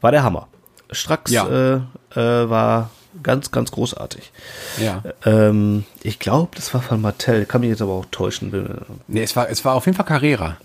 war 0.00 0.12
der 0.12 0.22
Hammer. 0.22 0.48
Strax 0.90 1.30
Ja. 1.30 1.46
äh, 1.48 1.74
äh, 2.14 2.50
war 2.50 2.90
ganz, 3.22 3.50
ganz 3.50 3.70
großartig. 3.70 4.32
Ja. 4.78 5.02
Ähm, 5.24 5.84
ich 6.02 6.18
glaube, 6.18 6.50
das 6.56 6.72
war 6.74 6.82
von 6.82 7.00
Mattel. 7.00 7.46
Kann 7.46 7.60
mich 7.60 7.70
jetzt 7.70 7.82
aber 7.82 7.92
auch 7.92 8.06
täuschen. 8.10 8.84
Nee, 9.08 9.22
es 9.22 9.36
war, 9.36 9.48
es 9.50 9.64
war 9.64 9.74
auf 9.74 9.86
jeden 9.86 9.96
Fall 9.96 10.06
Carrera. 10.06 10.56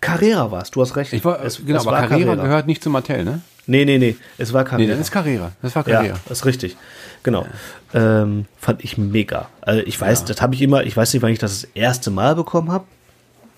Carrera 0.00 0.50
war 0.50 0.62
es, 0.62 0.70
du 0.70 0.82
hast 0.82 0.96
recht. 0.96 1.12
Ich 1.12 1.24
war, 1.24 1.42
es, 1.42 1.64
genau, 1.64 1.78
es 1.80 1.86
aber 1.86 1.96
war 1.96 2.06
Carrera, 2.06 2.34
gehört 2.34 2.66
nicht 2.66 2.82
zu 2.82 2.90
Mattel, 2.90 3.24
ne? 3.24 3.40
Nee, 3.66 3.84
nee, 3.84 3.98
nee, 3.98 4.16
es 4.36 4.52
war 4.52 4.64
Carrera. 4.64 4.78
Nee, 4.82 4.88
das 4.88 5.00
ist 5.00 5.10
Carrera. 5.12 5.52
Das 5.62 5.74
war 5.76 5.84
Carrera. 5.84 6.04
Ja, 6.04 6.14
ist 6.28 6.44
richtig. 6.44 6.76
Genau. 7.22 7.46
Ähm, 7.94 8.46
fand 8.58 8.82
ich 8.82 8.98
mega. 8.98 9.48
Also 9.60 9.82
ich 9.82 10.00
weiß, 10.00 10.24
das 10.24 10.40
habe 10.42 10.54
ich 10.54 10.62
immer, 10.62 10.84
ich 10.84 10.96
weiß 10.96 11.12
nicht, 11.12 11.22
wann 11.22 11.30
ich 11.30 11.38
das 11.38 11.62
das 11.62 11.70
erste 11.74 12.10
Mal 12.10 12.34
bekommen 12.34 12.72
habe. 12.72 12.84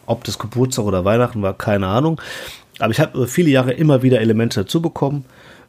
Ob 0.04 0.24
das 0.24 0.38
Geburtstag 0.38 0.84
oder 0.84 1.04
Weihnachten 1.04 1.42
war, 1.42 1.54
keine 1.56 1.86
Ahnung. 1.86 2.20
Aber 2.78 2.90
ich 2.90 3.00
habe 3.00 3.16
über 3.16 3.28
viele 3.28 3.50
Jahre 3.50 3.72
immer 3.72 4.02
wieder 4.02 4.20
Elemente 4.20 4.62
dazu 4.62 4.80
bekommen. 4.80 5.24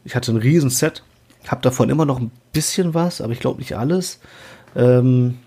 Ich 0.06 0.16
hatte 0.16 0.32
ein 0.32 0.38
riesen 0.38 0.70
Set. 0.70 1.04
Habe 1.48 1.62
davon 1.62 1.90
immer 1.90 2.06
noch 2.06 2.20
ein 2.20 2.32
bisschen 2.54 2.94
was, 2.94 3.20
aber 3.20 3.34
ich 3.34 3.40
glaube 3.40 3.60
nicht 3.60 3.76
alles. 3.76 4.20
Ähm, 4.76 5.40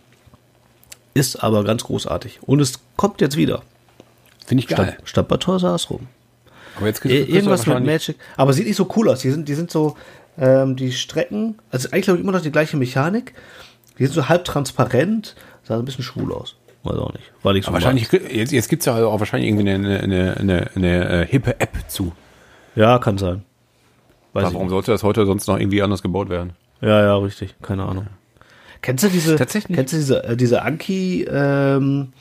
ist 1.14 1.42
aber 1.42 1.64
ganz 1.64 1.84
großartig. 1.84 2.40
Und 2.42 2.60
es 2.60 2.80
kommt 2.96 3.20
jetzt 3.20 3.36
wieder. 3.36 3.62
Finde 4.46 4.62
ich 4.62 4.68
geil. 4.68 4.94
Statt, 4.98 5.08
statt 5.08 5.28
bei 5.28 5.36
Toys 5.38 5.62
R 5.62 5.72
Us 5.72 5.90
rum. 5.90 6.06
Aber 6.76 6.86
jetzt 6.86 7.00
kriegst, 7.00 7.28
Irgendwas 7.28 7.66
mit 7.66 7.84
Magic. 7.84 8.16
Aber 8.36 8.52
sieht 8.52 8.66
nicht 8.66 8.76
so 8.76 8.88
cool 8.96 9.08
aus. 9.08 9.20
Die 9.20 9.30
sind, 9.30 9.48
die 9.48 9.54
sind 9.54 9.70
so, 9.70 9.96
ähm, 10.38 10.76
die 10.76 10.92
Strecken, 10.92 11.56
also 11.70 11.88
eigentlich 11.90 12.04
glaube 12.04 12.18
ich 12.18 12.24
immer 12.24 12.32
noch 12.32 12.42
die 12.42 12.52
gleiche 12.52 12.76
Mechanik. 12.76 13.32
Die 13.98 14.04
sind 14.04 14.14
so 14.14 14.28
halb 14.28 14.44
transparent, 14.44 15.34
sah 15.64 15.78
ein 15.78 15.84
bisschen 15.84 16.04
schwul 16.04 16.32
aus. 16.32 16.56
Weiß 16.86 16.98
auch 16.98 17.12
nicht. 17.12 17.24
War 17.42 17.52
nicht 17.52 17.66
so 17.66 17.72
wahrscheinlich, 17.72 18.10
jetzt, 18.10 18.52
jetzt 18.52 18.68
gibt 18.68 18.80
es 18.80 18.86
ja 18.86 19.04
auch 19.04 19.18
wahrscheinlich 19.18 19.48
irgendwie 19.48 19.70
eine, 19.70 20.00
eine, 20.00 20.36
eine, 20.36 20.70
eine, 20.74 21.08
äh, 21.22 21.26
hippe 21.26 21.60
App 21.60 21.76
zu. 21.88 22.12
Ja, 22.74 22.98
kann 22.98 23.18
sein. 23.18 23.42
Weiß 24.32 24.48
ich 24.48 24.54
warum 24.54 24.66
nicht. 24.66 24.70
sollte 24.70 24.92
das 24.92 25.02
heute 25.02 25.26
sonst 25.26 25.46
noch 25.48 25.58
irgendwie 25.58 25.82
anders 25.82 26.02
gebaut 26.02 26.28
werden? 26.28 26.52
Ja, 26.80 27.02
ja, 27.02 27.16
richtig. 27.16 27.54
Keine 27.62 27.84
Ahnung. 27.84 28.06
Kennst 28.82 29.04
du 29.04 29.08
diese, 29.08 29.36
Tatsächlich. 29.36 29.76
kennst 29.76 29.92
du 29.92 29.96
diese, 29.96 30.24
äh, 30.24 30.36
diese 30.36 30.62
Anki, 30.62 31.26
ähm, 31.28 32.12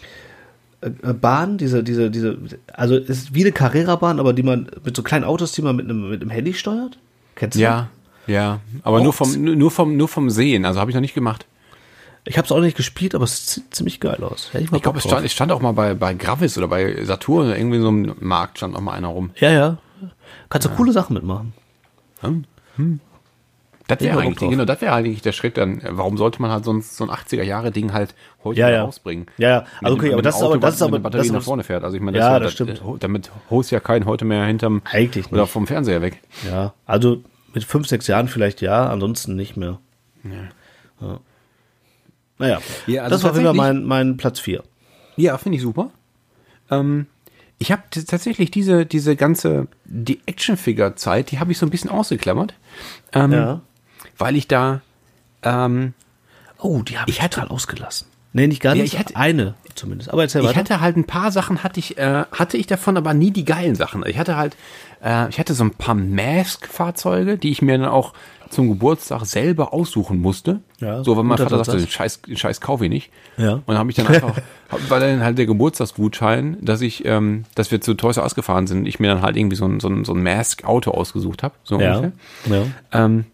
äh, 0.81 1.13
Bahn, 1.13 1.57
diese, 1.57 1.83
diese, 1.83 2.09
diese, 2.09 2.37
also 2.73 2.95
ist 2.95 3.33
wie 3.33 3.41
eine 3.41 3.51
Carrera-Bahn, 3.51 4.19
aber 4.19 4.33
die 4.33 4.43
man 4.43 4.69
mit 4.83 4.95
so 4.95 5.03
kleinen 5.03 5.25
Autos, 5.25 5.51
die 5.51 5.61
man 5.61 5.75
mit 5.75 5.85
einem, 5.85 6.09
mit 6.09 6.21
einem 6.21 6.29
Handy 6.29 6.53
steuert? 6.53 6.97
Kennst 7.35 7.57
du? 7.57 7.61
Ja, 7.61 7.89
ja. 8.27 8.59
Aber 8.83 9.01
nur 9.01 9.13
vom, 9.13 9.43
nur 9.43 9.71
vom, 9.71 9.97
nur 9.97 10.07
vom 10.07 10.29
Sehen. 10.29 10.65
Also 10.65 10.79
habe 10.79 10.91
ich 10.91 10.95
noch 10.95 11.01
nicht 11.01 11.13
gemacht. 11.13 11.45
Ich 12.27 12.37
habe 12.37 12.45
es 12.45 12.51
auch 12.51 12.59
nicht 12.59 12.75
gespielt, 12.75 13.13
aber 13.13 13.23
es 13.25 13.53
sieht 13.53 13.73
ziemlich 13.75 13.99
geil 13.99 14.23
aus. 14.23 14.49
Hätte 14.51 14.63
ich 14.63 14.71
mal 14.71 14.77
Ich 14.77 14.83
glaube, 14.83 14.97
es 14.97 15.03
stand, 15.03 15.23
es 15.25 15.31
stand 15.31 15.51
auch 15.51 15.61
mal 15.61 15.73
bei, 15.73 15.93
bei 15.93 16.13
Gravis 16.15 16.57
oder 16.57 16.67
bei 16.67 17.03
Saturn 17.05 17.47
oder 17.47 17.57
irgendwie 17.57 17.79
so 17.79 17.87
einem 17.89 18.15
Markt 18.19 18.57
stand 18.57 18.73
noch 18.73 18.81
mal 18.81 18.93
einer 18.93 19.09
rum. 19.09 19.29
Ja, 19.37 19.51
ja. 19.51 19.77
Kannst 20.49 20.67
du 20.67 20.71
coole 20.71 20.91
Sachen 20.91 21.13
mitmachen. 21.13 21.53
Das 23.87 23.99
Ich 23.99 24.05
wäre 24.05 24.13
hab 24.15 24.23
Bock 24.23 24.25
eigentlich, 24.31 24.49
genau, 24.49 24.65
das 24.65 24.81
wäre 24.81 24.93
eigentlich 24.93 25.21
der 25.21 25.31
Schritt 25.31 25.57
dann. 25.57 25.79
Warum 25.87 26.17
sollte 26.17 26.41
man 26.41 26.49
halt 26.49 26.65
so 26.65 26.73
ein, 26.73 26.81
so 26.81 27.03
ein 27.03 27.11
80er-Jahre-Ding 27.11 27.93
halt 27.93 28.15
heute 28.43 28.59
Ja, 28.59 28.69
ja. 28.69 28.83
rausbringen? 28.83 29.27
Ja, 29.37 29.49
ja. 29.49 29.65
Also 29.83 29.95
okay, 29.95 30.11
aber 30.13 30.23
das 30.23 30.35
ist 30.37 30.41
aber- 30.41 30.49
Auto, 30.53 30.59
das 30.59 30.75
ist 30.75 30.81
aber- 30.81 30.99
das 31.11 31.29
nach 31.29 31.39
ist- 31.39 31.45
vorne 31.45 31.63
fährt. 31.63 31.83
Also 31.83 31.95
ich 31.95 32.01
meine, 32.01 32.17
Ja, 32.17 32.39
das, 32.39 32.47
das 32.47 32.53
stimmt. 32.53 32.81
äh, 32.81 32.97
Damit 32.99 33.29
holst 33.51 33.69
ja 33.69 33.79
keinen 33.79 34.05
heute 34.05 34.25
mehr 34.25 34.43
hinterm 34.45 34.81
Eigentlich 34.91 35.31
oder 35.31 35.41
nicht. 35.43 35.51
vom 35.51 35.67
Fernseher 35.67 36.01
weg. 36.01 36.19
Ja, 36.49 36.73
also 36.87 37.21
mit 37.53 37.63
fünf, 37.63 37.87
sechs 37.87 38.07
Jahren 38.07 38.27
vielleicht 38.27 38.61
ja, 38.61 38.89
ansonsten 38.89 39.35
nicht 39.35 39.55
mehr. 39.55 39.77
Ja. 40.23 41.19
Naja, 42.37 42.59
Ja, 42.87 43.03
also 43.03 43.15
das 43.15 43.23
war 43.23 43.37
wieder 43.39 43.53
mein, 43.53 43.83
mein 43.85 44.17
Platz 44.17 44.39
vier. 44.39 44.63
Ja, 45.15 45.37
finde 45.37 45.57
ich 45.57 45.61
super. 45.61 45.91
Ähm, 46.69 47.05
ich 47.57 47.71
habe 47.71 47.83
tatsächlich 48.07 48.51
diese, 48.51 48.85
diese 48.85 49.15
ganze, 49.15 49.67
die 49.85 50.19
Actionfigure-Zeit, 50.25 51.31
die 51.31 51.39
habe 51.39 51.51
ich 51.53 51.57
so 51.57 51.65
ein 51.65 51.69
bisschen 51.69 51.89
ausgeklammert. 51.89 52.53
Ähm, 53.13 53.31
Ja. 53.31 53.61
Weil 54.17 54.35
ich 54.35 54.47
da, 54.47 54.81
ähm, 55.43 55.93
Oh, 56.57 56.81
die 56.83 56.97
habe 56.97 57.09
ich, 57.09 57.17
Ich 57.17 57.21
hatte- 57.21 57.35
total 57.41 57.49
ausgelassen. 57.49 58.07
Nee, 58.33 58.47
nicht 58.47 58.61
gar 58.61 58.75
Ja, 58.75 58.81
nicht. 58.81 58.93
ich 58.93 58.99
hatte- 58.99 59.15
eine 59.15 59.55
zumindest. 59.75 60.09
Aber 60.09 60.23
erzähl 60.23 60.41
ich 60.41 60.47
weiter. 60.47 60.59
hatte 60.59 60.79
halt 60.81 60.97
ein 60.97 61.03
paar 61.05 61.31
Sachen, 61.31 61.63
hatte 61.63 61.79
ich, 61.79 61.97
äh, 61.97 62.23
hatte 62.31 62.57
ich 62.57 62.65
davon, 62.67 62.97
aber 62.97 63.13
nie 63.13 63.31
die 63.31 63.45
geilen 63.45 63.75
Sachen. 63.75 64.05
Ich 64.05 64.17
hatte 64.17 64.35
halt, 64.35 64.55
äh, 65.03 65.29
ich 65.29 65.37
hatte 65.39 65.53
so 65.53 65.63
ein 65.65 65.71
paar 65.71 65.95
Mask-Fahrzeuge, 65.95 67.37
die 67.37 67.51
ich 67.51 67.61
mir 67.61 67.77
dann 67.77 67.87
auch 67.87 68.13
zum 68.49 68.69
Geburtstag 68.69 69.25
selber 69.25 69.73
aussuchen 69.73 70.19
musste. 70.21 70.59
Ja, 70.79 71.03
so, 71.03 71.15
weil 71.17 71.23
mein 71.23 71.37
Vater 71.37 71.57
sagte, 71.63 71.77
den 71.77 71.87
Scheiß, 71.87 72.21
den 72.23 72.37
Scheiß 72.37 72.61
kaufe 72.61 72.85
ich 72.85 72.89
nicht. 72.89 73.11
Ja. 73.37 73.53
Und 73.53 73.63
dann 73.67 73.77
habe 73.77 73.89
ich 73.89 73.95
dann 73.95 74.07
einfach, 74.07 74.35
war 74.89 74.99
dann 74.99 75.21
halt 75.23 75.37
der 75.37 75.45
Geburtstagsgutschein, 75.45 76.57
dass 76.61 76.81
ich, 76.81 77.05
ähm, 77.05 77.45
dass 77.55 77.71
wir 77.71 77.81
zu 77.81 77.93
Toys 77.93 78.17
R 78.17 78.27
gefahren 78.35 78.67
sind, 78.67 78.87
ich 78.87 78.99
mir 78.99 79.07
dann 79.07 79.21
halt 79.21 79.37
irgendwie 79.37 79.55
so 79.55 79.65
ein, 79.65 79.79
so 79.79 79.87
ein, 79.87 80.05
so 80.05 80.13
ein 80.13 80.21
Mask-Auto 80.23 80.91
ausgesucht 80.91 81.43
habe. 81.43 81.55
So 81.63 81.79
ja. 81.79 81.97
ungefähr. 81.97 82.11
ja. 82.49 82.63
Ähm, 83.05 83.25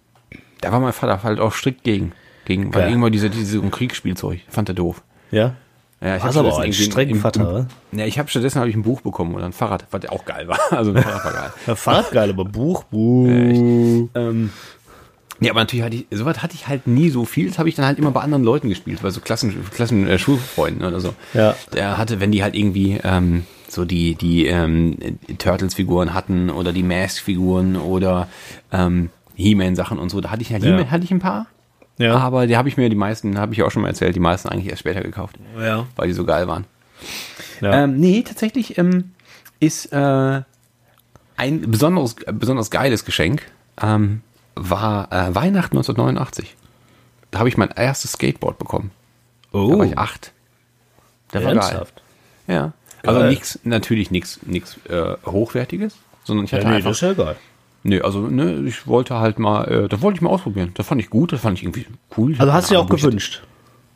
da 0.62 0.72
war 0.72 0.80
mein 0.80 0.94
Vater 0.94 1.24
halt 1.24 1.40
auch 1.40 1.54
strikt 1.54 1.84
gegen. 1.84 2.12
gegen 2.46 2.74
weil 2.74 2.84
Ja. 2.84 2.88
irgendwann 2.90 3.12
diese, 3.12 3.30
diese 3.30 3.58
so 3.58 3.62
ein 3.64 3.72
Kriegsspielzeug, 3.72 4.42
fand 4.50 4.70
er 4.70 4.76
doof. 4.76 5.02
Ja. 5.32 5.56
Ja, 6.04 6.16
ich 6.18 6.24
Warst 6.24 6.36
hab 6.36 6.46
aber 6.46 6.50
auch 6.54 6.54
stattdessen 6.56 6.62
ein 6.62 6.66
irgendwie 6.72 6.84
strengen 6.92 7.10
im- 7.12 7.16
im- 7.18 7.22
Vater, 7.22 7.48
oder? 7.50 7.68
Ja, 7.92 8.06
ich 8.08 8.18
habe 8.18 8.28
stattdessen 8.28 8.60
habe 8.60 8.70
ich 8.72 8.76
ein 8.76 8.82
Buch 8.82 9.02
bekommen 9.02 9.36
oder 9.36 9.46
ein 9.46 9.54
Fahrrad, 9.54 9.86
was 9.92 10.10
auch 10.10 10.26
geil 10.26 10.48
war. 10.48 10.58
Also 10.72 10.92
ein 10.94 10.98
Fahrrad 11.02 11.26
war 11.26 11.32
geil. 11.34 11.54
Ja, 11.68 11.76
Fahrrad 11.76 12.12
geil, 12.12 12.30
aber 12.32 12.44
Buch, 12.46 12.84
Buch. 12.86 13.28
ähm, 13.28 14.50
ja, 15.42 15.52
aber 15.52 15.60
natürlich 15.62 15.84
hatte 15.84 15.96
ich, 15.98 16.06
sowas 16.12 16.42
hatte 16.42 16.56
ich 16.56 16.68
halt 16.68 16.88
nie 16.88 17.10
so 17.10 17.26
viel. 17.26 17.48
Das 17.50 17.60
habe 17.60 17.68
ich 17.68 17.76
dann 17.76 17.86
halt 17.86 17.98
immer 18.00 18.12
bei 18.12 18.22
anderen 18.22 18.44
Leuten 18.44 18.70
gespielt, 18.70 19.02
bei 19.02 19.10
so 19.10 19.20
Klassen, 19.22 19.54
Klassen 19.74 20.08
äh, 20.08 20.18
Schulfreunden 20.20 20.86
oder 20.86 21.00
so. 21.00 21.14
Ja. 21.34 21.56
Der 21.74 21.98
hatte, 21.98 22.20
wenn 22.20 22.32
die 22.32 22.44
halt 22.44 22.56
irgendwie 22.56 23.00
ähm, 23.04 23.46
so 23.68 23.84
die, 23.86 24.16
die 24.16 24.46
ähm, 24.46 24.98
Turtles-Figuren 25.38 26.14
hatten 26.14 26.50
oder 26.50 26.72
die 26.74 26.84
Mask-Figuren 26.84 27.76
oder 27.76 28.28
ähm, 28.72 29.10
He-Man-Sachen 29.36 29.98
und 29.98 30.10
so, 30.10 30.22
da 30.22 30.30
hatte 30.32 30.42
ich 30.44 30.52
halt 30.54 30.64
Ja. 30.64 30.72
He-Man 30.72 30.92
hatte 30.92 31.04
ich 31.04 31.12
ein 31.12 31.20
paar. 31.20 31.48
Ja. 31.98 32.16
Aber 32.18 32.48
die 32.48 32.56
habe 32.58 32.70
ich 32.70 32.78
mir 32.78 32.90
die 32.90 32.96
meisten, 32.96 33.38
habe 33.38 33.52
ich 33.54 33.60
ja 33.60 33.66
auch 33.66 33.72
schon 33.72 33.82
mal 33.82 33.88
erzählt, 33.90 34.16
die 34.16 34.20
meisten 34.20 34.48
eigentlich 34.50 34.70
erst 34.70 34.80
später 34.80 35.02
gekauft, 35.02 35.38
Ja. 35.60 35.86
weil 35.96 36.08
die 36.08 36.14
so 36.14 36.24
geil 36.26 36.48
waren. 36.48 36.66
ja. 37.62 37.84
Ähm, 37.84 37.98
nee, 38.00 38.22
tatsächlich 38.24 38.78
ähm, 38.78 39.12
ist 39.60 39.92
äh, 39.92 40.42
ein 41.38 41.62
besonderes, 41.72 42.16
besonders 42.34 42.70
geiles 42.72 43.06
Geschenk 43.06 43.44
ähm, 43.82 44.22
war 44.70 45.12
äh, 45.12 45.34
Weihnachten 45.36 45.78
1989. 45.78 46.56
Da 47.32 47.40
habe 47.40 47.50
ich 47.50 47.58
mein 47.58 47.70
erstes 47.70 48.14
Skateboard 48.14 48.58
bekommen. 48.60 48.92
oh, 49.54 49.70
Da 49.72 49.78
war 49.80 49.86
ich 49.86 49.98
acht. 49.98 50.32
Der 51.34 51.44
war 51.44 51.54
geil. 51.54 51.62
ernsthaft. 51.64 52.02
Ja. 52.48 52.74
Also 53.04 53.24
nichts, 53.24 53.60
natürlich 53.64 54.12
nichts 54.12 54.40
nichts 54.44 54.78
äh, 54.88 55.16
Hochwertiges, 55.26 55.96
sondern 56.24 56.46
ich 56.46 56.54
hatte 56.54 56.64
Ja, 56.64 56.70
nee, 56.70 56.76
einfach. 56.78 56.90
das 56.92 56.98
ist 57.02 57.02
ja 57.02 57.14
geil. 57.14 57.36
Nee, 57.84 58.00
also 58.02 58.20
ne, 58.28 58.64
ich 58.68 58.86
wollte 58.86 59.16
halt 59.20 59.40
mal, 59.40 59.64
äh, 59.66 59.90
das 59.90 60.02
wollte 60.02 60.18
ich 60.18 60.22
mal 60.22 60.30
ausprobieren. 60.30 60.72
Das 60.76 60.86
fand 60.86 61.02
ich 61.02 61.10
gut, 61.10 61.34
das 61.34 61.42
fand 61.42 61.58
ich 61.58 61.64
irgendwie 61.64 61.88
cool. 62.16 62.36
Also 62.38 62.54
hast 62.54 62.70
du 62.70 62.76
dir 62.76 62.80
auch 62.82 62.90
gewünscht. 62.90 63.42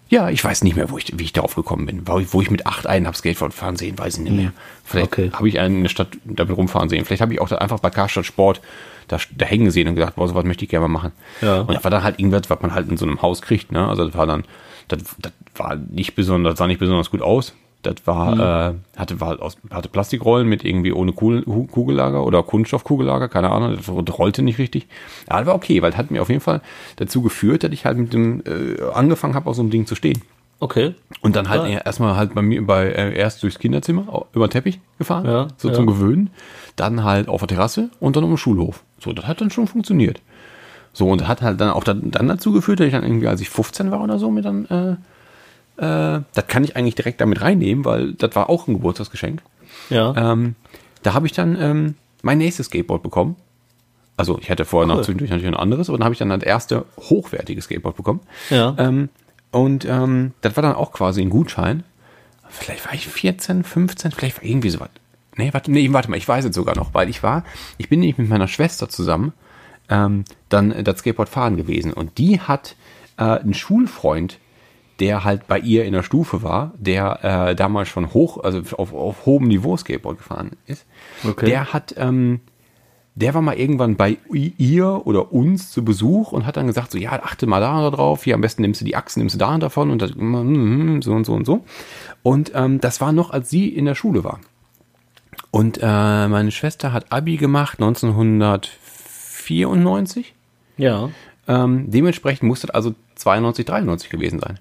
Ja, 0.08 0.30
ich 0.30 0.43
weiß 0.43 0.64
nicht 0.64 0.76
mehr, 0.76 0.89
wo 0.91 0.97
ich, 0.97 1.18
wie 1.18 1.24
ich 1.24 1.34
darauf 1.34 1.56
gekommen 1.56 1.86
bin. 1.88 2.08
Wo 2.08 2.20
ich, 2.20 2.34
wo 2.34 2.41
ich 2.41 2.51
mit 2.51 2.68
acht 2.68 2.86
einen 2.88 3.08
habe 3.08 3.18
Skateboard 3.18 3.53
fahren 3.53 3.76
sehen, 3.76 3.97
weiß 3.97 4.18
ich 4.18 4.24
nicht 4.24 4.36
mehr. 4.36 4.51
Vielleicht 4.84 5.08
Okay. 5.08 5.32
habe 5.34 5.47
ich 5.49 5.60
einen 5.60 5.78
in 5.78 5.84
der 5.84 5.89
Stadt 5.89 6.10
damit 6.26 6.56
rumfahren 6.56 6.89
sehen. 6.89 7.06
Vielleicht 7.06 7.22
habe 7.22 7.34
ich 7.34 7.41
auch 7.41 7.49
da 7.49 7.58
einfach 7.58 7.80
bei 7.80 7.89
Karstadt 7.89 8.26
Sport 8.26 8.62
da, 9.08 9.18
da 9.36 9.45
hängen 9.45 9.66
gesehen 9.66 9.88
und 9.88 9.95
gedacht, 9.95 10.16
boah, 10.16 10.28
sowas 10.28 10.45
möchte 10.45 10.64
ich 10.66 10.70
gerne 10.70 10.88
mal 10.88 10.93
machen. 10.99 11.12
Ja. 11.41 11.62
Und 11.62 11.74
das 11.74 11.84
war 11.84 11.91
dann 11.91 12.03
halt 12.03 12.20
irgendwas, 12.20 12.49
was 12.49 12.60
man 12.62 12.74
halt 12.74 12.89
in 12.89 12.97
so 12.97 13.06
einem 13.06 13.22
Haus 13.22 13.41
kriegt. 13.41 13.72
Ne? 13.72 13.88
Also 13.88 14.06
das 14.06 14.16
war 14.16 14.26
dann, 14.28 14.43
das, 14.88 14.99
das 15.20 15.32
war 15.56 15.76
nicht 15.76 16.16
besonders, 16.16 16.58
sah 16.58 16.68
nicht 16.68 16.80
besonders 16.80 17.10
gut 17.12 17.22
aus. 17.22 17.53
Das 17.86 17.95
war, 18.05 18.69
äh, 18.69 18.73
hatte, 18.97 19.21
war 19.21 19.29
halt 19.29 19.41
aus, 19.41 19.57
hatte 19.71 19.89
Plastikrollen 19.89 20.47
mit 20.47 20.63
irgendwie 20.65 20.91
ohne 20.91 21.13
Kugel, 21.13 21.43
Kugellager 21.43 22.25
oder 22.25 22.43
Kunststoffkugellager, 22.43 23.27
keine 23.29 23.51
Ahnung, 23.51 23.75
das 23.77 24.17
rollte 24.19 24.41
nicht 24.41 24.57
richtig. 24.57 24.88
Ja, 25.29 25.38
das 25.38 25.45
war 25.47 25.55
okay, 25.55 25.81
weil 25.81 25.91
das 25.91 25.97
hat 25.97 26.11
mir 26.11 26.21
auf 26.21 26.29
jeden 26.29 26.41
Fall 26.41 26.61
dazu 26.97 27.21
geführt, 27.21 27.63
dass 27.63 27.71
ich 27.71 27.86
halt 27.86 27.97
mit 27.97 28.13
dem 28.13 28.41
äh, 28.45 28.81
angefangen 28.93 29.36
habe, 29.36 29.49
auf 29.49 29.55
so 29.55 29.61
einem 29.61 29.71
Ding 29.71 29.86
zu 29.86 29.95
stehen. 29.95 30.21
Okay. 30.59 30.95
Und 31.21 31.36
dann 31.36 31.49
halt 31.49 31.67
eher- 31.69 31.86
erstmal 31.86 32.15
halt 32.15 32.33
bei 32.33 32.41
mir 32.41 32.65
bei 32.65 32.86
äh, 32.86 33.15
erst 33.17 33.43
durchs 33.43 33.59
Kinderzimmer 33.59 34.25
über 34.33 34.47
den 34.47 34.51
Teppich 34.51 34.79
gefahren, 34.97 35.25
Ja, 35.25 35.47
so 35.57 35.67
ja. 35.67 35.73
zum 35.73 35.86
Gewöhnen, 35.86 36.29
dann 36.77 37.03
halt 37.03 37.27
auf 37.27 37.41
der 37.41 37.49
Terrasse 37.49 37.89
und 37.99 38.15
dann 38.15 38.23
um 38.23 38.31
den 38.31 38.38
Schulhof. 38.38 38.83
So, 38.99 39.11
das 39.13 39.27
hat 39.27 39.41
dann 39.41 39.51
schon 39.51 39.67
funktioniert. 39.67 40.21
So 40.93 41.09
und 41.09 41.27
hat 41.27 41.41
halt 41.41 41.59
dann 41.59 41.71
auch 41.71 41.83
dann, 41.83 42.09
dann 42.09 42.29
dazu 42.29 42.53
geführt, 42.53 42.79
dass 42.79 42.88
ich 42.88 42.93
dann 42.93 43.03
irgendwie, 43.03 43.27
als 43.27 43.41
ich 43.41 43.49
15 43.49 43.91
war 43.91 44.01
oder 44.01 44.17
so, 44.17 44.31
mir 44.31 44.41
dann 44.41 44.65
äh, 44.67 44.95
äh, 45.78 46.21
das 46.34 46.47
kann 46.47 46.63
ich 46.63 46.76
eigentlich 46.76 46.95
direkt 46.95 47.21
damit 47.21 47.41
reinnehmen, 47.41 47.86
weil 47.86 48.13
das 48.13 48.36
war 48.36 48.49
auch 48.49 48.67
ein 48.67 48.73
Geburtstagsgeschenk. 48.73 49.41
Ja. 49.89 50.13
Ähm, 50.34 50.55
da 51.03 51.13
habe 51.13 51.28
ich 51.28 51.34
dann 51.34 51.57
ähm, 51.59 51.95
mein 52.21 52.38
nächstes 52.38 52.67
Skateboard 52.67 53.03
bekommen. 53.03 53.36
Also 54.17 54.39
ich 54.39 54.49
hatte 54.49 54.65
vorher 54.65 54.88
noch 54.88 54.97
Cool. 54.97 55.03
zwischendurch 55.03 55.30
natürlich 55.30 55.53
ein 55.53 55.59
anderes, 55.59 55.89
aber 55.89 55.97
dann 55.97 56.05
habe 56.05 56.13
ich 56.13 56.19
dann 56.19 56.30
das 56.30 56.43
erste 56.43 56.86
hochwertige 56.97 57.61
Skateboard 57.61 57.97
bekommen. 57.97 58.21
Ja. 58.49 58.73
Ähm, 58.78 59.09
und 59.51 59.86
ähm, 59.86 60.32
das 60.41 60.55
war 60.55 60.63
dann 60.63 60.76
auch 60.76 60.91
quasi 60.91 61.21
ein 61.21 61.30
Gutschein. 61.30 61.84
Vielleicht 62.49 62.86
war 62.86 62.93
ich 62.93 63.07
14, 63.07 63.63
15, 63.63 64.11
vielleicht 64.11 64.38
war 64.38 64.45
irgendwie 64.45 64.69
so 64.69 64.80
was. 64.80 64.89
Nee, 65.38 65.53
warte, 65.53 65.69
nee, 65.71 65.91
warte 65.91 66.09
mal, 66.09 66.17
ich 66.17 66.28
weiß 66.28 66.45
es 66.45 66.55
sogar 66.55 66.76
noch, 66.76 66.93
weil 66.93 67.09
ich 67.09 67.21
war, 67.21 67.43
ich 67.78 67.89
bin 67.89 67.99
nämlich 67.99 68.17
mit 68.17 68.30
meiner 68.30 68.47
Schwester 68.47 68.88
zusammen 68.88 69.34
ähm, 69.89 70.23
dann 70.49 70.84
das 70.84 70.99
Skateboard 70.99 71.30
fahren 71.30 71.57
gewesen. 71.57 71.91
Und 71.93 72.17
die 72.17 72.39
hat 72.39 72.76
äh, 73.17 73.23
einen 73.23 73.53
Schulfreund, 73.53 74.39
der 74.99 75.23
halt 75.23 75.47
bei 75.47 75.57
ihr 75.59 75.85
in 75.85 75.93
der 75.93 76.03
Stufe 76.03 76.43
war, 76.43 76.73
der 76.77 77.23
äh, 77.23 77.55
damals 77.55 77.89
schon 77.89 78.13
hoch, 78.13 78.43
also 78.43 78.61
auf, 78.77 78.93
auf 78.93 79.25
hohem 79.25 79.47
Niveau 79.47 79.75
Skateboard 79.75 80.19
gefahren 80.19 80.51
ist. 80.67 80.85
Okay. 81.27 81.47
Der 81.47 81.73
hat, 81.73 81.95
ähm, 81.97 82.41
der 83.15 83.33
war 83.33 83.41
mal 83.41 83.57
irgendwann 83.57 83.95
bei 83.95 84.19
ihr 84.29 85.01
oder 85.05 85.33
uns 85.33 85.71
zu 85.71 85.83
Besuch 85.83 86.31
und 86.31 86.45
hat 86.45 86.57
dann 86.57 86.67
gesagt, 86.67 86.91
so, 86.91 86.97
ja, 86.97 87.11
achte 87.11 87.47
mal 87.47 87.59
da 87.59 87.89
drauf, 87.89 88.23
hier 88.23 88.35
am 88.35 88.41
besten 88.41 88.61
nimmst 88.61 88.79
du 88.81 88.85
die 88.85 88.95
Achsen, 88.95 89.19
nimmst 89.19 89.35
du 89.35 89.39
da 89.39 89.53
und 89.53 89.63
davon 89.63 89.91
und 89.91 90.01
das, 90.01 90.13
mm, 90.15 91.01
so 91.01 91.11
und 91.13 91.25
so 91.25 91.33
und 91.33 91.45
so. 91.45 91.65
Und 92.23 92.53
ähm, 92.55 92.79
das 92.79 93.01
war 93.01 93.11
noch, 93.11 93.31
als 93.31 93.49
sie 93.49 93.67
in 93.69 93.83
der 93.85 93.95
Schule 93.95 94.23
war. 94.23 94.39
Und 95.51 95.79
äh, 95.81 96.27
meine 96.27 96.51
Schwester 96.51 96.93
hat 96.93 97.11
Abi 97.11 97.37
gemacht 97.37 97.79
1994. 97.79 100.33
ja. 100.77 101.09
Ähm, 101.47 101.91
dementsprechend 101.91 102.47
muss 102.47 102.61
das 102.61 102.71
also 102.71 102.95
92, 103.15 103.65
93 103.65 104.09
gewesen 104.09 104.39
sein. 104.39 104.59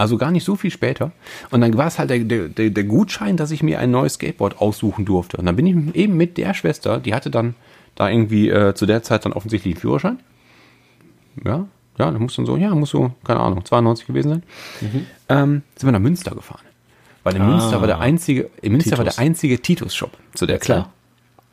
Also 0.00 0.16
gar 0.16 0.30
nicht 0.30 0.44
so 0.44 0.56
viel 0.56 0.70
später. 0.70 1.12
Und 1.50 1.60
dann 1.60 1.76
war 1.76 1.86
es 1.86 1.98
halt 1.98 2.08
der, 2.08 2.20
der, 2.20 2.70
der 2.70 2.84
Gutschein, 2.84 3.36
dass 3.36 3.50
ich 3.50 3.62
mir 3.62 3.78
ein 3.80 3.90
neues 3.90 4.14
Skateboard 4.14 4.58
aussuchen 4.58 5.04
durfte. 5.04 5.36
Und 5.36 5.44
dann 5.44 5.56
bin 5.56 5.66
ich 5.66 5.94
eben 5.94 6.16
mit 6.16 6.38
der 6.38 6.54
Schwester, 6.54 6.98
die 6.98 7.12
hatte 7.12 7.28
dann 7.28 7.54
da 7.96 8.08
irgendwie 8.08 8.48
äh, 8.48 8.74
zu 8.74 8.86
der 8.86 9.02
Zeit 9.02 9.26
dann 9.26 9.34
offensichtlich 9.34 9.74
einen 9.74 9.80
Führerschein. 9.82 10.18
Ja, 11.44 11.66
ja, 11.98 12.10
da 12.10 12.18
muss 12.18 12.34
dann 12.34 12.46
so, 12.46 12.56
ja, 12.56 12.74
muss 12.74 12.88
so, 12.88 13.12
keine 13.24 13.40
Ahnung, 13.40 13.62
92 13.62 14.06
gewesen 14.06 14.28
sein. 14.30 14.42
Ähm, 15.28 15.62
sind 15.76 15.86
wir 15.86 15.92
nach 15.92 16.00
Münster 16.00 16.34
gefahren. 16.34 16.64
Weil 17.22 17.36
in 17.36 17.46
Münster 17.46 17.80
war 17.80 17.86
der 17.86 18.00
einzige, 18.00 18.48
in 18.62 18.72
Münster 18.72 18.92
war 18.96 19.04
Titus. 19.04 19.16
der 19.16 19.22
einzige 19.22 19.60
Titus-Shop 19.60 20.16
zu 20.32 20.46
der 20.46 20.60
klar. 20.60 20.84
Zeit. 20.84 20.92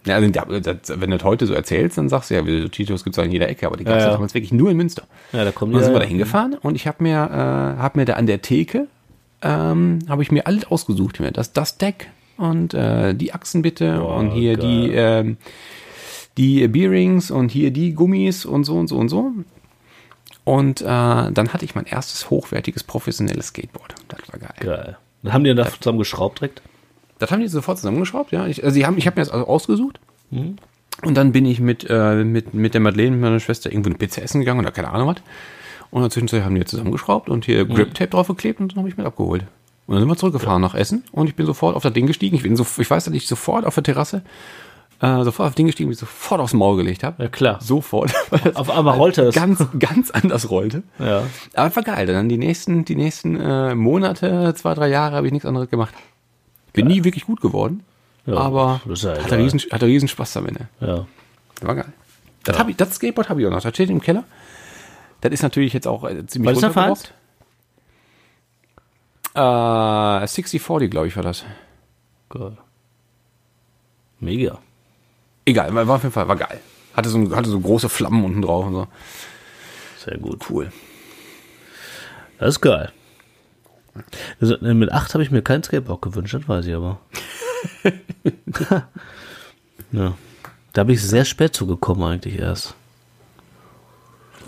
Ja, 0.07 0.15
also, 0.15 0.29
da- 0.29 0.73
das, 0.73 0.99
wenn 0.99 1.11
du 1.11 1.17
das 1.17 1.25
heute 1.25 1.45
so 1.45 1.53
erzählst, 1.53 1.97
dann 1.97 2.09
sagst 2.09 2.29
du 2.31 2.35
ja, 2.35 2.67
Titus 2.69 3.03
gibt 3.03 3.17
es 3.17 3.23
in 3.23 3.31
jeder 3.31 3.49
Ecke, 3.49 3.67
aber 3.67 3.77
die 3.77 3.83
gab 3.83 3.97
es 3.97 4.03
Ja, 4.03 4.09
ja. 4.09 4.13
damals 4.15 4.33
wirklich 4.33 4.51
nur 4.51 4.71
in 4.71 4.77
Münster. 4.77 5.03
Ja, 5.33 5.43
da 5.45 5.51
kommen 5.51 5.73
Und 5.73 5.79
dann 5.79 5.85
sind 5.85 5.93
wir 5.95 5.99
da 5.99 6.05
hingefahren 6.05 6.53
und 6.55 6.75
ich 6.75 6.87
habe 6.87 7.03
mir, 7.03 7.15
äh, 7.77 7.81
hab 7.81 7.95
mir 7.95 8.05
da 8.05 8.13
an 8.13 8.25
der 8.25 8.41
Theke, 8.41 8.87
ähm, 9.41 9.99
habe 10.09 10.23
ich 10.23 10.31
mir 10.31 10.47
alles 10.47 10.65
ausgesucht. 10.65 11.19
Mir 11.19 11.31
das, 11.31 11.53
das 11.53 11.77
Deck 11.77 12.09
und 12.37 12.73
äh, 12.73 13.13
die 13.13 13.33
Achsen 13.33 13.61
bitte 13.61 13.97
Boah, 13.99 14.17
und 14.17 14.31
hier 14.31 14.57
die, 14.57 14.91
ähm, 14.93 15.37
die 16.37 16.67
Bearings 16.67 17.29
und 17.31 17.51
hier 17.51 17.71
die 17.71 17.93
Gummis 17.93 18.45
und 18.45 18.63
so 18.63 18.75
und 18.77 18.87
so 18.87 18.97
und 18.97 19.09
so. 19.09 19.31
Und 20.43 20.81
äh, 20.81 20.85
dann 20.85 21.49
hatte 21.53 21.65
ich 21.65 21.75
mein 21.75 21.85
erstes 21.85 22.29
hochwertiges 22.29 22.83
professionelles 22.83 23.47
Skateboard. 23.47 23.95
Das 24.07 24.19
war 24.31 24.39
geil. 24.39 24.53
Geil. 24.59 24.97
Dann 25.23 25.33
haben 25.33 25.43
die 25.43 25.49
dann 25.53 25.65
da 25.65 25.71
zusammen 25.71 25.99
geschraubt 25.99 26.39
direkt? 26.39 26.61
Das 27.19 27.31
haben 27.31 27.41
die 27.41 27.47
sofort 27.47 27.77
zusammengeschraubt, 27.77 28.31
ja. 28.31 28.47
Ich, 28.47 28.63
also 28.63 28.81
haben, 28.83 28.97
ich 28.97 29.07
habe 29.07 29.19
mir 29.19 29.25
das 29.25 29.31
also 29.31 29.47
ausgesucht. 29.47 29.99
Und 31.03 31.15
dann 31.15 31.31
bin 31.31 31.45
ich 31.45 31.59
mit, 31.59 31.85
äh, 31.89 32.23
mit, 32.23 32.53
mit 32.53 32.73
der 32.73 32.81
Madeleine, 32.81 33.11
mit 33.11 33.21
meiner 33.21 33.39
Schwester, 33.39 33.71
irgendwo 33.71 33.89
eine 33.89 33.97
Pizza 33.97 34.21
essen 34.21 34.39
gegangen 34.39 34.59
oder 34.59 34.71
keine 34.71 34.89
Ahnung 34.89 35.07
was. 35.07 35.17
Und 35.89 36.11
Zwischenzeit 36.11 36.43
haben 36.43 36.55
die 36.55 36.65
zusammengeschraubt 36.65 37.29
und 37.29 37.45
hier 37.45 37.65
Grip 37.65 37.93
Tape 37.93 38.09
draufgeklebt 38.09 38.59
und 38.59 38.73
dann 38.73 38.79
habe 38.79 38.89
ich 38.89 38.97
mit 38.97 39.05
abgeholt. 39.05 39.45
Und 39.85 39.93
dann 39.93 40.01
sind 40.01 40.09
wir 40.09 40.17
zurückgefahren 40.17 40.61
nach 40.61 40.75
Essen 40.75 41.03
und 41.13 41.29
ich 41.29 41.35
bin 41.35 41.45
sofort 41.45 41.75
auf 41.75 41.83
das 41.83 41.93
Ding 41.93 42.07
gestiegen. 42.07 42.35
Ich 42.35 42.43
bin 42.43 42.57
so, 42.57 42.65
ich 42.77 42.89
weiß, 42.89 43.05
dass 43.05 43.13
ich 43.13 43.25
sofort 43.25 43.65
auf 43.65 43.75
der 43.75 43.83
Terrasse 43.83 44.21
äh, 44.99 45.23
sofort 45.23 45.47
auf 45.47 45.51
das 45.51 45.55
Ding 45.55 45.67
gestiegen, 45.67 45.89
bin 45.89 45.97
sofort 45.97 46.41
aufs 46.41 46.53
Maul 46.53 46.75
gelegt 46.75 47.03
habe. 47.03 47.23
Ja, 47.23 47.29
klar. 47.29 47.61
Sofort. 47.61 48.11
Auf 48.55 48.71
einmal 48.71 48.97
rollte 48.97 49.21
es. 49.23 49.35
Ganz, 49.35 49.63
ganz 49.77 50.09
anders 50.09 50.49
rollte. 50.49 50.81
Ja. 50.97 51.23
Aber 51.53 51.75
war 51.75 51.83
geil. 51.83 52.07
Dann 52.07 52.29
die 52.29 52.39
nächsten, 52.39 52.83
die 52.83 52.95
nächsten 52.95 53.39
äh, 53.39 53.75
Monate, 53.75 54.55
zwei, 54.55 54.73
drei 54.73 54.89
Jahre 54.89 55.15
habe 55.15 55.27
ich 55.27 55.33
nichts 55.33 55.45
anderes 55.45 55.69
gemacht. 55.69 55.93
Bin 56.77 56.87
nie 56.87 57.03
wirklich 57.03 57.25
gut 57.25 57.41
geworden. 57.41 57.83
Ja, 58.25 58.35
aber 58.35 58.81
ja 58.85 59.23
hatte, 59.23 59.37
riesen, 59.37 59.59
hatte 59.71 59.85
riesen 59.85 60.07
Spaß 60.07 60.33
damit. 60.33 60.59
Ne? 60.59 60.67
Ja. 60.81 61.05
War 61.61 61.75
geil. 61.75 61.93
Das, 62.43 62.59
hab 62.59 62.69
ich, 62.69 62.75
das 62.75 62.95
Skateboard 62.95 63.29
habe 63.29 63.41
ich 63.41 63.47
auch 63.47 63.51
noch. 63.51 63.61
Das 63.61 63.73
steht 63.73 63.89
im 63.89 64.01
Keller. 64.01 64.23
Das 65.21 65.31
ist 65.31 65.43
natürlich 65.43 65.73
jetzt 65.73 65.87
auch 65.87 66.03
äh, 66.03 66.25
ziemlich 66.27 66.55
Was 66.55 66.63
runtergerockt. 66.63 67.13
Äh, 69.33 70.27
6040, 70.27 70.91
glaube 70.91 71.07
ich, 71.07 71.15
war 71.15 71.23
das. 71.23 71.45
Geil. 72.29 72.57
Mega. 74.19 74.59
Egal, 75.45 75.73
war 75.73 75.87
war 75.87 75.95
auf 75.95 76.03
jeden 76.03 76.13
Fall, 76.13 76.27
war 76.27 76.35
geil. 76.35 76.59
Hatte 76.93 77.09
so, 77.09 77.35
hatte 77.35 77.49
so 77.49 77.59
große 77.59 77.89
Flammen 77.89 78.23
unten 78.23 78.41
drauf 78.41 78.65
und 78.65 78.73
so. 78.73 78.87
Sehr 80.03 80.17
gut. 80.17 80.49
Cool. 80.49 80.71
Das 82.39 82.49
ist 82.49 82.61
geil. 82.61 82.91
Also, 84.41 84.55
äh, 84.57 84.73
mit 84.73 84.91
acht 84.91 85.13
habe 85.13 85.23
ich 85.23 85.31
mir 85.31 85.41
kein 85.41 85.63
Skateboard 85.63 86.01
gewünscht, 86.01 86.33
das 86.33 86.47
weiß 86.47 86.65
ich 86.65 86.73
aber. 86.75 86.99
ja. 89.91 90.13
Da 90.73 90.83
bin 90.83 90.95
ich 90.95 91.01
sehr 91.03 91.25
spät 91.25 91.55
zugekommen 91.55 92.03
eigentlich 92.03 92.37
erst. 92.39 92.75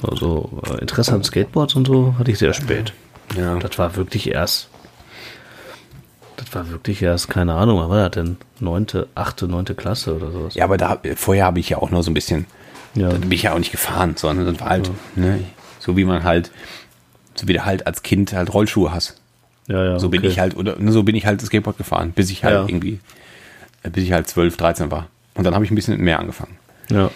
Also 0.03 0.61
äh, 0.69 0.79
Interesse 0.81 1.13
an 1.13 1.23
Skateboards 1.23 1.75
und 1.75 1.87
so 1.87 2.15
hatte 2.17 2.31
ich 2.31 2.37
sehr 2.37 2.53
spät. 2.53 2.93
Ja. 3.35 3.55
Das 3.59 3.77
war 3.77 3.95
wirklich 3.95 4.29
erst. 4.31 4.69
Das 6.37 6.53
war 6.55 6.69
wirklich 6.69 7.01
erst, 7.01 7.29
keine 7.29 7.53
Ahnung, 7.55 7.79
was 7.79 7.89
war 7.89 8.09
das 8.09 8.11
denn? 8.11 8.37
Neunte, 8.59 9.07
achte, 9.13 9.47
neunte 9.47 9.75
Klasse 9.75 10.15
oder 10.15 10.31
sowas. 10.31 10.55
Ja, 10.55 10.63
aber 10.63 10.77
da, 10.77 10.97
vorher 11.15 11.45
habe 11.45 11.59
ich 11.59 11.69
ja 11.69 11.79
auch 11.79 11.91
nur 11.91 12.01
so 12.01 12.11
ein 12.11 12.13
bisschen, 12.13 12.45
Ja. 12.95 13.09
da 13.09 13.17
bin 13.17 13.31
ich 13.33 13.43
ja 13.43 13.53
auch 13.53 13.59
nicht 13.59 13.71
gefahren, 13.71 14.15
sondern 14.15 14.45
das 14.45 14.59
war 14.61 14.69
halt, 14.69 14.89
ne, 15.15 15.43
so 15.79 15.97
wie 15.97 16.05
man 16.05 16.23
halt, 16.23 16.49
so 17.35 17.47
wie 17.49 17.53
du 17.53 17.65
halt 17.65 17.85
als 17.87 18.03
Kind 18.03 18.31
halt 18.31 18.53
Rollschuhe 18.53 18.91
hast. 18.93 19.18
Ja, 19.69 19.83
ja, 19.85 19.99
So 19.99 20.09
bin 20.09 20.19
okay. 20.19 20.27
ich 20.27 20.39
halt, 20.39 20.57
oder 20.57 20.77
ne, 20.77 20.91
so 20.91 21.03
bin 21.03 21.15
ich 21.15 21.25
halt 21.25 21.41
Skateboard 21.41 21.77
gefahren, 21.77 22.11
bis 22.11 22.29
ich 22.29 22.43
halt 22.43 22.55
Ja. 22.55 22.67
irgendwie, 22.67 22.99
äh, 23.83 23.89
bis 23.89 24.03
ich 24.03 24.11
halt 24.11 24.27
12, 24.27 24.57
13 24.57 24.91
war. 24.91 25.07
Und 25.35 25.45
dann 25.45 25.53
habe 25.55 25.63
ich 25.63 25.71
ein 25.71 25.75
bisschen 25.75 25.99
mehr 26.01 26.19
angefangen. 26.19 26.57
Ja, 26.91 27.09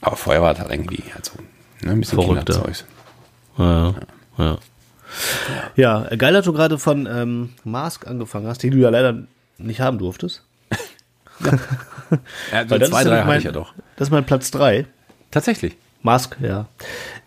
Aber 0.00 0.16
vorher 0.16 0.40
war 0.42 0.54
das 0.54 0.62
halt 0.62 0.72
irgendwie 0.72 1.02
halt 1.12 1.26
so, 1.26 1.32
ne, 1.82 1.92
ein 1.92 2.00
bisschen. 2.00 2.18
Kinderzeugs. 2.18 2.84
ja, 3.58 3.94
ja. 4.38 4.58
Ja, 5.74 6.02
geil, 6.16 6.32
dass 6.32 6.44
du 6.44 6.52
gerade 6.52 6.78
von 6.78 7.06
ähm, 7.10 7.50
Mask 7.64 8.06
angefangen 8.06 8.46
hast, 8.46 8.62
die 8.62 8.70
du 8.70 8.78
ja 8.78 8.90
leider 8.90 9.24
nicht 9.58 9.80
haben 9.80 9.98
durftest. 9.98 10.44
Ja, 12.52 12.64
so 12.64 12.70
Weil 12.70 12.78
das 12.80 12.90
zwei, 12.90 13.00
ist 13.02 13.08
drei 13.08 13.24
mein, 13.24 13.38
ich 13.38 13.44
ja 13.44 13.52
doch. 13.52 13.72
Das 13.96 14.08
ist 14.08 14.12
mein 14.12 14.24
Platz 14.24 14.50
3. 14.50 14.86
Tatsächlich. 15.30 15.76
Mask, 16.02 16.36
ja. 16.40 16.66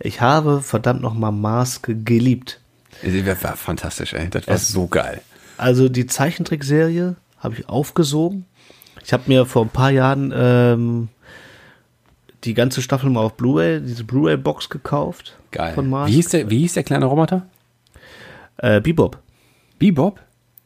Ich 0.00 0.20
habe 0.20 0.60
verdammt 0.60 1.00
nochmal 1.00 1.32
Mask 1.32 1.88
geliebt. 2.04 2.60
Das 3.04 3.44
war 3.44 3.56
fantastisch, 3.56 4.14
ey. 4.14 4.28
Das 4.30 4.46
war 4.46 4.58
so 4.58 4.86
geil. 4.86 5.20
Also 5.56 5.88
die 5.88 6.06
Zeichentrickserie 6.06 7.16
habe 7.38 7.54
ich 7.54 7.68
aufgesogen. 7.68 8.46
Ich 9.04 9.12
habe 9.12 9.24
mir 9.26 9.44
vor 9.46 9.62
ein 9.64 9.68
paar 9.68 9.90
Jahren 9.90 10.32
ähm, 10.34 11.08
die 12.44 12.54
ganze 12.54 12.82
Staffel 12.82 13.10
mal 13.10 13.20
auf 13.20 13.34
Blu-ray, 13.34 13.80
diese 13.80 14.04
Blu-ray-Box 14.04 14.70
gekauft. 14.70 15.36
Geil. 15.50 15.74
Von 15.74 15.88
Mask. 15.90 16.10
Wie 16.10 16.16
hieß, 16.16 16.28
der, 16.30 16.50
wie 16.50 16.58
hieß 16.60 16.74
der 16.74 16.84
kleine 16.84 17.06
Roboter? 17.06 17.46
Äh, 18.56 18.80
Bebop. 18.80 19.18
Bebop? 19.78 20.20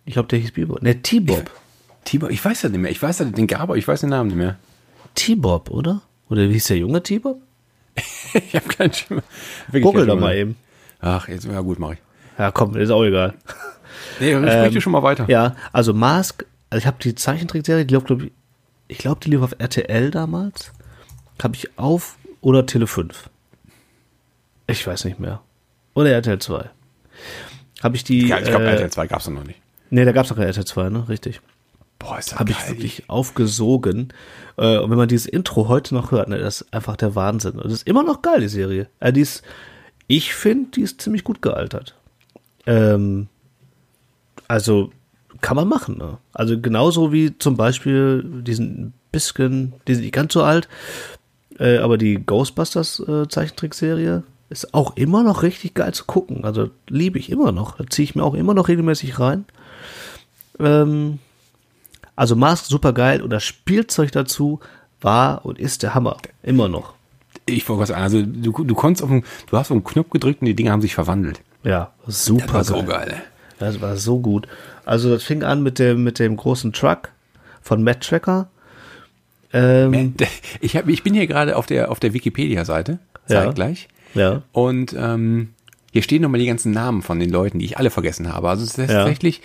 Ich 0.05 0.15
glaube, 0.15 0.29
der 0.29 0.39
hieß 0.39 0.53
Bebop. 0.53 0.83
Ne, 0.83 1.03
T-Bob. 1.03 1.51
T-Bob, 2.05 2.31
ich 2.31 2.45
weiß 2.45 2.63
das 2.63 2.71
nicht 2.71 2.81
mehr. 2.81 2.91
Ich 2.91 3.03
weiß 3.03 3.19
das, 3.19 3.33
den 3.33 3.47
gab, 3.47 3.75
ich 3.75 3.87
weiß 3.87 4.01
den 4.01 4.11
Namen 4.11 4.29
nicht 4.29 4.39
mehr. 4.39 4.57
T-Bob, 5.15 5.71
oder? 5.71 6.03
Oder 6.31 6.49
wie 6.49 6.55
hieß 6.55 6.69
der 6.69 6.79
junge 6.79 7.03
T-Bob? 7.03 7.41
Ich 8.35 8.55
habe 8.55 8.69
keinen 8.69 8.93
Schimmer. 8.93 9.23
Google 9.73 10.07
doch 10.07 10.19
mal 10.19 10.37
eben. 10.37 10.57
Ach, 11.01 11.29
jetzt, 11.29 11.47
ja 11.47 11.61
gut, 11.61 11.79
mach 11.79 11.93
ich. 11.93 11.99
Ja, 12.39 12.51
komm, 12.51 12.77
ist 12.77 12.91
auch 12.91 13.05
egal. 13.05 13.35
Nee, 14.21 14.33
dann 14.33 14.49
sprich 14.49 14.75
du 14.75 14.81
schon 14.81 14.93
mal 14.93 15.03
weiter. 15.03 15.27
Ja, 15.29 15.57
also 15.73 15.93
Mask, 15.93 16.45
also 16.71 16.81
ich 16.81 16.87
habe 16.87 16.97
die 17.03 17.15
Zeichentrickserie, 17.15 17.85
die 17.85 17.95
lief, 17.95 18.05
glaub 18.05 18.23
ich, 18.23 18.33
ich 18.89 18.99
glaube, 18.99 19.21
die 19.23 19.31
lief 19.31 19.43
auf 19.43 19.55
RTL 19.59 20.11
damals. 20.11 20.73
Habe 21.43 21.55
ich 21.55 21.79
auf 21.79 22.17
oder 22.41 22.67
Tele 22.67 22.87
5. 22.87 23.31
Ich 24.67 24.87
weiß 24.87 25.05
nicht 25.05 25.19
mehr. 25.19 25.41
Oder 25.95 26.11
RTL 26.13 26.39
2. 26.39 26.71
Habe 27.83 27.97
ich 27.97 28.05
die. 28.05 28.29
Ja, 28.29 28.39
ich 28.39 28.49
glaube, 28.49 28.65
äh, 28.65 28.73
RTL 28.73 28.91
2 28.91 29.07
gab 29.07 29.21
es 29.21 29.29
noch 29.29 29.45
nicht. 29.45 29.61
Nee, 29.91 30.05
da 30.05 30.13
gab 30.13 30.25
es 30.25 30.31
noch 30.31 30.37
kein 30.37 30.47
RTL 30.47 30.65
2, 30.65 30.91
ne? 30.91 31.09
Richtig. 31.09 31.41
Boah, 31.99 32.19
ist 32.19 32.33
das 32.33 32.39
Habe 32.39 32.53
ich 32.53 32.69
wirklich 32.69 33.09
aufgesogen. 33.09 34.13
Äh, 34.57 34.79
und 34.79 34.91
wenn 34.91 34.99
man 34.99 35.09
dieses 35.09 35.27
Intro 35.27 35.69
heute 35.69 35.95
noch 35.95 36.13
hört, 36.13 36.29
ne, 36.29 36.39
das 36.39 36.61
ist 36.61 36.73
einfach 36.73 36.97
der 36.97 37.15
Wahnsinn. 37.15 37.53
Und 37.53 37.65
das 37.65 37.73
ist 37.73 37.89
immer 37.89 38.05
noch 38.05 38.23
geil, 38.23 38.41
die 38.41 38.49
Serie. 38.49 38.89
Äh, 39.01 39.13
die 39.13 39.23
ist, 39.23 39.43
ich 40.07 40.35
finde, 40.35 40.71
die 40.73 40.83
ist 40.83 41.01
ziemlich 41.01 41.25
gut 41.25 41.43
gealtert. 41.43 41.98
Ähm, 42.69 43.29
also 44.47 44.93
kann 45.41 45.57
man 45.57 45.69
machen. 45.69 45.97
Ne? 45.99 46.19
Also 46.33 46.61
genauso 46.61 47.13
wie 47.13 47.37
zum 47.39 47.57
Beispiel 47.57 48.23
diesen 48.43 48.93
bisschen, 49.11 49.73
die 49.89 49.95
sind 49.95 50.05
nicht 50.05 50.15
ganz 50.15 50.35
so 50.35 50.43
alt, 50.43 50.69
äh, 51.59 51.79
aber 51.79 51.97
die 51.97 52.25
Ghostbusters 52.25 53.01
äh, 53.01 53.27
Zeichentrickserie 53.27 54.23
ist 54.51 54.75
auch 54.75 54.97
immer 54.97 55.23
noch 55.23 55.43
richtig 55.43 55.75
geil 55.75 55.95
zu 55.95 56.05
gucken. 56.05 56.45
Also 56.45 56.71
liebe 56.89 57.19
ich 57.19 57.31
immer 57.31 57.53
noch. 57.53 57.79
Da 57.79 57.87
ziehe 57.89 58.05
ich 58.05 58.15
mir 58.15 58.23
auch 58.23 58.35
immer 58.35 58.55
noch 58.55 58.69
regelmäßig 58.69 59.19
rein. 59.19 59.47
Ähm, 60.59 61.19
also 62.17 62.37
Mask 62.37 62.67
super 62.67 62.93
geil 62.93 63.23
und 63.23 63.31
das 63.31 63.45
Spielzeug 63.45 64.13
dazu 64.13 64.61
war 65.01 65.45
und 65.47 65.59
ist 65.59 65.83
der 65.83 65.95
Hammer. 65.95 66.19
Immer 66.43 66.69
noch. 66.69 66.95
Ich 67.47 67.67
wollte 67.69 67.81
was 67.81 67.89
sagen, 67.89 68.03
also 68.03 68.23
du, 68.23 68.65
du 68.65 68.75
konntest 68.75 69.03
auf 69.03 69.09
den, 69.09 69.25
du 69.47 69.57
hast 69.57 69.71
auf 69.71 69.77
den 69.77 69.85
Knopf 69.85 70.11
gedrückt 70.11 70.43
und 70.43 70.47
die 70.47 70.55
Dinge 70.55 70.71
haben 70.71 70.83
sich 70.83 70.95
verwandelt. 70.95 71.41
Ja, 71.65 71.93
super 72.07 72.45
Das 72.45 72.53
war 72.55 72.65
so 72.65 72.75
geil. 72.75 72.87
geil. 72.87 73.09
ey. 73.17 73.21
Das 73.59 73.81
war 73.81 73.97
so 73.97 74.21
gut. 74.21 74.47
Also 74.85 75.11
das 75.11 75.23
fing 75.25 75.43
an 75.43 75.63
mit 75.63 75.79
dem, 75.79 76.05
mit 76.05 76.19
dem 76.19 76.37
großen 76.37 76.73
Truck 76.73 77.11
von 77.61 77.83
Matt 77.83 78.03
Tracker. 78.07 78.49
Ähm, 79.53 80.15
Ich, 80.61 80.77
hab, 80.77 80.89
ich 80.89 81.03
bin 81.03 81.15
hier 81.15 81.27
gerade 81.27 81.57
auf 81.57 81.67
der, 81.67 81.91
auf 81.91 82.01
der 82.01 82.13
Wikipedia-Seite, 82.15 82.99
Ja. 83.29 83.45
zeitgleich. 83.45 83.89
ja. 84.15 84.43
Und 84.53 84.95
ähm, 84.99 85.51
hier 85.93 86.03
stehen 86.03 86.23
nochmal 86.23 86.41
die 86.41 86.47
ganzen 86.47 86.73
Namen 86.73 87.03
von 87.03 87.19
den 87.19 87.31
Leuten, 87.31 87.59
die 87.59 87.65
ich 87.65 87.79
alle 87.79 87.91
vergessen 87.91 88.33
habe. 88.33 88.49
Also 88.49 88.63
es 88.65 88.71
ist 88.77 88.91
Ja. 88.91 88.99
tatsächlich, 88.99 89.41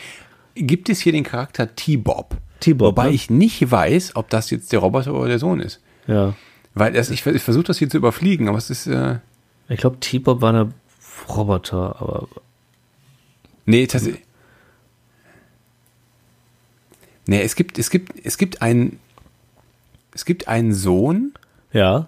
gibt 0.55 0.89
es 0.89 0.99
hier 0.99 1.11
den 1.13 1.23
Charakter 1.23 1.73
T-Bob. 1.75 2.35
T-Bob, 2.59 2.89
Wobei 2.89 3.07
ne? 3.09 3.13
ich 3.15 3.29
nicht 3.29 3.71
weiß, 3.71 4.15
ob 4.15 4.29
das 4.29 4.49
jetzt 4.51 4.71
der 4.71 4.79
Roboter 4.79 5.13
oder 5.13 5.27
der 5.29 5.39
Sohn 5.39 5.59
ist. 5.59 5.81
Ja. 6.07 6.33
Weil 6.75 6.93
das, 6.93 7.09
ich, 7.09 7.25
ich 7.25 7.41
versuche 7.41 7.63
das 7.65 7.77
hier 7.77 7.89
zu 7.89 7.97
überfliegen, 7.97 8.47
aber 8.49 8.57
es 8.57 8.69
ist. 8.69 8.87
Äh, 8.87 9.17
Ich 9.69 9.79
glaube, 9.79 9.99
T-Bob 9.99 10.41
war 10.41 10.49
eine 10.49 10.69
Roboter, 11.29 12.01
aber 12.01 12.27
nee, 13.65 13.87
tatsächlich. 13.87 14.21
Nee, 17.25 17.41
es 17.41 17.55
gibt, 17.55 17.79
es 17.79 17.89
gibt, 17.89 18.25
es 18.25 18.37
gibt 18.37 18.61
einen. 18.61 18.99
Es 20.13 20.25
gibt 20.25 20.47
einen 20.47 20.73
Sohn, 20.73 21.33
ja. 21.71 22.07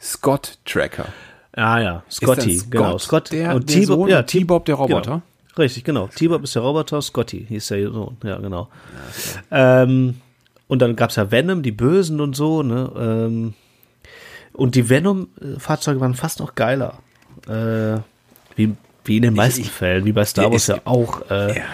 Scott 0.00 0.58
Tracker. 0.64 1.06
Ah 1.52 1.80
ja, 1.80 2.02
Scotty, 2.10 2.58
dann 2.58 2.70
genau. 2.70 2.98
Scott 2.98 3.32
der, 3.32 3.54
und 3.54 3.68
der 3.68 3.80
T-Bob, 3.80 3.98
Sohn 3.98 4.08
ja, 4.08 4.22
T-Bob 4.22 4.64
der 4.64 4.76
Roboter. 4.76 5.10
Genau. 5.10 5.22
Richtig, 5.58 5.84
genau. 5.84 6.06
T-Bob 6.06 6.44
ist 6.44 6.54
der 6.54 6.62
Roboter, 6.62 7.02
Scotty 7.02 7.44
hieß 7.48 7.68
der 7.68 7.90
Sohn, 7.90 8.16
ja, 8.24 8.38
genau. 8.38 8.68
ähm, 9.50 10.20
und 10.68 10.80
dann 10.80 10.96
gab's 10.96 11.16
ja 11.16 11.30
Venom, 11.30 11.62
die 11.62 11.72
Bösen 11.72 12.20
und 12.20 12.34
so, 12.34 12.62
ne? 12.62 12.90
Ähm, 12.96 13.54
und 14.52 14.74
die 14.74 14.88
Venom-Fahrzeuge 14.88 16.00
waren 16.00 16.14
fast 16.14 16.38
noch 16.40 16.54
geiler. 16.54 16.98
Äh, 17.48 17.98
wie, 18.56 18.74
wie 19.04 19.16
in 19.16 19.22
den 19.22 19.34
meisten 19.34 19.62
ich- 19.62 19.70
Fällen, 19.70 20.04
wie 20.04 20.12
bei 20.12 20.24
Star 20.24 20.44
Ja, 20.44 20.50
Wars 20.52 20.62
es 20.62 20.68
ja 20.68 20.80
auch. 20.84 21.22
Äh, 21.30 21.58
Ja. 21.58 21.64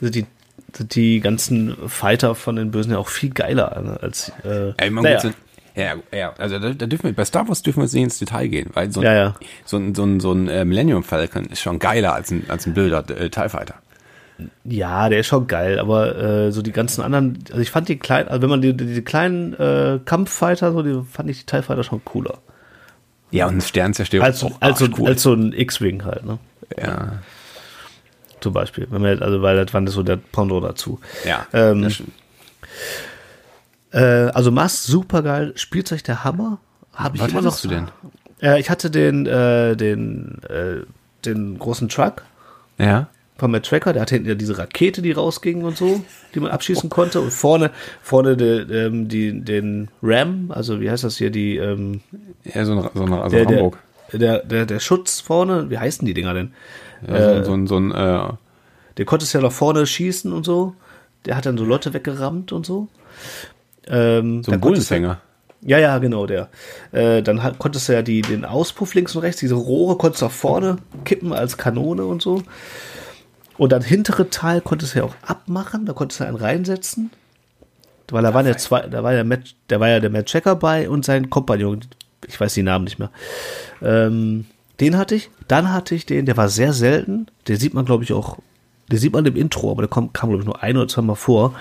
sind 0.00 0.14
die, 0.14 0.26
sind 0.74 0.94
die 0.94 1.20
ganzen 1.20 1.76
Fighter 1.88 2.34
von 2.34 2.56
den 2.56 2.70
Bösen 2.70 2.92
ja 2.92 2.98
auch 2.98 3.08
viel 3.08 3.30
geiler 3.30 3.80
ne, 3.82 3.98
als. 4.00 4.32
Äh, 4.44 4.90
man 4.90 5.04
naja. 5.04 5.20
so, 5.20 5.30
ja, 5.74 5.94
ja, 6.12 6.34
also 6.36 6.58
da, 6.58 6.70
da 6.74 6.86
dürfen 6.86 7.04
wir, 7.04 7.14
bei 7.14 7.24
Star 7.24 7.48
Wars 7.48 7.62
dürfen 7.62 7.78
wir 7.80 7.84
jetzt 7.84 7.94
nicht 7.94 8.02
ins 8.02 8.18
Detail 8.18 8.48
gehen, 8.48 8.68
weil 8.74 8.92
so 8.92 9.00
ein, 9.00 9.04
Ja, 9.06 9.14
ja. 9.14 9.34
so 9.64 9.78
ein, 9.78 9.94
so 9.94 10.04
ein, 10.04 10.20
so 10.20 10.32
ein 10.32 10.48
äh, 10.48 10.64
Millennium 10.66 11.02
Falcon 11.02 11.46
ist 11.46 11.60
schon 11.62 11.78
geiler 11.78 12.14
als 12.14 12.30
ein, 12.30 12.44
als 12.48 12.66
ein 12.66 12.74
Bilder 12.74 13.04
äh, 13.08 13.30
TIE 13.30 13.48
Fighter. 13.48 13.74
Ja, 14.64 15.08
der 15.08 15.20
ist 15.20 15.28
schon 15.28 15.46
geil, 15.46 15.78
aber 15.78 16.16
äh, 16.18 16.52
so 16.52 16.62
die 16.62 16.72
ganzen 16.72 17.02
anderen, 17.02 17.38
also 17.50 17.60
ich 17.62 17.70
fand 17.70 17.88
die 17.88 17.96
kleinen, 17.98 18.28
also 18.28 18.42
wenn 18.42 18.50
man 18.50 18.60
die, 18.60 18.76
die, 18.76 18.86
die 18.92 19.02
kleinen 19.02 19.54
äh, 19.54 20.00
Kampffighter, 20.04 20.72
so, 20.72 20.82
die 20.82 21.00
fand 21.10 21.30
ich 21.30 21.40
die 21.40 21.46
TIE 21.46 21.62
Fighter 21.62 21.84
schon 21.84 22.04
cooler. 22.04 22.38
Ja, 23.32 23.46
und 23.48 23.62
Sternzerstörer 23.62 24.24
Als, 24.24 24.36
ist 24.38 24.44
auch 24.44 24.60
als, 24.60 24.78
so, 24.78 24.84
arschcool. 24.84 25.08
als 25.08 25.22
so 25.22 25.32
ein 25.34 25.52
X-Wing 25.52 26.04
halt, 26.04 26.24
ne? 26.24 26.38
ja, 26.78 27.18
Zum 28.40 28.52
Beispiel. 28.52 28.86
Wenn 28.90 29.02
man, 29.02 29.20
also, 29.22 29.42
weil 29.42 29.56
das 29.64 29.74
war 29.74 29.86
so 29.88 30.02
der 30.02 30.16
Pondo 30.16 30.60
dazu. 30.60 31.00
ja, 31.24 31.46
Ähm. 31.52 31.88
Äh, 33.92 34.00
also 34.00 34.50
Mast 34.50 34.84
super 34.84 35.22
geil, 35.22 35.52
Spielzeug 35.56 36.02
der 36.04 36.24
Hammer. 36.24 36.58
Habe 36.94 37.16
ich 37.16 37.22
Was 37.22 37.30
immer 37.30 37.40
noch. 37.42 37.46
hattest 37.52 37.64
du 37.64 37.68
denn? 37.68 37.88
Äh, 38.40 38.60
ich 38.60 38.70
hatte 38.70 38.90
den, 38.90 39.26
äh, 39.26 39.76
den, 39.76 40.40
äh, 40.48 40.84
den 41.24 41.58
großen 41.58 41.88
Truck 41.88 42.22
Ja. 42.78 43.08
Von 43.42 43.50
Matt 43.50 43.66
Tracker, 43.66 43.92
der 43.92 44.02
hatte 44.02 44.14
hinten 44.14 44.28
ja 44.28 44.36
diese 44.36 44.56
Rakete, 44.56 45.02
die 45.02 45.10
rausging 45.10 45.64
und 45.64 45.76
so, 45.76 46.00
die 46.32 46.38
man 46.38 46.52
abschießen 46.52 46.88
konnte. 46.88 47.20
Und 47.20 47.32
vorne, 47.32 47.72
vorne 48.00 48.36
de, 48.36 48.86
ähm, 48.86 49.08
die, 49.08 49.40
den 49.40 49.88
Ram, 50.00 50.52
also 50.54 50.80
wie 50.80 50.88
heißt 50.88 51.02
das 51.02 51.16
hier, 51.16 51.30
die, 51.30 51.56
ähm, 51.56 52.02
Ja, 52.44 52.64
so 52.64 52.74
ein, 52.78 52.88
so 52.94 53.02
ein 53.02 53.12
also 53.12 53.36
der, 53.36 53.46
Hamburg. 53.46 53.78
der, 54.12 54.38
der, 54.44 54.64
der 54.66 54.78
Schutz 54.78 55.18
vorne, 55.18 55.70
wie 55.70 55.78
heißen 55.78 56.06
die 56.06 56.14
Dinger 56.14 56.34
denn? 56.34 56.52
Ja, 57.08 57.38
so, 57.38 57.44
so, 57.46 57.52
ein- 57.54 57.66
so 57.66 57.76
ein, 57.78 57.90
äh, 57.90 58.28
Der 58.96 59.04
konnte 59.06 59.24
es 59.24 59.32
ja 59.32 59.40
nach 59.40 59.50
vorne 59.50 59.86
schießen 59.86 60.32
und 60.32 60.44
so. 60.44 60.74
Der 61.24 61.36
hat 61.36 61.44
dann 61.44 61.58
so 61.58 61.64
Leute 61.64 61.92
weggerammt 61.94 62.52
und 62.52 62.64
so. 62.64 62.86
Ähm, 63.88 64.44
so 64.44 64.52
ein 64.52 64.60
Bullenfänger. 64.60 65.20
Ja, 65.62 65.78
ja, 65.78 65.98
genau, 65.98 66.26
der. 66.26 66.48
Äh, 66.92 67.22
dann 67.22 67.42
hat, 67.42 67.58
konntest 67.58 67.88
du 67.88 67.92
ja 67.92 68.02
die, 68.02 68.22
den 68.22 68.44
Auspuff 68.44 68.94
links 68.94 69.14
und 69.16 69.22
rechts, 69.22 69.40
diese 69.40 69.54
Rohre 69.56 69.96
konntest 69.96 70.22
du 70.22 70.26
nach 70.26 70.32
vorne 70.32 70.76
kippen 71.04 71.32
als 71.32 71.56
Kanone 71.56 72.04
und 72.04 72.22
so. 72.22 72.42
Und 73.62 73.70
dann 73.70 73.82
hintere 73.82 74.28
Teil 74.28 74.60
konntest 74.60 74.96
du 74.96 74.98
ja 74.98 75.04
auch 75.04 75.14
abmachen, 75.24 75.86
da 75.86 75.92
konntest 75.92 76.18
du 76.18 76.24
einen 76.24 76.34
reinsetzen. 76.34 77.12
Weil 78.10 78.24
da 78.24 78.34
waren 78.34 78.44
ja 78.44 78.56
zwei, 78.56 78.88
da 78.88 79.04
war 79.04 79.14
ja 79.14 79.22
Matt, 79.22 79.54
da 79.68 79.78
war 79.78 79.88
ja 79.88 80.00
der 80.00 80.10
Matt 80.10 80.26
Checker 80.26 80.56
bei 80.56 80.90
und 80.90 81.04
sein 81.04 81.30
Kompagnon, 81.30 81.82
ich 82.26 82.40
weiß 82.40 82.54
die 82.54 82.64
Namen 82.64 82.82
nicht 82.82 82.98
mehr. 82.98 83.12
Ähm, 83.80 84.46
den 84.80 84.98
hatte 84.98 85.14
ich. 85.14 85.30
Dann 85.46 85.72
hatte 85.72 85.94
ich 85.94 86.06
den, 86.06 86.26
der 86.26 86.36
war 86.36 86.48
sehr 86.48 86.72
selten. 86.72 87.28
Der 87.46 87.56
sieht 87.56 87.72
man, 87.72 87.84
glaube 87.84 88.02
ich, 88.02 88.12
auch, 88.12 88.38
der 88.90 88.98
sieht 88.98 89.12
man 89.12 89.24
im 89.26 89.36
Intro, 89.36 89.70
aber 89.70 89.82
der 89.82 89.90
kam, 89.90 90.12
kam 90.12 90.30
glaube 90.30 90.42
ich, 90.42 90.46
nur 90.46 90.60
ein 90.60 90.76
oder 90.76 90.88
zwei 90.88 91.02
Mal 91.02 91.14
vor. 91.14 91.54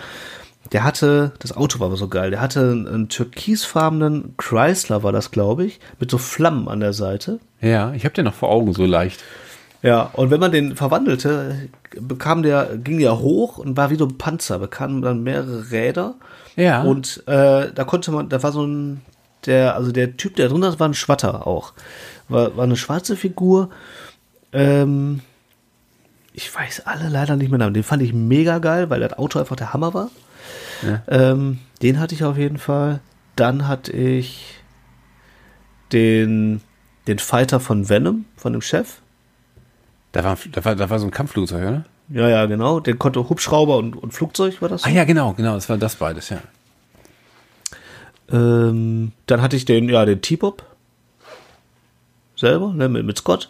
Der 0.72 0.84
hatte, 0.84 1.34
das 1.38 1.56
Auto 1.56 1.80
war 1.82 1.86
aber 1.86 1.97
so 1.97 2.08
geil, 2.08 2.32
der 2.32 2.41
hatte 2.41 2.62
einen, 2.62 2.88
einen 2.88 3.10
türkisfarbenen 3.10 4.34
Chrysler, 4.38 5.04
war 5.04 5.12
das, 5.12 5.30
glaube 5.30 5.66
ich, 5.66 5.80
mit 5.99 6.10
so 6.10 6.18
Flammen 6.18 6.68
an 6.68 6.80
der 6.80 6.93
Seite. 6.93 7.39
Ja, 7.62 7.93
ich 7.93 8.06
habe 8.06 8.16
den 8.16 8.26
noch 8.26 8.34
vor 8.34 8.49
Augen 8.49 8.74
so 8.74 8.88
leicht. 8.88 9.24
Ja, 9.82 10.11
und 10.13 10.29
wenn 10.29 10.39
man 10.39 10.51
den 10.51 10.75
verwandelte, 10.75 11.69
bekam 11.99 12.43
der, 12.43 12.77
ging 12.77 12.99
der 12.99 13.19
hoch 13.19 13.57
und 13.57 13.77
war 13.77 13.89
wie 13.89 13.95
so 13.95 14.05
ein 14.05 14.17
Panzer, 14.17 14.59
bekam 14.59 15.01
dann 15.01 15.23
mehrere 15.23 15.71
Räder. 15.71 16.15
Ja. 16.55 16.84
Und 16.84 17.23
äh, 17.27 17.71
da 17.73 17.84
konnte 17.84 18.11
man, 18.11 18.29
da 18.29 18.43
war 18.43 18.51
so 18.51 18.63
ein, 18.65 19.01
der, 19.45 19.75
also 19.75 19.91
der 19.91 20.17
Typ, 20.17 20.36
der 20.36 20.49
drin 20.49 20.61
ist, 20.63 20.79
war 20.79 20.88
ein 20.88 20.93
Schwatter 20.93 21.47
auch. 21.47 21.73
War, 22.29 22.55
war 22.55 22.63
eine 22.63 22.77
schwarze 22.77 23.15
Figur. 23.15 23.69
Ähm, 24.53 25.21
ich 26.34 26.53
weiß 26.53 26.84
alle 26.86 27.09
leider 27.09 27.36
nicht 27.36 27.49
mehr 27.49 27.57
Namen. 27.57 27.73
Den 27.73 27.84
fand 27.84 28.03
ich 28.03 28.13
mega 28.13 28.59
geil, 28.59 28.89
weil 28.89 28.99
das 28.99 29.17
Auto 29.17 29.39
einfach 29.39 29.55
der 29.55 29.73
Hammer 29.73 29.93
war. 29.93 30.09
Ähm, 31.07 31.59
den 31.82 31.99
hatte 31.99 32.15
ich 32.15 32.23
auf 32.23 32.38
jeden 32.38 32.57
Fall. 32.57 33.01
Dann 33.36 33.67
hatte 33.67 33.91
ich 33.91 34.55
den, 35.91 36.61
den 37.07 37.19
Fighter 37.19 37.59
von 37.59 37.89
Venom, 37.89 38.25
von 38.38 38.53
dem 38.53 38.61
Chef. 38.61 39.01
Da 40.12 40.24
war, 40.24 40.38
da 40.51 40.66
war, 40.66 40.76
da 40.76 40.89
war 40.89 40.99
so 40.99 41.05
ein 41.05 41.12
Kampfflugzeug, 41.12 41.62
oder? 41.62 41.86
Ja, 42.09 42.28
ja, 42.28 42.45
genau. 42.45 42.80
Der 42.80 42.95
konnte 42.95 43.30
Hubschrauber 43.30 43.78
und, 43.78 43.95
und 43.95 44.14
Flugzeug, 44.14 44.62
war 44.62 44.70
das? 44.70 44.84
Ah 44.84 44.89
ja, 44.89 45.05
genau, 45.05 45.34
genau, 45.34 45.55
das 45.55 45.70
war 45.70 45.78
das 45.78 45.95
beides, 45.95 46.30
ja. 46.30 46.41
Ähm, 48.30 49.14
dann 49.28 49.41
hatte 49.41 49.55
ich 49.55 49.66
den, 49.66 49.88
ja, 49.89 50.05
den 50.05 50.22
T-Pop. 50.22 50.66
Selber, 52.36 52.74
ne, 52.74 52.89
mit, 52.89 53.05
mit 53.05 53.18
Scott. 53.18 53.49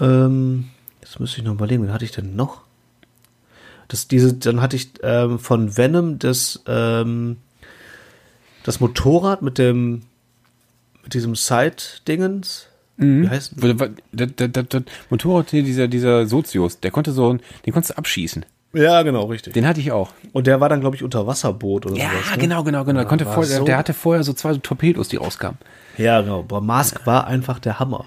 Ähm, 0.00 0.70
jetzt 1.00 1.20
müsste 1.20 1.38
ich 1.38 1.44
noch 1.44 1.52
überlegen, 1.52 1.82
wen 1.84 1.92
hatte 1.92 2.04
ich 2.04 2.12
denn 2.12 2.34
noch? 2.34 2.62
Das, 3.88 4.08
diese, 4.08 4.34
dann 4.34 4.60
hatte 4.60 4.76
ich 4.76 4.92
ähm, 5.02 5.38
von 5.38 5.76
Venom 5.76 6.18
das, 6.18 6.62
ähm, 6.66 7.36
das 8.62 8.80
Motorrad 8.80 9.42
mit 9.42 9.58
dem, 9.58 10.02
mit 11.02 11.14
diesem 11.14 11.34
Side-Dingens. 11.36 12.69
Wie 13.00 13.28
heißt 13.28 13.54
Das, 14.12 14.28
das, 14.36 14.64
das, 14.68 14.82
Motorrad 15.08 15.50
hier, 15.50 15.62
dieser, 15.62 15.88
dieser 15.88 16.26
Sozius, 16.26 16.80
der 16.80 16.90
konnte 16.90 17.12
so, 17.12 17.32
den 17.66 17.72
konntest 17.72 17.90
du 17.90 17.98
abschießen. 17.98 18.44
Ja, 18.72 19.02
genau, 19.02 19.24
richtig. 19.24 19.52
Den 19.54 19.66
hatte 19.66 19.80
ich 19.80 19.90
auch. 19.90 20.12
Und 20.32 20.46
der 20.46 20.60
war 20.60 20.68
dann, 20.68 20.80
glaube 20.80 20.94
ich, 20.94 21.02
unter 21.02 21.26
Wasserboot 21.26 21.86
oder 21.86 21.96
Ja, 21.96 22.10
sowas. 22.10 22.30
Ne? 22.36 22.38
genau, 22.42 22.62
genau, 22.62 22.84
genau. 22.84 23.00
Der, 23.00 23.08
konnte 23.08 23.26
war 23.26 23.32
vor, 23.34 23.44
so- 23.44 23.64
der 23.64 23.76
hatte 23.78 23.94
vorher 23.94 24.22
so 24.22 24.32
zwei 24.32 24.52
so 24.52 24.58
Torpedos, 24.60 25.08
die 25.08 25.16
rauskamen. 25.16 25.58
Ja, 25.98 26.20
genau. 26.20 26.42
Boah, 26.44 26.60
Mask 26.60 27.04
war 27.06 27.26
einfach 27.26 27.58
der 27.58 27.80
Hammer. 27.80 28.04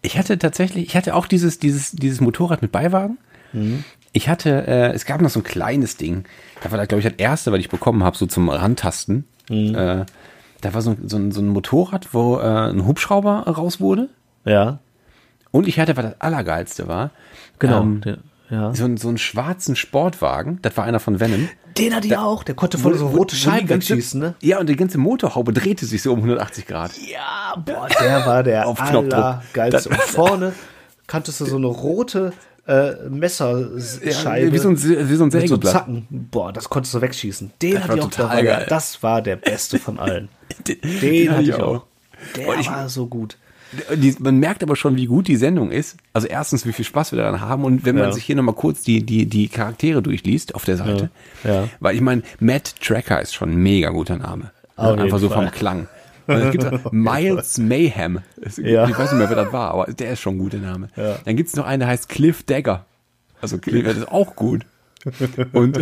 Ich 0.00 0.16
hatte 0.16 0.38
tatsächlich, 0.38 0.86
ich 0.86 0.96
hatte 0.96 1.14
auch 1.14 1.26
dieses, 1.26 1.58
dieses, 1.58 1.90
dieses 1.92 2.20
Motorrad 2.20 2.62
mit 2.62 2.72
Beiwagen. 2.72 3.18
Ich 4.12 4.28
hatte, 4.28 4.66
äh, 4.66 4.92
es 4.92 5.04
gab 5.04 5.20
noch 5.20 5.30
so 5.30 5.40
ein 5.40 5.44
kleines 5.44 5.96
Ding. 5.96 6.24
Da 6.62 6.70
war 6.70 6.86
glaube 6.86 7.00
ich, 7.00 7.06
das 7.06 7.18
erste, 7.18 7.50
was 7.52 7.58
ich 7.60 7.68
bekommen 7.68 8.02
habe, 8.04 8.16
so 8.16 8.26
zum 8.26 8.48
Rantasten. 8.48 9.24
Äh, 9.50 10.04
da 10.60 10.74
war 10.74 10.82
so, 10.82 10.90
ein- 10.90 11.08
so, 11.08 11.16
ein, 11.16 11.32
so 11.32 11.40
ein 11.40 11.48
Motorrad, 11.48 12.14
wo 12.14 12.38
äh, 12.38 12.42
ein 12.70 12.86
Hubschrauber 12.86 13.40
raus 13.46 13.80
wurde. 13.80 14.08
Ja, 14.48 14.78
Und 15.50 15.68
ich 15.68 15.78
hatte, 15.78 15.96
was 15.96 16.04
das 16.04 16.20
Allergeilste 16.20 16.88
war, 16.88 17.10
genau. 17.58 17.82
ähm, 17.82 18.00
der, 18.02 18.18
ja. 18.50 18.74
so, 18.74 18.84
einen, 18.84 18.96
so 18.96 19.08
einen 19.08 19.18
schwarzen 19.18 19.76
Sportwagen. 19.76 20.58
Das 20.62 20.76
war 20.76 20.84
einer 20.84 21.00
von 21.00 21.20
Venom. 21.20 21.48
Den 21.76 21.94
hatte 21.94 22.06
ich 22.08 22.16
auch. 22.16 22.42
Der 22.42 22.54
konnte 22.54 22.76
voll 22.78 22.96
so 22.96 23.06
rote 23.08 23.36
Scheiben 23.36 23.68
wegschießen, 23.68 24.18
ne? 24.20 24.34
Ja, 24.40 24.58
und 24.58 24.68
die 24.68 24.74
ganze 24.76 24.98
Motorhaube 24.98 25.52
drehte 25.52 25.86
sich 25.86 26.02
so 26.02 26.12
um 26.12 26.18
180 26.20 26.66
Grad. 26.66 26.90
Ja, 26.98 27.54
boah, 27.64 27.88
der 28.00 28.26
war 28.26 28.42
der 28.42 28.66
Auf 28.66 28.80
allergeilste. 28.80 29.90
Und 29.90 29.98
vorne 30.00 30.52
kanntest 31.06 31.40
du 31.40 31.44
so 31.44 31.56
eine 31.56 31.66
rote 31.68 32.32
äh, 32.66 33.08
Messerscheibe. 33.08 34.52
wie 34.52 34.58
so 34.58 34.68
ein, 34.70 34.76
wie 34.82 35.14
so 35.14 35.24
ein 35.24 35.30
mit 35.30 35.48
so. 35.48 35.56
Zacken. 35.58 36.06
Boah, 36.10 36.52
das 36.52 36.68
konntest 36.68 36.94
du 36.94 37.00
wegschießen. 37.00 37.52
Den 37.62 37.74
Das 37.74 37.84
hatte 37.84 37.98
ich 37.98 38.02
auch. 38.04 38.10
der 38.10 38.28
der- 38.28 38.44
geil. 38.44 38.66
Das 38.68 39.02
war 39.02 39.22
der 39.22 39.36
beste 39.36 39.78
von 39.78 39.98
allen. 39.98 40.28
Den, 40.66 40.80
Den 41.00 41.30
hatte 41.30 41.42
ich 41.42 41.54
auch. 41.54 41.84
Der 42.36 42.48
Und 42.48 42.60
ich- 42.60 42.68
war 42.68 42.88
so 42.88 43.06
gut. 43.06 43.36
Die, 43.94 44.14
man 44.18 44.38
merkt 44.38 44.62
aber 44.62 44.76
schon, 44.76 44.96
wie 44.96 45.06
gut 45.06 45.28
die 45.28 45.36
Sendung 45.36 45.70
ist. 45.70 45.96
Also 46.14 46.26
erstens, 46.26 46.64
wie 46.66 46.72
viel 46.72 46.84
Spaß 46.84 47.12
wir 47.12 47.18
daran 47.18 47.40
haben. 47.40 47.64
Und 47.64 47.84
wenn 47.84 47.96
man 47.96 48.04
Ja. 48.06 48.12
sich 48.12 48.24
hier 48.24 48.34
nochmal 48.36 48.54
kurz 48.54 48.82
die, 48.82 49.04
die, 49.04 49.26
die 49.26 49.48
Charaktere 49.48 50.00
durchliest 50.02 50.54
auf 50.54 50.64
der 50.64 50.76
Seite. 50.78 51.10
Ja. 51.44 51.50
Ja. 51.62 51.68
Weil 51.80 51.94
ich 51.94 52.00
meine, 52.00 52.22
Matt 52.40 52.80
Tracker 52.80 53.20
ist 53.20 53.34
schon 53.34 53.50
ein 53.50 53.56
mega 53.56 53.90
guter 53.90 54.16
Name. 54.16 54.52
Auf 54.76 54.90
jeden 54.90 55.02
Einfach 55.02 55.18
so 55.18 55.28
Fall. 55.28 55.44
vom 55.48 55.50
Klang. 55.50 55.88
Und 56.26 56.34
Es 56.36 56.50
gibt 56.52 56.64
auch 56.86 56.92
Miles 56.92 57.58
Mayhem. 57.58 58.20
Ja. 58.56 58.88
Ich 58.88 58.98
weiß 58.98 59.12
nicht 59.12 59.18
mehr, 59.18 59.28
wer 59.28 59.44
das 59.44 59.52
war, 59.52 59.72
aber 59.72 59.92
der 59.92 60.12
ist 60.12 60.20
schon 60.20 60.36
ein 60.36 60.38
guter 60.38 60.58
Name. 60.58 60.88
Ja. 60.96 61.16
Dann 61.24 61.36
gibt 61.36 61.48
es 61.50 61.56
noch 61.56 61.66
einen, 61.66 61.80
der 61.80 61.88
heißt 61.88 62.08
Cliff 62.08 62.42
Dagger. 62.44 62.86
Also 63.40 63.58
Cliff, 63.58 63.84
das 63.84 63.98
ist 63.98 64.08
auch 64.10 64.34
gut. 64.34 64.64
Und 65.52 65.78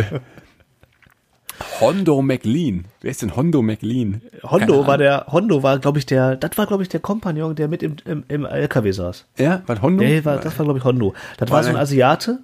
Hondo 1.79 2.21
McLean. 2.21 2.85
Wer 3.01 3.11
ist 3.11 3.21
denn 3.21 3.35
Hondo 3.35 3.61
McLean? 3.61 4.21
Hondo 4.43 4.85
war 4.87 4.97
der, 4.97 5.25
Hondo 5.31 5.63
war, 5.63 5.79
glaube 5.79 5.99
ich, 5.99 6.05
der, 6.05 6.35
das 6.35 6.57
war, 6.57 6.67
glaube 6.67 6.83
ich, 6.83 6.89
der 6.89 6.99
Kompagnon, 6.99 7.55
der 7.55 7.67
mit 7.67 7.83
im, 7.83 7.95
im, 8.05 8.23
im 8.27 8.45
LKW 8.45 8.91
saß. 8.91 9.25
Ja, 9.37 9.61
was 9.65 9.81
Hondo? 9.81 10.03
Nee, 10.03 10.23
war, 10.25 10.37
das 10.37 10.57
war, 10.57 10.65
glaube 10.65 10.79
ich, 10.79 10.85
Hondo. 10.85 11.13
Das 11.37 11.49
war 11.51 11.63
so 11.63 11.69
ein 11.69 11.77
Asiate. 11.77 12.39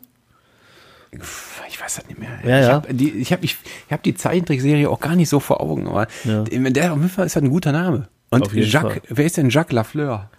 Ich 1.11 1.79
weiß 1.81 1.95
das 1.95 2.07
nicht 2.07 2.19
mehr. 2.19 2.29
Ja, 2.43 2.59
ich 2.59 2.65
ja. 2.67 2.73
habe 2.73 2.93
die, 2.93 3.11
ich 3.11 3.31
hab, 3.31 3.43
ich, 3.43 3.57
ich 3.87 3.93
hab 3.93 4.01
die 4.03 4.15
Zeichentrickserie 4.15 4.89
auch 4.89 4.99
gar 4.99 5.15
nicht 5.15 5.29
so 5.29 5.39
vor 5.39 5.61
Augen, 5.61 5.87
aber 5.87 6.07
Ja. 6.23 6.43
der 6.43 6.93
auf 6.93 6.97
jeden 6.97 7.09
Fall 7.09 7.25
ist 7.25 7.35
halt 7.35 7.45
ein 7.45 7.51
guter 7.51 7.71
Name. 7.71 8.07
Und 8.29 8.51
Jacques, 8.53 8.93
Fall. 8.93 9.01
wer 9.09 9.25
ist 9.25 9.37
denn 9.37 9.49
Jacques 9.49 9.73
Lafleur? 9.73 10.29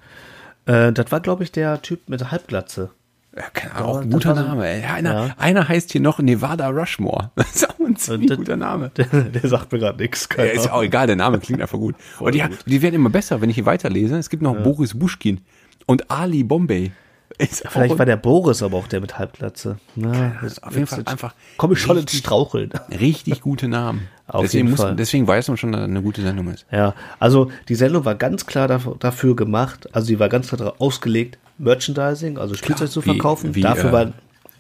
Äh, 0.67 0.93
das 0.93 1.13
war, 1.13 1.21
glaube 1.21 1.45
ich, 1.45 1.53
der 1.53 1.81
Typ 1.83 2.09
mit 2.09 2.21
der 2.21 2.33
Halbglatze. 2.33 2.91
Ja, 3.37 3.43
keine 3.53 3.73
Ja, 3.75 3.79
Ahnung, 3.81 3.91
auch 3.91 4.01
ein 4.03 4.11
guter 4.11 4.35
Name. 4.35 4.67
Ey. 4.69 4.85
Einer, 4.85 5.27
Ja. 5.27 5.35
einer 5.39 5.69
heißt 5.69 5.91
hier 5.93 6.01
noch 6.01 6.19
Nevada 6.21 6.69
Rushmore. 6.69 7.31
Das 7.37 7.57
ist 7.57 7.69
auch 7.69 7.79
ein 7.81 7.97
ziemlich 7.97 8.29
das- 8.29 8.39
guter 8.39 8.57
Name. 8.57 8.91
Der, 8.97 9.07
der 9.07 9.49
sagt 9.49 9.73
mir 9.73 9.79
gerade 9.81 10.01
nichts. 10.01 10.29
Ja, 10.37 10.45
ist 10.45 10.67
ja 10.67 10.73
auch 10.73 10.83
egal, 10.83 11.07
der 11.09 11.17
Name 11.17 11.39
klingt 11.41 11.61
einfach 11.61 11.79
gut. 11.79 11.97
Und 12.21 12.35
die, 12.35 12.45
die 12.67 12.83
werden 12.83 12.95
immer 12.95 13.11
besser, 13.11 13.41
wenn 13.41 13.51
ich 13.51 13.57
hier 13.57 13.67
weiterlese. 13.67 14.17
Es 14.17 14.31
gibt 14.31 14.43
noch 14.43 14.55
Boris 14.57 14.97
Buschkin 14.99 15.41
und 15.87 16.11
Ali 16.11 16.45
Bombay. 16.45 16.93
Ist 17.37 17.65
Vielleicht 17.69 17.99
war 17.99 18.07
der 18.07 18.17
Boris 18.17 18.63
aber 18.63 18.77
auch 18.77 18.87
der 18.87 19.01
mit 19.01 19.19
Halbglatze. 19.19 19.79
Na, 19.97 20.37
das 20.41 20.63
auf 20.63 20.73
jeden 20.75 20.87
Fall 20.87 21.03
einfach 21.07 21.35
Komme 21.57 21.75
ich 21.75 21.81
schon 21.81 21.97
ins 21.97 22.05
richtig- 22.05 22.21
Straucheln. 22.21 22.71
richtig 23.01 23.41
gute 23.41 23.67
Namen. 23.67 24.07
Auf 24.29 24.43
deswegen, 24.43 24.69
jeden 24.69 24.71
muss, 24.71 24.81
Fall. 24.81 24.95
deswegen 24.95 25.27
weiß 25.27 25.49
man 25.49 25.57
schon, 25.57 25.73
dass 25.73 25.81
das 25.81 25.91
eine 25.91 26.01
gute 26.01 26.23
Sendung 26.23 26.49
ist. 26.49 26.65
Ja, 26.71 26.95
also 27.19 27.51
die 27.69 27.75
Sendung 27.75 28.05
war 28.05 28.15
ganz 28.15 28.47
klar 28.47 28.69
dafür, 28.69 28.97
dafür 29.01 29.35
gemacht, 29.37 29.89
also 29.93 30.07
sie 30.07 30.19
war 30.21 30.29
ganz 30.31 30.49
klar 30.49 30.59
darauf 30.59 30.81
ausgelegt, 30.81 31.37
Merchandising, 31.59 32.39
also 32.39 32.55
Spielzeug 32.55 32.91
zu 32.91 33.01
wie- 33.05 33.11
verkaufen. 33.11 33.55
wie, 33.55 33.61
dafür 33.61 33.91
äh, 33.91 33.93
war, 33.93 34.13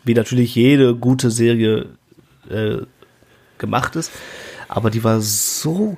wie 0.04 0.14
natürlich 0.14 0.54
jede 0.54 0.94
gute 0.94 1.30
Serie 1.30 1.86
äh, 2.50 2.78
gemacht 3.58 3.96
ist, 3.96 4.10
aber 4.68 4.90
die 4.90 5.02
war 5.04 5.20
so, 5.20 5.96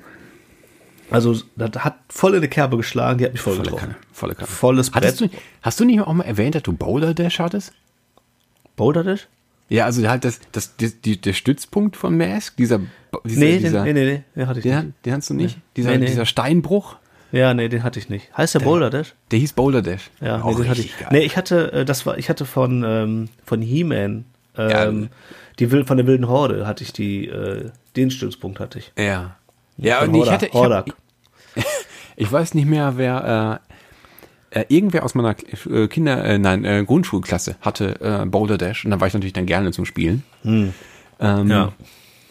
also 1.11 1.37
das 1.57 1.85
hat 1.85 1.97
voll 2.09 2.35
in 2.35 2.43
die 2.43 2.49
Kerbe 2.49 2.77
geschlagen, 2.77 3.19
die 3.19 3.25
hat 3.25 3.33
mich 3.33 3.41
voll 3.41 3.55
Volle 3.57 3.65
getroffen. 3.71 3.91
Kanne. 3.93 3.97
Volle 4.13 4.35
Kanne. 4.35 4.47
Volles 4.49 4.93
Hattest 4.93 5.19
Brett. 5.19 5.33
du, 5.33 5.37
hast 5.63 5.81
du 5.81 5.85
nicht 5.85 6.01
auch 6.01 6.13
mal 6.13 6.25
erwähnt, 6.25 6.55
dass 6.55 6.63
du 6.63 6.73
Boulder 6.73 7.15
Dash 7.15 7.39
hattest? 7.39 7.73
Boulder 8.77 9.05
Dash? 9.05 9.29
Ja, 9.69 9.85
also 9.87 10.07
halt 10.09 10.25
das, 10.25 10.39
das, 10.53 10.77
die, 10.77 10.91
die, 10.95 11.21
der 11.21 11.33
Stützpunkt 11.33 11.97
von 11.97 12.17
Mask, 12.17 12.57
dieser, 12.57 12.81
dieser, 13.25 13.41
Nee, 13.41 13.59
dieser 13.59 13.83
den, 13.85 13.95
nee, 13.95 14.05
nee, 14.05 14.13
nee, 14.13 14.25
den 14.37 14.47
hatte 14.49 14.59
ich 14.61 14.63
den, 14.63 14.87
nicht. 14.87 15.05
den 15.07 15.13
hast 15.15 15.31
du 15.31 15.35
nicht? 15.35 15.59
Dieser, 15.77 15.91
Nee, 15.91 15.99
nee. 15.99 16.07
dieser 16.07 16.25
Steinbruch, 16.27 16.97
Ja, 17.37 17.55
nee, 17.55 17.69
den 17.69 17.83
hatte 17.83 17.99
ich 17.99 18.09
nicht. 18.09 18.37
Heißt 18.37 18.55
der 18.55 18.61
Boulder 18.61 18.91
Dash? 18.91 19.15
der 19.31 19.39
hieß 19.39 19.53
Boulder 19.53 19.83
Dash. 19.83 20.11
Ja, 20.21 20.39
nee, 20.45 20.55
den 20.55 20.69
hatte 20.69 20.81
ich. 20.81 20.97
geil. 20.99 21.09
Nee, 21.13 21.21
ich 21.21 21.37
hatte, 21.37 21.73
äh, 21.73 21.85
das 21.85 22.07
war, 22.07 22.19
ich 22.19 22.29
hatte 22.29 22.45
von, 22.47 22.83
ähm, 22.87 23.29
von 23.45 23.61
He-Man, 23.63 24.25
ähm, 24.57 25.03
Ja. 25.03 25.09
die 25.59 25.71
Wild, 25.71 25.87
von 25.87 25.97
der 25.97 26.07
wilden 26.07 26.29
Horde 26.29 26.67
hatte 26.67 26.83
ich 26.85 26.93
die, 26.93 27.27
äh, 27.29 27.71
den 27.97 28.11
Stützpunkt 28.11 28.59
hatte 28.61 28.79
ich. 28.79 28.93
Ja. 28.99 29.37
Ja, 29.79 30.01
und 30.03 30.15
ich 30.15 30.31
hatte, 30.31 30.47
ich, 30.47 30.55
hab, 30.55 30.89
ich, 31.55 31.65
ich 32.17 32.33
weiß 32.33 32.55
nicht 32.55 32.67
mehr, 32.67 32.95
wer, 32.97 33.61
äh, 34.53 34.61
äh, 34.61 34.65
irgendwer 34.69 35.05
aus 35.05 35.15
meiner 35.15 35.35
äh, 35.71 35.87
Kinder, 35.89 36.25
äh, 36.25 36.39
nein, 36.39 36.65
äh, 36.65 36.85
Grundschulklasse 36.87 37.57
hatte 37.61 38.01
äh, 38.01 38.25
Boulder 38.27 38.57
Dash 38.57 38.85
und 38.87 38.91
da 38.93 39.01
war 39.01 39.07
ich 39.09 39.13
natürlich 39.15 39.35
dann 39.35 39.45
gerne 39.47 39.73
zum 39.73 39.85
Spielen. 39.85 40.23
Ähm, 40.45 40.73
Ja. 41.21 41.73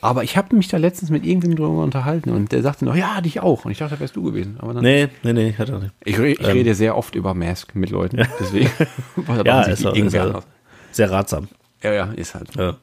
Aber 0.06 0.24
ich 0.24 0.38
habe 0.38 0.56
mich 0.56 0.68
da 0.68 0.78
letztens 0.78 1.10
mit 1.10 1.26
irgendwem 1.26 1.56
drüber 1.56 1.84
unterhalten 1.84 2.30
und 2.30 2.52
der 2.52 2.62
sagte 2.62 2.86
noch, 2.86 2.96
ja, 2.96 3.20
dich 3.22 3.40
auch. 3.42 3.66
Und 3.66 3.72
ich 3.72 3.80
dachte, 3.80 4.00
wärst 4.00 4.16
du 4.16 4.24
gewesen. 4.24 4.58
Aber 4.60 4.74
dann, 4.74 4.84
Nee, 4.84 5.08
nee, 5.24 5.34
nee, 5.34 5.50
ich 5.50 5.58
hatte 5.58 5.80
nicht. 5.80 5.94
ich, 6.04 6.18
ich 6.20 6.46
rede 6.48 6.76
sehr 6.76 6.96
oft 6.98 7.16
über 7.16 7.34
Mask 7.34 7.74
mit 7.76 7.90
Leuten. 7.90 8.26
Deswegen 8.40 8.70
Ja, 9.46 9.62
ist, 9.64 9.86
auch, 9.86 9.96
ist 9.96 10.16
auch 10.16 10.22
anders. 10.26 10.44
sehr 10.92 11.12
ratsam. 11.12 11.48
Ja, 11.84 11.92
ja, 11.94 12.06
ist 12.16 12.34
halt. 12.34 12.56
Ja. 12.56 12.78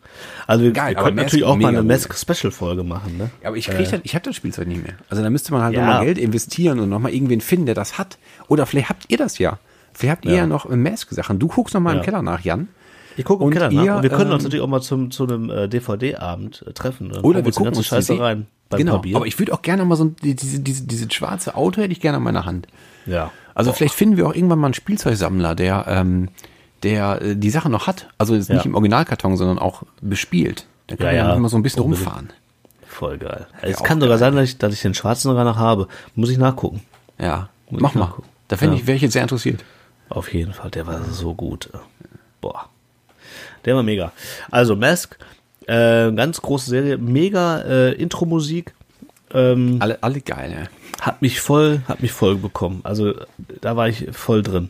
Also 0.46 0.62
wir, 0.64 0.72
Geil, 0.72 0.94
wir 0.94 1.02
könnten 1.02 1.16
natürlich 1.16 1.44
auch 1.44 1.56
mal 1.56 1.68
eine. 1.68 1.82
Mask-Special-Folge 1.82 2.84
machen, 2.84 3.16
ne? 3.18 3.30
Ja, 3.42 3.48
aber 3.48 3.56
ich 3.56 3.66
krieg 3.66 3.90
das, 3.90 4.00
ich 4.04 4.14
habe 4.14 4.24
das 4.24 4.36
Spielzeug 4.36 4.68
nicht 4.68 4.84
mehr. 4.84 4.94
Also 5.08 5.22
da 5.22 5.30
müsste 5.30 5.52
man 5.52 5.62
halt 5.62 5.74
Ja. 5.74 5.80
nochmal 5.86 6.04
Geld 6.04 6.18
investieren 6.18 6.78
und 6.78 6.88
nochmal 6.88 7.12
irgendwen 7.12 7.40
finden, 7.40 7.66
der 7.66 7.74
das 7.74 7.98
hat. 7.98 8.18
Oder 8.48 8.64
vielleicht 8.66 8.90
habt 8.90 9.04
ihr 9.08 9.16
das 9.18 9.38
ja. 9.38 9.58
Vielleicht 9.92 10.12
habt 10.18 10.24
ihr 10.26 10.32
Ja. 10.32 10.36
ja 10.38 10.46
noch 10.46 10.68
Mask-Sachen. 10.68 11.38
Du 11.40 11.48
guckst 11.48 11.74
nochmal 11.74 11.94
Ja. 11.94 12.00
im 12.00 12.04
Keller 12.04 12.22
nach, 12.22 12.40
Jan. 12.42 12.68
Ich 13.16 13.24
gucke 13.24 13.44
im 13.44 13.51
Keller 13.51 13.70
nach. 13.70 13.84
ihr, 13.84 13.97
Und 13.97 14.02
wir 14.02 14.10
können 14.10 14.32
uns 14.32 14.43
ähm, 14.43 14.48
natürlich 14.48 14.62
auch 14.64 14.68
mal 14.68 14.80
zum, 14.82 15.10
zu 15.10 15.24
einem 15.24 15.51
äh, 15.51 15.68
DVD-Abend 15.68 16.64
äh, 16.66 16.72
treffen. 16.72 17.10
Dann 17.10 17.20
Oder 17.22 17.39
hauen 17.39 17.44
wir 17.44 17.47
uns 17.48 17.56
gucken 17.56 17.68
uns 17.70 17.78
die 17.78 17.84
Scheiße 17.84 18.18
rein. 18.18 18.47
Genau, 18.70 18.97
Papier. 18.97 19.16
aber 19.16 19.26
ich 19.26 19.39
würde 19.39 19.52
auch 19.52 19.60
gerne 19.62 19.84
mal 19.84 19.97
so 19.97 20.06
diese, 20.22 20.60
diese, 20.60 20.84
diese 20.86 21.10
schwarze 21.10 21.55
Auto 21.56 21.82
hätte 21.82 21.93
ich 21.93 22.01
gerne 22.01 22.16
an 22.18 22.22
meiner 22.22 22.44
Hand. 22.47 22.68
ja. 23.06 23.30
Also 23.55 23.70
vielleicht 23.74 23.93
finden 23.93 24.16
wir 24.16 24.26
auch 24.26 24.34
irgendwann 24.34 24.59
mal 24.60 24.68
einen 24.68 24.72
Spielzeugsammler, 24.74 25.55
der, 25.55 25.84
ähm, 25.86 26.30
der 26.82 27.20
äh, 27.20 27.36
die 27.36 27.51
Sachen 27.51 27.70
noch 27.70 27.86
hat. 27.86 28.09
Also 28.16 28.34
jetzt 28.34 28.48
nicht 28.48 28.60
Ja. 28.60 28.64
im 28.64 28.74
Originalkarton, 28.74 29.36
sondern 29.36 29.59
auch 29.59 29.82
bespielt. 30.01 30.64
Dann 30.86 30.97
können 30.97 31.14
Ja, 31.14 31.26
wir 31.26 31.34
ja. 31.34 31.39
mal 31.39 31.51
so 31.51 31.59
ein 31.59 31.62
bisschen 31.62 31.82
Unbedingt. 31.82 32.06
rumfahren. 32.06 32.32
Voll 32.86 33.18
geil. 33.18 33.47
Ja, 33.60 33.68
es 33.68 33.82
kann 33.82 34.01
sogar 34.01 34.16
sein, 34.16 34.34
dass 34.36 34.44
ich, 34.48 34.56
dass 34.56 34.72
ich 34.72 34.80
den 34.80 34.94
schwarzen 34.94 35.28
sogar 35.28 35.44
noch 35.44 35.59
habe. 35.59 35.86
Muss 36.14 36.30
ich 36.30 36.39
nachgucken. 36.39 36.80
Ja, 37.18 37.51
Muss 37.68 37.82
mach 37.82 37.93
mal. 37.94 38.01
nachgucken. 38.06 38.28
Da 38.48 38.56
fände 38.56 38.76
ich, 38.76 38.86
wäre 38.86 38.97
ich 38.97 39.02
jetzt 39.02 39.12
sehr 39.12 39.22
interessiert. 39.22 39.62
Auf 40.09 40.32
jeden 40.32 40.55
Fall, 40.55 40.70
der 40.70 40.86
war 40.86 41.02
so 41.05 41.34
gut. 41.34 41.68
Boah. 42.40 42.70
Der 43.64 43.74
war 43.76 43.82
mega. 43.82 44.12
Also 44.51 44.76
Mask, 44.76 45.16
äh, 45.66 46.10
ganz 46.12 46.40
große 46.43 46.70
Serie, 46.70 46.98
mega 46.98 47.60
äh, 47.62 47.93
Intro-Musik. 47.93 48.74
Ähm, 49.34 49.76
Alle, 49.80 50.02
alle 50.02 50.20
geil, 50.20 50.52
ja. 50.52 51.05
hat 51.06 51.22
mich 51.22 51.40
voll, 51.40 51.80
hat 51.89 52.02
mich 52.02 52.12
voll 52.12 52.36
bekommen. 52.36 52.80
Also 52.84 53.14
da 53.62 53.76
war 53.76 53.89
ich 53.89 54.09
voll 54.12 54.43
drin. 54.43 54.68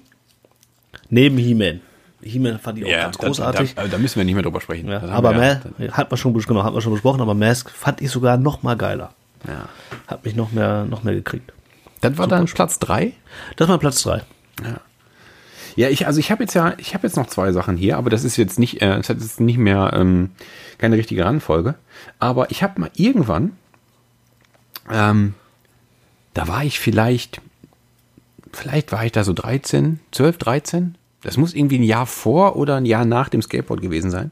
Neben 1.11 1.37
He-Man. 1.37 1.81
He-Man 2.23 2.61
fand 2.61 2.79
ich 2.79 2.85
auch 2.87 2.91
ganz 2.91 3.19
da- 3.19 3.27
großartig. 3.27 3.75
Da, 3.75 3.89
da, 3.89 3.99
müssen 3.99 4.17
wir 4.19 4.25
nicht 4.25 4.35
mehr 4.35 4.45
drüber 4.45 4.61
sprechen. 4.61 4.89
ja, 4.89 5.03
aber 5.03 5.35
wir 5.35 5.61
Ma 5.89 5.97
hat 5.97 6.11
man 6.11 6.17
schon 6.17 6.33
genau, 6.35 6.63
hat 6.63 6.73
man 6.73 6.81
schon 6.81 6.93
besprochen, 6.93 7.21
aber 7.21 7.35
Mask 7.35 7.71
fand 7.71 8.01
ich 8.01 8.11
sogar 8.11 8.37
noch 8.37 8.63
mal 8.63 8.77
geiler. 8.77 9.13
ja. 9.49 9.69
Hat 10.07 10.25
mich 10.25 10.37
noch 10.37 10.53
mehr, 10.53 10.85
noch 10.85 11.03
mehr 11.03 11.15
gekriegt. 11.15 11.53
Das 12.01 12.17
war 12.19 12.29
dann 12.29 12.45
Platz 12.47 12.79
drei. 12.79 13.13
Das 13.57 13.69
war 13.69 13.79
Platz 13.79 14.03
drei. 14.03 14.23
Ja, 14.63 14.81
ich, 15.77 16.07
also 16.07 16.19
ich 16.21 16.31
habe 16.31 16.43
jetzt 16.45 16.55
ja, 16.55 16.75
ich 16.79 16.95
habe 16.95 17.07
jetzt 17.07 17.17
noch 17.17 17.27
zwei 17.27 17.53
Sachen 17.53 17.77
hier, 17.77 17.97
aber 17.97 18.11
das 18.11 18.25
ist 18.25 18.37
jetzt 18.37 18.59
nicht, 18.59 18.83
äh, 18.83 18.97
das 18.97 19.09
hat 19.09 19.21
jetzt 19.21 19.41
nicht 19.41 19.59
mehr 19.59 19.93
ähm, 19.95 20.31
keine 20.79 20.97
richtige 20.97 21.25
Reihenfolge. 21.25 21.75
Aber 22.19 22.51
ich 22.51 22.63
habe 22.63 22.81
mal 22.81 22.91
irgendwann, 22.95 23.53
ähm, 24.91 25.35
da 26.35 26.49
war 26.49 26.65
ich 26.65 26.81
vielleicht, 26.81 27.41
vielleicht 28.53 28.93
war 28.93 29.05
ich 29.05 29.13
da 29.13 29.25
so 29.25 29.33
13, 29.33 30.01
12, 30.13 30.39
13. 30.39 30.95
Das 31.23 31.37
muss 31.37 31.55
irgendwie 31.55 31.79
ein 31.79 31.85
Jahr 31.85 32.07
vor 32.07 32.57
oder 32.57 32.77
ein 32.77 32.87
Jahr 32.87 33.05
nach 33.05 33.29
dem 33.29 33.43
Skateboard 33.43 33.81
gewesen 33.81 34.11
sein. 34.11 34.31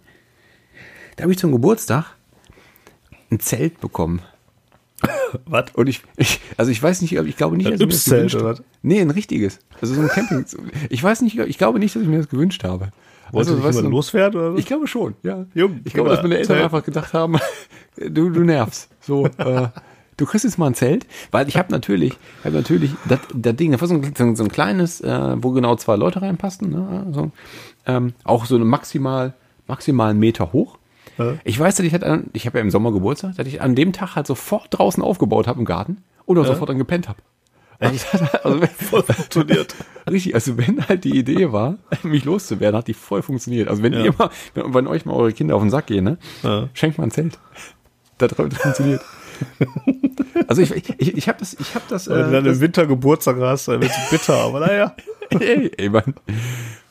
Da 1.17 1.23
habe 1.23 1.33
ich 1.33 1.39
zum 1.39 1.53
Geburtstag 1.53 2.17
ein 3.31 3.41
Zelt 3.41 3.81
bekommen. 3.81 4.23
Was? 5.47 5.67
Und 5.75 5.89
ich, 5.89 6.03
ich, 6.17 6.41
also 6.57 6.71
ich 6.71 6.83
weiß 6.83 7.01
nicht, 7.03 7.13
ich 7.17 7.37
glaube 7.37 7.57
nicht, 7.57 7.67
dass 7.71 7.81
ich 7.81 7.87
mir 7.87 7.93
das 7.93 8.05
gewünscht 8.05 8.35
oder 8.37 8.49
habe. 8.49 8.59
was? 8.59 8.65
Nee, 8.83 9.01
ein 9.01 9.11
richtiges. 9.11 9.59
Also 9.81 9.95
so 9.95 10.01
ein 10.03 10.09
Camping. 10.09 10.45
Ich 10.91 11.03
weiß 11.03 11.23
nicht, 11.23 11.39
ich 11.39 11.59
glaube 11.59 11.79
nicht, 11.79 11.95
dass 11.95 12.03
ich 12.03 12.09
mir 12.09 12.19
das 12.19 12.29
gewünscht 12.29 12.65
habe. 12.65 12.91
Wolltest 13.33 13.55
du 13.57 13.63
weißt 13.63 13.67
nicht 13.77 13.77
mal 13.85 13.89
du, 13.91 13.97
loswerden 13.97 14.41
oder 14.41 14.53
was? 14.55 14.61
Ich 14.61 14.67
glaube 14.67 14.87
schon, 14.89 15.15
ja. 15.23 15.47
Jung, 15.55 15.81
ich 15.85 15.93
glaube, 15.95 16.11
dass 16.11 16.23
meine 16.23 16.37
Eltern 16.37 16.57
Zelt. 16.57 16.65
einfach 16.65 16.85
gedacht 16.85 17.13
haben, 17.13 17.37
du, 17.97 18.31
du 18.31 18.41
nervst. 18.41 18.89
So, 19.01 19.27
äh, 19.39 19.69
du 20.17 20.27
kriegst 20.27 20.45
jetzt 20.45 20.59
mal 20.59 20.67
ein 20.67 20.75
Zelt, 20.75 21.07
weil 21.31 21.49
ich 21.49 21.57
habe 21.57 21.71
natürlich, 21.71 22.15
ich 22.41 22.45
habe 22.45 22.57
natürlich 22.57 22.91
das, 23.09 23.21
das 23.33 23.55
Ding, 23.57 23.71
das 23.71 23.81
war 23.81 23.89
so 23.89 23.95
ein, 23.95 24.13
so 24.17 24.25
ein- 24.25 24.37
so 24.37 24.43
ein 24.43 24.51
kleines, 24.51 25.01
äh, 25.01 25.37
wo 25.39 25.53
genau 25.53 25.77
zwei 25.77 25.95
Leute 25.97 26.21
reinpassten, 26.23 26.71
ne? 26.71 27.07
so, 27.13 27.31
ähm, 27.87 28.15
auch 28.25 28.47
so 28.47 28.57
eine 28.57 28.65
maximal, 28.65 29.33
maximal 29.69 30.11
einen 30.11 30.19
Meter 30.19 30.53
hoch. 30.53 30.77
Ja. 31.19 31.35
Ich 31.45 31.59
weiß, 31.59 31.75
dass 31.77 31.85
ich 31.87 31.93
halt, 31.93 32.05
an- 32.05 32.31
ich 32.33 32.47
habe 32.47 32.59
ja 32.59 32.63
im 32.63 32.71
Sommer 32.71 32.93
Geburtstag, 32.93 33.37
dass 33.37 33.47
ich 33.47 33.61
an 33.61 33.75
dem 33.75 33.93
Tag 33.93 34.17
halt 34.17 34.27
sofort 34.27 34.69
draußen 34.71 35.03
aufgebaut 35.03 35.47
habe 35.47 35.59
im 35.59 35.65
Garten 35.67 35.99
oder 36.27 36.45
sofort 36.45 36.69
dann 36.71 36.79
gepennt 36.79 37.09
habe. 37.09 37.19
Also, 37.79 38.05
halt- 38.13 38.45
also, 38.45 38.61
Voll 38.79 39.03
funktioniert. 39.03 39.75
Richtig, 40.11 40.35
also 40.35 40.57
wenn 40.59 40.87
halt 40.89 41.05
die 41.05 41.17
Idee 41.19 41.51
war, 41.53 41.79
mich 42.03 42.25
loszuwerden, 42.25 42.77
hat 42.79 42.89
die 42.89 42.95
voll 42.95 43.23
funktioniert. 43.23 43.69
Also 43.69 43.83
wenn 43.83 43.93
Ja. 43.93 44.01
ihr 44.05 44.15
mal, 44.17 44.31
wenn, 44.55 44.75
wenn 44.75 44.87
euch 44.87 45.05
mal 45.07 45.15
eure 45.15 45.33
Kinder 45.33 45.57
auf 45.57 45.63
den 45.63 45.71
Sack 45.71 45.87
gehen, 45.87 46.05
ne, 46.05 46.19
Ja. 46.43 46.69
schenkt 46.75 46.99
mal 46.99 47.05
ein 47.05 47.11
Zelt. 47.11 47.39
Das, 48.19 48.33
das 48.35 48.59
funktioniert. 48.59 49.01
Also 50.49 50.63
ich, 50.63 50.73
ich, 50.75 51.17
ich 51.17 51.29
habe 51.29 51.39
das, 51.39 51.55
ich 51.55 51.75
habe 51.75 51.85
das, 51.89 52.09
Wenn 52.09 52.17
du 52.17 52.29
äh, 52.29 52.33
dann 52.33 52.45
das 52.45 52.57
im 52.57 52.61
Winter 52.63 52.87
Geburtstag 52.87 53.37
hast, 53.41 53.69
dann 53.69 53.81
wird 53.81 53.91
es 53.93 54.11
bitter, 54.11 54.35
aber 54.35 54.61
naja. 54.61 54.95
ey, 55.31 55.71
ey, 55.77 55.89
Mann, 55.89 56.15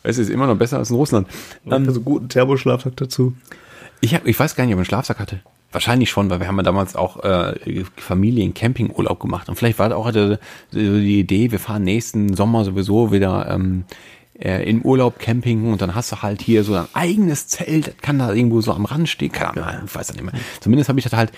es 0.02 0.18
ist 0.18 0.30
immer 0.30 0.48
noch 0.48 0.56
besser 0.58 0.78
als 0.78 0.90
in 0.90 0.96
Russland. 0.96 1.28
Ähm, 1.66 1.86
so 1.86 1.92
einen 1.96 2.06
guten 2.06 2.30
Thermoschlafsack 2.30 2.96
dazu. 2.96 3.34
Ich, 4.02 4.16
hab, 4.16 4.26
ich 4.26 4.40
weiß 4.40 4.56
gar 4.56 4.66
nicht, 4.66 4.74
ob 4.74 4.78
ich 4.78 4.80
einen 4.80 4.86
Schlafsack 4.86 5.20
hatte. 5.20 5.42
Wahrscheinlich 5.72 6.10
schon, 6.10 6.30
weil 6.30 6.40
wir 6.40 6.48
haben 6.48 6.58
ja 6.58 6.64
damals 6.64 6.96
auch 6.96 7.24
äh, 7.24 7.84
Familien-Campingurlaub 7.98 9.20
gemacht. 9.20 9.50
Und 9.50 9.56
vielleicht 9.56 9.78
war 9.78 9.90
da 9.90 9.96
auch 9.96 10.12
die, 10.12 10.38
die 10.72 11.20
Idee, 11.20 11.52
wir 11.52 11.60
fahren 11.60 11.84
nächsten 11.84 12.36
Sommer 12.36 12.64
sowieso 12.66 13.12
wieder 13.12 13.50
ähm, 13.52 13.86
äh, 14.40 14.68
in 14.68 14.84
Urlaub 14.84 15.20
Camping 15.20 15.72
und 15.72 15.82
dann 15.82 15.96
hast 15.96 16.12
du 16.12 16.22
halt 16.22 16.42
hier 16.42 16.64
so 16.64 16.74
ein 16.74 16.88
eigenes 16.94 17.48
Zelt, 17.48 17.88
das 17.88 17.98
kann 17.98 18.20
da 18.20 18.34
irgendwo 18.34 18.62
so 18.62 18.74
am 18.74 18.86
Rand 18.86 19.10
stehen. 19.10 19.32
Keine 19.32 19.66
Ahnung, 19.66 19.84
ich 19.86 19.94
weiß 19.94 20.08
das 20.08 20.16
nicht 20.16 20.26
mehr. 20.26 20.34
Zumindest 20.60 20.90
habe 20.90 21.00
ich 21.00 21.04
das 21.04 21.14
halt, 21.14 21.32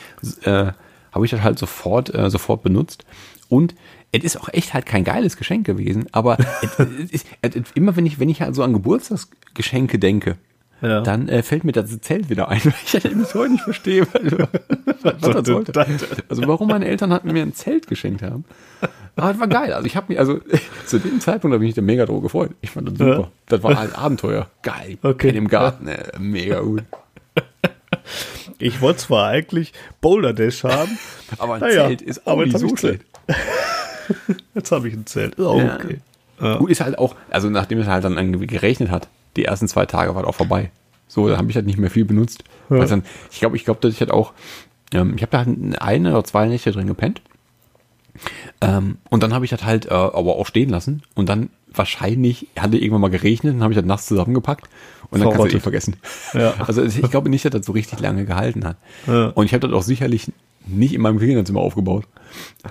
äh, 0.43 0.71
habe 1.11 1.25
ich 1.25 1.31
das 1.31 1.41
halt 1.41 1.59
sofort, 1.59 2.13
äh, 2.13 2.29
sofort 2.29 2.63
benutzt. 2.63 3.05
Und 3.49 3.75
es 4.11 4.23
ist 4.23 4.39
auch 4.39 4.49
echt 4.49 4.73
halt 4.73 4.85
kein 4.85 5.03
geiles 5.03 5.35
Geschenk 5.35 5.65
gewesen, 5.65 6.05
aber 6.11 6.37
ist, 6.61 7.25
es, 7.41 7.55
es, 7.55 7.71
immer 7.73 7.95
wenn 7.95 8.05
ich, 8.05 8.19
wenn 8.19 8.29
ich 8.29 8.41
halt 8.41 8.55
so 8.55 8.63
an 8.63 8.73
Geburtstagsgeschenke 8.73 9.99
denke, 9.99 10.37
Ja. 10.81 11.01
dann 11.01 11.29
äh, 11.29 11.43
fällt 11.43 11.63
mir 11.63 11.73
das 11.73 11.99
Zelt 12.01 12.29
wieder 12.29 12.49
ein, 12.49 12.59
weil 12.63 12.73
ich 12.85 12.91
das 12.91 13.03
bis 13.03 13.35
heute 13.35 13.51
nicht 13.53 13.63
verstehe, 13.63 14.07
weil, 14.13 14.47
was 15.03 15.19
das 15.19 15.45
sollte. 15.47 15.85
Also 16.27 16.47
warum 16.47 16.69
meine 16.69 16.85
Eltern 16.87 17.13
hatten 17.13 17.31
mir 17.31 17.43
ein 17.43 17.53
Zelt 17.53 17.87
geschenkt 17.87 18.23
haben. 18.23 18.45
Aber 19.15 19.31
das 19.31 19.39
war 19.39 19.47
geil. 19.47 19.73
Also 19.73 19.85
ich 19.85 19.95
habe 19.95 20.07
mich, 20.09 20.19
also 20.19 20.39
zu 20.87 20.97
dem 20.99 21.19
Zeitpunkt 21.19 21.53
habe 21.53 21.63
ich 21.63 21.69
mich 21.69 21.75
da 21.75 21.81
mega 21.81 22.05
drüber 22.05 22.21
gefreut. 22.21 22.51
Ich 22.61 22.71
fand 22.71 22.87
das 22.87 22.97
super. 22.97 23.19
Ja. 23.19 23.31
Das 23.47 23.61
war 23.63 23.77
halt 23.77 23.95
Abenteuer. 23.97 24.47
Geil. 24.63 24.97
Okay. 25.03 25.29
In 25.29 25.35
dem 25.35 25.47
Garten. 25.47 25.87
Äh, 25.87 26.11
mega 26.19 26.59
gut. 26.61 26.83
Ich 28.59 28.79
wollte 28.79 28.99
zwar 28.99 29.27
eigentlich 29.27 29.73
Boulder 30.01 30.33
Dash 30.33 30.63
haben, 30.63 30.97
Aber 31.39 31.55
ein 31.55 31.61
Naja, 31.61 31.87
Zelt 31.87 32.01
ist 32.03 32.27
auch 32.27 32.33
aber 32.33 32.45
nicht 32.45 32.57
so 32.59 32.75
schlecht. 32.77 33.03
jetzt 34.53 34.71
habe 34.71 34.87
ich 34.87 34.93
ein 34.93 35.05
Zelt. 35.07 35.35
Ist 35.35 35.45
auch 35.45 35.57
Ja. 35.57 35.75
okay. 35.75 36.57
Gut 36.57 36.69
ist 36.69 36.81
halt 36.81 36.97
auch, 36.97 37.15
also 37.31 37.49
nachdem 37.49 37.79
es 37.79 37.87
halt 37.87 38.03
dann 38.03 38.39
geregnet 38.47 38.89
hat, 38.91 39.07
die 39.35 39.45
ersten 39.45 39.67
zwei 39.67 39.85
Tage 39.85 40.15
war 40.15 40.23
es 40.23 40.27
auch 40.27 40.35
vorbei. 40.35 40.71
So, 41.07 41.27
da 41.27 41.37
habe 41.37 41.49
ich 41.49 41.55
halt 41.55 41.65
nicht 41.65 41.77
mehr 41.77 41.89
viel 41.89 42.05
benutzt. 42.05 42.43
Ja. 42.69 42.85
Dann, 42.85 43.03
ich 43.31 43.39
glaube, 43.39 43.55
ich 43.55 43.65
glaube, 43.65 43.81
dass 43.81 43.93
ich 43.93 43.99
halt 43.99 44.11
auch, 44.11 44.33
ähm, 44.93 45.13
ich 45.15 45.21
habe 45.21 45.31
da 45.31 45.39
halt 45.39 45.81
eine 45.81 46.11
oder 46.11 46.23
zwei 46.23 46.47
Nächte 46.47 46.71
drin 46.71 46.87
gepennt. 46.87 47.21
Ähm, 48.61 48.97
und 49.09 49.23
dann 49.23 49.33
habe 49.33 49.45
ich 49.45 49.51
das 49.51 49.63
halt 49.63 49.87
äh, 49.87 49.93
aber 49.93 50.35
auch 50.35 50.45
stehen 50.45 50.69
lassen. 50.69 51.03
Und 51.15 51.27
dann 51.27 51.49
wahrscheinlich 51.73 52.47
hatte 52.57 52.77
irgendwann 52.77 53.01
mal 53.01 53.09
geregnet, 53.09 53.55
dann 53.55 53.63
habe 53.63 53.73
ich 53.73 53.77
das 53.77 53.85
nass 53.85 54.05
zusammengepackt 54.05 54.69
und 55.09 55.21
dann 55.21 55.31
kannst 55.31 55.53
du 55.53 55.57
eh 55.57 55.59
vergessen. 55.61 55.95
Ja. 56.33 56.53
Also 56.59 56.83
ich 56.83 57.01
glaube 57.09 57.29
nicht, 57.29 57.45
dass 57.45 57.51
das 57.51 57.65
so 57.65 57.71
richtig 57.71 57.99
lange 57.99 58.25
gehalten 58.25 58.65
hat. 58.65 58.77
Ja. 59.07 59.27
Und 59.27 59.45
ich 59.45 59.53
habe 59.53 59.67
das 59.67 59.75
auch 59.75 59.83
sicherlich 59.83 60.31
nicht 60.65 60.93
in 60.93 61.01
meinem 61.01 61.19
Kinderzimmer 61.19 61.61
aufgebaut. 61.61 62.05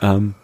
Ähm, 0.00 0.34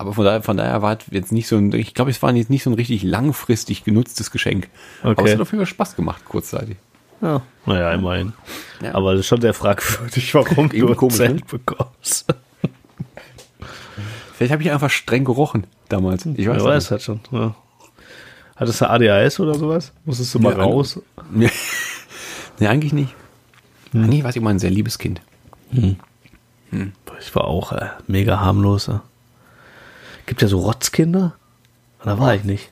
aber 0.00 0.14
von 0.14 0.24
daher, 0.24 0.42
von 0.42 0.56
daher 0.56 0.80
war 0.82 0.96
es 0.98 1.04
jetzt 1.10 1.30
nicht 1.30 1.46
so 1.46 1.56
ein, 1.56 1.72
ich 1.74 1.92
glaube, 1.94 2.10
es 2.10 2.22
war 2.22 2.32
jetzt 2.34 2.48
nicht 2.50 2.62
so 2.62 2.70
ein 2.70 2.74
richtig 2.74 3.02
langfristig 3.02 3.84
genutztes 3.84 4.30
Geschenk. 4.30 4.68
Aber 5.02 5.12
Okay. 5.12 5.24
es 5.26 5.34
hat 5.34 5.40
auf 5.42 5.52
jeden 5.52 5.60
Fall 5.64 5.70
Spaß 5.70 5.94
gemacht, 5.96 6.24
kurzzeitig. 6.24 6.76
Ja. 7.20 7.42
Naja, 7.66 7.92
immerhin. 7.92 8.32
Ja. 8.82 8.94
Aber 8.94 9.12
das 9.12 9.20
ist 9.20 9.26
schon 9.26 9.40
sehr 9.42 9.52
fragwürdig, 9.52 10.34
warum 10.34 10.48
Irgendwie 10.56 10.78
du 10.80 10.88
ein 10.88 10.96
komisch, 10.96 11.16
Zelt 11.16 11.34
ne? 11.36 11.42
bekommst. 11.50 12.24
Vielleicht 14.34 14.52
habe 14.52 14.62
ich 14.62 14.70
einfach 14.70 14.88
streng 14.88 15.24
gerochen 15.26 15.64
damals. 15.90 16.24
Ich 16.24 16.48
weiß 16.48 16.56
nicht. 16.56 16.64
weiß 16.64 16.90
halt 16.92 17.02
schon. 17.02 17.20
Ja. 17.30 17.54
Hattest 18.56 18.80
du 18.80 18.88
ADHS 18.88 19.38
oder 19.40 19.54
sowas? 19.54 19.92
Musstest 20.06 20.34
du 20.34 20.38
mal 20.38 20.56
Ja, 20.56 20.62
raus? 20.62 20.98
Nee, 21.30 21.50
nee 22.58 22.66
eigentlich 22.66 22.92
nicht. 22.94 23.14
Eigentlich 23.92 24.22
war 24.22 24.30
ich 24.30 24.36
immer 24.36 24.50
ein 24.50 24.58
sehr 24.58 24.70
liebes 24.70 24.98
Kind. 24.98 25.20
Ich 27.20 27.34
war 27.34 27.44
auch 27.44 27.72
äh, 27.72 27.88
mega 28.06 28.40
harmlos. 28.40 28.86
Ja. 28.86 29.02
Gibt 30.30 30.42
ja 30.42 30.46
so 30.46 30.60
Rotzkinder. 30.60 31.34
Da 32.04 32.16
war 32.20 32.36
ich 32.36 32.44
nicht. 32.44 32.70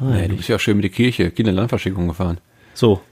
War 0.00 0.10
Nee, 0.10 0.26
du 0.26 0.34
bist 0.34 0.48
ja 0.48 0.58
schön 0.58 0.78
mit 0.78 0.82
der 0.82 0.90
Kirche, 0.90 1.30
Kinderlandverschickung 1.30 2.08
gefahren. 2.08 2.40
So, 2.74 3.02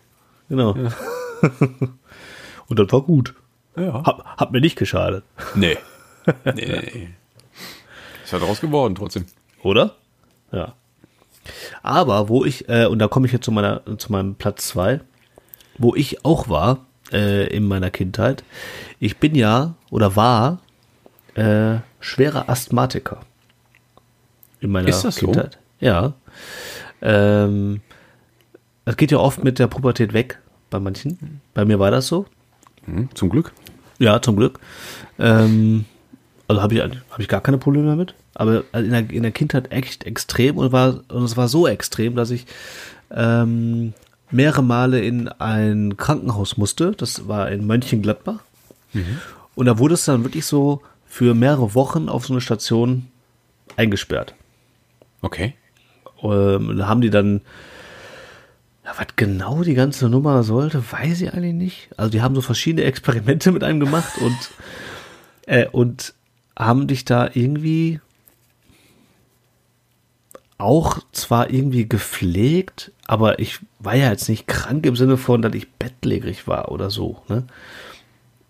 genau. 0.48 0.72
Und 2.66 2.78
das 2.80 2.90
war 2.90 3.02
gut. 3.02 3.32
Ja. 3.76 4.04
Hat, 4.04 4.24
hat 4.24 4.50
mir 4.50 4.60
nicht 4.60 4.76
geschadet. 4.76 5.22
Nee. 5.54 5.78
nee, 6.26 6.34
nee, 6.56 6.90
nee. 6.94 7.08
Ist 8.24 8.32
ja 8.32 8.40
draus 8.40 8.60
geworden 8.60 8.96
trotzdem. 8.96 9.26
Oder? 9.62 9.94
Ja. 10.50 10.74
Aber 11.84 12.28
wo 12.28 12.44
ich, 12.44 12.68
äh, 12.68 12.86
und 12.86 12.98
da 12.98 13.06
komme 13.06 13.28
ich 13.28 13.32
jetzt 13.32 13.44
zu 13.44 13.52
meiner, 13.52 13.82
zu 13.98 14.10
meinem 14.10 14.34
Platz 14.34 14.66
zwei, 14.66 14.98
wo 15.78 15.94
ich 15.94 16.24
auch 16.24 16.48
war, 16.48 16.86
äh, 17.12 17.46
in 17.54 17.68
meiner 17.68 17.90
Kindheit. 17.90 18.42
Ich 18.98 19.18
bin 19.18 19.36
ja 19.36 19.76
oder 19.90 20.16
war 20.16 20.58
äh, 21.36 21.76
schwerer 22.06 22.48
Asthmatiker. 22.48 23.20
In 24.60 24.70
meiner 24.70 24.88
Ist 24.88 25.02
das 25.02 25.16
so? 25.16 25.26
Kindheit. 25.26 25.58
Ja. 25.80 26.14
Ähm, 27.02 27.80
das 28.84 28.96
geht 28.96 29.10
ja 29.10 29.18
oft 29.18 29.42
mit 29.42 29.58
der 29.58 29.66
Pubertät 29.66 30.12
weg 30.12 30.38
bei 30.70 30.78
manchen. 30.78 31.40
Bei 31.52 31.64
mir 31.64 31.78
war 31.78 31.90
das 31.90 32.06
so. 32.06 32.26
Hm, 32.84 33.08
zum 33.14 33.28
Glück. 33.28 33.52
Ja, 33.98 34.22
zum 34.22 34.36
Glück. 34.36 34.60
Ähm, 35.18 35.84
also 36.46 36.62
habe 36.62 36.74
ich, 36.74 36.80
hab 36.80 37.18
ich 37.18 37.28
gar 37.28 37.40
keine 37.40 37.58
Probleme 37.58 37.88
damit. 37.88 38.14
Aber 38.34 38.62
in 38.72 38.90
der, 38.90 39.10
in 39.10 39.22
der 39.22 39.32
Kindheit 39.32 39.72
echt 39.72 40.04
extrem 40.04 40.58
und, 40.58 40.70
war, 40.70 41.00
und 41.08 41.24
es 41.24 41.36
war 41.36 41.48
so 41.48 41.66
extrem, 41.66 42.14
dass 42.14 42.30
ich 42.30 42.46
ähm, 43.10 43.94
mehrere 44.30 44.62
Male 44.62 45.00
in 45.00 45.28
ein 45.28 45.96
Krankenhaus 45.96 46.56
musste. 46.56 46.92
Das 46.92 47.26
war 47.26 47.50
in 47.50 47.66
Mönchengladbach. 47.66 48.40
Und 49.54 49.66
da 49.66 49.78
wurde 49.78 49.94
es 49.94 50.04
dann 50.04 50.24
wirklich 50.24 50.46
so 50.46 50.82
für 51.16 51.32
mehrere 51.32 51.74
Wochen 51.74 52.10
auf 52.10 52.26
so 52.26 52.34
eine 52.34 52.42
Station 52.42 53.06
eingesperrt. 53.76 54.34
Okay. 55.22 55.54
Ähm, 56.22 56.76
da 56.76 56.88
haben 56.88 57.00
die 57.00 57.08
dann, 57.08 57.40
ja, 58.84 58.92
was 58.98 59.06
genau 59.16 59.62
die 59.62 59.72
ganze 59.72 60.10
Nummer 60.10 60.42
sollte, 60.42 60.92
weiß 60.92 61.22
ich 61.22 61.32
eigentlich 61.32 61.54
nicht. 61.54 61.88
Also 61.96 62.10
die 62.10 62.20
haben 62.20 62.34
so 62.34 62.42
verschiedene 62.42 62.84
Experimente 62.84 63.50
mit 63.50 63.64
einem 63.64 63.80
gemacht 63.80 64.18
und, 64.20 64.36
äh, 65.46 65.66
und 65.68 66.12
haben 66.54 66.86
dich 66.86 67.06
da 67.06 67.30
irgendwie 67.32 68.00
auch 70.58 70.98
zwar 71.12 71.48
irgendwie 71.50 71.88
gepflegt, 71.88 72.92
aber 73.06 73.38
ich 73.38 73.60
war 73.78 73.94
ja 73.94 74.10
jetzt 74.10 74.28
nicht 74.28 74.46
krank 74.46 74.84
im 74.84 74.96
Sinne 74.96 75.16
von, 75.16 75.40
dass 75.40 75.54
ich 75.54 75.72
bettlägerig 75.72 76.46
war 76.46 76.70
oder 76.70 76.90
so. 76.90 77.22
Ne? 77.28 77.46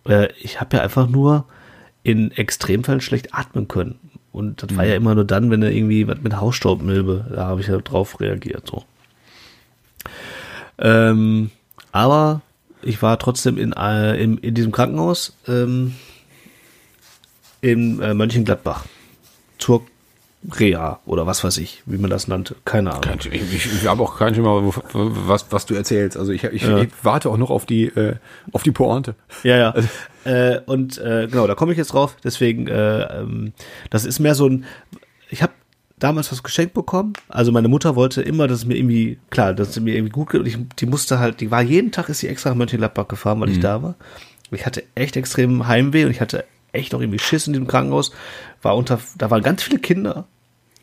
Äh, 0.08 0.32
ich 0.42 0.60
habe 0.60 0.78
ja 0.78 0.82
einfach 0.82 1.08
nur 1.08 1.46
in 2.06 2.30
Extremfällen 2.30 3.00
schlecht 3.00 3.34
atmen 3.34 3.66
können. 3.66 3.98
Und 4.30 4.62
das 4.62 4.76
war 4.76 4.84
ja 4.84 4.94
immer 4.94 5.16
nur 5.16 5.24
dann, 5.24 5.50
wenn 5.50 5.60
er 5.64 5.72
irgendwie 5.72 6.06
was 6.06 6.20
mit 6.20 6.36
Hausstaubmilbe, 6.36 7.32
da 7.34 7.46
habe 7.46 7.62
ich 7.62 7.66
ja 7.66 7.78
drauf 7.78 8.20
reagiert. 8.20 8.64
So. 8.64 8.84
Ähm, 10.78 11.50
aber 11.90 12.42
ich 12.82 13.02
war 13.02 13.18
trotzdem 13.18 13.58
in, 13.58 13.72
äh, 13.72 14.22
in, 14.22 14.38
in 14.38 14.54
diesem 14.54 14.70
Krankenhaus 14.70 15.36
ähm, 15.48 15.96
in 17.60 18.00
äh, 18.00 18.14
Mönchengladbach 18.14 18.84
zur 19.58 19.84
Reha 20.58 21.00
oder 21.06 21.26
was 21.26 21.42
weiß 21.42 21.58
ich, 21.58 21.82
wie 21.86 21.98
man 21.98 22.08
das 22.10 22.28
nannte. 22.28 22.54
Keine 22.64 22.92
Ahnung. 22.92 23.18
Ich, 23.32 23.52
ich, 23.52 23.66
ich 23.66 23.86
habe 23.86 24.02
auch 24.02 24.16
kein 24.18 24.34
Schimmer, 24.34 24.62
wo- 24.64 24.74
was, 24.92 25.46
was 25.50 25.66
du 25.66 25.74
erzählst. 25.74 26.16
Also 26.16 26.30
ich, 26.32 26.44
ich, 26.44 26.62
Ja. 26.62 26.78
ich 26.78 26.90
warte 27.02 27.30
auch 27.30 27.36
noch 27.36 27.50
auf 27.50 27.66
die, 27.66 27.84
äh, 27.86 28.14
auf 28.52 28.62
die 28.62 28.70
Pointe. 28.70 29.14
Ja, 29.42 29.56
ja. 29.56 29.74
Äh, 30.24 30.60
und 30.66 30.98
äh, 30.98 31.26
genau, 31.30 31.46
da 31.46 31.54
komme 31.54 31.72
ich 31.72 31.78
jetzt 31.78 31.92
drauf. 31.92 32.16
Deswegen, 32.22 32.68
äh, 32.68 33.02
ähm, 33.20 33.52
das 33.90 34.04
ist 34.04 34.20
mehr 34.20 34.34
so 34.34 34.48
ein. 34.48 34.64
Ich 35.30 35.42
habe 35.42 35.52
damals 35.98 36.30
was 36.30 36.42
geschenkt 36.44 36.74
bekommen. 36.74 37.14
Also 37.28 37.50
meine 37.50 37.68
Mutter 37.68 37.96
wollte 37.96 38.22
immer, 38.22 38.46
dass 38.46 38.58
es 38.58 38.66
mir 38.66 38.76
irgendwie 38.76 39.18
klar, 39.30 39.52
dass 39.54 39.70
es 39.70 39.80
mir 39.80 39.94
irgendwie 39.96 40.12
gut 40.12 40.30
geht. 40.30 40.40
Und 40.42 40.46
ich, 40.46 40.58
die 40.78 40.86
musste 40.86 41.18
halt, 41.18 41.40
die 41.40 41.50
war 41.50 41.62
jeden 41.62 41.90
Tag 41.90 42.08
ist 42.08 42.18
sie 42.20 42.28
extra 42.28 42.50
nach 42.50 42.56
Mönchengladbach 42.56 43.08
gefahren, 43.08 43.40
weil 43.40 43.48
ich 43.50 43.58
da 43.60 43.82
war. 43.82 43.94
Ich 44.52 44.64
hatte 44.64 44.84
echt 44.94 45.16
extrem 45.16 45.66
Heimweh 45.66 46.04
und 46.04 46.12
ich 46.12 46.20
hatte 46.20 46.44
echt 46.76 46.94
auch 46.94 47.00
irgendwie 47.00 47.18
Schiss 47.18 47.46
in 47.46 47.52
diesem 47.52 47.66
Krankenhaus. 47.66 48.12
War 48.62 48.76
unter, 48.76 49.00
da 49.18 49.30
waren 49.30 49.42
ganz 49.42 49.62
viele 49.62 49.78
Kinder, 49.78 50.26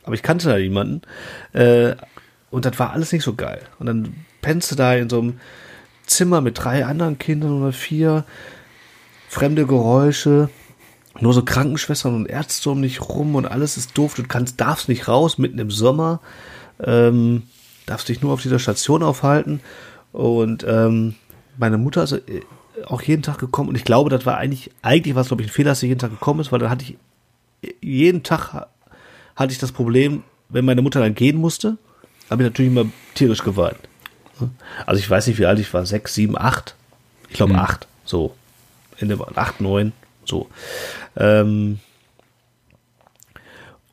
aber 0.03 0.15
ich 0.15 0.23
kannte 0.23 0.49
da 0.49 0.57
niemanden. 0.57 1.01
Äh, 1.53 1.95
und 2.51 2.65
das 2.65 2.77
war 2.77 2.91
alles 2.91 3.11
nicht 3.11 3.23
so 3.23 3.33
geil. 3.33 3.61
Und 3.79 3.87
dann 3.87 4.15
pennst 4.41 4.71
du 4.71 4.75
da 4.75 4.93
in 4.93 5.09
so 5.09 5.19
einem 5.19 5.39
Zimmer 6.05 6.41
mit 6.41 6.63
drei 6.63 6.85
anderen 6.85 7.17
Kindern 7.17 7.61
oder 7.61 7.71
vier 7.71 8.25
fremde 9.27 9.65
Geräusche, 9.65 10.49
nur 11.19 11.33
so 11.33 11.43
Krankenschwestern 11.43 12.15
und 12.15 12.27
Ärzte 12.27 12.69
um 12.69 12.81
dich 12.81 13.01
rum 13.01 13.35
und 13.35 13.45
alles 13.45 13.77
ist 13.77 13.97
doof. 13.97 14.13
Du 14.13 14.23
kannst, 14.23 14.61
darfst 14.61 14.89
nicht 14.89 15.07
raus, 15.07 15.37
mitten 15.37 15.59
im 15.59 15.71
Sommer, 15.71 16.21
ähm, 16.83 17.43
darfst 17.85 18.09
dich 18.09 18.21
nur 18.21 18.33
auf 18.33 18.41
dieser 18.41 18.59
Station 18.59 19.03
aufhalten. 19.03 19.61
Und 20.11 20.63
ähm, 20.67 21.15
meine 21.57 21.77
Mutter 21.77 22.03
ist 22.03 22.11
äh, 22.13 22.41
auch 22.85 23.01
jeden 23.01 23.21
Tag 23.21 23.37
gekommen 23.37 23.69
und 23.69 23.75
ich 23.75 23.83
glaube, 23.83 24.09
das 24.09 24.25
war 24.25 24.37
eigentlich, 24.37 24.71
eigentlich 24.81 25.15
war 25.15 25.21
es, 25.21 25.27
glaube 25.27 25.43
ich, 25.43 25.49
ein 25.49 25.53
Fehler, 25.53 25.71
dass 25.71 25.79
sie 25.79 25.87
jeden 25.87 25.99
Tag 25.99 26.11
gekommen 26.11 26.39
ist, 26.39 26.51
weil 26.51 26.59
dann 26.59 26.69
hatte 26.69 26.85
ich 26.85 26.97
jeden 27.81 28.23
Tag 28.23 28.53
ha- 28.53 28.67
hatte 29.35 29.53
ich 29.53 29.59
das 29.59 29.71
Problem, 29.71 30.23
wenn 30.49 30.65
meine 30.65 30.81
Mutter 30.81 30.99
dann 30.99 31.15
gehen 31.15 31.37
musste, 31.37 31.77
habe 32.29 32.43
ich 32.43 32.49
natürlich 32.49 32.71
immer 32.71 32.85
tierisch 33.13 33.43
geweint. 33.43 33.77
Also 34.85 34.99
ich 34.99 35.09
weiß 35.09 35.27
nicht, 35.27 35.37
wie 35.39 35.45
alt 35.45 35.59
ich 35.59 35.73
war, 35.73 35.85
sechs, 35.85 36.13
sieben, 36.15 36.37
acht. 36.37 36.75
Ich 37.29 37.35
glaube 37.35 37.55
acht, 37.55 37.87
so. 38.05 38.35
Ende 38.99 39.17
war 39.19 39.29
acht, 39.37 39.61
neun, 39.61 39.91
so. 40.25 40.49
Ähm, 41.15 41.79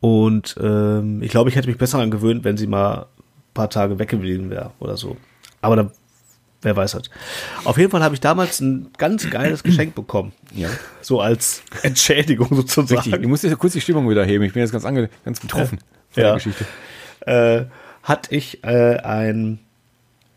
und 0.00 0.56
ähm, 0.60 1.22
ich 1.22 1.30
glaube, 1.30 1.50
ich 1.50 1.56
hätte 1.56 1.68
mich 1.68 1.76
besser 1.78 1.98
angewöhnt, 1.98 2.44
wenn 2.44 2.56
sie 2.56 2.66
mal 2.66 3.02
ein 3.02 3.06
paar 3.54 3.68
Tage 3.70 3.98
weggeblieben 3.98 4.48
wäre 4.50 4.70
oder 4.80 4.96
so. 4.96 5.16
Aber 5.60 5.76
dann, 5.76 5.90
wer 6.62 6.76
weiß 6.76 6.92
das. 6.92 7.02
Auf 7.64 7.78
jeden 7.78 7.90
Fall 7.90 8.02
habe 8.02 8.14
ich 8.14 8.20
damals 8.20 8.60
ein 8.60 8.90
ganz 8.98 9.28
geiles 9.30 9.62
Geschenk 9.62 9.94
bekommen. 9.94 10.32
Ja. 10.54 10.68
So 11.00 11.20
als 11.20 11.62
Entschädigung 11.82 12.48
sozusagen. 12.54 13.00
Richtig. 13.00 13.22
Du 13.22 13.28
musst 13.28 13.44
jetzt 13.44 13.58
kurz 13.58 13.72
die 13.72 13.80
Stimmung 13.80 14.08
wieder 14.10 14.24
heben. 14.24 14.44
Ich 14.44 14.52
bin 14.52 14.60
jetzt 14.62 14.72
ganz, 14.72 14.84
ange 14.84 15.08
ganz 15.24 15.40
betroffen 15.40 15.78
von 16.10 16.22
Ja. 16.22 16.28
der 16.30 16.34
Geschichte. 16.34 16.64
äh, 17.20 17.64
hatte 18.02 18.34
ich 18.34 18.64
äh, 18.64 18.96
ein, 18.98 19.58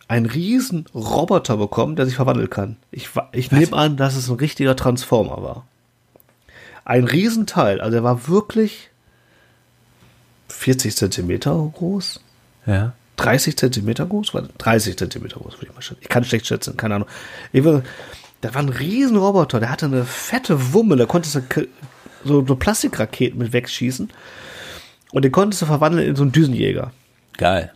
ein 0.08 0.26
riesen 0.26 0.86
Roboter 0.94 1.58
bekommen, 1.58 1.96
der 1.96 2.06
sich 2.06 2.16
verwandeln 2.16 2.50
kann. 2.50 2.78
Ich, 2.92 3.10
ich 3.32 3.52
nehme 3.52 3.74
an, 3.74 3.98
dass 3.98 4.16
es 4.16 4.30
ein 4.30 4.36
richtiger 4.36 4.76
Transformer 4.76 5.42
war. 5.42 5.66
Ein 6.86 7.06
Riesenteil, 7.06 7.80
also 7.80 7.96
er 7.98 8.04
war 8.04 8.28
wirklich 8.28 8.90
40 10.50 10.96
Zentimeter 10.96 11.52
groß, 11.74 12.20
Ja. 12.66 12.94
30 13.18 13.58
Zentimeter 13.58 14.06
groß, 14.06 14.34
war 14.34 14.44
30 14.58 14.98
Zentimeter 14.98 15.40
groß, 15.40 15.56
würde 15.56 15.68
ich 15.68 15.74
mal 15.74 15.82
schätzen. 15.82 16.02
Ich 16.02 16.10
kann 16.10 16.24
schlecht 16.24 16.48
schätzen, 16.48 16.78
keine 16.78 16.96
Ahnung. 16.96 17.08
Ich 17.52 17.64
war, 17.64 17.84
da 18.42 18.54
war 18.54 18.62
ein 18.62 18.70
riesen 18.70 19.18
Roboter, 19.18 19.60
der 19.60 19.70
hatte 19.70 19.86
eine 19.86 20.06
fette 20.06 20.74
Wumme, 20.74 20.96
da 20.96 21.06
konntest 21.06 21.36
du 21.36 21.42
so, 22.26 22.46
so 22.46 22.56
Plastikraketen 22.56 23.38
mit 23.40 23.54
wegschießen 23.54 24.10
und 25.12 25.26
den 25.26 25.32
konntest 25.32 25.62
du 25.62 25.66
verwandeln 25.66 26.08
in 26.08 26.16
so 26.16 26.24
einen 26.24 26.32
Düsenjäger 26.32 26.92
Geil. 27.38 27.72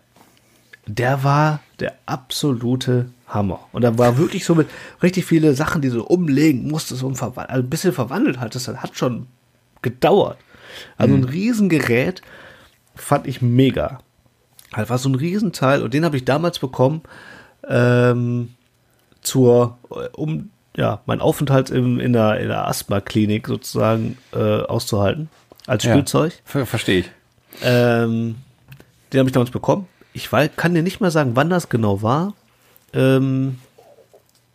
der 0.86 1.24
war 1.24 1.62
der 1.80 1.96
absolute 2.06 3.10
Hammer. 3.28 3.60
Und 3.72 3.84
da 3.84 3.98
war 3.98 4.18
wirklich 4.18 4.46
so 4.46 4.56
mit 4.56 4.68
richtig 5.04 5.26
viele 5.26 5.54
Sachen, 5.54 5.82
die 5.82 5.90
du 5.90 6.04
umlegen 6.04 6.68
musstest 6.68 7.02
verwandelt, 7.02 7.50
also 7.50 7.64
ein 7.64 7.70
bisschen 7.70 7.94
verwandelt 7.94 8.40
hattest, 8.40 8.68
das 8.68 8.78
hat 8.78 8.98
schon 8.98 9.28
gedauert. 9.82 10.38
Also 10.98 11.14
ein 11.16 11.24
Riesengerät 11.24 12.22
fand 12.96 13.28
ich 13.28 13.42
mega. 13.42 14.00
Das 14.76 14.89
war 14.89 14.98
so 14.98 15.10
ein 15.10 15.15
Riesenteil 15.15 15.81
und 15.81 15.94
den 15.94 16.03
habe 16.06 16.18
ich 16.18 16.26
damals 16.26 16.60
bekommen 16.60 17.02
ähm, 17.68 18.53
zur, 19.22 19.77
um 20.14 20.49
ja, 20.76 21.02
meinen 21.06 21.22
Aufenthalt 21.22 21.69
im, 21.69 21.99
in 21.99 22.14
der, 22.14 22.39
in 22.39 22.49
der 22.49 22.68
Asthma-Klinik 22.68 23.48
sozusagen 23.48 24.18
äh, 24.34 24.38
auszuhalten 24.61 25.30
als 25.65 25.84
Ja. 25.84 25.91
Spielzeug. 25.94 26.34
Ver 26.45 26.65
Verstehe 26.65 26.99
ich. 26.99 27.11
Ähm, 27.64 28.35
den 29.11 29.19
habe 29.19 29.30
ich 29.30 29.34
damals 29.34 29.49
bekommen. 29.52 29.88
Ich 30.14 30.31
weiß, 30.31 30.52
kann 30.56 30.73
dir 30.76 30.84
nicht 30.84 31.02
mehr 31.02 31.11
sagen, 31.11 31.31
wann 31.35 31.49
das 31.49 31.69
genau 31.69 32.02
war. 32.02 32.34
Ähm, 32.94 33.57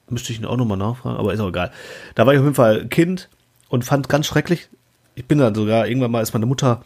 müsste 0.08 0.32
ich 0.32 0.38
ihn 0.38 0.44
auch 0.44 0.56
nochmal 0.56 0.78
nachfragen, 0.78 1.16
aber 1.18 1.32
ist 1.32 1.40
auch 1.40 1.48
egal. 1.48 1.72
Da 2.14 2.26
war 2.26 2.34
ich 2.34 2.38
auf 2.38 2.44
jeden 2.44 2.54
Fall 2.54 2.86
Kind 2.86 3.28
und 3.68 3.84
fand 3.84 4.08
ganz 4.08 4.26
schrecklich. 4.26 4.68
Ich 5.14 5.26
bin 5.26 5.38
dann 5.38 5.54
sogar, 5.54 5.86
irgendwann 5.88 6.10
mal 6.10 6.22
ist 6.22 6.32
meine 6.32 6.46
Mutter 6.46 6.82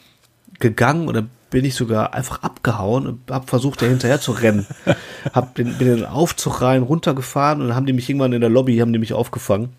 gegangen 0.58 1.12
dann 1.12 1.30
bin 1.50 1.64
ich 1.64 1.74
sogar 1.74 2.12
einfach 2.12 2.42
abgehauen 2.42 3.06
und 3.06 3.30
habe 3.30 3.46
versucht, 3.46 3.80
da 3.80 3.86
hinterher 3.86 4.20
zu 4.20 4.32
rennen. 4.32 4.66
hab 5.32 5.54
den, 5.54 5.78
bin 5.78 5.88
in 5.88 5.96
den 5.98 6.06
Aufzug 6.06 6.60
rein, 6.60 6.82
runtergefahren 6.82 7.60
und 7.60 7.68
dann 7.68 7.76
haben 7.76 7.86
die 7.86 7.92
mich 7.92 8.08
irgendwann 8.08 8.32
in 8.32 8.40
der 8.40 8.50
Lobby, 8.50 8.78
haben 8.78 8.92
die 8.92 8.98
mich 8.98 9.12
aufgefangen. 9.12 9.70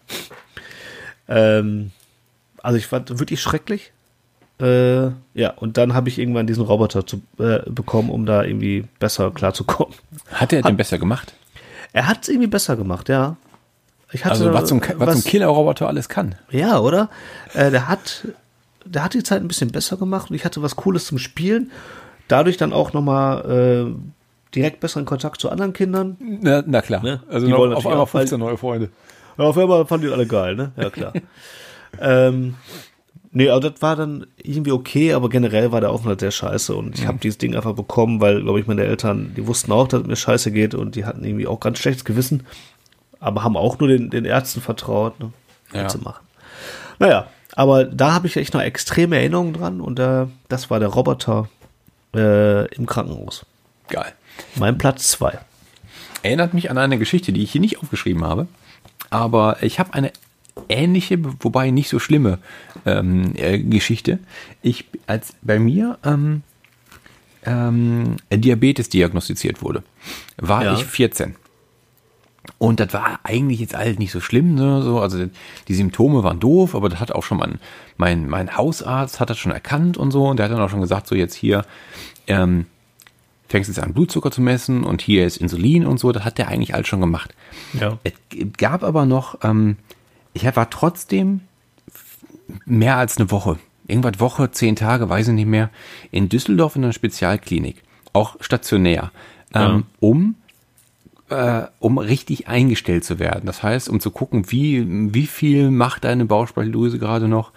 Ähm, 1.28 1.92
also 2.64 2.78
ich 2.78 2.88
fand 2.88 3.20
wirklich 3.20 3.42
schrecklich. 3.42 3.92
Äh, 4.60 5.10
ja, 5.36 5.52
und 5.56 5.78
dann 5.78 5.94
habe 5.94 6.10
ich 6.10 6.18
irgendwann 6.18 6.48
diesen 6.48 6.64
Roboter 6.64 7.06
zu, 7.06 7.22
äh, 7.38 7.60
bekommen, 7.70 8.10
um 8.10 8.26
da 8.26 8.44
irgendwie 8.44 8.86
besser 9.00 9.30
klarzukommen. 9.32 9.94
Hat 10.32 10.52
er 10.52 10.64
den 10.64 10.78
besser 10.78 10.98
gemacht? 10.98 11.34
Er 11.94 12.08
hat 12.08 12.24
es 12.24 12.30
irgendwie 12.30 12.48
besser 12.48 12.76
gemacht, 12.76 13.10
ja. 13.10 13.38
Ich 14.12 14.26
hatte 14.26 14.36
Also 14.36 14.54
was 14.54 14.66
zum, 14.66 14.82
was 14.96 15.22
zum 15.22 15.30
Killer-Roboter 15.30 15.88
alles 15.88 16.10
kann. 16.10 16.36
Ja, 16.50 16.80
oder? 16.80 17.10
Äh, 17.54 17.72
der 17.72 17.88
hat, 17.88 18.28
der 18.88 19.04
hat 19.04 19.14
die 19.14 19.24
Zeit 19.24 19.42
ein 19.42 19.48
bisschen 19.48 19.72
besser 19.72 19.98
gemacht 19.98 20.30
und 20.30 20.36
ich 20.36 20.46
hatte 20.46 20.62
was 20.62 20.76
Cooles 20.76 21.06
zum 21.06 21.18
Spielen. 21.18 21.72
Dadurch 22.28 22.58
dann 22.58 22.74
auch 22.74 22.94
nochmal 22.94 23.88
äh, 23.96 24.54
direkt 24.56 24.80
besseren 24.80 25.06
Kontakt 25.06 25.40
zu 25.42 25.50
anderen 25.50 25.74
Kindern. 25.74 26.18
Na, 26.20 26.64
na 26.66 26.82
klar. 26.82 27.02
Ne? 27.04 27.22
Also 27.30 27.48
Die 27.48 27.54
wollen 27.54 27.74
auf 27.74 27.86
einmal 27.86 28.02
auch, 28.02 28.14
weil- 28.14 28.22
15 28.22 28.40
neue 28.40 28.58
Freunde. 28.58 28.90
Ja, 29.38 29.46
auf 29.46 29.58
einmal 29.58 29.86
fanden 29.86 30.08
die 30.08 30.12
alle 30.14 30.26
geil, 30.26 30.56
ne? 30.56 30.72
Ja, 30.78 30.90
klar. 30.90 31.14
ähm, 32.02 32.56
Nee, 33.32 33.50
also 33.50 33.70
das 33.70 33.82
war 33.84 33.96
dann 33.96 34.26
irgendwie 34.42 34.72
okay, 34.72 35.14
aber 35.14 35.30
generell 35.30 35.72
war 35.72 35.80
der 35.82 35.92
Aufenthalt 35.92 36.22
sehr 36.22 36.32
scheiße 36.32 36.74
und 36.74 36.98
ich 36.98 37.06
habe 37.06 37.20
dieses 37.22 37.38
Ding 37.38 37.56
einfach 37.56 37.74
bekommen, 37.76 38.20
weil, 38.20 38.42
glaube 38.42 38.60
ich, 38.60 38.66
meine 38.66 38.84
Eltern, 38.84 39.34
die 39.36 39.46
wussten 39.46 39.72
auch, 39.74 39.88
dass 39.88 40.02
es 40.02 40.08
mir 40.08 40.16
scheiße 40.16 40.52
geht 40.52 40.74
und 40.74 40.96
die 40.96 41.06
hatten 41.06 41.24
irgendwie 41.24 41.46
auch 41.46 41.60
ganz 41.60 41.78
schlechtes 41.78 42.04
Gewissen, 42.06 42.48
aber 43.20 43.44
haben 43.44 43.56
auch 43.56 43.78
nur 43.80 43.90
den, 43.90 44.10
den 44.10 44.26
Ärzten 44.26 44.62
vertraut, 44.62 45.20
ne, 45.20 45.32
Ja. 45.72 45.88
zu 45.88 46.00
machen. 46.00 46.26
Naja, 46.98 47.28
aber 47.58 47.86
da 47.86 48.14
habe 48.14 48.28
ich 48.28 48.38
echt 48.38 48.54
noch 48.54 48.62
extreme 48.62 49.18
Erinnerungen 49.18 49.54
dran 49.54 49.82
und 49.82 49.98
äh, 50.00 50.28
das 50.48 50.70
war 50.70 50.80
der 50.80 50.90
Roboter 50.90 51.50
äh, 52.16 52.68
im 52.76 52.86
Krankenhaus. 52.86 53.48
Geil. 53.90 54.14
Mein 54.56 54.78
Platz 54.78 55.08
zwei. 55.08 55.40
Erinnert 56.22 56.54
mich 56.54 56.70
an 56.70 56.78
eine 56.78 57.00
Geschichte, 57.00 57.34
die 57.34 57.42
ich 57.42 57.52
hier 57.52 57.62
nicht 57.62 57.80
aufgeschrieben 57.82 58.24
habe. 58.24 58.48
Aber 59.10 59.64
ich 59.64 59.80
habe 59.80 59.94
eine 59.96 60.12
ähnliche, 60.70 61.18
wobei 61.44 61.72
nicht 61.72 61.90
so 61.90 61.98
schlimme 61.98 62.38
ähm, 62.86 63.34
äh, 63.36 63.58
Geschichte. 63.58 64.20
Ich, 64.62 64.86
als 65.08 65.34
bei 65.42 65.58
mir 65.58 65.98
ähm, 66.04 66.44
ähm, 67.44 68.18
Diabetes 68.32 68.90
diagnostiziert 68.90 69.64
wurde, 69.64 69.82
war 70.38 70.64
Ja. 70.64 70.74
ich 70.76 70.86
14. 70.86 71.36
Und 72.58 72.80
das 72.80 72.94
war 72.94 73.20
eigentlich 73.24 73.60
jetzt 73.60 73.76
alles 73.76 74.00
nicht 74.00 74.12
so 74.12 74.20
schlimm, 74.20 74.56
ne? 74.56 74.82
so, 74.82 75.00
also 75.00 75.26
die 75.68 75.74
Symptome 75.74 76.24
waren 76.24 76.40
doof, 76.40 76.76
aber 76.76 76.90
das 76.90 77.00
hat 77.00 77.12
auch 77.12 77.24
schon 77.24 77.38
mein, 77.38 77.60
mein, 77.98 78.28
mein 78.28 78.56
Hausarzt 78.56 79.20
hat 79.20 79.30
das 79.30 79.38
schon 79.38 79.52
erkannt 79.52 79.98
und 79.98 80.12
so, 80.12 80.28
und 80.28 80.38
der 80.38 80.46
hat 80.46 80.54
dann 80.54 80.62
auch 80.62 80.70
schon 80.70 80.82
gesagt, 80.82 81.08
so 81.08 81.16
jetzt 81.16 81.36
hier, 81.36 81.66
ähm, 82.28 82.66
fängst 83.48 83.70
jetzt 83.70 83.80
an 83.80 83.94
Blutzucker 83.94 84.32
zu 84.32 84.42
messen 84.42 84.84
und 84.84 85.02
hier 85.02 85.26
ist 85.26 85.38
Insulin 85.38 85.86
und 85.86 86.00
so, 86.00 86.12
das 86.12 86.26
hat 86.26 86.38
der 86.38 86.48
eigentlich 86.48 86.74
alles 86.74 86.88
schon 86.88 87.02
gemacht. 87.02 87.34
Ja. 87.80 87.98
Es 88.04 88.14
gab 88.58 88.84
aber 88.84 89.06
noch, 89.06 89.40
ähm, 89.44 89.78
ich 90.34 90.44
war 90.56 90.70
trotzdem 90.70 91.42
mehr 92.66 92.98
als 92.98 93.18
eine 93.18 93.32
Woche, 93.32 93.58
irgendwas 93.88 94.20
Woche, 94.20 94.52
zehn 94.52 94.76
Tage, 94.76 95.10
weiß 95.10 95.30
ich 95.30 95.34
nicht 95.34 95.48
mehr, 95.48 95.70
in 96.12 96.30
Düsseldorf 96.30 96.76
in 96.76 96.84
einer 96.84 96.94
Spezialklinik, 96.94 97.84
auch 98.14 98.36
stationär, 98.42 99.12
ähm, 99.54 99.86
um 100.00 100.36
äh, 101.30 101.64
um 101.80 101.98
richtig 101.98 102.48
eingestellt 102.48 103.04
zu 103.04 103.20
werden. 103.20 103.46
Das 103.46 103.64
heißt, 103.64 103.90
um 103.90 104.00
zu 104.00 104.12
gucken, 104.12 104.52
wie, 104.52 104.86
wie 105.14 105.28
viel 105.28 105.72
macht 105.72 106.04
deine 106.04 106.26
Bauchspeicheldrüse 106.26 107.00
gerade 107.00 107.28
noch, 107.28 107.52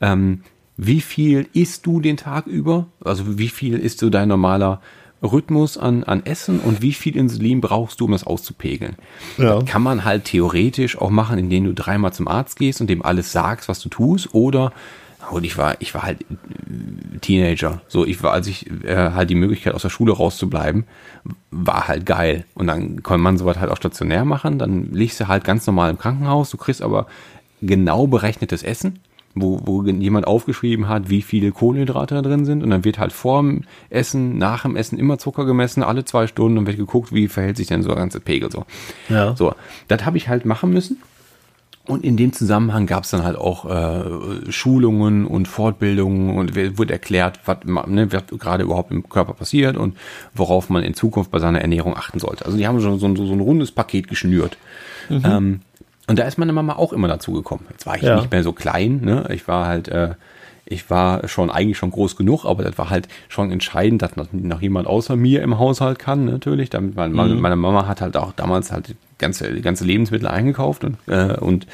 ähm, 0.00 0.42
wie 0.76 1.00
viel 1.00 1.48
isst 1.52 1.86
du 1.86 2.00
den 2.00 2.16
Tag 2.16 2.46
über, 2.46 2.86
also 3.04 3.38
wie 3.38 3.48
viel 3.48 3.78
ist 3.78 4.00
so 4.00 4.10
dein 4.10 4.28
normaler 4.28 4.80
Rhythmus 5.22 5.78
an, 5.78 6.02
an 6.02 6.26
Essen 6.26 6.58
und 6.58 6.82
wie 6.82 6.92
viel 6.92 7.16
Insulin 7.16 7.60
brauchst 7.60 8.00
du, 8.00 8.06
um 8.06 8.12
das 8.12 8.24
auszupegeln. 8.24 8.96
Ja. 9.38 9.56
Das 9.56 9.66
kann 9.66 9.82
man 9.82 10.04
halt 10.04 10.24
theoretisch 10.24 10.98
auch 10.98 11.10
machen, 11.10 11.38
indem 11.38 11.64
du 11.64 11.74
dreimal 11.74 12.12
zum 12.12 12.26
Arzt 12.26 12.58
gehst 12.58 12.80
und 12.80 12.90
dem 12.90 13.04
alles 13.04 13.30
sagst, 13.30 13.68
was 13.68 13.80
du 13.80 13.88
tust, 13.88 14.34
oder 14.34 14.72
und 15.30 15.44
ich 15.44 15.56
war, 15.56 15.76
ich 15.80 15.94
war 15.94 16.02
halt 16.02 16.24
Teenager. 17.20 17.80
So, 17.88 18.04
ich 18.04 18.22
war, 18.22 18.32
als 18.32 18.46
ich 18.46 18.70
äh, 18.84 19.10
halt 19.12 19.30
die 19.30 19.34
Möglichkeit 19.34 19.74
aus 19.74 19.82
der 19.82 19.90
Schule 19.90 20.12
rauszubleiben, 20.12 20.84
war 21.50 21.88
halt 21.88 22.06
geil. 22.06 22.44
Und 22.54 22.66
dann 22.66 23.02
kann 23.02 23.20
man 23.20 23.38
sowas 23.38 23.58
halt 23.58 23.70
auch 23.70 23.76
stationär 23.76 24.24
machen. 24.24 24.58
Dann 24.58 24.90
liegst 24.92 25.20
du 25.20 25.28
halt 25.28 25.44
ganz 25.44 25.66
normal 25.66 25.90
im 25.90 25.98
Krankenhaus. 25.98 26.50
Du 26.50 26.56
kriegst 26.56 26.82
aber 26.82 27.06
genau 27.60 28.06
berechnetes 28.06 28.62
Essen, 28.62 28.98
wo, 29.34 29.60
wo 29.64 29.82
jemand 29.84 30.26
aufgeschrieben 30.26 30.88
hat, 30.88 31.08
wie 31.08 31.22
viele 31.22 31.52
Kohlenhydrate 31.52 32.16
da 32.16 32.22
drin 32.22 32.44
sind. 32.44 32.62
Und 32.62 32.70
dann 32.70 32.84
wird 32.84 32.98
halt 32.98 33.12
vorm 33.12 33.62
Essen, 33.90 34.38
nach 34.38 34.62
dem 34.62 34.76
Essen 34.76 34.98
immer 34.98 35.18
Zucker 35.18 35.44
gemessen, 35.44 35.82
alle 35.82 36.04
zwei 36.04 36.26
Stunden 36.26 36.58
und 36.58 36.66
wird 36.66 36.76
geguckt, 36.76 37.14
wie 37.14 37.28
verhält 37.28 37.56
sich 37.56 37.68
denn 37.68 37.82
so 37.82 37.88
der 37.88 37.98
ganze 37.98 38.20
Pegel 38.20 38.50
so. 38.50 38.66
Ja. 39.08 39.36
So, 39.36 39.54
das 39.88 40.04
habe 40.04 40.16
ich 40.16 40.28
halt 40.28 40.44
machen 40.44 40.70
müssen. 40.72 41.00
Und 41.88 42.04
in 42.04 42.16
dem 42.16 42.32
Zusammenhang 42.32 42.86
gab 42.86 43.02
es 43.02 43.10
dann 43.10 43.24
halt 43.24 43.36
auch 43.36 43.64
äh, 43.68 44.52
Schulungen 44.52 45.26
und 45.26 45.48
Fortbildungen 45.48 46.36
und 46.38 46.54
wurde 46.78 46.92
erklärt, 46.92 47.40
was, 47.44 47.58
ne, 47.64 48.12
was 48.12 48.22
gerade 48.38 48.62
überhaupt 48.62 48.92
im 48.92 49.08
Körper 49.08 49.32
passiert 49.34 49.76
und 49.76 49.96
worauf 50.32 50.70
man 50.70 50.84
in 50.84 50.94
Zukunft 50.94 51.32
bei 51.32 51.40
seiner 51.40 51.60
Ernährung 51.60 51.96
achten 51.96 52.20
sollte. 52.20 52.44
Also 52.46 52.56
die 52.56 52.68
haben 52.68 52.80
schon 52.80 53.00
so, 53.00 53.06
ein- 53.06 53.16
so, 53.16 53.26
so 53.26 53.32
ein 53.32 53.40
rundes 53.40 53.72
Paket 53.72 54.06
geschnürt. 54.06 54.56
Ähm, 55.10 55.60
und 56.06 56.18
da 56.18 56.22
ist 56.24 56.38
meine 56.38 56.52
Mama 56.52 56.74
auch 56.76 56.92
immer 56.92 57.08
dazu 57.08 57.32
gekommen. 57.32 57.66
Jetzt 57.70 57.84
war 57.86 57.96
ich 57.96 58.02
Ja. 58.02 58.16
nicht 58.16 58.30
mehr 58.30 58.44
so 58.44 58.52
klein, 58.52 59.00
ne? 59.02 59.28
Ich 59.32 59.48
war 59.48 59.66
halt, 59.66 59.88
äh, 59.88 60.14
ich 60.64 60.90
war 60.90 61.26
schon 61.28 61.50
eigentlich 61.50 61.76
schon 61.76 61.90
groß 61.90 62.16
genug, 62.16 62.44
aber 62.44 62.62
das 62.62 62.78
war 62.78 62.88
halt 62.88 63.08
schon 63.28 63.50
entscheidend, 63.50 64.02
dass 64.02 64.12
noch, 64.16 64.60
jemand 64.60 64.86
außer 64.86 65.16
mir 65.16 65.42
im 65.42 65.58
Haushalt 65.58 65.98
kann, 65.98 66.24
natürlich. 66.24 66.70
Damit 66.70 66.94
meine, 66.94 67.12
meine, 67.14 67.34
meine 67.34 67.56
Mama 67.56 67.86
hat 67.86 68.00
halt 68.00 68.16
auch 68.16 68.32
damals 68.32 68.70
halt 68.70 68.88
die 68.88 68.96
ganze, 69.18 69.60
ganze 69.60 69.84
Lebensmittel 69.84 70.28
eingekauft 70.28 70.84
und, 70.84 70.96
äh, 71.06 71.36
und 71.36 71.66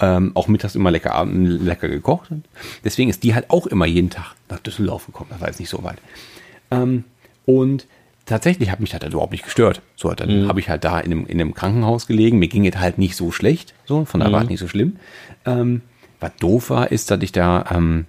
ähm, 0.00 0.32
auch 0.34 0.48
mittags 0.48 0.74
immer 0.74 0.90
lecker, 0.90 1.24
lecker 1.26 1.88
gekocht. 1.88 2.30
Deswegen 2.84 3.10
ist 3.10 3.24
die 3.24 3.34
halt 3.34 3.50
auch 3.50 3.66
immer 3.66 3.86
jeden 3.86 4.10
Tag 4.10 4.34
nach 4.48 4.60
Düsseldorf 4.60 5.06
gekommen. 5.06 5.30
Das 5.30 5.40
war 5.40 5.48
jetzt 5.48 5.60
nicht 5.60 5.70
so 5.70 5.82
weit. 5.82 5.98
Ähm, 6.70 7.04
und 7.46 7.86
tatsächlich 8.26 8.70
hat 8.70 8.80
mich 8.80 8.90
das 8.90 9.00
halt 9.00 9.12
überhaupt 9.12 9.32
nicht 9.32 9.44
gestört. 9.44 9.82
So, 9.96 10.12
dann 10.12 10.48
habe 10.48 10.60
ich 10.60 10.68
halt 10.68 10.84
da 10.84 11.00
in 11.00 11.12
einem, 11.12 11.26
in 11.26 11.40
einem 11.40 11.54
Krankenhaus 11.54 12.06
gelegen. 12.06 12.38
Mir 12.38 12.48
ging 12.48 12.66
es 12.66 12.76
halt 12.76 12.98
nicht 12.98 13.16
so 13.16 13.32
schlecht. 13.32 13.74
So, 13.86 14.04
von 14.04 14.20
daher 14.20 14.32
war 14.32 14.42
es 14.42 14.48
nicht 14.48 14.60
so 14.60 14.68
schlimm. 14.68 14.96
Ähm, 15.44 15.82
was 16.20 16.32
doof 16.36 16.70
war, 16.70 16.90
ist, 16.92 17.10
dass 17.10 17.22
ich 17.22 17.32
da 17.32 17.64
ähm, 17.70 18.06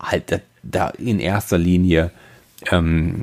halt 0.00 0.30
da, 0.32 0.36
da 0.62 0.88
in 0.90 1.18
erster 1.20 1.58
Linie 1.58 2.10
ähm, 2.70 3.22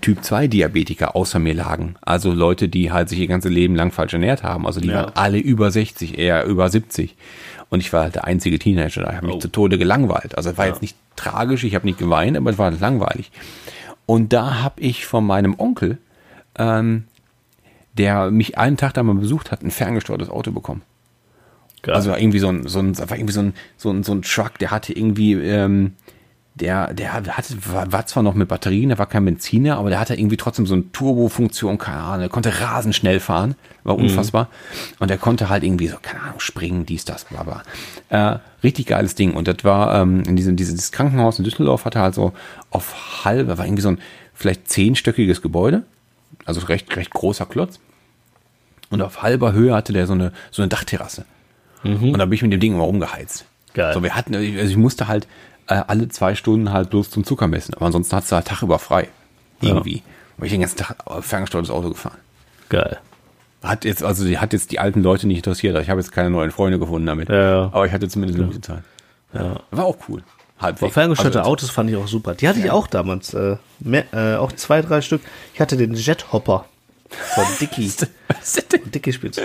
Typ 0.00 0.24
2 0.24 0.48
Diabetiker 0.48 1.14
außer 1.14 1.38
mir 1.38 1.54
lagen. 1.54 1.96
Also 2.00 2.32
Leute, 2.32 2.68
die 2.68 2.92
halt 2.92 3.08
sich 3.10 3.18
ihr 3.18 3.26
ganze 3.26 3.50
Leben 3.50 3.74
lang 3.74 3.92
falsch 3.92 4.14
ernährt 4.14 4.42
haben. 4.42 4.66
Also 4.66 4.80
die 4.80 4.88
Ja. 4.88 4.94
waren 5.04 5.12
alle 5.16 5.38
über 5.38 5.70
60, 5.70 6.18
eher 6.18 6.44
über 6.46 6.70
70. 6.70 7.14
Und 7.68 7.80
ich 7.80 7.92
war 7.92 8.04
halt 8.04 8.14
der 8.14 8.24
einzige 8.24 8.58
Teenager. 8.58 9.08
Ich 9.08 9.16
habe 9.16 9.26
mich 9.26 9.38
zu 9.40 9.48
Tode 9.48 9.76
gelangweilt. 9.78 10.36
Also 10.36 10.50
es 10.50 10.58
war 10.58 10.66
jetzt 10.66 10.82
nicht 10.82 10.96
tragisch, 11.16 11.64
ich 11.64 11.74
habe 11.74 11.86
nicht 11.86 11.98
geweint, 11.98 12.36
aber 12.36 12.50
es 12.50 12.58
war 12.58 12.70
langweilig. 12.70 13.30
Und 14.06 14.32
da 14.32 14.62
habe 14.62 14.80
ich 14.80 15.06
von 15.06 15.26
meinem 15.26 15.54
Onkel, 15.58 15.98
ähm, 16.58 17.04
der 17.98 18.30
mich 18.30 18.56
einen 18.58 18.76
Tag 18.78 18.94
da 18.94 19.02
mal 19.02 19.14
besucht 19.14 19.50
hat, 19.52 19.62
ein 19.62 19.70
ferngesteuertes 19.70 20.30
Auto 20.30 20.50
bekommen. 20.52 20.82
Geil. 21.82 21.94
Also 21.94 22.14
irgendwie 22.14 22.38
so 22.38 22.48
ein, 22.48 22.66
so 22.66 22.78
ein, 22.78 22.96
war 22.98 23.16
irgendwie 23.16 23.32
so 23.32 23.40
ein, 23.40 23.54
so 23.76 23.90
ein, 23.90 24.02
so 24.02 24.12
ein 24.12 24.22
Truck, 24.22 24.58
der 24.58 24.70
hatte 24.70 24.92
irgendwie, 24.92 25.32
ähm, 25.32 25.94
der, 26.54 26.92
der 26.92 27.14
hatte, 27.14 27.56
war, 27.72 27.90
war 27.92 28.06
zwar 28.06 28.22
noch 28.22 28.34
mit 28.34 28.48
Batterien, 28.48 28.90
der 28.90 28.98
war 28.98 29.06
kein 29.06 29.24
Benziner, 29.24 29.78
aber 29.78 29.88
der 29.88 29.98
hatte 29.98 30.14
irgendwie 30.14 30.36
trotzdem 30.36 30.66
so 30.66 30.74
eine 30.74 30.92
Turbo-Funktion, 30.92 31.78
keine 31.78 31.98
Ahnung, 31.98 32.20
der 32.20 32.28
konnte 32.28 32.60
rasend 32.60 32.94
schnell 32.94 33.20
fahren, 33.20 33.54
war 33.84 33.96
unfassbar. 33.96 34.48
Und 34.98 35.08
der 35.08 35.18
konnte 35.18 35.48
halt 35.48 35.64
irgendwie 35.64 35.88
so, 35.88 35.96
keine 36.00 36.22
Ahnung, 36.22 36.40
springen, 36.40 36.84
dies, 36.84 37.04
das, 37.04 37.24
bla, 37.24 37.42
bla. 37.42 37.62
Äh, 38.10 38.38
richtig 38.62 38.86
geiles 38.86 39.14
Ding. 39.14 39.32
Und 39.32 39.48
das 39.48 39.64
war, 39.64 40.00
ähm, 40.00 40.22
in 40.26 40.36
diesem, 40.36 40.56
dieses, 40.56 40.74
dieses 40.74 40.92
Krankenhaus 40.92 41.38
in 41.38 41.44
Düsseldorf 41.44 41.84
hatte 41.86 42.00
halt 42.00 42.14
so 42.14 42.32
auf 42.70 43.24
halbe, 43.24 43.56
war 43.56 43.64
irgendwie 43.64 43.82
so 43.82 43.88
ein 43.88 43.98
vielleicht 44.34 44.68
zehnstöckiges 44.68 45.40
Gebäude, 45.40 45.84
also 46.44 46.60
recht, 46.66 46.94
recht 46.96 47.10
großer 47.10 47.46
Klotz. 47.46 47.80
Und 48.90 49.00
auf 49.00 49.22
halber 49.22 49.52
Höhe 49.52 49.74
hatte 49.74 49.94
der 49.94 50.06
so 50.06 50.12
eine, 50.12 50.32
so 50.50 50.60
eine 50.60 50.68
Dachterrasse. 50.68 51.24
Und 51.84 52.18
da 52.18 52.24
bin 52.24 52.34
ich 52.34 52.42
mit 52.42 52.52
dem 52.52 52.60
Ding 52.60 52.74
immer 52.74 52.84
rumgeheizt. 52.84 53.44
Geil. 53.74 53.94
So, 53.94 54.02
wir 54.02 54.14
hatten, 54.14 54.34
also 54.34 54.46
ich 54.46 54.76
musste 54.76 55.08
halt 55.08 55.26
äh, 55.66 55.74
alle 55.86 56.08
zwei 56.08 56.34
Stunden 56.34 56.72
halt 56.72 56.90
bloß 56.90 57.10
zum 57.10 57.24
Zucker 57.24 57.48
messen. 57.48 57.74
Aber 57.74 57.86
ansonsten 57.86 58.14
hast 58.16 58.30
du 58.30 58.36
halt 58.36 58.46
Tag 58.46 58.62
über 58.62 58.78
frei. 58.78 59.08
Irgendwie. 59.60 60.02
Weil 60.36 60.46
ich 60.46 60.52
den 60.52 60.60
ganzen 60.60 60.78
Tag 60.78 60.96
ferngesteuertes 61.20 61.70
Auto 61.70 61.88
gefahren. 61.90 62.18
Geil. 62.68 62.98
Hat 63.62 63.84
jetzt, 63.84 64.02
also 64.02 64.24
die 64.24 64.38
hat 64.38 64.52
jetzt 64.52 64.72
die 64.72 64.80
alten 64.80 65.02
Leute 65.02 65.26
nicht 65.26 65.38
interessiert. 65.38 65.78
Ich 65.80 65.88
habe 65.88 66.00
jetzt 66.00 66.10
keine 66.10 66.30
neuen 66.30 66.50
Freunde 66.50 66.78
gefunden 66.78 67.06
damit. 67.06 67.28
Ja, 67.28 67.42
ja. 67.42 67.62
Aber 67.72 67.86
ich 67.86 67.92
hatte 67.92 68.08
zumindest 68.08 68.38
eine 68.38 68.48
gute 68.48 68.60
Zeit. 68.60 68.82
Ja. 69.32 69.60
War 69.70 69.84
auch 69.84 69.96
cool. 70.08 70.22
Halbwegs. 70.60 70.94
Ferngesteuerte 70.94 71.40
Also, 71.40 71.50
Autos 71.50 71.70
fand 71.70 71.90
ich 71.90 71.96
auch 71.96 72.08
super. 72.08 72.34
Die 72.34 72.48
hatte 72.48 72.58
ich 72.58 72.70
auch 72.70 72.86
damals. 72.86 73.34
Äh, 73.34 73.56
mehr, 73.80 74.04
äh, 74.12 74.36
auch 74.36 74.52
zwei, 74.52 74.82
drei 74.82 75.00
Stück. 75.00 75.20
Ich 75.54 75.60
hatte 75.60 75.76
den 75.76 75.94
Jethopper 75.94 76.66
von 77.34 77.44
Dicky. 77.60 77.86
Ist? 77.86 78.08
Dicky 78.94 79.12
Spitz. 79.12 79.36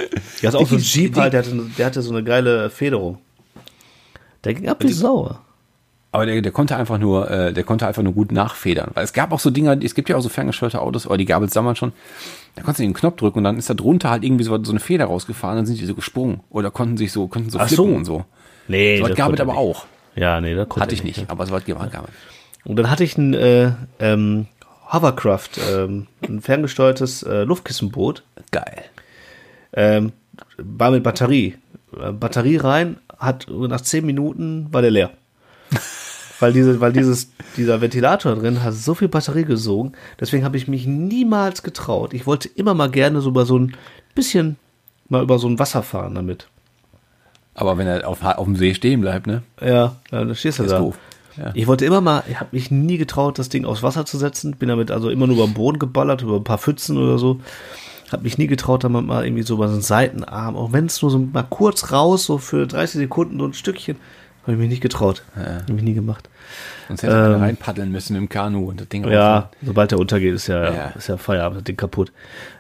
Der 0.42 0.48
hatte 0.48 0.58
auch 0.58 0.68
so 0.68 0.76
ein 0.76 0.82
Jeep 0.82 1.16
halt, 1.16 1.34
der 1.34 1.44
hatte, 1.44 1.56
der 1.78 1.86
hatte 1.86 2.02
so 2.02 2.12
eine 2.12 2.24
geile 2.24 2.70
Federung. 2.70 3.18
Der 4.44 4.54
ging 4.54 4.68
ab 4.70 4.84
wie 4.84 4.92
Sau. 4.92 5.38
Aber 6.12 6.26
der, 6.26 6.42
der 6.42 6.52
konnte 6.52 6.76
einfach 6.78 6.98
nur, 6.98 7.30
äh, 7.30 7.54
der 7.54 7.64
konnte 7.64 7.86
einfach 7.86 8.02
nur 8.02 8.14
gut 8.14 8.32
nachfedern. 8.32 8.92
Weil 8.94 9.04
es 9.04 9.14
gab 9.14 9.32
auch 9.32 9.40
so 9.40 9.50
Dinger, 9.50 9.78
es 9.84 9.94
gibt 9.94 10.10
ja 10.10 10.16
auch 10.16 10.22
so 10.22 10.30
ferngesteuerte 10.30 10.82
Autos, 10.82 11.06
aber 11.06 11.18
die 11.18 11.26
gab 11.26 11.44
es 11.44 11.52
damals 11.52 11.78
schon. 11.78 11.92
Da 12.56 12.62
konntest 12.64 12.80
du 12.80 12.84
den 12.84 12.94
Knopf 12.94 13.18
drücken 13.18 13.40
und 13.40 13.44
dann 13.44 13.58
ist 13.58 13.70
da 13.70 13.74
drunter 13.74 14.10
halt 14.10 14.24
irgendwie 14.24 14.44
so, 14.44 14.64
so 14.64 14.72
eine 14.72 14.80
Feder 14.80 15.06
rausgefahren, 15.06 15.58
dann 15.58 15.66
sind 15.66 15.80
die 15.80 15.86
so 15.86 15.94
gesprungen. 15.94 16.40
Oder 16.50 16.72
konnten 16.72 16.98
sich 16.98 17.12
so, 17.12 17.28
konnten 17.28 17.50
so 17.50 17.60
Ach 17.60 17.68
flippen 17.68 17.86
so. 17.92 17.96
und 17.96 18.06
so. 18.06 18.26
Nee, 18.68 18.98
So 18.98 19.08
das 19.08 19.18
gab 19.18 19.34
es 19.34 19.40
aber 19.40 19.52
nicht. 19.54 19.60
auch. 19.62 19.86
Ja, 20.16 20.42
nee, 20.42 20.56
da 20.56 20.66
konnte 20.66 20.82
Hatte 20.82 20.96
ich 20.96 21.02
er 21.02 21.06
nicht, 21.06 21.30
aber 21.30 21.46
so 21.46 21.54
was 21.54 21.66
gab 21.66 22.08
es. 22.08 22.10
Und 22.66 22.78
dann 22.78 22.90
hatte 22.90 23.04
ich 23.04 23.18
ein 23.18 23.34
äh, 23.34 23.72
ähm, 24.00 24.48
Hovercraft, 24.92 25.50
ähm, 25.72 26.08
ein 26.28 26.42
ferngesteuertes 26.42 27.24
äh, 27.24 27.44
Luftkissenboot. 27.44 28.24
Geil. 28.52 28.84
Ähm, 29.74 30.14
war 30.58 30.92
mit 30.92 31.04
Batterie. 31.04 31.56
Äh, 32.00 32.12
Batterie 32.12 32.58
rein, 32.58 32.98
hat 33.18 33.48
nach 33.50 33.82
10 33.82 34.06
Minuten 34.06 34.68
war 34.72 34.82
der 34.82 34.92
leer. 34.92 35.12
weil 36.40 36.54
diese, 36.54 36.80
weil 36.80 36.94
dieses, 36.94 37.32
dieser 37.58 37.82
Ventilator 37.82 38.36
drin 38.36 38.64
hat 38.64 38.74
so 38.74 38.94
viel 38.94 39.08
Batterie 39.08 39.46
gesogen. 39.46 39.94
Deswegen 40.20 40.46
habe 40.46 40.58
ich 40.58 40.68
mich 40.68 40.86
niemals 40.86 41.64
getraut. 41.64 42.14
Ich 42.14 42.26
wollte 42.26 42.48
immer 42.48 42.74
mal 42.74 42.90
gerne 42.90 43.22
so 43.22 43.30
über 43.30 43.46
so 43.46 43.58
ein 43.58 43.76
bisschen 44.16 44.58
mal 45.10 45.24
über 45.24 45.40
so 45.40 45.48
ein 45.48 45.60
Wasser 45.60 45.84
fahren 45.84 46.16
damit. 46.16 46.48
Aber 47.54 47.78
wenn 47.78 47.88
er 47.88 48.08
auf, 48.08 48.24
auf 48.24 48.46
dem 48.46 48.56
See 48.56 48.74
stehen 48.74 49.02
bleibt, 49.02 49.26
ne? 49.26 49.42
Ja, 49.60 49.96
dann 50.12 50.34
stehst 50.36 50.60
du 50.60 50.64
Ist 50.64 50.72
da. 50.72 50.80
doof. 50.80 50.98
Ja. 51.38 51.52
Ich 51.54 51.68
wollte 51.68 51.86
immer 51.86 52.02
mal, 52.02 52.24
ich 52.30 52.40
habe 52.40 52.50
mich 52.52 52.72
nie 52.72 52.98
getraut, 52.98 53.38
das 53.40 53.50
Ding 53.50 53.66
aufs 53.66 53.84
Wasser 53.84 54.06
zu 54.06 54.18
setzen. 54.18 54.56
Bin 54.56 54.70
damit 54.70 54.92
also 54.92 55.10
immer 55.10 55.28
nur 55.28 55.36
über 55.38 55.46
den 55.46 55.54
Boden 55.54 55.80
geballert, 55.80 56.22
über 56.24 56.36
ein 56.38 56.44
paar 56.44 56.58
Pfützen 56.58 56.98
oder 56.98 57.18
so. 57.18 57.40
Habe 58.12 58.24
mich 58.24 58.38
nie 58.38 58.48
getraut, 58.48 58.84
damit 58.84 59.06
mal 59.06 59.26
irgendwie 59.26 59.44
so 59.44 59.56
über 59.56 59.68
so 59.68 59.74
einen 59.74 59.82
Seitenarm, 59.82 60.56
auch 60.56 60.72
wenn 60.74 60.86
es 60.86 61.02
nur 61.02 61.12
so 61.12 61.20
mal 61.20 61.44
kurz 61.44 61.92
raus, 61.92 62.26
so 62.26 62.38
für 62.38 62.66
30 62.66 63.00
Sekunden 63.00 63.38
so 63.40 63.46
ein 63.46 63.54
Stückchen, 63.54 63.98
habe 64.44 64.54
ich 64.54 64.58
mich 64.60 64.70
nicht 64.70 64.82
getraut. 64.82 65.24
Habe 65.36 65.76
ich 65.76 65.84
nie 65.84 65.94
gemacht. 65.94 66.30
Sonst 66.88 67.04
hätte 67.04 67.14
Ähm. 67.36 67.42
reinpaddeln 67.42 67.92
müssen 67.92 68.16
im 68.16 68.30
Kanu 68.30 68.70
und 68.70 68.80
das 68.80 68.88
Ding 68.88 69.06
Ja, 69.10 69.50
sobald 69.62 69.92
der 69.92 70.00
untergeht, 70.00 70.34
ist 70.34 70.48
ja, 70.48 70.74
Ja. 70.74 70.86
ist 70.96 71.08
ja 71.10 71.18
Feierabend, 71.18 71.58
das 71.58 71.64
Ding 71.66 71.76
kaputt. 71.76 72.14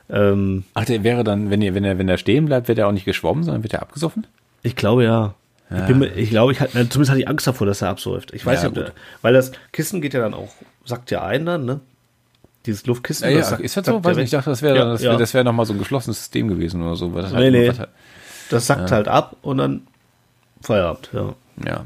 Ähm, 0.09 0.65
Ach, 0.73 0.83
der 0.83 1.03
wäre 1.03 1.23
dann, 1.23 1.49
wenn 1.49 1.61
er, 1.61 1.73
wenn 1.75 1.85
er, 1.85 1.97
wenn 1.97 2.09
er 2.09 2.17
stehen 2.17 2.45
bleibt, 2.45 2.67
wird 2.67 2.77
er 2.77 2.87
auch 2.87 2.91
nicht 2.91 3.05
geschwommen, 3.05 3.43
sondern 3.43 3.63
wird 3.63 3.73
er 3.73 3.81
abgesoffen? 3.81 4.27
ich 4.63 4.75
glaube 4.75 5.05
ja. 5.05 5.33
Ich, 5.69 5.85
bin, 5.85 5.99
mir- 5.99 6.13
ich 6.15 6.29
glaube, 6.29 6.53
ich 6.53 6.61
hatte, 6.61 6.71
zumindest 6.71 7.09
hatte 7.11 7.19
ich 7.19 7.27
Angst 7.27 7.45
davor, 7.45 7.67
dass 7.67 7.81
er 7.81 7.89
absäuft. 7.89 8.33
Ich 8.33 8.45
weiß 8.45 8.63
Ja, 8.63 8.69
nicht, 8.69 8.93
weil 9.21 9.33
das 9.33 9.51
Kissen 9.73 10.01
geht 10.01 10.13
ja 10.13 10.21
dann 10.21 10.33
auch, 10.33 10.49
sackt 10.85 11.11
ja 11.11 11.23
ein 11.25 11.45
dann, 11.45 11.65
ne? 11.65 11.81
Dieses 12.65 12.85
Luftkissen. 12.85 13.29
Ja, 13.29 13.37
ja, 13.37 13.43
sackt- 13.43 13.61
ist 13.61 13.75
das 13.75 13.85
so? 13.85 13.93
ja 13.93 14.03
Weiß 14.03 14.15
nicht, 14.15 14.25
ich 14.25 14.31
dachte, 14.31 14.49
das 14.49 14.61
wäre 14.61 14.77
Ja, 14.77 14.85
das 14.85 15.01
ja. 15.01 15.09
wäre 15.11 15.19
das 15.19 15.33
wäre 15.33 15.43
nochmal 15.43 15.65
so 15.65 15.73
ein 15.73 15.79
geschlossenes 15.79 16.17
System 16.19 16.47
gewesen 16.47 16.81
oder 16.83 16.95
so. 16.95 17.13
weil 17.13 17.23
Das 17.23 17.31
Nee, 17.33 17.39
halt 17.43 17.51
nee. 17.53 17.69
hat- 17.69 17.89
Das 18.49 18.65
sackt 18.67 18.91
halt 18.91 19.07
ab 19.09 19.35
und 19.41 19.57
dann 19.57 19.87
Feierabend, 20.61 21.09
ja. 21.13 21.33
Ja. 21.65 21.85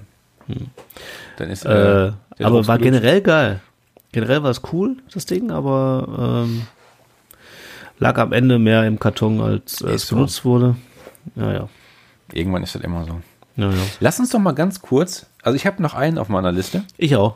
Dann 1.37 1.49
ist 1.49 1.65
Äh, 1.65 1.69
der 1.69 2.15
aber 2.41 2.67
war 2.67 2.77
generell 2.77 3.21
geil. 3.21 3.61
Generell 4.11 4.43
war 4.43 4.49
es 4.51 4.61
cool, 4.73 4.97
das 5.13 5.25
Ding, 5.25 5.51
aber 5.51 6.43
ähm, 6.45 6.67
lag 7.99 8.17
am 8.17 8.31
Ende 8.33 8.59
mehr 8.59 8.85
im 8.85 8.99
Karton, 8.99 9.39
als 9.41 9.81
äh, 9.81 9.87
es 9.89 10.03
Ist 10.03 10.07
so. 10.07 10.15
benutzt 10.17 10.43
wurde. 10.45 10.75
Ja, 11.35 11.53
ja. 11.53 11.69
Irgendwann 12.33 12.63
ist 12.63 12.75
das 12.75 12.81
immer 12.81 13.05
so. 13.05 13.21
Ja, 13.55 13.69
ja. 13.69 13.77
Lass 13.99 14.19
uns 14.19 14.29
doch 14.29 14.39
mal 14.39 14.53
ganz 14.53 14.81
kurz, 14.81 15.25
also 15.43 15.55
ich 15.55 15.65
habe 15.65 15.81
noch 15.81 15.93
einen 15.93 16.17
auf 16.17 16.29
meiner 16.29 16.51
Liste. 16.51 16.83
Ich 16.97 17.15
auch. 17.15 17.35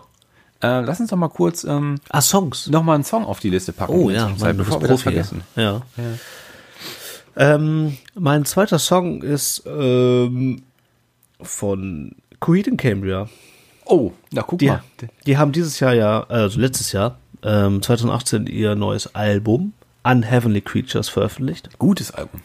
Äh, 0.61 0.81
lass 0.81 0.99
uns 0.99 1.09
doch 1.09 1.17
mal 1.17 1.27
kurz 1.29 1.63
ähm, 1.65 1.99
Ah, 2.09 2.21
Songs. 2.21 2.67
noch 2.67 2.81
mal 2.83 2.95
einen 2.95 3.03
Song 3.03 3.25
auf 3.25 3.39
die 3.39 3.49
Liste 3.49 3.73
packen. 3.73 3.93
Oh 3.93 4.09
in 4.09 4.15
ja, 4.15 4.29
Mann, 4.39 4.57
du 4.57 4.63
bevor 4.63 4.81
wir 4.81 4.87
das 4.87 5.01
vergessen. 5.01 5.41
Ja. 5.55 5.81
Ähm, 7.37 7.97
mein 8.15 8.45
zweiter 8.45 8.79
Song 8.79 9.21
ist 9.21 9.63
ähm, 9.65 10.63
von 11.41 12.15
Coheed 12.39 12.67
and 12.69 12.79
Cambria. 12.79 13.27
Oh, 13.85 14.13
na 14.31 14.41
guck 14.41 14.59
Die, 14.59 14.67
mal. 14.67 14.81
die 15.25 15.37
haben 15.37 15.51
dieses 15.51 15.79
Jahr 15.79 15.93
ja, 15.93 16.23
also 16.23 16.59
letztes 16.59 16.91
Jahr, 16.93 17.17
ähm, 17.43 17.81
2018 17.81 18.47
ihr 18.47 18.75
neues 18.75 19.13
Album 19.13 19.73
Unheavenly 20.03 20.61
Creatures 20.61 21.09
veröffentlicht. 21.09 21.77
Gutes 21.77 22.11
Album. 22.11 22.41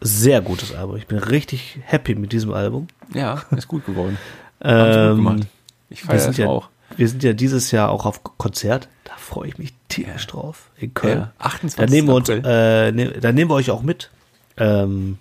Sehr 0.00 0.40
gutes 0.40 0.74
Album. 0.74 0.96
Ich 0.96 1.06
bin 1.06 1.18
richtig 1.18 1.78
happy 1.82 2.14
mit 2.14 2.32
diesem 2.32 2.52
Album. 2.52 2.86
Ja, 3.14 3.42
ist 3.56 3.68
gut 3.68 3.84
geworden. 3.86 4.16
Gut 4.60 4.70
Ähm, 4.70 5.16
gemacht. 5.16 5.46
Ich 5.88 6.02
wir 6.02 6.06
feiere 6.10 6.18
sind 6.20 6.30
das 6.30 6.36
ja, 6.38 6.46
auch. 6.48 6.68
Wir 6.96 7.08
sind 7.08 7.22
ja 7.22 7.32
dieses 7.32 7.70
Jahr 7.70 7.90
auch 7.90 8.06
auf 8.06 8.22
Konzert. 8.38 8.88
Da 9.04 9.12
freue 9.16 9.48
ich 9.48 9.58
mich 9.58 9.72
tierisch 9.88 10.26
drauf. 10.26 10.70
In 10.76 10.94
Köln. 10.94 11.18
Ja, 11.18 11.32
28. 11.38 11.76
Da 11.76 11.86
nehmen 11.86 12.08
wir 12.08 12.14
uns, 12.16 12.28
äh, 12.28 12.90
ne, 12.92 13.12
da 13.20 13.30
nehmen 13.32 13.50
wir 13.50 13.54
euch 13.54 13.70
auch 13.70 13.82
mit. 13.82 14.10
Ähm, 14.56 15.18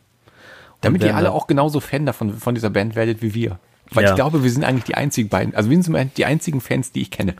Damit 0.82 1.04
ihr 1.04 1.16
alle 1.16 1.32
auch 1.32 1.45
genauso 1.45 1.80
Fan 1.80 2.06
davon 2.08 2.34
von 2.34 2.56
dieser 2.56 2.72
Band 2.72 2.95
werdet 2.95 3.22
wie 3.22 3.34
wir. 3.36 3.60
Weil 3.91 4.06
Ja. 4.06 4.10
ich 4.10 4.16
glaube, 4.16 4.44
wir 4.44 4.49
sind 4.52 4.64
eigentlich 4.64 4.86
die 4.86 4.95
einzigen 4.95 5.30
beiden, 5.30 5.54
also 5.56 5.70
wir 5.70 5.82
sind 5.84 6.18
die 6.18 6.26
einzigen 6.26 6.60
Fans, 6.60 6.91
die 6.91 7.02
ich 7.02 7.12
kenne. 7.12 7.36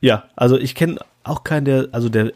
Ja, 0.00 0.24
also 0.34 0.58
ich 0.58 0.74
kenne 0.74 0.98
auch 1.22 1.44
keinen, 1.44 1.64
der, 1.66 1.88
also 1.92 2.08
der, 2.08 2.32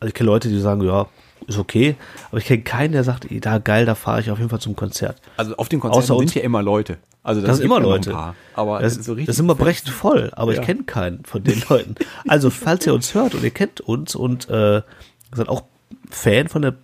also 0.00 0.08
ich 0.08 0.14
kenne 0.14 0.26
Leute, 0.26 0.48
die 0.48 0.58
sagen, 0.58 0.82
ja, 0.82 1.06
ist 1.46 1.58
okay, 1.58 1.96
aber 2.30 2.38
ich 2.38 2.44
kenne 2.46 2.62
keinen, 2.62 2.92
der 2.92 3.04
sagt, 3.04 3.26
da 3.30 3.58
geil, 3.58 3.86
da 3.86 3.94
fahre 3.94 4.20
ich 4.20 4.30
auf 4.30 4.38
jeden 4.38 4.50
Fall 4.50 4.60
zum 4.60 4.74
Konzert. 4.76 5.20
Also 5.36 5.56
auf 5.56 5.68
den 5.68 5.80
Konzerten 5.80 6.12
Außer 6.12 6.18
sind 6.18 6.34
ja 6.34 6.42
immer 6.42 6.62
Leute. 6.62 6.98
Also 7.22 7.40
Das 7.40 7.56
sind 7.56 7.64
gibt 7.68 7.76
immer 7.76 7.80
Leute. 7.86 8.10
Paar, 8.12 8.34
aber 8.54 8.80
Das, 8.80 8.94
so 8.94 9.12
richtig. 9.12 9.26
das 9.26 9.36
ist 9.36 9.40
immer 9.40 9.54
brechend 9.56 9.88
voll, 9.90 10.30
aber 10.34 10.54
Ja. 10.54 10.60
ich 10.60 10.66
kenne 10.66 10.84
keinen 10.84 11.24
von 11.24 11.42
den 11.42 11.62
Leuten. 11.68 11.94
Also 12.28 12.50
falls 12.50 12.86
ihr 12.86 12.94
uns 12.94 13.14
hört 13.14 13.34
und 13.34 13.42
ihr 13.44 13.50
kennt 13.50 13.80
uns 13.80 14.14
und 14.14 14.48
äh, 14.48 14.82
seid 15.32 15.48
auch 15.48 15.64
Fan 16.10 16.48
von 16.48 16.62
der 16.62 16.74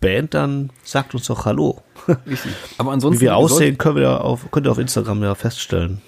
Band, 0.00 0.34
dann 0.34 0.70
sagt 0.82 1.14
uns 1.14 1.26
doch 1.26 1.46
Hallo. 1.46 1.82
Richtig. 2.26 2.52
Aber 2.78 2.92
ansonsten 2.92 3.20
Wie 3.20 3.26
wir 3.26 3.36
aussehen, 3.36 3.78
können 3.78 3.96
wir 3.96 4.22
auf, 4.22 4.50
könnt 4.50 4.66
ihr 4.66 4.70
auf 4.70 4.78
Instagram 4.78 5.22
ja 5.22 5.34
feststellen. 5.34 6.02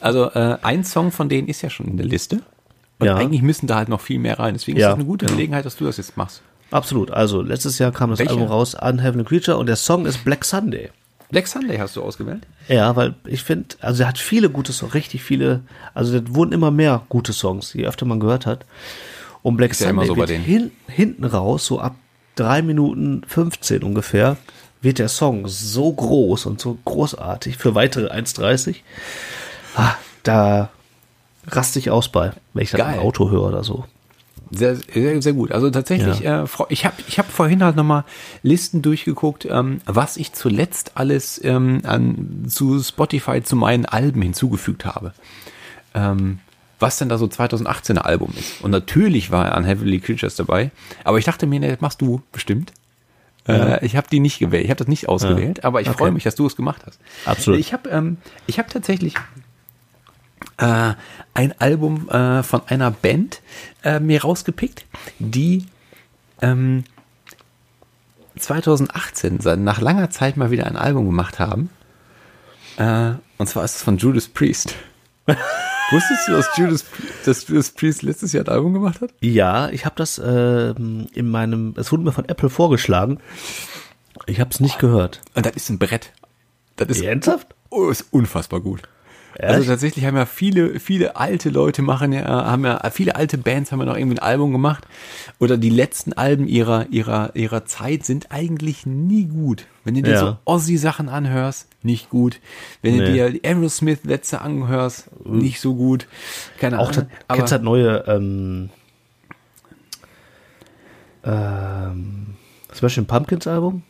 Also 0.00 0.30
äh, 0.32 0.58
ein 0.62 0.84
Song 0.84 1.10
von 1.10 1.28
denen 1.30 1.48
ist 1.48 1.62
ja 1.62 1.70
schon 1.70 1.86
in 1.86 1.96
der 1.96 2.06
Liste. 2.06 2.40
Und 2.98 3.06
Ja. 3.06 3.16
eigentlich 3.16 3.42
müssen 3.42 3.66
da 3.66 3.76
halt 3.76 3.88
noch 3.88 4.00
viel 4.00 4.18
mehr 4.18 4.38
rein. 4.38 4.54
Deswegen 4.54 4.78
Ja, 4.78 4.88
ist 4.88 4.90
das 4.92 4.98
eine 4.98 5.04
gute 5.06 5.26
genau. 5.26 5.36
Gelegenheit, 5.36 5.64
dass 5.64 5.76
du 5.76 5.84
das 5.84 5.96
jetzt 5.96 6.16
machst. 6.16 6.42
Absolut. 6.74 7.12
Also 7.12 7.40
letztes 7.40 7.78
Jahr 7.78 7.92
kam 7.92 8.10
das 8.10 8.18
Welcher? 8.18 8.32
Album 8.32 8.48
raus, 8.48 8.74
Unheavenly 8.74 9.24
Creature, 9.24 9.56
und 9.58 9.66
der 9.66 9.76
Song 9.76 10.06
ist 10.06 10.24
Black 10.24 10.44
Sunday. 10.44 10.90
Black 11.30 11.46
Sunday 11.46 11.78
hast 11.78 11.94
du 11.94 12.02
ausgewählt? 12.02 12.48
Ja, 12.66 12.96
weil 12.96 13.14
ich 13.26 13.44
finde, 13.44 13.76
also 13.80 14.02
er 14.02 14.08
hat 14.08 14.18
viele 14.18 14.50
gute 14.50 14.72
Songs, 14.72 14.92
richtig 14.92 15.22
viele, 15.22 15.60
also 15.94 16.18
da 16.18 16.34
wurden 16.34 16.50
immer 16.50 16.72
mehr 16.72 17.02
gute 17.08 17.32
Songs, 17.32 17.74
je 17.74 17.86
öfter 17.86 18.06
man 18.06 18.18
gehört 18.18 18.44
hat. 18.44 18.66
Und 19.42 19.56
Black 19.56 19.78
ja 19.78 19.86
Sunday 19.86 20.06
so 20.08 20.16
wird 20.16 20.30
hin, 20.30 20.72
hinten 20.88 21.24
raus, 21.24 21.64
so 21.64 21.78
ab 21.78 21.94
drei 22.34 22.60
Minuten 22.60 23.22
15 23.28 23.84
ungefähr, 23.84 24.36
wird 24.82 24.98
der 24.98 25.08
Song 25.08 25.46
so 25.46 25.92
groß 25.92 26.46
und 26.46 26.60
so 26.60 26.76
großartig 26.84 27.56
für 27.56 27.76
weitere 27.76 28.08
1,30. 28.12 28.78
Ah, 29.76 29.94
da 30.24 30.70
raste 31.46 31.78
ich 31.78 31.92
aus 31.92 32.08
bei, 32.08 32.32
wenn 32.52 32.64
ich 32.64 32.72
das 32.72 32.80
im 32.80 32.98
Auto 32.98 33.30
höre 33.30 33.44
oder 33.44 33.62
so. 33.62 33.84
Sehr, 34.56 34.76
sehr, 34.76 35.20
sehr 35.22 35.32
gut. 35.32 35.52
Also 35.52 35.70
tatsächlich, 35.70 36.24
äh, 36.24 36.46
freu- 36.46 36.66
ich 36.68 36.84
habe 36.84 36.94
ich 37.08 37.18
hab 37.18 37.30
vorhin 37.30 37.62
halt 37.64 37.76
nochmal 37.76 38.04
Listen 38.42 38.82
durchgeguckt, 38.82 39.46
ähm, 39.50 39.80
was 39.86 40.16
ich 40.16 40.32
zuletzt 40.32 40.92
alles 40.96 41.40
ähm, 41.42 41.80
an, 41.84 42.44
zu 42.48 42.82
Spotify 42.82 43.42
zu 43.42 43.56
meinen 43.56 43.84
Alben 43.86 44.22
hinzugefügt 44.22 44.84
habe. 44.84 45.12
Ähm, 45.94 46.38
was 46.80 46.98
denn 46.98 47.08
da 47.08 47.18
so 47.18 47.26
2018er 47.26 47.98
Album 48.00 48.32
ist. 48.38 48.60
Und 48.60 48.70
natürlich 48.72 49.30
war 49.30 49.54
an 49.54 49.64
Heavenly 49.64 50.00
Creatures 50.00 50.34
dabei, 50.36 50.70
aber 51.04 51.18
ich 51.18 51.24
dachte 51.24 51.46
mir, 51.46 51.60
ne, 51.60 51.70
das 51.70 51.80
machst 51.80 52.00
du 52.02 52.20
bestimmt. 52.32 52.72
Äh, 53.48 53.84
ich 53.86 53.94
habe 53.96 54.06
die 54.10 54.20
nicht 54.20 54.38
gewählt, 54.38 54.64
ich 54.64 54.70
habe 54.70 54.78
das 54.78 54.88
nicht 54.88 55.08
ausgewählt, 55.08 55.64
aber 55.64 55.80
ich 55.82 55.88
Okay. 55.88 55.98
freue 55.98 56.10
mich, 56.12 56.24
dass 56.24 56.34
du 56.34 56.46
es 56.46 56.56
gemacht 56.56 56.82
hast. 56.86 56.98
Absolut. 57.26 57.60
Ich 57.60 57.72
habe 57.72 57.90
ähm, 57.90 58.16
ich 58.46 58.58
hab 58.58 58.68
tatsächlich 58.70 59.14
äh, 60.58 60.94
ein 61.34 61.54
Album 61.60 62.08
äh, 62.08 62.42
von 62.42 62.62
einer 62.66 62.90
Band 62.90 63.40
äh, 63.82 64.00
mir 64.00 64.22
rausgepickt, 64.22 64.86
die 65.18 65.66
ähm, 66.42 66.84
2018 68.38 69.40
seit- 69.40 69.58
nach 69.58 69.80
langer 69.80 70.10
Zeit 70.10 70.36
mal 70.36 70.50
wieder 70.50 70.66
ein 70.66 70.76
Album 70.76 71.06
gemacht 71.06 71.38
haben. 71.38 71.70
Äh, 72.76 73.12
und 73.38 73.46
zwar 73.48 73.64
ist 73.64 73.76
es 73.76 73.82
von 73.82 73.98
Judas 73.98 74.28
Priest. 74.28 74.74
Wusstest 75.90 76.28
du, 76.28 76.32
dass 76.32 76.56
Judas, 76.56 76.84
dass 77.24 77.46
Judas 77.48 77.70
Priest 77.70 78.02
letztes 78.02 78.32
Jahr 78.32 78.44
ein 78.44 78.52
Album 78.52 78.72
gemacht 78.72 79.00
hat? 79.00 79.10
Ja, 79.20 79.68
ich 79.68 79.84
habe 79.84 79.94
das 79.96 80.20
ähm, 80.24 81.06
in 81.14 81.30
meinem, 81.30 81.74
es 81.76 81.92
wurde 81.92 82.02
mir 82.02 82.12
von 82.12 82.28
Apple 82.28 82.50
vorgeschlagen. 82.50 83.18
Ich 84.26 84.40
habe 84.40 84.50
es 84.50 84.60
nicht 84.60 84.78
gehört. 84.78 85.20
Und 85.34 85.46
das 85.46 85.54
ist 85.56 85.68
ein 85.70 85.78
Brett. 85.78 86.12
Das 86.76 86.88
ist, 86.88 87.02
Ernsthaft? 87.02 87.54
oh, 87.70 87.88
ist 87.90 88.06
unfassbar 88.10 88.60
gut. 88.60 88.82
Also 89.40 89.64
tatsächlich 89.68 90.04
haben 90.04 90.16
ja 90.16 90.26
viele, 90.26 90.78
viele 90.80 91.16
alte 91.16 91.50
Leute 91.50 91.82
machen 91.82 92.12
ja, 92.12 92.24
haben 92.24 92.64
ja, 92.64 92.80
viele 92.90 93.16
alte 93.16 93.36
Bands 93.38 93.72
haben 93.72 93.80
ja 93.80 93.86
noch 93.86 93.96
irgendwie 93.96 94.16
ein 94.16 94.22
Album 94.22 94.52
gemacht. 94.52 94.86
Oder 95.40 95.56
die 95.56 95.70
letzten 95.70 96.12
Alben 96.12 96.46
ihrer, 96.46 96.86
ihrer, 96.90 97.34
ihrer 97.34 97.64
Zeit 97.64 98.04
sind 98.04 98.30
eigentlich 98.30 98.86
nie 98.86 99.24
gut. 99.26 99.66
Wenn 99.82 99.94
du 99.94 100.02
dir 100.02 100.12
Ja. 100.12 100.20
so 100.20 100.36
Ozzy-Sachen 100.44 101.08
anhörst, 101.08 101.68
nicht 101.82 102.10
gut. 102.10 102.40
Wenn 102.82 102.96
du 102.98 103.02
Nee. 103.04 103.12
dir 103.12 103.30
die 103.30 103.44
Aerosmith-Letzte 103.44 104.40
anhörst, 104.40 105.10
nicht 105.24 105.60
so 105.60 105.74
gut. 105.74 106.06
Keine 106.58 106.78
Auch 106.78 106.88
das, 106.88 106.98
Ahnung. 106.98 107.10
kennst 107.28 107.52
du 107.52 107.56
das 107.56 107.64
neue 107.64 108.04
ähm, 108.06 108.70
ähm, 111.24 112.34
Smashing 112.72 113.06
Pumpkins 113.06 113.46
Album? 113.46 113.82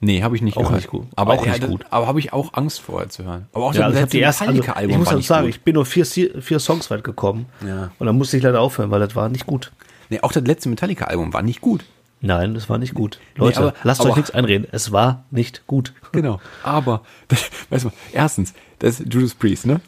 Nee, 0.00 0.22
habe 0.22 0.36
ich 0.36 0.42
nicht 0.42 0.56
Auch 0.56 0.62
gehört. 0.62 0.76
nicht 0.76 0.90
gut. 0.90 1.06
Aber, 1.16 1.34
Auch 1.34 1.44
ja, 1.46 1.52
nicht 1.52 1.66
gut. 1.66 1.84
Aber 1.90 2.06
habe 2.06 2.18
ich 2.20 2.32
auch 2.32 2.54
Angst 2.54 2.80
vorher 2.80 3.08
zu 3.08 3.24
hören. 3.24 3.46
Aber 3.52 3.66
auch 3.66 3.74
Ja, 3.74 3.88
das 3.88 3.96
also 3.96 4.06
die 4.10 4.20
erste, 4.20 4.42
also, 4.44 4.52
Metallica-Album 4.54 4.90
ich 4.92 4.98
muss 4.98 5.08
auch 5.14 5.22
sagen, 5.22 5.46
gut. 5.46 5.54
ich 5.54 5.60
bin 5.62 5.74
nur 5.74 5.86
vier, 5.86 6.04
vier 6.06 6.58
Songs 6.60 6.90
weit 6.90 7.04
gekommen. 7.04 7.46
Ja. 7.66 7.90
Und 7.98 8.06
dann 8.06 8.16
musste 8.16 8.36
ich 8.36 8.42
leider 8.42 8.60
aufhören, 8.60 8.90
weil 8.90 9.00
das 9.00 9.14
war 9.16 9.28
nicht 9.28 9.46
gut. 9.46 9.72
Nee, 10.10 10.20
auch 10.22 10.32
das 10.32 10.44
letzte 10.44 10.68
Metallica-Album 10.68 11.32
war 11.34 11.42
nicht 11.42 11.60
gut. 11.60 11.84
Nein, 12.20 12.54
das 12.54 12.68
war 12.68 12.78
nicht 12.78 12.94
gut. 12.94 13.20
Leute, 13.36 13.60
aber- 13.60 13.74
lasst 13.84 14.00
aber- 14.00 14.10
euch 14.10 14.16
nichts 14.16 14.30
einreden. 14.32 14.66
Es 14.72 14.90
war 14.92 15.24
nicht 15.30 15.66
gut. 15.66 15.92
Genau. 16.12 16.40
Aber, 16.62 17.02
das, 17.28 17.50
weißt 17.70 17.84
du, 17.84 17.90
erstens, 18.12 18.54
das 18.78 18.98
ist 19.00 19.12
Judas 19.12 19.34
Priest, 19.34 19.66
ne? 19.66 19.80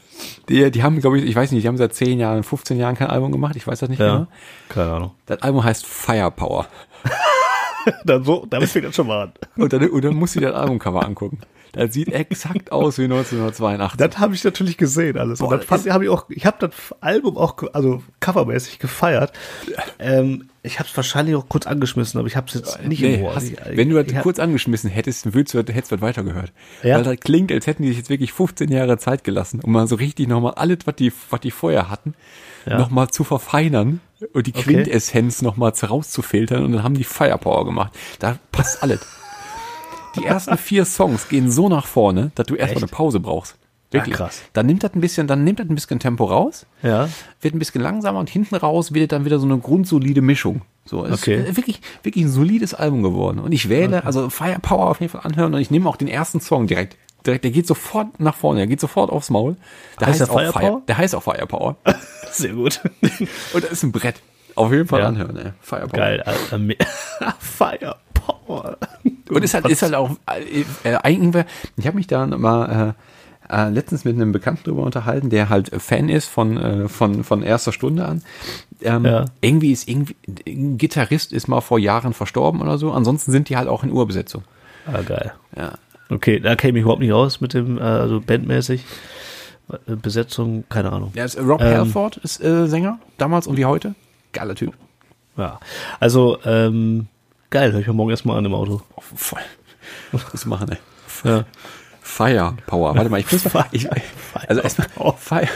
Die, 0.50 0.70
die 0.70 0.82
haben, 0.82 1.00
glaube 1.00 1.18
ich, 1.18 1.24
ich 1.24 1.34
weiß 1.34 1.50
nicht, 1.50 1.64
die 1.64 1.68
haben 1.68 1.78
seit 1.78 1.94
10 1.94 2.20
Jahren, 2.20 2.42
15 2.42 2.78
Jahren 2.78 2.94
kein 2.94 3.08
Album 3.08 3.32
gemacht, 3.32 3.56
ich 3.56 3.66
weiß 3.66 3.78
das 3.80 3.88
nicht 3.88 3.98
genau. 3.98 4.26
keine 4.68 4.92
Ahnung. 4.92 5.10
Das 5.26 5.40
Album 5.42 5.64
heißt 5.64 5.86
Firepower. 5.86 6.66
Dann 8.04 8.24
so, 8.24 8.46
damit 8.48 8.68
fängt 8.68 8.86
das 8.86 8.94
schon 8.94 9.06
mal 9.06 9.22
an. 9.24 9.32
Und 9.56 9.72
dann, 9.72 9.88
und 9.88 10.04
dann 10.04 10.14
musst 10.14 10.36
du 10.36 10.40
dir 10.40 10.50
das 10.50 10.60
Albumcover 10.60 11.04
angucken. 11.04 11.38
Das 11.72 11.92
sieht 11.92 12.12
exakt 12.12 12.72
aus 12.72 12.98
wie 12.98 13.04
1982. 13.04 13.96
Das 13.98 14.18
habe 14.18 14.34
ich 14.34 14.42
natürlich 14.44 14.76
gesehen 14.76 15.16
alles. 15.18 15.40
Und 15.40 15.48
Boah, 15.50 15.58
fand, 15.60 15.86
das- 15.86 15.92
hab 15.92 16.02
ich 16.02 16.08
auch, 16.08 16.26
ich 16.28 16.46
habe 16.46 16.56
das 16.60 16.70
Album 17.00 17.36
auch, 17.36 17.56
also 17.72 18.02
covermäßig 18.20 18.78
gefeiert. 18.78 19.32
Ähm, 19.98 20.48
ich 20.62 20.78
habe 20.78 20.88
es 20.88 20.96
wahrscheinlich 20.96 21.36
auch 21.36 21.48
kurz 21.48 21.66
angeschmissen, 21.66 22.18
aber 22.18 22.26
ich 22.26 22.36
habe 22.36 22.46
es 22.48 22.54
jetzt 22.54 22.82
nicht 22.84 23.02
im 23.02 23.12
Nee, 23.12 23.22
Ohr. 23.22 23.34
hast, 23.34 23.52
wenn 23.72 23.88
du 23.88 24.02
das 24.02 24.22
kurz 24.22 24.38
angeschmissen 24.38 24.90
hättest, 24.90 25.32
würdest 25.32 25.54
du, 25.54 25.58
hättest 25.58 25.90
du 25.92 25.96
das 25.96 26.02
weitergehört. 26.02 26.52
Ja? 26.82 26.96
Weil 26.96 27.04
das 27.04 27.16
klingt, 27.20 27.50
als 27.52 27.66
hätten 27.66 27.82
die 27.82 27.88
sich 27.88 27.98
jetzt 27.98 28.10
wirklich 28.10 28.32
15 28.32 28.70
Jahre 28.70 28.98
Zeit 28.98 29.24
gelassen, 29.24 29.60
um 29.62 29.72
mal 29.72 29.86
so 29.86 29.94
richtig 29.96 30.28
nochmal 30.28 30.54
alles, 30.54 30.78
was 30.84 30.96
die, 30.96 31.12
was 31.30 31.40
die 31.40 31.50
vorher 31.50 31.88
hatten, 31.88 32.14
Ja. 32.66 32.76
nochmal 32.78 33.08
zu 33.08 33.24
verfeinern 33.24 34.00
und 34.34 34.46
die 34.46 34.50
Okay. 34.52 34.62
Quintessenz 34.64 35.40
nochmal 35.40 35.72
rauszufiltern 35.72 36.62
und 36.64 36.72
dann 36.72 36.82
haben 36.82 36.94
die 36.94 37.04
Firepower 37.04 37.64
gemacht. 37.64 37.92
Da 38.18 38.38
passt 38.52 38.82
alles. 38.82 39.00
Die 40.16 40.24
ersten 40.24 40.56
vier 40.56 40.84
Songs 40.84 41.28
gehen 41.28 41.50
so 41.50 41.68
nach 41.68 41.86
vorne, 41.86 42.32
dass 42.34 42.46
du 42.46 42.54
erstmal 42.56 42.82
eine 42.84 42.90
Pause 42.90 43.20
brauchst. 43.20 43.56
Wirklich. 43.92 44.12
Ja, 44.18 44.26
krass. 44.26 44.42
Dann 44.52 44.66
nimmt 44.66 44.84
das 44.84 44.94
ein 44.94 45.00
bisschen, 45.00 45.26
dann 45.26 45.42
nimmt 45.42 45.58
das 45.58 45.68
ein 45.68 45.74
bisschen 45.74 45.98
Tempo 45.98 46.24
raus 46.24 46.64
Ja. 46.82 47.08
wird 47.40 47.54
ein 47.54 47.58
bisschen 47.58 47.80
langsamer 47.80 48.20
und 48.20 48.30
hinten 48.30 48.54
raus 48.54 48.94
wird 48.94 49.10
dann 49.12 49.24
wieder 49.24 49.38
so 49.40 49.46
eine 49.46 49.58
grundsolide 49.58 50.20
Mischung. 50.22 50.62
So, 50.84 51.04
es 51.04 51.20
Okay. 51.22 51.42
ist 51.48 51.56
wirklich, 51.56 51.80
wirklich 52.04 52.24
ein 52.24 52.30
solides 52.30 52.72
Album 52.74 53.02
geworden. 53.02 53.40
Und 53.40 53.50
ich 53.52 53.68
wähle, 53.68 54.04
also 54.04 54.30
Firepower 54.30 54.88
auf 54.90 55.00
jeden 55.00 55.10
Fall 55.12 55.22
anhören 55.24 55.54
und 55.54 55.60
ich 55.60 55.70
nehme 55.72 55.88
auch 55.88 55.96
den 55.96 56.08
ersten 56.08 56.40
Song 56.40 56.66
direkt. 56.68 56.96
direkt 57.26 57.44
der 57.44 57.50
geht 57.50 57.66
sofort 57.66 58.18
nach 58.20 58.34
vorne, 58.36 58.60
der 58.60 58.66
geht 58.68 58.80
sofort 58.80 59.10
aufs 59.10 59.28
Maul. 59.28 59.56
Der 60.00 60.06
Heißt 60.06 60.20
der 60.20 60.30
auch 60.30 60.34
Firepower? 60.38 60.60
Fire, 60.60 60.82
der 60.88 60.96
heißt 60.98 61.14
auch 61.16 61.22
Firepower. 61.22 61.76
Sehr 62.32 62.52
gut. 62.54 62.80
und 63.52 63.64
das 63.64 63.72
ist 63.72 63.82
ein 63.82 63.92
Brett. 63.92 64.16
Auf 64.54 64.72
jeden 64.72 64.86
Fall 64.88 65.00
Ja. 65.00 65.08
anhören, 65.08 65.36
ey. 65.36 65.52
Firepower. 65.60 65.98
Geil. 65.98 66.22
Alter. 66.22 66.58
Me- 66.58 66.76
Firepower. 68.20 68.76
Und 69.30 69.44
ist 69.44 69.54
halt, 69.54 69.68
ist 69.68 69.82
halt 69.82 69.94
auch, 69.94 70.10
äh, 70.26 70.64
äh, 70.88 70.96
eigentlich, 71.02 71.44
ich 71.76 71.86
habe 71.86 71.96
mich 71.96 72.06
da 72.06 72.26
mal 72.26 72.94
äh, 73.48 73.52
äh, 73.54 73.68
letztens 73.70 74.04
mit 74.04 74.16
einem 74.16 74.32
Bekannten 74.32 74.64
drüber 74.64 74.82
unterhalten, 74.82 75.30
der 75.30 75.48
halt 75.48 75.70
Fan 75.80 76.08
ist 76.08 76.26
von, 76.28 76.56
äh, 76.56 76.88
von, 76.88 77.22
von 77.24 77.42
erster 77.42 77.72
Stunde 77.72 78.04
an. 78.06 78.22
Ähm, 78.82 79.04
Ja. 79.04 79.24
Irgendwie 79.40 79.72
ist 79.72 79.88
irgendwie, 79.88 80.16
ein 80.46 80.78
Gitarrist 80.78 81.32
ist 81.32 81.48
mal 81.48 81.60
vor 81.60 81.78
Jahren 81.78 82.12
verstorben 82.12 82.60
oder 82.60 82.78
so. 82.78 82.92
Ansonsten 82.92 83.30
sind 83.30 83.48
die 83.48 83.56
halt 83.56 83.68
auch 83.68 83.84
in 83.84 83.92
Urbesetzung. 83.92 84.42
Ah, 84.86 85.02
geil. 85.02 85.32
Ja. 85.56 85.72
Okay, 86.08 86.40
da 86.40 86.56
käme 86.56 86.78
ich 86.78 86.82
überhaupt 86.82 87.02
nicht 87.02 87.12
aus 87.12 87.40
mit 87.40 87.54
dem, 87.54 87.78
also 87.78 88.20
bandmäßig. 88.20 88.84
Äh, 89.86 89.94
Besetzung, 89.94 90.64
keine 90.68 90.90
Ahnung. 90.90 91.12
Ist, 91.14 91.38
Rob 91.38 91.60
Ähm. 91.60 91.78
Halford 91.78 92.16
ist 92.18 92.42
äh, 92.42 92.66
Sänger, 92.66 92.98
damals 93.18 93.46
und 93.46 93.56
wie 93.56 93.64
heute. 93.64 93.94
Geiler 94.32 94.54
Typ. 94.56 94.74
Ja. 95.36 95.60
Also, 96.00 96.38
ähm, 96.44 97.06
geil, 97.50 97.72
höre 97.72 97.80
ich 97.80 97.86
mir 97.86 97.92
morgen 97.92 98.10
erstmal 98.10 98.38
an 98.38 98.44
im 98.44 98.54
Auto. 98.54 98.82
Oh, 98.96 99.02
voll. 99.14 99.40
Was 100.12 100.46
machen, 100.46 100.70
ey. 100.70 100.78
Ja. 101.24 101.44
Firepower. 102.00 102.96
Warte 102.96 103.10
mal, 103.10 103.20
ich 103.20 103.30
muss 103.30 103.52
mal, 103.52 103.66
ich, 103.72 103.88
also 104.48 104.62
erstmal 104.62 104.88
Fire, 105.16 105.48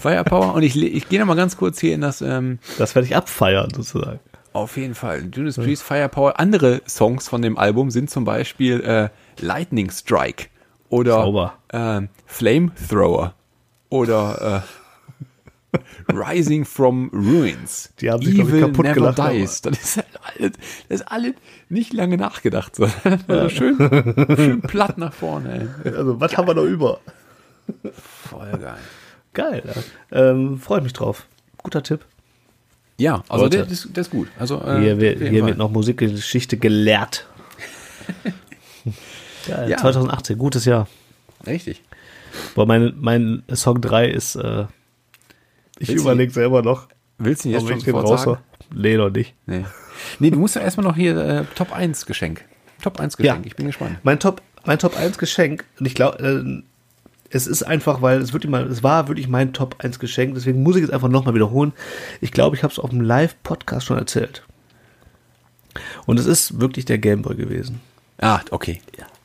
Firepower 0.00 0.54
und 0.54 0.62
ich, 0.62 0.76
ich 0.80 1.08
gehe 1.08 1.20
noch 1.20 1.26
mal 1.26 1.34
ganz 1.34 1.56
kurz 1.56 1.80
hier 1.80 1.94
in 1.94 2.00
das, 2.00 2.22
ähm, 2.22 2.58
Das 2.78 2.94
werde 2.94 3.06
ich 3.06 3.16
abfeiern, 3.16 3.70
sozusagen. 3.74 4.20
Auf 4.52 4.76
jeden 4.76 4.94
Fall. 4.94 5.28
Judas 5.32 5.56
Priest 5.56 5.82
Firepower. 5.82 6.40
Andere 6.40 6.80
Songs 6.88 7.28
von 7.28 7.42
dem 7.42 7.58
Album 7.58 7.90
sind 7.90 8.10
zum 8.10 8.24
Beispiel 8.24 8.80
äh, 8.80 9.08
Lightning 9.44 9.90
Strike 9.90 10.46
oder 10.88 11.54
ähm, 11.72 12.08
Flamethrower 12.26 13.34
oder 13.90 14.64
äh, 14.64 14.77
Rising 16.08 16.64
from 16.64 17.10
Ruins. 17.12 17.92
Die 18.00 18.10
haben 18.10 18.22
sich, 18.24 18.38
ich, 18.38 18.60
kaputt 18.60 18.84
Never 18.84 18.94
gelacht, 19.12 19.32
Dies. 19.32 19.60
Das 19.62 19.78
ist, 19.78 19.96
halt 19.98 20.06
alles, 20.22 20.52
das 20.88 21.00
ist 21.00 21.08
alles 21.08 21.34
nicht 21.68 21.92
lange 21.92 22.16
nachgedacht. 22.16 22.74
So. 22.76 22.88
Also 23.28 23.48
schön, 23.50 23.76
schön 24.36 24.60
platt 24.62 24.96
nach 24.98 25.12
vorne. 25.12 25.74
Ey. 25.84 25.92
Also, 25.94 26.20
was 26.20 26.36
haben 26.36 26.48
wir 26.48 26.54
noch 26.54 26.64
über? 26.64 27.00
Voll 27.92 28.50
geil. 28.58 28.78
Geil. 29.34 29.62
Ja. 30.10 30.30
Ähm, 30.30 30.58
Freue 30.58 30.80
mich 30.80 30.94
drauf. 30.94 31.26
Guter 31.58 31.82
Tipp. 31.82 32.04
Ja, 33.00 33.22
also 33.28 33.44
Leute. 33.44 33.58
der, 33.58 33.68
ist, 33.68 33.94
der 33.94 34.00
ist 34.00 34.10
gut. 34.10 34.28
Also, 34.38 34.60
äh, 34.62 34.80
Hier, 34.80 35.00
wird, 35.00 35.18
hier 35.20 35.46
wird 35.46 35.58
noch 35.58 35.70
Musikgeschichte 35.70 36.56
gelehrt. 36.56 37.26
Geil, 39.46 39.70
Ja. 39.70 39.76
2018, 39.76 40.38
gutes 40.38 40.64
Jahr. 40.64 40.88
Richtig. 41.46 41.82
Boah, 42.54 42.66
mein, 42.66 42.94
mein 42.98 43.42
Song 43.52 43.80
3 43.80 44.08
ist, 44.08 44.36
äh, 44.36 44.64
ich 45.78 45.90
überlege 45.90 46.32
selber 46.32 46.62
noch, 46.62 46.88
Willst 47.18 47.44
du 47.44 47.48
ihn 47.48 47.54
jetzt 47.54 47.68
schon 47.68 47.80
sofort 47.80 48.08
sagen? 48.18 48.30
raus 48.30 48.38
Nee, 48.74 48.96
noch 48.96 49.10
nicht. 49.10 49.34
Nee. 49.46 49.64
Nee, 50.18 50.30
du 50.30 50.38
musst 50.38 50.54
ja 50.54 50.62
erstmal 50.62 50.86
noch 50.86 50.94
hier 50.96 51.16
äh, 51.16 51.44
Top 51.54 51.72
1 51.72 52.06
Geschenk. 52.06 52.44
Top 52.82 53.00
1 53.00 53.16
Geschenk, 53.16 53.40
Ja. 53.40 53.46
ich 53.46 53.56
bin 53.56 53.66
gespannt. 53.66 53.98
Mein 54.04 54.20
Top, 54.20 54.40
mein 54.64 54.78
Top 54.78 54.96
1 54.96 55.18
Geschenk, 55.18 55.64
und 55.80 55.86
ich 55.86 55.94
glaube, 55.94 56.18
äh, 56.18 56.62
es 57.30 57.46
ist 57.46 57.62
einfach, 57.62 58.00
weil 58.02 58.20
es, 58.20 58.32
wirklich 58.32 58.50
mal, 58.50 58.66
es 58.66 58.82
war 58.82 59.08
wirklich 59.08 59.28
mein 59.28 59.52
Top 59.52 59.76
1 59.78 59.98
Geschenk, 59.98 60.34
deswegen 60.34 60.62
muss 60.62 60.76
ich 60.76 60.84
es 60.84 60.90
einfach 60.90 61.08
nochmal 61.08 61.34
wiederholen. 61.34 61.72
Ich 62.20 62.30
glaube, 62.32 62.56
ich 62.56 62.62
habe 62.62 62.72
es 62.72 62.78
auf 62.78 62.90
dem 62.90 63.00
Live-Podcast 63.00 63.86
schon 63.86 63.98
erzählt. 63.98 64.44
Und 66.06 66.18
es 66.18 66.26
ist 66.26 66.60
wirklich 66.60 66.84
der 66.84 66.98
Gameboy 66.98 67.36
gewesen. 67.36 67.80
Ah, 68.18 68.40
okay. 68.50 68.80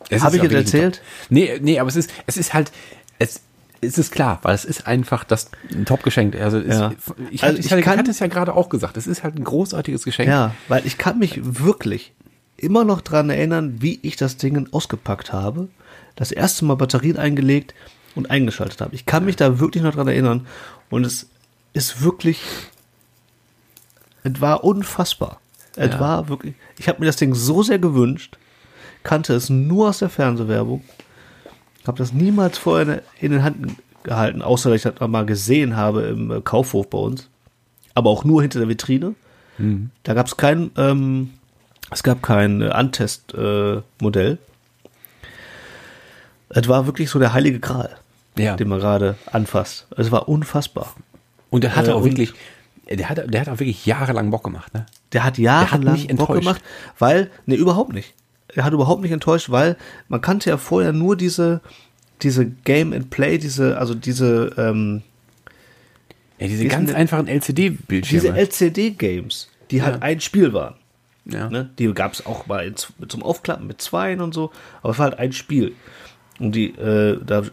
Es 0.09 0.21
Hab 0.21 0.29
ist 0.33 0.37
ich 0.37 0.43
jetzt 0.43 0.53
erzählt? 0.53 0.95
Top. 0.95 1.03
Nee, 1.29 1.59
nee, 1.61 1.79
aber 1.79 1.89
es 1.89 1.95
ist, 1.95 2.11
es 2.27 2.37
ist 2.37 2.53
halt, 2.53 2.71
es, 3.19 3.41
es 3.83 3.97
ist 3.97 4.11
klar, 4.11 4.39
weil 4.43 4.55
es 4.55 4.65
ist 4.65 4.87
einfach 4.87 5.23
das 5.23 5.49
ein 5.73 5.85
Top-Geschenk. 5.85 6.35
Also, 6.35 6.57
es, 6.59 6.77
Ja. 6.77 6.91
ich, 7.31 7.43
Also 7.43 7.47
hatte, 7.47 7.59
ich, 7.59 7.65
ich 7.65 7.71
hatte, 7.71 7.81
kann- 7.81 7.93
ich 7.93 7.99
hatte 7.99 8.11
es 8.11 8.19
ja 8.19 8.27
gerade 8.27 8.53
auch 8.55 8.69
gesagt. 8.69 8.97
Es 8.97 9.07
ist 9.07 9.23
halt 9.23 9.35
ein 9.35 9.43
großartiges 9.43 10.03
Geschenk. 10.03 10.29
Ja, 10.29 10.53
weil 10.67 10.85
ich 10.85 10.97
kann 10.97 11.19
mich 11.19 11.39
wirklich 11.43 12.13
immer 12.57 12.83
noch 12.83 13.01
dran 13.01 13.29
erinnern, 13.29 13.77
wie 13.81 13.99
ich 14.03 14.15
das 14.15 14.37
Ding 14.37 14.67
ausgepackt 14.71 15.33
habe, 15.33 15.67
das 16.15 16.31
erste 16.31 16.65
Mal 16.65 16.75
Batterien 16.75 17.17
eingelegt 17.17 17.73
und 18.15 18.29
eingeschaltet 18.31 18.79
habe. 18.81 18.93
Ich 18.95 19.05
kann 19.05 19.25
mich 19.25 19.35
da 19.35 19.59
wirklich 19.59 19.83
noch 19.83 19.93
dran 19.95 20.07
erinnern 20.07 20.47
und 20.89 21.05
es 21.05 21.27
ist 21.73 22.01
wirklich, 22.03 22.39
es 24.23 24.39
war 24.41 24.63
unfassbar. 24.63 25.39
Es 25.75 25.93
Ja. 25.93 25.99
war 25.99 26.29
wirklich, 26.29 26.53
ich 26.77 26.87
habe 26.87 26.99
mir 26.99 27.07
das 27.07 27.15
Ding 27.15 27.33
so 27.33 27.63
sehr 27.63 27.79
gewünscht, 27.79 28.37
kannte 29.01 29.33
es 29.33 29.49
nur 29.49 29.89
aus 29.89 29.99
der 29.99 30.09
Fernsehwerbung, 30.09 30.83
habe 31.87 31.97
das 31.97 32.13
niemals 32.13 32.57
vorher 32.57 33.01
in 33.19 33.31
den 33.31 33.41
Händen 33.41 33.77
gehalten, 34.03 34.41
außer 34.41 34.69
dass 34.69 34.85
ich 34.85 34.91
das 34.93 35.07
mal 35.09 35.25
gesehen 35.25 35.75
habe 35.77 36.01
im 36.03 36.31
äh, 36.31 36.41
Kaufhof 36.41 36.89
bei 36.89 36.97
uns. 36.97 37.29
Aber 37.95 38.09
auch 38.09 38.23
nur 38.23 38.41
hinter 38.41 38.59
der 38.59 38.67
Vitrine. 38.69 39.15
Da 40.03 40.13
gab 40.15 40.25
es 40.25 40.35
kein, 40.35 40.71
ähm, 40.77 41.29
es 41.91 42.01
gab 42.01 42.23
kein 42.23 42.61
äh, 42.61 42.69
Antest-Modell. 42.69 43.77
Äh, 43.77 44.03
Modell. 44.03 44.37
es 46.49 46.67
war 46.67 46.85
wirklich 46.87 47.09
so 47.09 47.19
der 47.19 47.33
heilige 47.33 47.59
Gral, 47.59 47.95
Ja. 48.37 48.55
den 48.55 48.67
man 48.67 48.79
gerade 48.79 49.15
anfasst. 49.31 49.87
Es 49.95 50.11
war 50.11 50.27
unfassbar. 50.27 50.95
Und 51.51 51.63
der 51.63 51.75
hat 51.75 51.87
Äh, 51.87 51.91
auch 51.91 52.03
wirklich, 52.03 52.33
der 52.89 53.09
hat, 53.09 53.31
der 53.31 53.41
hat 53.41 53.47
auch 53.49 53.59
wirklich 53.59 53.85
jahrelang 53.85 54.31
Bock 54.31 54.43
gemacht, 54.43 54.73
ne? 54.73 54.85
Der 55.13 55.23
hat 55.23 55.37
jahrelang 55.37 55.93
nicht 55.93 56.07
Bock 56.09 56.29
enttäuscht. 56.29 56.39
gemacht, 56.41 56.61
weil, 56.97 57.29
nee, 57.45 57.55
überhaupt 57.55 57.93
nicht. 57.93 58.13
Er 58.55 58.63
hat 58.65 58.73
überhaupt 58.73 59.01
nicht 59.01 59.11
enttäuscht, 59.11 59.49
weil 59.49 59.77
man 60.07 60.21
kannte 60.21 60.49
ja 60.49 60.57
vorher 60.57 60.93
nur 60.93 61.15
diese, 61.15 61.61
diese 62.21 62.45
Game 62.45 62.93
and 62.93 63.09
Play, 63.09 63.37
diese, 63.37 63.77
also 63.77 63.93
diese, 63.95 64.51
ähm, 64.57 65.01
Ja, 66.39 66.47
diese 66.47 66.63
Die 66.63 66.69
ganz 66.69 66.89
sind- 66.89 66.97
einfachen 66.97 67.25
diese 67.27 67.35
LCD-Bildschirme. 67.37 68.37
LCD-Games, 68.37 69.49
die 69.71 69.81
halt 69.81 70.01
ein 70.01 70.19
Spiel 70.19 70.53
waren. 70.53 70.75
ja. 71.25 71.49
Ne? 71.49 71.69
Die 71.79 71.91
gab 71.93 72.13
es 72.13 72.25
auch 72.25 72.47
mal 72.47 72.65
in, 72.65 72.75
zum 72.75 73.23
Aufklappen 73.23 73.65
mit 73.67 73.81
Zweien 73.81 74.19
und 74.21 74.33
so, 74.33 74.51
aber 74.81 74.91
es 74.91 74.99
war 74.99 75.05
halt 75.09 75.19
ein 75.19 75.31
Spiel. 75.31 75.73
Und 76.39 76.53
die, 76.55 76.69
äh, 76.71 77.19
da 77.25 77.43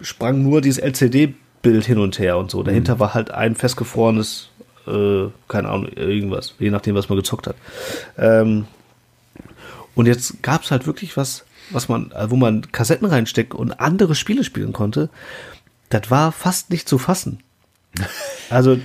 sprang 0.00 0.42
nur 0.42 0.60
dieses 0.60 0.78
LCD-Bild 0.78 1.84
hin 1.84 1.98
und 1.98 2.18
her 2.18 2.36
und 2.38 2.50
so. 2.50 2.62
Dahinter 2.62 3.00
war 3.00 3.14
halt 3.14 3.30
ein 3.30 3.54
festgefrorenes, 3.56 4.50
äh, 4.86 5.24
keine 5.48 5.68
Ahnung, 5.70 5.88
irgendwas, 5.88 6.54
je 6.58 6.70
nachdem, 6.70 6.94
was 6.94 7.08
man 7.08 7.16
gezockt 7.16 7.46
hat. 7.48 7.56
Ähm, 8.18 8.66
und 9.96 10.06
jetzt 10.06 10.42
gab 10.42 10.62
es 10.62 10.70
halt 10.70 10.86
wirklich 10.86 11.16
was, 11.16 11.44
was 11.70 11.88
man, 11.88 12.12
äh, 12.12 12.30
wo 12.30 12.36
man 12.36 12.70
Kassetten 12.70 13.08
reinsteckt 13.08 13.54
und 13.54 13.80
andere 13.80 14.14
Spiele 14.14 14.44
spielen 14.44 14.72
konnte. 14.72 15.08
Das 15.88 16.10
war 16.10 16.30
fast 16.32 16.70
nicht 16.70 16.88
zu 16.88 16.98
fassen. 16.98 17.40
Also, 18.48 18.78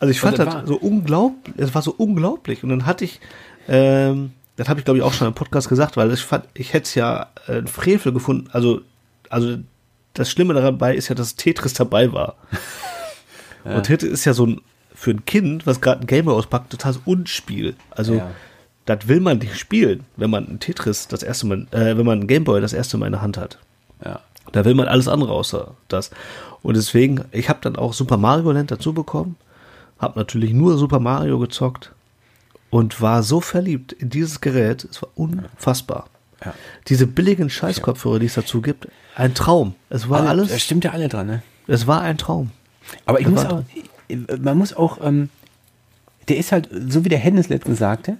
also 0.00 0.10
ich 0.10 0.18
fand 0.18 0.40
das 0.40 0.52
das 0.52 0.66
so 0.66 0.74
unglaublich, 0.74 1.54
es 1.56 1.72
war 1.72 1.82
so 1.82 1.94
unglaublich. 1.96 2.64
Und 2.64 2.70
dann 2.70 2.84
hatte 2.84 3.04
ich, 3.04 3.20
ähm, 3.68 4.32
das 4.56 4.68
habe 4.68 4.80
ich 4.80 4.84
glaube 4.84 4.98
ich 4.98 5.04
auch 5.04 5.12
schon 5.12 5.28
im 5.28 5.34
Podcast 5.34 5.68
gesagt, 5.68 5.96
weil 5.96 6.12
ich 6.12 6.22
fand, 6.22 6.46
ich 6.54 6.72
hätte 6.72 6.84
es 6.84 6.96
ja 6.96 7.28
äh, 7.46 7.58
ein 7.58 7.68
Frevel 7.68 8.12
gefunden. 8.12 8.48
Also, 8.50 8.80
also 9.28 9.58
das 10.14 10.28
Schlimme 10.30 10.54
dabei 10.54 10.96
ist 10.96 11.08
ja, 11.10 11.14
dass 11.14 11.36
Tetris 11.36 11.74
dabei 11.74 12.12
war. 12.12 12.34
Und 13.64 13.84
Tetris 13.84 14.10
ist 14.10 14.24
ja 14.24 14.34
so 14.34 14.46
ein, 14.46 14.60
für 14.92 15.12
ein 15.12 15.24
Kind, 15.24 15.64
was 15.64 15.80
gerade 15.80 16.00
ein 16.00 16.06
Gamer 16.08 16.32
auspackt, 16.32 16.70
totales 16.70 16.98
Unspiel. 17.04 17.76
Also, 17.90 18.14
Ja. 18.14 18.30
Das 18.86 19.06
will 19.08 19.20
man 19.20 19.38
nicht 19.38 19.58
spielen, 19.58 20.04
wenn 20.16 20.30
man 20.30 20.48
ein 20.48 20.60
Tetris 20.60 21.08
das 21.08 21.22
erste 21.22 21.46
Mal, 21.46 21.66
äh, 21.70 21.96
wenn 21.96 22.06
man 22.06 22.20
ein 22.20 22.26
Gameboy 22.26 22.60
das 22.60 22.72
erste 22.72 22.98
Mal 22.98 23.06
in 23.06 23.12
der 23.12 23.22
Hand 23.22 23.36
hat. 23.36 23.58
ja. 24.04 24.20
Da 24.50 24.64
will 24.64 24.74
man 24.74 24.88
alles 24.88 25.06
andere 25.06 25.32
außer 25.32 25.74
das. 25.86 26.10
Und 26.62 26.76
deswegen, 26.76 27.24
ich 27.30 27.48
habe 27.48 27.60
dann 27.62 27.76
auch 27.76 27.92
Super 27.92 28.16
Mario 28.16 28.50
Land 28.50 28.72
dazu 28.72 28.92
bekommen, 28.92 29.36
habe 29.98 30.18
natürlich 30.18 30.52
nur 30.52 30.76
Super 30.76 30.98
Mario 30.98 31.38
gezockt 31.38 31.92
und 32.68 33.00
war 33.00 33.22
so 33.22 33.40
verliebt 33.40 33.92
in 33.92 34.10
dieses 34.10 34.40
Gerät, 34.40 34.84
es 34.84 35.00
war 35.00 35.10
unfassbar. 35.14 36.06
Ja. 36.44 36.54
Diese 36.88 37.06
billigen 37.06 37.50
Scheißkopfhörer, 37.50 38.18
die 38.18 38.26
es 38.26 38.34
dazu 38.34 38.60
gibt, 38.60 38.88
ein 39.14 39.32
Traum. 39.32 39.74
Es 39.90 40.08
war 40.08 40.22
Da 40.22 40.30
alles, 40.30 40.60
stimmt 40.60 40.84
ja 40.84 40.90
alle 40.90 41.08
dran, 41.08 41.28
ne? 41.28 41.42
es 41.68 41.86
war 41.86 42.00
ein 42.00 42.18
Traum. 42.18 42.50
Aber 43.06 43.20
ich 43.20 43.26
Das 43.26 43.34
muss 43.34 43.46
auch, 43.46 43.62
man 44.40 44.58
muss 44.58 44.74
auch, 44.74 44.98
ähm, 45.02 45.28
der 46.28 46.36
ist 46.36 46.50
halt, 46.50 46.68
so 46.88 47.04
wie 47.04 47.08
der 47.08 47.18
Hennes 47.18 47.48
letztens 47.48 47.78
sagte, 47.78 48.16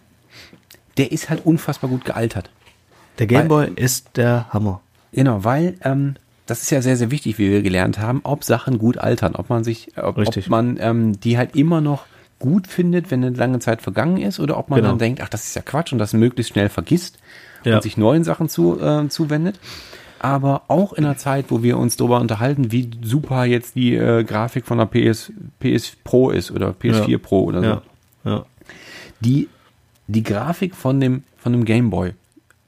der 0.98 1.12
ist 1.12 1.30
halt 1.30 1.44
unfassbar 1.46 1.90
gut 1.90 2.04
gealtert. 2.04 2.50
Der 3.18 3.26
Gameboy 3.26 3.70
ist 3.76 4.16
der 4.16 4.46
Hammer. 4.52 4.80
Genau, 5.12 5.44
weil 5.44 5.74
ähm, 5.82 6.14
das 6.46 6.62
ist 6.62 6.70
ja 6.70 6.80
sehr, 6.82 6.96
sehr 6.96 7.10
wichtig, 7.10 7.38
wie 7.38 7.50
wir 7.50 7.62
gelernt 7.62 7.98
haben, 7.98 8.20
ob 8.24 8.44
Sachen 8.44 8.78
gut 8.78 8.98
altern, 8.98 9.34
ob 9.36 9.50
man 9.50 9.64
sich, 9.64 9.92
ob, 9.96 10.04
ob 10.04 10.18
Richtig. 10.18 10.48
man 10.48 10.76
ähm, 10.80 11.20
die 11.20 11.36
halt 11.38 11.54
immer 11.56 11.80
noch 11.80 12.06
gut 12.38 12.66
findet, 12.66 13.10
wenn 13.10 13.22
eine 13.24 13.36
lange 13.36 13.58
Zeit 13.60 13.82
vergangen 13.82 14.16
ist, 14.16 14.40
oder 14.40 14.58
ob 14.58 14.68
man 14.68 14.78
Genau. 14.78 14.90
dann 14.90 14.98
denkt, 14.98 15.20
ach, 15.22 15.28
das 15.28 15.44
ist 15.44 15.54
ja 15.54 15.62
Quatsch 15.62 15.92
und 15.92 15.98
das 15.98 16.12
möglichst 16.12 16.52
schnell 16.52 16.68
vergisst 16.68 17.18
Ja. 17.64 17.76
und 17.76 17.82
sich 17.82 17.96
neuen 17.96 18.24
Sachen 18.24 18.48
zu, 18.48 18.80
äh, 18.80 19.08
zuwendet. 19.08 19.60
Aber 20.18 20.62
auch 20.68 20.92
in 20.92 21.04
einer 21.04 21.16
Zeit, 21.16 21.46
wo 21.48 21.62
wir 21.62 21.78
uns 21.78 21.96
darüber 21.96 22.20
unterhalten, 22.20 22.72
wie 22.72 22.90
super 23.02 23.44
jetzt 23.44 23.74
die 23.76 23.94
äh, 23.96 24.24
Grafik 24.24 24.66
von 24.66 24.78
der 24.78 24.86
PS, 24.86 25.32
PS 25.60 25.96
Pro 26.04 26.30
ist 26.30 26.50
oder 26.50 26.70
PS4 26.70 27.08
Ja. 27.10 27.18
Pro 27.18 27.44
oder 27.44 27.60
so 27.60 27.66
Ja. 27.66 27.82
ja. 28.24 28.44
die, 29.20 29.48
die 30.12 30.22
Grafik 30.22 30.74
von 30.74 31.00
dem, 31.00 31.22
von 31.38 31.52
dem 31.52 31.64
Game 31.64 31.90
Boy 31.90 32.12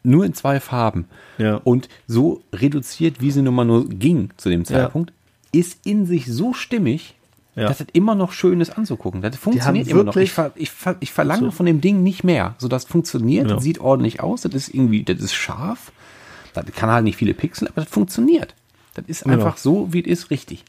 nur 0.02 0.24
in 0.26 0.34
zwei 0.34 0.60
Farben 0.60 1.06
Ja. 1.38 1.56
und 1.64 1.88
so 2.06 2.42
reduziert, 2.52 3.20
wie 3.22 3.30
sie 3.30 3.40
nun 3.42 3.54
mal 3.54 3.64
nur 3.64 3.88
ging 3.88 4.30
zu 4.36 4.50
dem 4.50 4.64
Zeitpunkt, 4.66 5.12
ist 5.52 5.78
in 5.86 6.04
sich 6.04 6.26
so 6.26 6.52
stimmig, 6.52 7.14
Ja. 7.56 7.68
dass 7.68 7.80
es 7.80 7.86
immer 7.92 8.14
noch 8.14 8.32
schön 8.32 8.60
ist 8.60 8.76
anzugucken. 8.76 9.22
Das 9.22 9.36
funktioniert 9.36 9.88
immer 9.88 10.04
noch. 10.04 10.16
Ich, 10.16 10.32
ver, 10.32 10.52
ich, 10.56 10.70
ver, 10.70 10.96
ich 11.00 11.12
verlange 11.12 11.52
von 11.52 11.64
dem 11.66 11.80
Ding 11.80 12.02
nicht 12.02 12.22
mehr. 12.24 12.54
So, 12.58 12.68
das 12.68 12.84
funktioniert, 12.84 13.48
Ja. 13.48 13.54
das 13.54 13.62
sieht 13.62 13.78
ordentlich 13.80 14.20
aus, 14.20 14.42
das 14.42 14.52
ist 14.54 14.74
irgendwie, 14.74 15.04
das 15.04 15.20
ist 15.20 15.32
scharf, 15.34 15.90
das 16.52 16.64
kann 16.76 16.90
halt 16.90 17.04
nicht 17.04 17.16
viele 17.16 17.32
Pixel, 17.32 17.68
aber 17.68 17.82
das 17.82 17.90
funktioniert. 17.90 18.54
Das 18.94 19.06
ist 19.06 19.24
Genau. 19.24 19.36
einfach 19.36 19.56
so, 19.56 19.92
wie 19.92 20.00
es 20.00 20.06
ist, 20.24 20.30
richtig. 20.30 20.64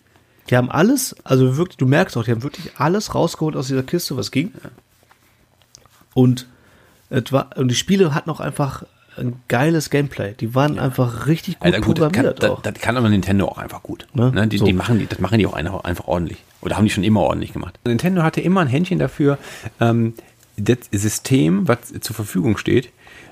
Die 0.50 0.56
haben 0.56 0.70
alles, 0.72 1.16
also 1.26 1.58
wirklich, 1.58 1.78
du 1.78 1.88
merkst 1.88 2.16
auch, 2.16 2.24
die 2.24 2.32
haben 2.32 2.44
wirklich 2.44 2.72
alles 2.78 3.14
rausgeholt 3.16 3.56
aus 3.58 3.68
dieser 3.68 3.84
Kiste, 3.84 4.16
was 4.16 4.30
ging. 4.32 4.52
Und, 6.14 6.48
war, 7.32 7.50
und 7.58 7.70
die 7.70 7.76
Spiele 7.76 8.14
hatten 8.14 8.30
auch 8.30 8.40
einfach 8.40 8.84
ein 9.18 9.42
geiles 9.48 9.90
Gameplay. 9.90 10.34
Die 10.34 10.56
waren 10.56 10.80
einfach 10.80 11.28
richtig 11.28 11.60
gut 11.60 11.66
Alter, 11.66 11.82
gut, 11.82 12.00
das 12.00 12.12
kann, 12.12 12.24
programmiert 12.24 12.44
das, 12.44 12.74
das 12.74 12.82
kann 12.82 12.98
aber 12.98 13.10
Nintendo 13.10 13.48
auch 13.48 13.58
einfach 13.58 13.82
gut. 13.82 14.08
Ne? 14.14 14.32
Ne? 14.32 14.48
Die, 14.48 14.58
So. 14.58 14.66
die 14.66 14.74
machen 14.74 15.00
die, 15.00 15.08
das 15.08 15.20
machen 15.20 15.40
die 15.40 15.48
auch 15.48 15.54
einfach, 15.54 15.84
einfach 15.84 16.08
ordentlich. 16.08 16.40
Oder 16.62 16.78
haben 16.78 16.86
die 16.86 16.92
schon 16.92 17.04
immer 17.04 17.22
ordentlich 17.22 17.54
gemacht. 17.54 17.80
Nintendo 17.86 18.24
hatte 18.24 18.42
immer 18.42 18.62
ein 18.62 18.68
Händchen 18.68 19.00
dafür, 19.00 19.38
ähm, 19.80 20.14
das 20.58 20.78
System, 20.92 21.68
was 21.68 21.94
zur 22.00 22.16
Verfügung 22.16 22.58
steht, 22.58 22.90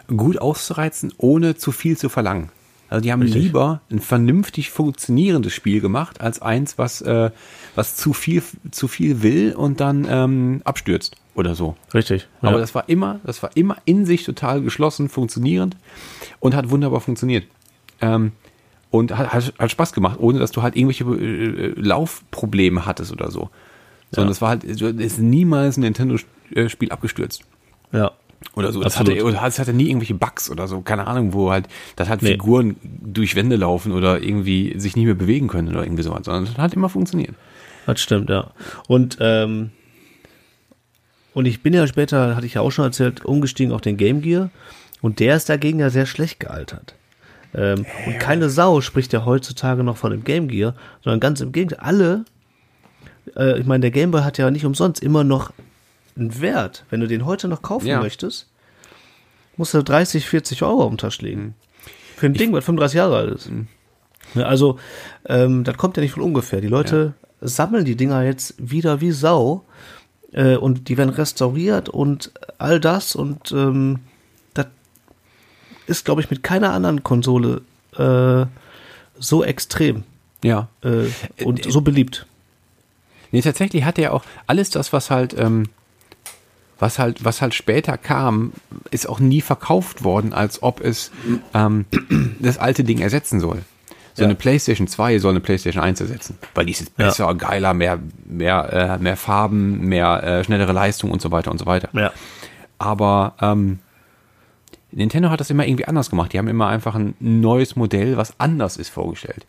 gut 0.07 0.37
auszureizen, 0.37 1.13
ohne 1.17 1.55
zu 1.55 1.71
viel 1.71 1.97
zu 1.97 2.09
verlangen. 2.09 2.49
Also 2.93 3.01
die 3.01 3.11
haben 3.11 3.23
Richtig. 3.23 3.41
lieber 3.41 3.81
ein 3.89 3.99
vernünftig 3.99 4.69
funktionierendes 4.69 5.51
Spiel 5.51 5.81
gemacht, 5.81 6.21
als 6.21 6.43
eins, 6.43 6.77
was, 6.77 7.01
äh, 7.01 7.31
was 7.73 7.95
zu 7.95 8.13
viel, 8.13 8.43
zu 8.69 8.87
viel 8.87 9.23
will 9.23 9.55
und 9.55 9.79
dann 9.79 10.05
ähm, 10.07 10.61
abstürzt 10.63 11.15
oder 11.33 11.55
so. 11.55 11.75
Richtig. 11.95 12.27
Aber 12.41 12.59
das 12.59 12.75
war 12.75 12.87
immer, 12.89 13.19
das 13.23 13.41
war 13.41 13.49
immer 13.55 13.77
in 13.85 14.05
sich 14.05 14.25
total 14.25 14.61
geschlossen, 14.61 15.09
funktionierend 15.09 15.75
und 16.39 16.53
hat 16.55 16.69
wunderbar 16.69 17.01
funktioniert. 17.01 17.47
Ähm, 17.99 18.33
und 18.91 19.17
hat, 19.17 19.33
hat, 19.33 19.53
hat 19.57 19.71
Spaß 19.71 19.93
gemacht, 19.93 20.19
ohne 20.19 20.37
dass 20.37 20.51
du 20.51 20.61
halt 20.61 20.75
irgendwelche 20.75 21.03
äh, 21.03 21.73
Laufprobleme 21.75 22.85
hattest 22.85 23.11
oder 23.11 23.31
so. 23.31 23.49
Sondern 24.11 24.27
Ja. 24.27 24.33
es 24.33 24.41
war 24.43 24.49
halt, 24.49 24.63
es 24.65 24.81
ist 24.81 25.17
niemals 25.17 25.77
ein 25.77 25.81
Nintendo-Spiel 25.81 26.91
abgestürzt. 26.91 27.41
ja. 27.91 28.11
Oder 28.55 28.71
so. 28.71 28.81
Das 28.81 28.97
Absolut. 28.97 29.19
hatte, 29.19 29.25
oder 29.25 29.47
es 29.47 29.59
hatte 29.59 29.73
nie 29.73 29.87
irgendwelche 29.87 30.13
Bugs 30.13 30.49
oder 30.49 30.67
so. 30.67 30.81
Keine 30.81 31.07
Ahnung, 31.07 31.33
wo 31.33 31.51
halt, 31.51 31.67
dass 31.95 32.09
halt 32.09 32.21
Nee. 32.21 32.31
Figuren 32.31 32.75
durch 32.83 33.35
Wände 33.35 33.55
laufen 33.55 33.91
oder 33.91 34.21
irgendwie 34.21 34.77
sich 34.77 34.95
nicht 34.95 35.05
mehr 35.05 35.15
bewegen 35.15 35.47
können 35.47 35.69
oder 35.69 35.83
irgendwie 35.83 36.03
sowas. 36.03 36.21
Sondern 36.25 36.43
es 36.43 36.57
hat 36.57 36.73
immer 36.73 36.89
funktioniert. 36.89 37.35
Das 37.85 38.01
stimmt, 38.01 38.29
ja. 38.29 38.51
Und, 38.87 39.17
ähm, 39.19 39.71
und 41.33 41.45
ich 41.45 41.63
bin 41.63 41.73
ja 41.73 41.87
später, 41.87 42.35
hatte 42.35 42.45
ich 42.45 42.55
ja 42.55 42.61
auch 42.61 42.71
schon 42.71 42.85
erzählt, 42.85 43.25
umgestiegen 43.25 43.73
auf 43.73 43.81
den 43.81 43.97
Game 43.97 44.21
Gear. 44.21 44.49
Und 45.01 45.19
der 45.19 45.35
ist 45.35 45.49
dagegen 45.49 45.79
ja 45.79 45.89
sehr 45.89 46.05
schlecht 46.05 46.39
gealtert. 46.39 46.95
Ähm, 47.55 47.85
und 48.05 48.19
keine 48.19 48.49
Sau 48.49 48.81
spricht 48.81 49.13
ja 49.13 49.25
heutzutage 49.25 49.83
noch 49.83 49.97
von 49.97 50.11
dem 50.11 50.23
Game 50.23 50.47
Gear, 50.47 50.75
sondern 51.03 51.19
ganz 51.19 51.41
im 51.41 51.51
Gegenteil. 51.51 51.79
Alle, 51.79 52.25
äh, 53.35 53.59
ich 53.59 53.65
meine, 53.65 53.81
der 53.81 53.91
Game 53.91 54.11
Boy 54.11 54.21
hat 54.21 54.37
ja 54.37 54.49
nicht 54.49 54.65
umsonst 54.65 55.03
immer 55.03 55.23
noch 55.23 55.51
einen 56.17 56.41
Wert. 56.41 56.85
Wenn 56.89 56.99
du 56.99 57.07
den 57.07 57.25
heute 57.25 57.47
noch 57.47 57.61
kaufen 57.61 57.87
Ja. 57.87 57.99
möchtest, 57.99 58.47
musst 59.57 59.73
du 59.73 59.83
30, 59.83 60.25
40 60.27 60.63
Euro 60.63 60.85
am 60.87 60.97
Tisch 60.97 61.21
legen. 61.21 61.55
Für 62.15 62.27
ein 62.27 62.33
Ding, 62.33 62.53
was 62.53 62.65
35 62.65 62.97
Jahre 62.97 63.17
alt 63.17 63.31
ist. 63.31 63.49
Ja, 64.35 64.43
also, 64.45 64.79
ähm, 65.25 65.63
das 65.63 65.77
kommt 65.77 65.97
ja 65.97 66.03
nicht 66.03 66.13
von 66.13 66.23
ungefähr. 66.23 66.61
Die 66.61 66.67
Leute 66.67 67.13
sammeln 67.41 67.85
die 67.85 67.95
Dinger 67.95 68.23
jetzt 68.23 68.55
wieder 68.57 69.01
wie 69.01 69.11
Sau 69.11 69.65
äh, 70.31 70.55
und 70.55 70.87
die 70.89 70.97
werden 70.97 71.09
restauriert 71.09 71.89
und 71.89 72.31
all 72.57 72.79
das 72.79 73.15
und 73.15 73.51
ähm, 73.51 73.99
das 74.53 74.67
ist, 75.87 76.05
glaube 76.05 76.21
ich, 76.21 76.29
mit 76.29 76.41
keiner 76.41 76.71
anderen 76.73 77.03
Konsole 77.03 77.61
äh, 77.97 78.45
so 79.19 79.43
extrem 79.43 80.03
Ja. 80.43 80.69
äh, 80.83 81.43
und 81.43 81.69
so 81.71 81.81
beliebt. 81.81 82.25
Nee, 83.31 83.41
tatsächlich 83.41 83.83
hat 83.83 83.97
er 83.99 84.13
auch 84.13 84.23
alles 84.47 84.69
das, 84.69 84.93
was 84.93 85.09
halt, 85.11 85.35
ähm, 85.37 85.65
was 86.83 86.99
halt, 86.99 87.23
was 87.23 87.41
halt 87.41 87.53
später 87.53 87.97
kam, 87.97 88.51
ist 88.91 89.07
auch 89.09 89.19
nie 89.19 89.39
verkauft 89.41 90.03
worden, 90.03 90.33
als 90.33 90.61
ob 90.61 90.81
es 90.81 91.11
ähm, 91.53 91.85
das 92.39 92.57
alte 92.57 92.83
Ding 92.83 92.99
ersetzen 92.99 93.39
soll. 93.39 93.63
So 94.15 94.21
Ja. 94.21 94.27
eine 94.27 94.35
PlayStation 94.35 94.87
2 94.87 95.17
soll 95.19 95.31
eine 95.31 95.39
PlayStation 95.39 95.81
1 95.81 96.01
ersetzen, 96.01 96.37
weil 96.53 96.65
die 96.65 96.73
ist 96.73 96.81
jetzt 96.81 96.91
Ja. 96.99 97.05
besser, 97.05 97.33
geiler, 97.35 97.73
mehr, 97.73 97.97
mehr, 98.25 98.73
äh, 98.99 99.01
mehr 99.01 99.17
Farben, 99.17 99.79
mehr 99.87 100.21
äh, 100.23 100.43
schnellere 100.43 100.73
Leistung 100.73 101.09
und 101.09 101.21
so 101.21 101.31
weiter 101.31 101.49
und 101.49 101.57
so 101.57 101.65
weiter. 101.65 101.89
Ja. 101.93 102.11
Aber 102.77 103.33
ähm, 103.41 103.79
Nintendo 104.91 105.29
hat 105.29 105.39
das 105.39 105.49
immer 105.49 105.65
irgendwie 105.65 105.85
anders 105.85 106.09
gemacht. 106.09 106.33
Die 106.33 106.37
haben 106.37 106.47
immer 106.47 106.67
einfach 106.67 106.95
ein 106.95 107.15
neues 107.19 107.75
Modell, 107.75 108.17
was 108.17 108.39
anders 108.39 108.77
ist, 108.77 108.89
vorgestellt. 108.89 109.45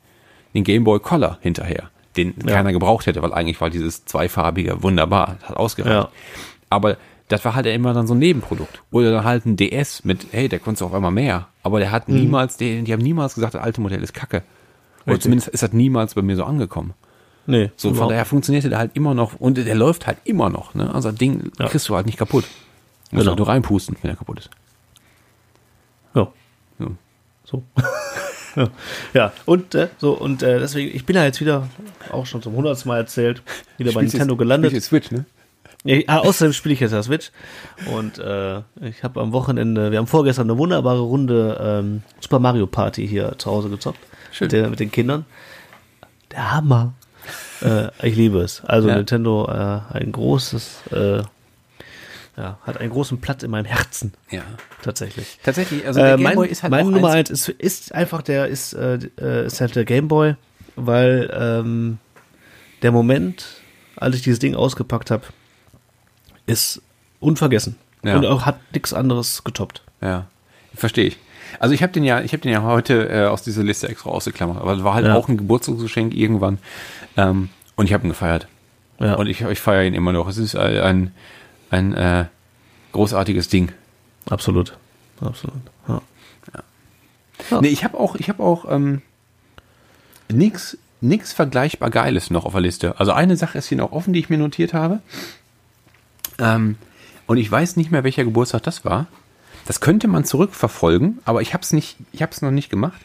Den 0.55 0.65
Game 0.65 0.85
Boy 0.85 1.01
Color 1.01 1.39
hinterher, 1.43 1.91
den 2.17 2.33
Ja. 2.47 2.55
keiner 2.55 2.73
gebraucht 2.73 3.07
hätte, 3.07 3.21
weil 3.23 3.35
eigentlich 3.35 3.61
war 3.61 3.69
dieses 3.71 4.05
zweifarbige 4.07 4.83
wunderbar, 4.83 5.37
hat 5.43 5.57
ausgereicht. 5.57 5.95
Ja. 5.95 6.09
Aber 6.71 6.97
das 7.29 7.45
war 7.45 7.55
halt 7.55 7.67
immer 7.67 7.95
dann 7.95 8.07
so 8.07 8.15
ein 8.15 8.19
Nebenprodukt. 8.19 8.83
Oder 8.91 9.11
dann 9.13 9.25
halt 9.25 9.47
ein 9.47 9.57
DS 9.57 10.05
mit, 10.05 10.27
hey, 10.33 10.49
der 10.49 10.59
konnte 10.59 10.85
auf 10.85 10.93
einmal 10.93 11.11
mehr. 11.11 11.49
Aber 11.63 11.79
der 11.81 11.91
hat 11.91 12.09
niemals, 12.09 12.57
die, 12.57 12.83
die 12.83 12.93
haben 12.93 13.03
niemals 13.03 13.35
gesagt, 13.35 13.55
das 13.55 13.63
alte 13.63 13.81
Modell 13.81 14.03
ist 14.03 14.13
kacke. 14.15 14.39
Oder 14.39 14.45
Mhm. 14.45 15.11
Richtig. 15.13 15.23
zumindest 15.23 15.49
ist 15.49 15.63
das 15.63 15.73
niemals 15.73 16.15
bei 16.15 16.23
mir 16.23 16.37
so 16.37 16.45
angekommen. 16.45 16.95
Nee, 17.47 17.71
So, 17.77 17.93
von 17.93 18.09
daher 18.09 18.25
funktionierte 18.25 18.71
der 18.71 18.79
halt 18.79 18.93
immer 18.95 19.13
noch 19.15 19.35
und 19.39 19.59
der 19.59 19.75
läuft 19.75 20.07
halt 20.07 20.17
immer 20.25 20.49
noch. 20.49 20.75
Ne? 20.75 20.95
Also 20.95 21.11
das 21.11 21.19
Ding 21.19 21.51
Ja. 21.59 21.67
kriegst 21.69 21.87
du 21.91 21.95
halt 21.95 22.07
nicht 22.07 22.17
kaputt. 22.19 22.45
Musst 23.11 23.21
Genau. 23.21 23.27
halt 23.33 23.39
nur 23.39 23.49
reinpusten, 23.49 23.97
wenn 24.01 24.11
er 24.11 24.17
kaputt 24.17 24.39
ist. 24.39 24.51
Ja. 26.15 26.29
Ja. 26.79 26.87
So. 27.45 27.63
ja. 28.57 28.69
ja, 29.13 29.33
und 29.45 29.75
äh, 29.75 29.89
so, 29.99 30.13
und 30.13 30.43
äh, 30.43 30.59
deswegen, 30.59 30.97
ich 30.97 31.05
bin 31.05 31.17
ja 31.17 31.25
jetzt 31.25 31.41
wieder, 31.41 31.69
auch 32.11 32.25
schon 32.25 32.41
zum 32.41 32.55
hundertsten 32.55 32.89
Mal 32.89 32.99
erzählt, 32.99 33.43
wieder 33.77 33.93
bei 33.93 34.01
Spielst 34.01 34.15
Nintendo 34.15 34.35
jetzt- 34.35 34.39
gelandet. 34.39 34.83
Switch, 34.83 35.11
ne? 35.11 35.25
Ja, 35.85 35.99
ah, 36.07 36.19
außerdem 36.21 36.53
spiele 36.55 36.73
ich 36.75 36.81
jetzt 36.81 36.93
das 36.93 37.07
Switch. 37.07 37.31
Und 37.95 38.19
äh, 38.19 38.61
ich 38.81 39.03
habe 39.03 39.21
am 39.21 39.33
Wochenende, 39.33 39.91
wir 39.91 39.99
haben 39.99 40.07
vorgestern 40.07 40.49
eine 40.51 40.59
wunderbare 40.59 41.01
Runde 41.01 41.59
ähm, 41.61 42.03
Super 42.21 42.39
Mario 42.39 42.67
Party 42.67 43.07
hier 43.07 43.35
zu 43.37 43.51
Hause 43.51 43.69
gezockt. 43.69 43.99
Schön. 44.33 44.47
Mit, 44.47 44.53
der, 44.53 44.69
mit 44.71 44.81
den 44.81 44.91
Kindern. 44.91 45.27
Der 46.33 46.53
Hammer. 46.53 46.95
äh, 47.61 47.89
ich 48.03 48.17
liebe 48.17 48.41
es. 48.41 48.63
Also 48.65 48.89
Ja. 48.89 48.97
Nintendo, 48.97 49.47
äh, 49.47 49.95
ein 49.95 50.11
großes, 50.11 50.85
äh, 50.93 51.19
ja, 52.37 52.59
hat 52.63 52.79
einen 52.79 52.91
großen 52.91 53.21
Platz 53.21 53.43
in 53.43 53.51
meinem 53.51 53.67
Herzen. 53.67 54.15
Ja. 54.31 54.43
Tatsächlich. 54.83 55.39
Tatsächlich, 55.45 55.87
also 55.87 56.01
der 56.01 56.15
Äh, 56.15 56.17
Game 56.17 56.25
mein, 56.25 56.35
Boy 56.37 56.49
ist 56.49 56.63
halt 56.63 56.71
mein 56.71 56.89
Nummer 56.89 57.11
eins, 57.11 57.29
ist, 57.31 57.49
ist 57.51 57.95
einfach 57.95 58.23
der, 58.23 58.49
ist, 58.49 58.73
äh, 58.73 58.99
äh, 59.21 59.47
ist 59.47 59.61
halt 59.61 59.77
der 59.77 59.85
Game 59.85 60.09
Boy, 60.09 60.35
weil 60.77 61.31
ähm, 61.39 61.99
der 62.83 62.91
Moment, 62.91 63.47
als 63.97 64.17
ich 64.17 64.23
dieses 64.23 64.39
Ding 64.41 64.55
ausgepackt 64.55 65.11
habe, 65.11 65.25
ist 66.47 66.83
unvergessen. 67.21 67.77
Ja. 68.03 68.17
Und 68.17 68.27
auch 68.27 68.45
hat 68.47 68.59
nichts 68.73 68.93
anderes 68.93 69.45
getoppt. 69.45 69.83
Ja, 70.01 70.27
verstehe 70.75 71.07
ich. 71.07 71.19
Also 71.61 71.75
ich 71.75 71.83
habe 71.83 71.93
den 71.93 72.05
ja, 72.05 72.21
ich 72.21 72.33
habe 72.33 72.43
den 72.43 72.53
ja 72.53 72.63
heute 72.63 73.09
äh, 73.09 73.27
aus 73.27 73.43
dieser 73.43 73.63
Liste 73.63 73.89
extra 73.89 74.11
ausgeklammert, 74.11 74.59
aber 74.59 74.73
es 74.75 74.85
war 74.85 74.95
halt 74.95 75.07
Ja. 75.07 75.15
auch 75.15 75.29
ein 75.29 75.37
Geburtstagsgeschenk 75.37 76.13
irgendwann. 76.15 76.59
Ähm, 77.17 77.49
und 77.77 77.87
ich 77.87 77.93
habe 77.95 78.05
ihn 78.07 78.11
gefeiert. 78.11 78.49
Ja. 78.99 79.15
Und 79.15 79.27
ich, 79.27 79.41
ich 79.41 79.61
feiere 79.61 79.85
ihn 79.85 79.95
immer 79.95 80.13
noch. 80.13 80.29
Es 80.29 80.37
ist 80.39 80.55
ein, 80.57 80.79
ein, 80.81 81.13
ein 81.71 81.95
äh, 81.95 82.25
großartiges 82.93 83.49
Ding. 83.49 83.73
Absolut. 84.29 84.77
Absolut. 85.21 85.57
Ja. 85.89 86.03
Ja. 87.51 87.61
Nee, 87.61 87.69
ich 87.69 87.85
habe 87.85 87.99
auch, 87.99 88.17
ich 88.17 88.29
habe 88.29 88.43
auch 88.43 88.71
ähm, 88.71 89.03
nix, 90.31 90.79
nix 91.01 91.33
vergleichbar 91.33 91.91
Geiles 91.91 92.31
noch 92.31 92.45
auf 92.45 92.53
der 92.53 92.61
Liste. 92.61 92.99
Also 92.99 93.13
eine 93.13 93.37
Sache 93.37 93.59
ist 93.59 93.69
hier 93.69 93.79
noch 93.79 93.93
offen, 93.93 94.13
die 94.13 94.21
ich 94.21 94.29
mir 94.31 94.39
notiert 94.39 94.75
habe. 94.75 95.01
Ähm, 96.39 96.77
und 97.27 97.37
ich 97.39 97.51
weiß 97.51 97.77
nicht 97.77 97.91
mehr, 97.91 98.05
welcher 98.05 98.25
Geburtstag 98.25 98.63
das 98.65 98.85
war. 98.85 99.07
das 99.67 99.81
könnte 99.81 100.09
man 100.09 100.25
zurückverfolgen, 100.25 101.21
aber 101.25 101.41
ich 101.43 101.55
habe 101.55 101.63
es 101.63 101.73
nicht, 101.73 101.97
ich 102.13 102.21
habe 102.23 102.33
es 102.33 102.43
noch 102.43 102.51
nicht 102.51 102.69
gemacht. 102.71 103.01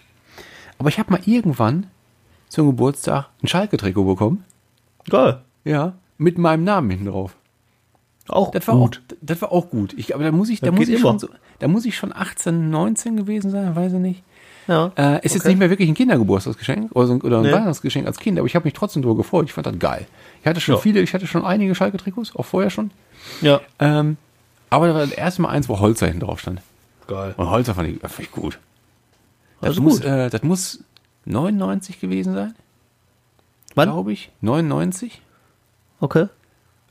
Aber 0.77 0.89
ich 0.89 0.99
habe 0.99 1.11
mal 1.11 1.21
irgendwann 1.25 1.87
zum 2.49 2.67
Geburtstag 2.67 3.27
ein 3.43 3.47
Schalke-Trikot 3.47 4.03
bekommen. 4.05 4.43
Geil. 5.09 5.41
Ja, 5.63 5.93
mit 6.17 6.37
meinem 6.37 6.63
Namen 6.63 6.89
hinten 6.89 7.05
drauf. 7.05 7.35
Auch 8.27 8.51
Das 8.51 8.67
war 8.67 8.75
gut. 8.75 9.01
auch, 9.11 9.15
das 9.21 9.41
war 9.41 9.51
auch 9.51 9.69
gut. 9.69 9.93
Ich, 9.97 10.13
aber 10.13 10.23
da 10.23 10.31
muss 10.31 10.49
ich, 10.49 10.59
da 10.59 10.67
Das 10.67 10.75
muss 10.79 10.87
ich 10.87 10.95
immer. 10.95 11.01
schon 11.09 11.19
so, 11.19 11.29
da 11.59 11.67
muss 11.67 11.85
ich 11.85 11.97
schon 11.97 12.13
18, 12.13 12.69
19 12.69 13.17
gewesen 13.17 13.51
sein, 13.51 13.75
weiß 13.75 13.93
ich 13.93 13.99
nicht. 13.99 14.23
Ja. 14.69 14.91
Äh, 14.95 15.25
ist 15.25 15.33
jetzt 15.33 15.41
Okay. 15.41 15.49
nicht 15.49 15.57
mehr 15.59 15.69
wirklich 15.69 15.89
ein 15.89 15.95
Kindergeburtstagsgeschenk 15.95 16.91
oder, 16.95 17.07
so 17.07 17.13
ein- 17.13 17.21
oder 17.21 17.37
ein 17.39 17.43
Nee. 17.43 17.51
Weihnachtsgeschenk 17.51 18.05
als 18.07 18.19
Kind, 18.19 18.37
aber 18.37 18.45
ich 18.47 18.55
habe 18.55 18.65
mich 18.65 18.73
trotzdem 18.73 19.01
darüber 19.01 19.17
gefreut. 19.23 19.45
Ich 19.47 19.53
fand 19.53 19.65
das 19.67 19.77
geil. 19.79 20.07
Ich 20.41 20.47
hatte 20.47 20.61
schon 20.61 20.75
Ja. 20.75 20.81
viele, 20.81 21.01
ich 21.01 21.13
hatte 21.13 21.27
schon 21.27 21.43
einige 21.43 21.73
Schalke-Trikots, 21.75 22.35
auch 22.35 22.45
vorher 22.45 22.69
schon. 22.69 22.91
ja. 23.41 23.59
Ähm, 23.79 24.15
aber 24.69 24.87
da 24.87 24.93
war 24.93 25.01
das 25.01 25.11
erste 25.11 25.41
Mal 25.41 25.49
eins, 25.49 25.67
wo 25.67 25.79
Holzer 25.79 26.05
hinten 26.07 26.21
drauf 26.21 26.39
stand. 26.39 26.61
Geil. 27.07 27.33
Und 27.35 27.49
Holzer 27.49 27.73
fand 27.73 27.89
ich, 27.89 27.99
fand 27.99 28.19
ich 28.19 28.31
gut. 28.31 28.59
Das, 29.59 29.69
Also 29.69 29.81
muss, 29.81 29.97
gut. 30.01 30.05
Äh, 30.05 30.29
das 30.29 30.43
muss 30.43 30.79
99 31.25 31.99
gewesen 31.99 32.33
sein, 32.35 32.53
Wann? 33.75 33.89
glaube 33.89 34.13
ich. 34.13 34.29
99. 34.41 35.21
Okay. 35.99 36.27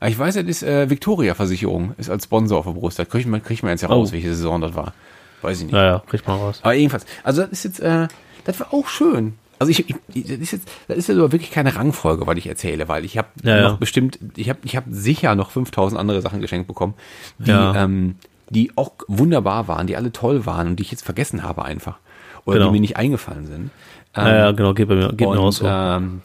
Ah, 0.01 0.07
Ich 0.07 0.17
weiß, 0.19 0.35
das 0.35 0.43
ist 0.45 0.63
äh, 0.63 0.89
Victoria 0.89 1.33
Versicherung, 1.33 1.93
ist 1.97 2.09
als 2.09 2.25
Sponsor 2.25 2.59
auf 2.59 2.65
der 2.65 2.73
Brust. 2.73 2.99
Da 2.99 3.05
kriegt 3.05 3.27
man, 3.27 3.41
kriegt 3.43 3.63
man 3.63 3.71
jetzt 3.71 3.81
heraus, 3.83 4.09
Oh. 4.09 4.13
welche 4.13 4.29
Saison 4.29 4.61
das 4.61 4.75
war. 4.75 4.93
Weiß 5.41 5.59
ich 5.59 5.65
nicht. 5.65 5.73
Ja, 5.75 5.83
ja, 5.85 6.03
kriegt 6.07 6.27
mal 6.27 6.35
raus. 6.35 6.59
Aber 6.63 6.73
jedenfalls, 6.73 7.05
also 7.23 7.41
das 7.41 7.51
ist 7.51 7.63
jetzt, 7.63 7.79
äh, 7.79 8.07
das 8.45 8.59
war 8.59 8.73
auch 8.73 8.87
schön. 8.87 9.35
Also 9.59 9.71
ich, 9.71 9.89
ich 9.89 9.95
das 10.07 10.37
ist 10.39 10.51
jetzt, 10.51 10.69
das 10.87 10.97
ist 10.97 11.07
jetzt 11.09 11.17
aber 11.17 11.31
wirklich 11.33 11.51
keine 11.51 11.75
Rangfolge, 11.75 12.25
weil 12.27 12.37
ich 12.37 12.47
erzähle, 12.47 12.87
weil 12.87 13.03
ich 13.03 13.17
habe 13.17 13.27
Ja, 13.43 13.61
noch 13.61 13.69
ja. 13.71 13.75
bestimmt, 13.75 14.17
ich 14.37 14.49
habe, 14.49 14.59
ich 14.63 14.75
habe 14.77 14.85
sicher 14.93 15.35
noch 15.35 15.51
5000 15.51 15.99
andere 15.99 16.21
Sachen 16.21 16.39
geschenkt 16.39 16.67
bekommen, 16.67 16.93
die, 17.39 17.51
Ja. 17.51 17.75
ähm, 17.83 18.15
die 18.49 18.71
auch 18.77 18.93
wunderbar 19.07 19.67
waren, 19.67 19.85
die 19.85 19.95
alle 19.97 20.11
toll 20.13 20.45
waren 20.45 20.67
und 20.69 20.75
die 20.77 20.83
ich 20.83 20.91
jetzt 20.91 21.03
vergessen 21.03 21.43
habe 21.43 21.65
einfach 21.65 21.97
oder 22.45 22.57
Genau. 22.59 22.67
die 22.69 22.73
mir 22.75 22.79
nicht 22.81 22.95
eingefallen 22.97 23.45
sind. 23.47 23.69
Ähm, 24.15 24.25
Ja, 24.27 24.51
genau, 24.53 24.73
geht 24.73 24.87
bei 24.87 24.95
mir, 24.95 25.09
geht 25.09 25.29
mir 25.29 25.37
auch 25.39 25.51
so. 25.51 25.65
ähm, 25.67 26.21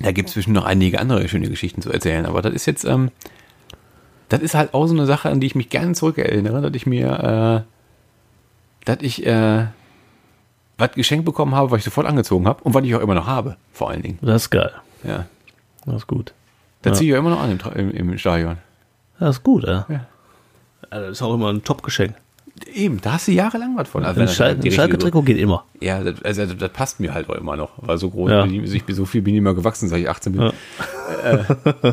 da 0.00 0.12
gibt 0.12 0.28
es 0.28 0.34
zwischen 0.34 0.52
noch 0.52 0.64
einige 0.66 1.00
andere 1.00 1.26
schöne 1.28 1.48
Geschichten 1.48 1.80
zu 1.80 1.90
erzählen, 1.90 2.26
aber 2.26 2.42
das 2.42 2.52
ist 2.52 2.66
jetzt, 2.66 2.84
ähm, 2.84 3.10
das 4.28 4.40
ist 4.40 4.54
halt 4.54 4.74
auch 4.74 4.86
so 4.86 4.94
eine 4.94 5.06
Sache, 5.06 5.30
an 5.30 5.40
die 5.40 5.46
ich 5.46 5.54
mich 5.54 5.68
gerne 5.70 5.92
zurückerinnere, 5.94 6.60
dass 6.62 6.74
ich 6.74 6.86
mir, 6.86 7.64
äh, 7.66 7.73
dass 8.84 8.98
ich, 9.00 9.24
äh, 9.26 9.66
was 10.78 10.92
geschenkt 10.92 11.24
bekommen 11.24 11.54
habe, 11.54 11.70
was 11.70 11.78
ich 11.78 11.84
sofort 11.84 12.06
angezogen 12.06 12.46
habe 12.46 12.62
und 12.64 12.74
was 12.74 12.84
ich 12.84 12.94
auch 12.94 13.00
immer 13.00 13.14
noch 13.14 13.26
habe, 13.26 13.56
vor 13.72 13.90
allen 13.90 14.02
Dingen. 14.02 14.18
Das 14.22 14.42
ist 14.42 14.50
geil. 14.50 14.72
Ja. 15.04 15.26
Das 15.86 15.96
ist 15.96 16.06
gut. 16.06 16.32
Das 16.82 16.92
Ja. 16.92 16.98
ziehe 16.98 17.10
ich 17.10 17.14
auch 17.16 17.20
immer 17.20 17.30
noch 17.30 17.40
an 17.42 17.58
im, 17.76 17.90
im, 17.90 18.10
im 18.10 18.18
Stadion. 18.18 18.58
Das 19.18 19.36
ist 19.36 19.42
gut, 19.42 19.64
ja. 19.64 19.86
Ja. 19.88 19.94
Ja, 20.92 21.00
Das 21.00 21.10
ist 21.12 21.22
auch 21.22 21.34
immer 21.34 21.52
ein 21.52 21.62
Top-Geschenk. 21.62 22.14
Eben, 22.72 23.00
da 23.00 23.14
hast 23.14 23.26
du 23.26 23.32
jahrelang 23.32 23.76
was 23.76 23.88
von. 23.88 24.04
Also 24.04 24.20
Ein 24.20 24.28
Schalke-Trikot 24.28 25.22
geht 25.22 25.38
immer. 25.38 25.64
Ja, 25.80 26.02
das, 26.04 26.22
also 26.22 26.46
das, 26.46 26.56
das 26.56 26.70
passt 26.70 27.00
mir 27.00 27.12
halt 27.12 27.28
auch 27.28 27.34
immer 27.34 27.56
noch. 27.56 27.70
Weil 27.78 27.98
so 27.98 28.10
groß, 28.10 28.30
Ja. 28.30 28.42
bin 28.44 28.64
ich, 28.64 28.74
ich 28.74 28.84
bin 28.84 28.94
so 28.94 29.04
viel 29.04 29.22
bin 29.22 29.34
ich 29.34 29.38
immer 29.38 29.54
gewachsen, 29.54 29.88
seit 29.88 30.00
ich 30.00 30.08
18 30.08 30.32
bin. 30.32 30.42
Ja. 30.42 30.52
Äh, 31.30 31.44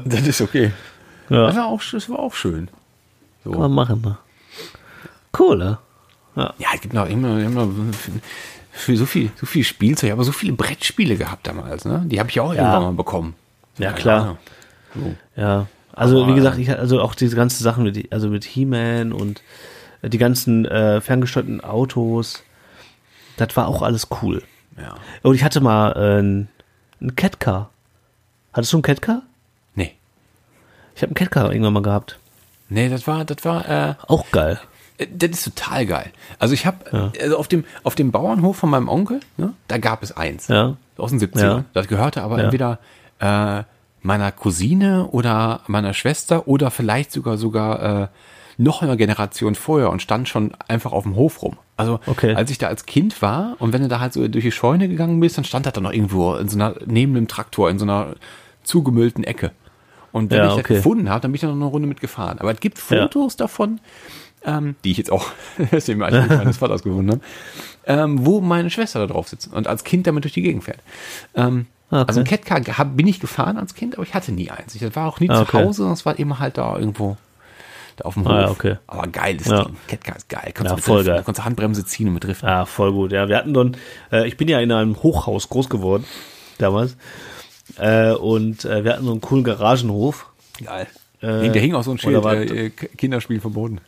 das 0.05 0.27
ist 0.27 0.41
okay. 0.41 0.71
Das 1.29 1.55
war 1.55 1.65
auch, 1.67 1.81
das 1.91 2.09
war 2.09 2.19
auch 2.19 2.33
schön. 2.35 2.67
So. 3.43 3.51
kann 3.51 3.59
man 3.61 3.71
machen. 3.71 4.01
Ne? 4.01 4.17
Cool, 5.37 5.57
ne? 5.57 5.77
Ja, 6.35 6.53
es 6.73 6.81
gibt 6.81 6.93
noch 6.93 7.07
immer, 7.09 7.39
immer 7.39 7.67
für, 8.71 8.95
so 8.95 9.05
viel, 9.05 9.31
so 9.35 9.45
viel 9.45 9.63
Spielzeug, 9.63 10.11
aber 10.11 10.23
so 10.23 10.31
viele 10.31 10.53
Brettspiele 10.53 11.17
gehabt 11.17 11.45
damals, 11.47 11.85
ne? 11.85 12.03
Die 12.05 12.19
habe 12.19 12.29
ich 12.29 12.39
auch 12.39 12.53
irgendwann 12.53 12.83
mal 12.83 12.93
bekommen. 12.93 13.35
Ja, 13.77 13.89
Keine 13.89 14.01
klar. 14.01 14.37
So. 14.95 15.15
Ja. 15.35 15.67
Also, 15.93 16.23
Aber, 16.23 16.31
wie 16.31 16.35
gesagt, 16.35 16.57
ich 16.57 16.69
also 16.71 17.01
auch 17.01 17.15
diese 17.15 17.35
ganzen 17.35 17.63
Sachen 17.63 17.83
mit, 17.83 18.11
also 18.13 18.29
mit 18.29 18.45
He-Man 18.45 19.11
und 19.11 19.41
äh, 20.01 20.09
die 20.09 20.17
ganzen 20.17 20.65
äh, 20.65 21.01
ferngesteuerten 21.01 21.61
Autos, 21.61 22.43
das 23.37 23.55
war 23.57 23.67
auch 23.67 23.81
alles 23.81 24.07
cool. 24.21 24.41
Ja. 24.77 24.95
Und 25.21 25.35
ich 25.35 25.43
hatte 25.43 25.59
mal 25.59 25.91
äh, 25.91 26.21
ein, 26.21 26.47
ein 27.01 27.15
Catcar. 27.15 27.69
Hattest 28.53 28.73
du 28.73 28.77
ein 28.77 28.81
Catcar? 28.83 29.23
Nee. 29.75 29.95
Ich 30.95 31.01
habe 31.01 31.11
ein 31.11 31.15
Catcar 31.15 31.51
irgendwann 31.51 31.73
mal 31.73 31.83
gehabt. 31.83 32.19
Nee, 32.69 32.87
das 32.87 33.05
war, 33.05 33.25
das 33.25 33.43
war, 33.43 33.69
äh, 33.69 33.95
Auch 34.07 34.31
geil. 34.31 34.59
Äh, 35.01 35.07
Das 35.11 35.31
ist 35.31 35.43
total 35.55 35.85
geil. 35.85 36.11
Also 36.39 36.53
ich 36.53 36.65
habe, 36.65 37.11
also 37.21 37.37
auf 37.37 37.47
dem, 37.47 37.63
auf 37.83 37.95
dem 37.95 38.11
Bauernhof 38.11 38.57
von 38.57 38.69
meinem 38.69 38.87
Onkel, 38.89 39.19
ne, 39.37 39.53
da 39.67 39.77
gab 39.77 40.03
es 40.03 40.15
eins. 40.15 40.47
Ja. 40.47 40.75
Aus 40.97 41.09
den 41.11 41.19
70ern. 41.19 41.41
Ja. 41.41 41.63
Das 41.73 41.87
gehörte 41.87 42.21
aber 42.23 42.37
Ja. 42.37 42.45
entweder 42.45 42.79
äh, 43.19 43.63
meiner 44.03 44.31
Cousine 44.31 45.07
oder 45.07 45.61
meiner 45.67 45.93
Schwester 45.93 46.47
oder 46.47 46.71
vielleicht 46.71 47.11
sogar 47.11 47.37
sogar 47.37 48.03
äh, 48.03 48.07
noch 48.57 48.81
eine 48.81 48.97
Generation 48.97 49.55
vorher 49.55 49.89
und 49.89 50.01
stand 50.01 50.27
schon 50.29 50.51
einfach 50.67 50.91
auf 50.91 51.03
dem 51.03 51.15
Hof 51.15 51.41
rum. 51.41 51.57
Also 51.77 51.99
Okay. 52.05 52.35
als 52.35 52.51
ich 52.51 52.57
da 52.59 52.67
als 52.67 52.85
Kind 52.85 53.21
war 53.21 53.55
und 53.59 53.73
wenn 53.73 53.81
du 53.81 53.87
da 53.87 53.99
halt 53.99 54.13
so 54.13 54.27
durch 54.27 54.43
die 54.43 54.51
Scheune 54.51 54.87
gegangen 54.87 55.19
bist, 55.19 55.37
dann 55.37 55.45
stand 55.45 55.65
das 55.65 55.73
da 55.73 55.81
noch 55.81 55.93
irgendwo 55.93 56.35
in 56.35 56.47
so 56.49 56.57
einer, 56.57 56.75
neben 56.85 57.13
dem 57.15 57.27
Traktor, 57.27 57.69
in 57.69 57.79
so 57.79 57.85
einer 57.85 58.15
zugemüllten 58.63 59.23
Ecke. 59.23 59.51
Und 60.11 60.29
wenn 60.29 60.39
Ja, 60.39 60.43
ich 60.45 60.49
das 60.51 60.59
okay. 60.59 60.75
gefunden 60.75 61.09
habe, 61.09 61.21
dann 61.21 61.31
bin 61.31 61.35
ich 61.35 61.41
dann 61.41 61.51
noch 61.51 61.65
eine 61.65 61.71
Runde 61.71 61.87
mitgefahren. 61.87 62.39
Aber 62.39 62.51
es 62.51 62.59
gibt 62.59 62.77
Ja. 62.89 63.01
Fotos 63.03 63.35
davon, 63.37 63.79
ähm, 64.45 64.75
die 64.83 64.91
ich 64.91 64.97
jetzt 64.97 65.11
auch 65.11 65.25
aus 65.71 65.85
dem 65.85 66.01
Archiv 66.03 66.27
meines 66.29 66.57
Vaters 66.57 66.83
gefunden 66.83 67.11
habe, 67.11 67.21
ähm, 67.85 68.25
wo 68.25 68.41
meine 68.41 68.69
Schwester 68.69 68.99
da 68.99 69.07
drauf 69.07 69.27
sitzt 69.27 69.51
und 69.53 69.67
als 69.67 69.83
Kind 69.83 70.07
damit 70.07 70.23
durch 70.23 70.33
die 70.33 70.41
Gegend 70.41 70.63
fährt. 70.63 70.79
Ähm, 71.35 71.67
Okay. 71.93 72.05
Also 72.07 72.19
ein 72.21 72.25
Catcar 72.25 72.85
bin 72.85 73.05
ich 73.05 73.19
gefahren 73.19 73.57
als 73.57 73.75
Kind, 73.75 73.95
aber 73.95 74.03
ich 74.07 74.13
hatte 74.13 74.31
nie 74.31 74.49
eins. 74.49 74.73
Ich 74.75 74.79
das 74.81 74.95
war 74.95 75.09
auch 75.09 75.19
nie 75.19 75.29
Ah, 75.29 75.35
zu 75.35 75.41
okay. 75.41 75.57
Hause, 75.65 75.77
sondern 75.79 75.95
es 75.95 76.05
war 76.05 76.17
immer 76.17 76.39
halt 76.39 76.57
da 76.57 76.77
irgendwo 76.77 77.17
da 77.97 78.05
auf 78.05 78.13
dem 78.13 78.23
Hof. 78.23 78.31
Ah, 78.31 78.49
okay. 78.49 78.77
Aber 78.87 79.07
geiles 79.07 79.45
Ja. 79.47 79.65
Ding. 79.65 79.75
Catcar 79.89 80.15
ist 80.15 80.29
geil. 80.29 80.51
Kannst 80.53 80.69
Ja, 80.69 80.75
du 80.77 80.81
voll 80.81 80.95
driften. 80.99 81.11
geil. 81.11 81.17
Da 81.19 81.23
kannst 81.25 81.39
du 81.41 81.43
Handbremse 81.43 81.83
ziehen 81.85 82.07
und 82.07 82.13
mit 82.13 82.23
driften. 82.23 82.47
Ja, 82.47 82.63
voll 82.65 82.93
gut. 82.93 83.11
Ja, 83.11 83.27
wir 83.27 83.35
hatten 83.35 83.53
dann, 83.53 83.75
äh, 84.09 84.25
ich 84.25 84.37
bin 84.37 84.47
ja 84.47 84.61
in 84.61 84.71
einem 84.71 85.03
Hochhaus 85.03 85.49
groß 85.49 85.67
geworden, 85.67 86.05
damals. 86.59 86.95
Äh, 87.77 88.13
und 88.13 88.63
äh, 88.63 88.85
wir 88.85 88.93
hatten 88.93 89.03
so 89.03 89.11
einen 89.11 89.19
coolen 89.19 89.43
Garagenhof. 89.43 90.27
Geil. 90.63 90.87
Äh, 91.19 91.49
da 91.49 91.59
hing 91.59 91.75
auch 91.75 91.83
so 91.83 91.91
ein 91.91 91.97
Schild, 91.97 92.23
äh, 92.25 92.69
Kinderspiel 92.69 93.41
verboten. 93.41 93.81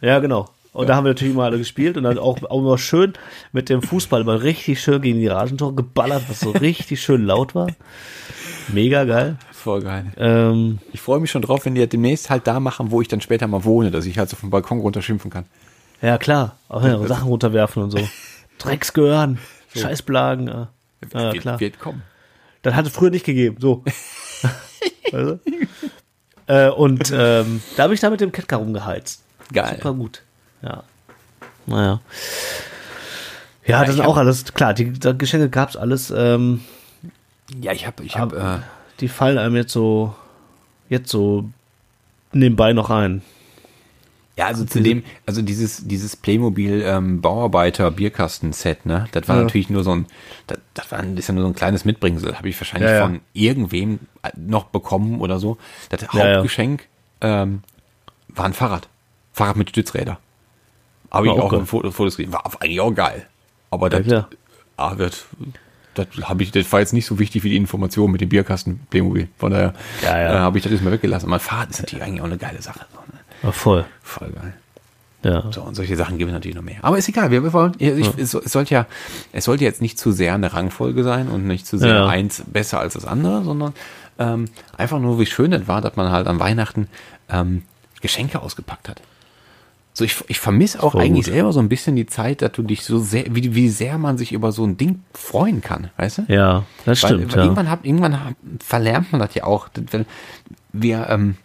Ja, 0.00 0.18
genau. 0.18 0.48
Und 0.72 0.88
da 0.88 0.94
haben 0.94 1.04
wir 1.04 1.10
natürlich 1.10 1.34
immer 1.34 1.44
alle 1.44 1.58
gespielt 1.58 1.96
und 1.96 2.04
dann 2.04 2.18
auch, 2.18 2.42
auch 2.44 2.60
immer 2.60 2.78
schön 2.78 3.14
mit 3.52 3.68
dem 3.68 3.82
Fußball 3.82 4.20
immer 4.20 4.42
richtig 4.42 4.80
schön 4.80 5.02
gegen 5.02 5.18
die 5.18 5.26
Garagentor 5.26 5.74
geballert, 5.74 6.22
was 6.28 6.40
so 6.40 6.50
richtig 6.60 7.02
schön 7.02 7.24
laut 7.24 7.54
war. 7.54 7.68
Mega 8.68 9.04
geil. 9.04 9.36
Voll 9.50 9.82
geil. 9.82 10.06
Ähm, 10.16 10.78
Ich 10.92 11.00
freue 11.00 11.18
mich 11.18 11.30
schon 11.30 11.42
drauf, 11.42 11.64
wenn 11.64 11.74
die 11.74 11.80
das 11.80 11.90
demnächst 11.90 12.30
halt 12.30 12.46
da 12.46 12.60
machen, 12.60 12.92
wo 12.92 13.02
ich 13.02 13.08
dann 13.08 13.20
später 13.20 13.48
mal 13.48 13.64
wohne, 13.64 13.90
dass 13.90 14.06
ich 14.06 14.16
halt 14.16 14.28
so 14.30 14.36
vom 14.36 14.50
Balkon 14.50 14.78
runterschimpfen 14.78 15.30
kann. 15.30 15.46
ja, 16.00 16.18
klar. 16.18 16.56
Auch 16.68 16.84
ja, 16.84 17.04
Sachen 17.06 17.28
runterwerfen 17.28 17.82
und 17.82 17.90
so. 17.90 17.98
Drecks 18.58 18.92
gehören. 18.92 19.38
Scheißblagen. 19.74 20.46
Ja, 20.46 20.68
ja 21.12 21.32
wird, 21.32 21.42
klar. 21.42 21.60
wird 21.60 21.80
kommen. 21.80 22.02
Das 22.62 22.74
hat 22.74 22.86
es 22.86 22.92
früher 22.92 23.10
nicht 23.10 23.26
gegeben. 23.26 23.56
So. 23.58 23.82
weißt 25.12 25.12
du? 25.12 25.40
äh, 26.46 26.70
und 26.70 27.12
ähm, 27.12 27.60
da 27.76 27.82
habe 27.82 27.94
ich 27.94 28.00
da 28.00 28.10
mit 28.10 28.20
dem 28.20 28.30
Catcar 28.32 28.60
rumgeheizt. 28.60 29.24
Geil. 29.52 29.76
Super 29.76 29.94
gut. 29.94 30.22
Ja. 30.62 30.82
Naja. 31.66 32.00
Ja, 33.66 33.80
das 33.80 33.90
ich 33.90 33.94
sind 33.96 34.04
hab- 34.04 34.10
auch 34.10 34.16
alles, 34.16 34.44
klar, 34.54 34.74
die, 34.74 34.90
die 34.92 35.18
Geschenke 35.18 35.48
gab's 35.48 35.76
alles. 35.76 36.12
Ähm, 36.16 36.60
Ja, 37.60 37.72
ich 37.72 37.86
habe, 37.86 38.02
ich 38.04 38.16
hab, 38.16 38.32
äh, 38.32 38.58
die 39.00 39.08
fallen 39.08 39.38
einem 39.38 39.56
jetzt 39.56 39.72
so, 39.72 40.14
jetzt 40.88 41.10
so 41.10 41.48
nebenbei 42.32 42.72
noch 42.72 42.90
ein. 42.90 43.22
ja, 44.36 44.46
also 44.46 44.64
zu 44.64 44.80
dem, 44.80 45.02
also 45.26 45.42
dieses, 45.42 45.86
dieses 45.86 46.16
Playmobil 46.16 46.82
ähm, 46.84 47.20
Bauarbeiter 47.20 47.90
Bierkasten 47.90 48.52
Set, 48.52 48.86
ne, 48.86 49.06
das 49.12 49.28
war 49.28 49.36
Ja. 49.36 49.42
natürlich 49.42 49.68
nur 49.68 49.84
so 49.84 49.92
ein, 49.94 50.06
das, 50.46 50.58
das 50.74 50.90
war 50.92 50.98
ein, 51.00 51.14
das 51.16 51.24
ist 51.24 51.28
ja 51.28 51.34
nur 51.34 51.42
so 51.44 51.48
ein 51.50 51.54
kleines 51.54 51.84
Mitbringsel, 51.84 52.36
habe 52.38 52.48
ich 52.48 52.58
wahrscheinlich 52.58 52.88
Ja, 52.90 52.96
ja. 52.96 53.02
von 53.02 53.20
irgendwem 53.34 53.98
noch 54.36 54.64
bekommen 54.64 55.20
oder 55.20 55.38
so. 55.38 55.58
Das 55.90 56.00
Ja, 56.02 56.08
ja. 56.26 56.34
Hauptgeschenk 56.36 56.86
ähm, 57.20 57.62
war 58.28 58.46
ein 58.46 58.54
Fahrrad, 58.54 58.88
Fahrrad 59.32 59.56
mit 59.56 59.70
Stützräder. 59.70 60.18
Habe 61.10 61.26
ich 61.26 61.32
auch 61.32 61.52
auch 61.52 61.64
Foto, 61.66 61.90
Fotos 61.90 62.16
gesehen, 62.16 62.32
war 62.32 62.44
eigentlich 62.60 62.80
auch 62.80 62.94
geil. 62.94 63.26
Aber 63.70 63.90
das, 63.90 64.06
klar. 64.06 64.28
ah, 64.76 64.96
wird, 64.98 65.24
das 65.94 66.06
habe 66.22 66.42
ich, 66.42 66.52
das 66.52 66.70
war 66.72 66.80
jetzt 66.80 66.92
nicht 66.92 67.06
so 67.06 67.18
wichtig 67.18 67.42
wie 67.44 67.50
die 67.50 67.56
Information 67.56 68.10
mit 68.12 68.20
dem 68.20 68.28
Bierkasten 68.28 68.80
Playmobil. 68.90 69.28
Von 69.38 69.50
daher 69.52 69.74
Ja, 70.02 70.20
ja. 70.20 70.34
Äh, 70.34 70.38
habe 70.38 70.58
ich 70.58 70.62
das 70.64 70.72
jetzt 70.72 70.82
mal 70.82 70.92
weggelassen. 70.92 71.28
Aber 71.28 71.40
Fahrrad 71.40 71.70
ist 71.70 71.80
natürlich 71.80 72.04
eigentlich 72.04 72.20
auch 72.20 72.26
eine 72.26 72.38
geile 72.38 72.62
Sache. 72.62 72.80
Ne? 72.80 73.18
Ja, 73.42 73.52
voll. 73.52 73.84
Voll 74.02 74.30
geil. 74.30 74.54
Ja. 75.22 75.52
So, 75.52 75.62
und 75.62 75.74
solche 75.74 75.96
Sachen 75.96 76.16
gibt 76.16 76.30
es 76.30 76.32
natürlich 76.32 76.56
noch 76.56 76.62
mehr. 76.62 76.78
Aber 76.82 76.96
ist 76.96 77.08
egal, 77.08 77.30
wir 77.30 77.52
wollen, 77.52 77.74
ich, 77.78 77.90
es, 78.16 78.32
es 78.32 78.52
sollte 78.52 78.72
ja, 78.72 78.86
es 79.32 79.44
sollte 79.44 79.64
jetzt 79.64 79.82
nicht 79.82 79.98
zu 79.98 80.12
sehr 80.12 80.34
eine 80.34 80.52
Rangfolge 80.54 81.04
sein 81.04 81.28
und 81.28 81.46
nicht 81.46 81.66
zu 81.66 81.76
sehr 81.76 81.94
Ja. 81.94 82.06
eins 82.06 82.42
besser 82.46 82.80
als 82.80 82.94
das 82.94 83.04
andere, 83.04 83.44
sondern 83.44 83.74
ähm, 84.18 84.46
einfach 84.78 84.98
nur, 84.98 85.18
wie 85.18 85.26
schön 85.26 85.50
das 85.50 85.68
war, 85.68 85.82
dass 85.82 85.96
man 85.96 86.10
halt 86.10 86.26
an 86.26 86.38
Weihnachten 86.40 86.88
ähm, 87.28 87.62
Geschenke 88.00 88.40
ausgepackt 88.40 88.88
hat. 88.88 89.02
So, 90.00 90.04
ich, 90.06 90.24
ich 90.28 90.40
vermisse 90.40 90.82
auch 90.82 90.94
eigentlich 90.94 91.26
gut. 91.26 91.34
selber 91.34 91.52
so 91.52 91.60
ein 91.60 91.68
bisschen 91.68 91.94
die 91.94 92.06
Zeit, 92.06 92.40
dass 92.40 92.52
du 92.52 92.62
dich 92.62 92.84
so 92.84 92.98
sehr, 92.98 93.26
wie, 93.28 93.54
wie 93.54 93.68
sehr 93.68 93.98
man 93.98 94.16
sich 94.16 94.32
über 94.32 94.50
so 94.50 94.64
ein 94.64 94.78
Ding 94.78 95.02
freuen 95.12 95.60
kann, 95.60 95.90
weißt 95.98 96.18
du? 96.18 96.22
Ja, 96.28 96.64
das 96.86 97.02
Weil, 97.02 97.10
stimmt. 97.10 97.32
weil 97.32 97.38
ja. 97.38 97.44
irgendwann, 97.44 97.70
hab, 97.70 97.84
irgendwann 97.84 98.24
hab, 98.24 98.34
verlernt 98.60 99.12
man 99.12 99.20
das 99.20 99.34
ja 99.34 99.44
auch. 99.44 99.68
Wenn 99.74 100.06
wir, 100.72 101.06
ähm, 101.10 101.36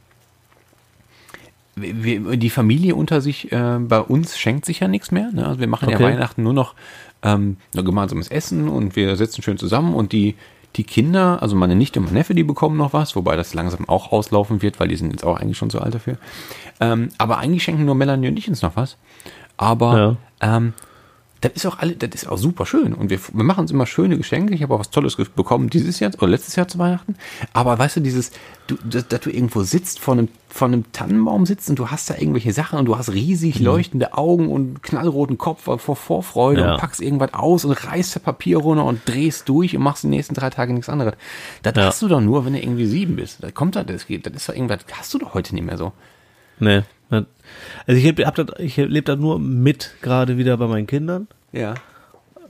wir, 1.75 2.37
die 2.37 2.49
Familie 2.49 2.95
unter 2.95 3.19
sich, 3.19 3.51
äh, 3.51 3.77
bei 3.81 3.99
uns 3.99 4.37
schenkt 4.37 4.63
sich 4.63 4.79
ja 4.79 4.87
nichts 4.87 5.11
mehr. 5.11 5.33
Ne? 5.33 5.45
Also 5.45 5.59
wir 5.59 5.67
machen 5.67 5.89
ja 5.89 5.97
Okay. 5.97 6.05
Weihnachten 6.05 6.41
nur 6.41 6.53
noch 6.53 6.75
ähm, 7.23 7.57
ein 7.75 7.83
gemeinsames 7.83 8.29
Essen 8.29 8.69
und 8.69 8.95
wir 8.95 9.17
sitzen 9.17 9.41
schön 9.41 9.57
zusammen 9.57 9.93
und 9.93 10.13
die, 10.13 10.35
die 10.77 10.85
Kinder, 10.85 11.41
also 11.41 11.57
meine 11.57 11.75
Nichte 11.75 11.99
und 11.99 12.05
mein 12.05 12.13
Neffe, 12.13 12.33
die 12.33 12.43
bekommen 12.43 12.77
noch 12.77 12.93
was, 12.93 13.17
wobei 13.17 13.35
das 13.35 13.53
langsam 13.53 13.89
auch 13.89 14.13
auslaufen 14.13 14.61
wird, 14.61 14.79
weil 14.79 14.87
die 14.87 14.95
sind 14.95 15.11
jetzt 15.11 15.25
auch 15.25 15.41
eigentlich 15.41 15.57
schon 15.57 15.69
so 15.69 15.79
alt 15.79 15.93
dafür. 15.93 16.17
Ähm, 16.79 17.09
aber 17.17 17.37
eigentlich 17.37 17.63
schenken 17.63 17.85
nur 17.85 17.95
Melanie 17.95 18.27
und 18.27 18.37
ich 18.37 18.47
uns 18.49 18.61
noch 18.61 18.75
was. 18.75 18.97
Aber 19.57 20.17
ähm, 20.41 20.73
das 21.41 21.51
ist 21.53 21.65
auch 21.67 21.77
alle, 21.79 21.95
das 21.95 22.09
ist 22.23 22.27
auch 22.27 22.37
super 22.37 22.65
schön. 22.65 22.93
Und 22.93 23.09
wir, 23.11 23.19
wir 23.33 23.43
machen 23.43 23.59
uns 23.61 23.71
immer 23.71 23.85
schöne 23.85 24.17
Geschenke. 24.17 24.55
Ich 24.55 24.63
habe 24.63 24.73
auch 24.73 24.79
was 24.79 24.89
Tolles 24.89 25.15
bekommen 25.15 25.69
dieses 25.69 25.99
Jahr 25.99 26.11
oder 26.17 26.27
letztes 26.27 26.55
Jahr 26.55 26.67
zu 26.67 26.79
Weihnachten. 26.79 27.15
Aber 27.53 27.77
weißt 27.77 27.97
du, 27.97 27.99
dieses, 28.01 28.31
du, 28.67 28.75
dass, 28.83 29.07
dass 29.07 29.19
du 29.21 29.29
irgendwo 29.29 29.61
sitzt, 29.61 29.99
vor 29.99 30.15
einem, 30.15 30.29
vor 30.49 30.67
einem 30.67 30.91
Tannenbaum 30.91 31.45
sitzt 31.45 31.69
und 31.69 31.77
du 31.77 31.91
hast 31.91 32.09
da 32.09 32.15
irgendwelche 32.15 32.51
Sachen 32.51 32.79
und 32.79 32.85
du 32.85 32.97
hast 32.97 33.13
riesig 33.13 33.59
leuchtende 33.59 34.13
Augen 34.17 34.49
und 34.51 34.81
knallroten 34.81 35.37
Kopf 35.37 35.61
vor 35.63 35.95
Vorfreude 35.95 36.61
Ja. 36.61 36.73
und 36.73 36.79
packst 36.79 36.99
irgendwas 36.99 37.33
aus 37.35 37.63
und 37.63 37.71
reißt 37.73 38.15
das 38.15 38.23
Papier 38.23 38.57
runter 38.57 38.85
und 38.85 39.01
drehst 39.05 39.47
durch 39.47 39.75
und 39.77 39.83
machst 39.83 40.03
die 40.03 40.07
nächsten 40.07 40.33
drei 40.33 40.49
Tage 40.49 40.73
nichts 40.73 40.89
anderes. 40.89 41.13
Das 41.61 41.75
Ja. 41.75 41.85
hast 41.85 42.01
du 42.01 42.07
doch 42.07 42.21
nur, 42.21 42.45
wenn 42.45 42.53
du 42.53 42.59
irgendwie 42.59 42.87
sieben 42.87 43.17
bist. 43.17 43.43
Da 43.43 43.51
kommt 43.51 43.75
das, 43.75 43.85
das 43.85 44.07
geht, 44.07 44.25
das 44.25 44.33
ist 44.33 44.49
doch 44.49 44.55
irgendwas, 44.55 44.79
hast 44.93 45.13
du 45.13 45.19
doch 45.19 45.35
heute 45.35 45.53
nicht 45.53 45.65
mehr 45.65 45.77
so. 45.77 45.91
Nee. 46.59 46.83
Also 47.11 47.99
ich 47.99 48.03
lebe 48.03 48.25
hab 48.25 48.59
ich 48.59 48.77
leb 48.77 49.05
das 49.05 49.19
nur 49.19 49.39
mit 49.39 49.93
gerade 50.01 50.37
wieder 50.37 50.57
bei 50.57 50.67
meinen 50.67 50.87
Kindern. 50.87 51.27
Ja. 51.51 51.75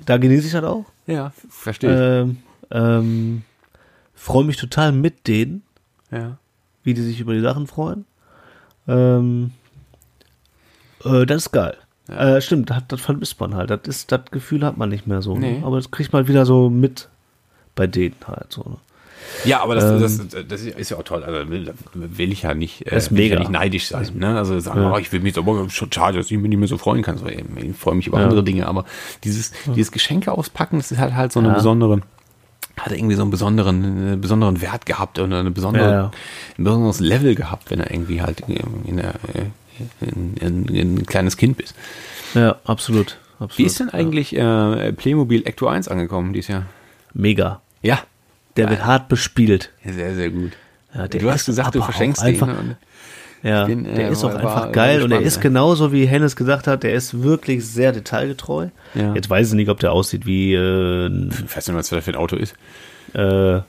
Da 0.06 0.18
genieße 0.18 0.48
ich 0.48 0.54
das 0.54 0.64
auch. 0.64 0.86
Ja, 1.08 1.32
verstehe 1.50 2.22
Ähm, 2.22 2.38
ähm, 2.72 3.42
Freue 4.14 4.46
mich 4.46 4.58
total 4.58 4.92
mit 4.92 5.28
denen. 5.28 5.64
Ja. 6.12 6.38
wie 6.84 6.94
die 6.94 7.02
sich 7.02 7.20
über 7.20 7.34
die 7.34 7.42
Sachen 7.42 7.68
freuen. 7.68 8.06
Ähm, 8.88 9.52
äh, 11.04 11.26
das 11.26 11.48
ist 11.48 11.52
geil. 11.52 11.76
Äh, 12.08 12.40
stimmt, 12.42 12.70
das, 12.70 12.84
das 12.88 13.02
vermisst 13.02 13.40
man 13.40 13.56
halt. 13.56 13.70
Das, 13.72 13.82
ist, 13.86 14.12
das 14.12 14.22
Gefühl 14.32 14.64
hat 14.64 14.78
man 14.78 14.90
nicht 14.90 15.08
mehr 15.08 15.22
so. 15.22 15.36
Nee. 15.36 15.60
Ne? 15.60 15.66
Aber 15.66 15.78
das 15.78 15.92
kriegt 15.92 16.14
man 16.14 16.22
halt 16.22 16.30
wieder 16.30 16.46
so 16.46 16.70
mit 16.70 17.10
bei 17.76 17.88
denen 17.88 18.16
halt 18.28 18.52
so. 18.54 18.62
Ne? 18.62 18.78
Ja, 19.44 19.62
aber 19.62 19.76
das, 19.76 19.84
Ähm, 19.84 20.00
das, 20.30 20.46
das 20.48 20.62
ist 20.62 20.90
ja 20.92 20.98
auch 20.98 21.04
toll. 21.04 21.24
Also 21.24 21.50
will, 21.50 21.74
will 21.94 22.32
ich 22.32 22.44
ja 22.44 22.54
nicht, 22.54 22.86
äh, 22.88 23.02
will 23.12 23.20
ich 23.26 23.32
ja 23.32 23.40
nicht 23.40 23.52
neidisch 23.52 23.88
sein. 23.88 24.08
Ne? 24.16 24.38
Also 24.38 24.60
sagen, 24.60 24.82
Ja. 24.82 24.94
oh, 24.94 24.98
ich 24.98 25.12
will 25.12 25.20
mich 25.20 25.38
aber 25.38 25.70
schon 25.70 25.92
schade, 25.92 26.18
dass 26.18 26.32
ich 26.32 26.38
mich 26.38 26.50
nicht 26.50 26.58
mehr 26.60 26.68
so 26.68 26.78
freuen 26.78 27.02
kann. 27.04 27.18
So, 27.18 27.28
eben, 27.28 27.58
ich 27.58 27.76
freue 27.76 27.96
mich 27.96 28.08
über 28.08 28.18
Ja. 28.20 28.24
andere 28.26 28.44
Dinge, 28.44 28.68
aber 28.68 28.86
dieses, 29.24 29.52
dieses 29.76 29.92
Geschenke 29.92 30.32
auspacken, 30.32 30.78
das 30.78 30.92
ist 30.92 30.98
halt 31.00 31.16
halt 31.16 31.32
so 31.32 31.40
eine 31.40 31.50
Ja. 31.50 31.54
besondere, 31.56 32.02
hat 32.78 32.92
irgendwie 32.92 33.16
so 33.16 33.22
einen 33.22 33.32
besonderen, 33.32 33.84
einen 33.86 34.22
besonderen 34.22 34.62
Wert 34.62 34.86
gehabt 34.86 35.18
oder 35.20 35.40
eine 35.40 35.52
besondere, 35.52 35.86
Ja, 35.86 35.92
ja. 35.92 36.12
ein 36.58 36.64
besonderes 36.64 37.00
Level 37.00 37.36
gehabt, 37.36 37.72
wenn 37.72 37.80
er 37.80 37.92
irgendwie 37.92 38.22
halt 38.22 38.42
in, 38.86 38.98
der, 38.98 39.14
in, 40.02 40.36
in, 40.38 40.66
in 40.68 40.96
ein 40.98 41.06
kleines 41.06 41.38
Kind 41.38 41.58
bist. 41.58 41.76
Ja, 42.34 42.58
absolut. 42.66 43.18
absolut. 43.40 43.58
Wie 43.58 43.64
ist 43.64 43.80
denn 43.80 43.90
eigentlich 43.90 44.36
äh, 44.36 44.92
Playmobil 44.94 45.46
Ecto 45.48 45.68
1 45.68 45.88
angekommen 45.88 46.34
dieses 46.34 46.50
Jahr? 46.50 46.66
Mega. 47.14 47.62
Ja. 47.82 48.00
Der 48.58 48.70
wird 48.70 48.86
hart 48.86 49.08
bespielt. 49.10 49.72
Sehr, 49.84 50.16
sehr 50.16 50.30
gut. 50.30 50.52
Ja, 50.94 51.08
du 51.08 51.30
hast 51.32 51.46
gesagt, 51.46 51.76
du 51.76 51.82
verschenkst 51.82 52.22
einfach- 52.24 52.48
den. 52.48 52.58
und- 52.58 52.76
Ja, 53.44 53.66
bin, 53.66 53.86
äh, 53.86 53.96
der 53.96 54.10
ist 54.10 54.24
auch 54.24 54.34
einfach 54.34 54.72
geil 54.72 55.04
und 55.04 55.12
er 55.12 55.22
ist 55.22 55.38
ey. 55.38 55.44
genauso, 55.44 55.92
wie 55.92 56.06
Hennes 56.08 56.36
gesagt 56.36 56.66
hat, 56.68 56.82
der 56.84 56.94
ist 56.94 57.22
wirklich 57.22 57.64
sehr 57.68 57.92
detailgetreu. 57.92 58.70
Ja. 58.96 59.14
Jetzt 59.14 59.30
weiß 59.30 59.50
ich 59.50 59.54
nicht, 59.54 59.70
ob 59.70 59.80
der 59.80 59.92
aussieht 59.92 60.26
wie 60.26 60.54
äh, 60.56 61.06
ein, 61.08 61.30
Ich 61.46 61.56
weiß 61.56 61.68
nicht, 61.68 61.76
was 61.78 61.90
das 61.90 62.04
für 62.04 62.12
ein 62.12 62.16
Auto 62.16 62.38
ist. 62.38 62.56
äh, 63.14 63.60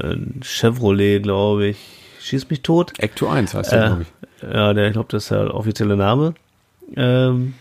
ein 0.00 0.40
Chevrolet, 0.42 1.22
glaube 1.22 1.66
ich. 1.66 1.76
Schieß 2.22 2.48
mich 2.48 2.62
tot. 2.62 2.92
Ecto 2.98 3.28
1 3.28 3.52
heißt 3.52 3.72
der, 3.72 3.78
Äh, 3.84 3.86
glaube 3.88 4.02
ich. 4.02 4.52
ja, 4.54 4.72
der, 4.72 4.86
ich 4.86 4.92
glaube, 4.94 5.08
das 5.10 5.24
ist 5.24 5.30
der 5.32 5.54
offizielle 5.54 5.96
Name. 5.96 6.34
Ähm, 6.96 7.54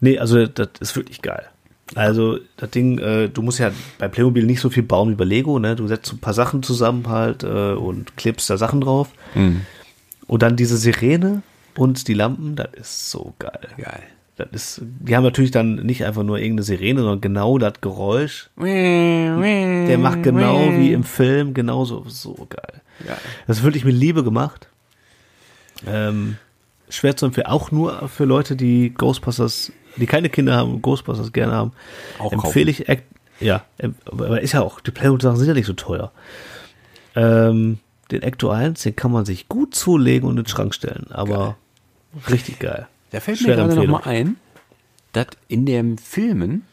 nee, 0.00 0.18
also 0.18 0.46
das 0.46 0.68
ist 0.80 0.94
wirklich 0.96 1.22
geil. 1.22 1.46
Also 1.94 2.38
das 2.56 2.70
Ding, 2.70 2.98
äh, 2.98 3.28
du 3.28 3.42
musst 3.42 3.58
ja 3.58 3.70
bei 3.98 4.08
Playmobil 4.08 4.44
nicht 4.44 4.60
so 4.60 4.70
viel 4.70 4.82
bauen 4.82 5.10
wie 5.10 5.14
bei 5.14 5.24
Lego, 5.24 5.58
ne? 5.58 5.74
Du 5.74 5.86
setzt 5.86 6.06
so 6.06 6.16
ein 6.16 6.20
paar 6.20 6.34
Sachen 6.34 6.62
zusammen 6.62 7.08
halt 7.08 7.44
äh, 7.44 7.72
und 7.72 8.16
klebst 8.16 8.50
da 8.50 8.56
Sachen 8.56 8.80
drauf. 8.80 9.08
Mhm. 9.34 9.62
Und 10.26 10.42
dann 10.42 10.56
diese 10.56 10.76
Sirene 10.76 11.42
und 11.74 12.06
die 12.08 12.14
Lampen, 12.14 12.56
das 12.56 12.68
ist 12.74 13.10
so 13.10 13.34
geil. 13.38 13.68
Geil. 13.78 14.02
Das 14.36 14.48
ist, 14.52 14.82
die 15.00 15.16
haben 15.16 15.24
natürlich 15.24 15.50
dann 15.50 15.76
nicht 15.76 16.04
einfach 16.04 16.22
nur 16.22 16.38
irgendeine 16.38 16.62
Sirene, 16.62 17.00
sondern 17.00 17.20
genau 17.20 17.58
das 17.58 17.80
Geräusch. 17.80 18.50
Der 19.88 19.98
macht 19.98 20.22
genau 20.22 20.70
wie 20.76 20.92
im 20.92 21.02
Film, 21.02 21.54
genauso 21.54 22.04
so 22.06 22.46
geil. 22.48 22.82
Geil. 23.04 23.18
Das 23.46 23.58
ist 23.58 23.62
wirklich 23.64 23.84
mit 23.84 23.96
Liebe 23.96 24.22
gemacht. 24.22 24.68
Ähm, 25.86 26.36
schwer 26.88 27.16
zu 27.16 27.26
empfehlen, 27.26 27.46
auch 27.46 27.70
nur 27.70 28.08
für 28.08 28.24
Leute, 28.24 28.54
die 28.54 28.92
Ghostbusters, 28.94 29.72
die 29.96 30.06
keine 30.06 30.28
Kinder 30.28 30.56
haben 30.56 30.72
und 30.74 30.82
Ghostbusters 30.82 31.32
gerne 31.32 31.52
haben, 31.52 31.72
Auch 32.18 32.32
empfehle 32.32 32.70
ich, 32.70 32.88
Act- 32.88 33.04
ja, 33.40 33.64
aber 34.06 34.40
ist 34.40 34.52
ja 34.52 34.62
auch, 34.62 34.80
die 34.80 34.90
Playmobil-Sachen 34.90 35.36
sind 35.36 35.48
ja 35.48 35.54
nicht 35.54 35.66
so 35.66 35.72
teuer. 35.74 36.10
Ähm, 37.14 37.78
den 38.10 38.22
Ecto 38.22 38.50
1, 38.50 38.82
den 38.82 38.96
kann 38.96 39.12
man 39.12 39.24
sich 39.24 39.48
gut 39.48 39.74
zulegen 39.74 40.28
und 40.28 40.36
in 40.38 40.44
den 40.44 40.48
Schrank 40.48 40.74
stellen, 40.74 41.06
aber 41.10 41.56
richtig 42.30 42.58
geil. 42.58 42.86
Da 43.10 43.20
fällt 43.20 43.40
mir 43.40 43.44
Schwere 43.46 43.56
gerade 43.56 43.74
noch 43.74 43.82
Empfehlung. 43.82 44.00
mal 44.04 44.10
ein, 44.10 44.36
dass 45.12 45.26
in 45.48 45.66
den 45.66 45.98
Filmen 45.98 46.64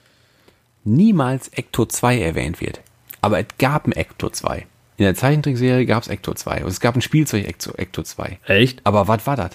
niemals 0.83 1.49
Ecto 1.49 1.85
2 1.85 2.19
erwähnt 2.19 2.61
wird. 2.61 2.81
Aber 3.21 3.39
es 3.39 3.45
gab 3.57 3.87
ein 3.87 3.91
Ecto 3.91 4.29
2. 4.29 4.65
In 4.97 5.03
der 5.05 5.15
Zeichentrickserie 5.15 5.85
gab 5.85 6.03
es 6.03 6.09
Ecto 6.09 6.33
2. 6.33 6.63
Und 6.63 6.69
es 6.69 6.79
gab 6.79 6.95
ein 6.95 7.01
Spielzeug 7.01 7.45
Ecto, 7.47 7.71
Ecto 7.75 8.03
2. 8.03 8.39
Echt? 8.45 8.81
Aber 8.85 9.07
was 9.07 9.25
war 9.27 9.35
das? 9.35 9.51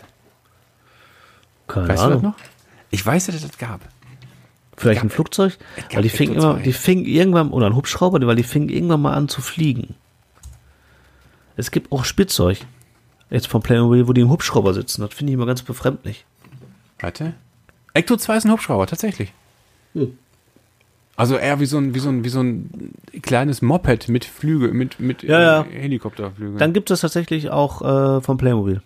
Keine 1.69 1.89
Weißt 1.89 2.03
du 2.03 2.09
das 2.09 2.17
Ahnung. 2.19 2.23
noch? 2.23 2.35
Ich 2.91 3.05
weiß, 3.05 3.27
dass 3.27 3.35
es 3.37 3.43
das 3.43 3.59
gab. 3.59 3.81
Vielleicht 4.77 5.03
ein 5.03 5.11
Flugzeug? 5.11 5.59
Weil 5.93 6.03
die 6.03 6.09
fingen 6.09 6.37
immer, 6.37 6.55
2. 6.55 6.63
die 6.63 6.73
fingen 6.73 7.05
irgendwann, 7.05 7.51
oder 7.51 7.67
ein 7.67 7.77
Hubschrauber, 7.77 8.27
weil 8.27 8.37
die 8.37 8.43
fingen 8.43 8.71
irgendwann 8.71 9.03
mal 9.03 9.13
an 9.15 9.29
zu 9.29 9.43
fliegen. 9.43 9.95
Es 11.57 11.71
gibt 11.71 11.93
auch 11.93 12.05
Spielzeug. 12.05 12.59
Jetzt 13.29 13.47
von 13.47 13.63
Playmobil, 13.63 14.09
wo 14.09 14.13
die 14.13 14.23
im 14.23 14.31
Hubschrauber 14.31 14.75
sitzen. 14.75 15.03
Das 15.03 15.13
finde 15.15 15.33
ich 15.33 15.35
immer 15.35 15.47
ganz 15.47 15.63
befremdlich. 15.63 16.25
Warte. 16.99 17.35
Ecto 17.93 18.17
2 18.17 18.37
ist 18.39 18.45
ein 18.45 18.53
Hubschrauber, 18.53 18.87
tatsächlich. 18.87 19.33
Also 21.17 21.37
eher 21.37 21.61
wie 21.61 21.67
so 21.67 21.77
ein, 21.77 21.95
wie 21.95 21.99
so 21.99 22.09
ein, 22.09 22.25
wie 22.25 22.29
so 22.29 22.41
ein 22.43 22.95
kleines 23.23 23.61
Moped 23.61 24.09
mit 24.09 24.25
Flüge, 24.25 24.69
mit, 24.69 24.99
mit 24.99 25.23
Ja, 25.23 25.41
ja. 25.41 25.67
Helikopterflügeln. 25.71 26.59
Dann 26.59 26.73
gibt 26.73 26.91
es 26.91 27.01
tatsächlich 27.01 27.51
auch 27.51 27.83
äh, 27.83 28.21
von 28.23 28.39
Playmobil. 28.39 28.83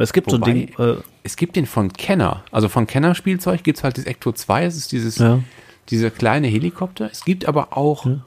Weil 0.00 0.04
es 0.04 0.14
gibt 0.14 0.30
so 0.30 0.38
Wobei- 0.40 0.50
ein 0.50 0.54
Ding, 0.54 0.78
äh, 0.78 0.96
es 1.24 1.36
gibt 1.36 1.56
den 1.56 1.66
von 1.66 1.92
Kenner. 1.92 2.42
Also 2.52 2.70
von 2.70 2.86
Kenner 2.86 3.14
Spielzeug 3.14 3.62
gibt 3.62 3.76
es 3.76 3.84
halt 3.84 3.98
das 3.98 4.06
Ecto 4.06 4.32
2, 4.32 4.64
das 4.64 4.76
ist 4.76 4.92
dieses, 4.92 5.18
Ja. 5.18 5.40
dieser 5.90 6.08
kleine 6.10 6.46
Helikopter. 6.46 7.10
Es 7.12 7.22
gibt 7.26 7.44
aber 7.44 7.76
auch 7.76 8.06
ein 8.06 8.22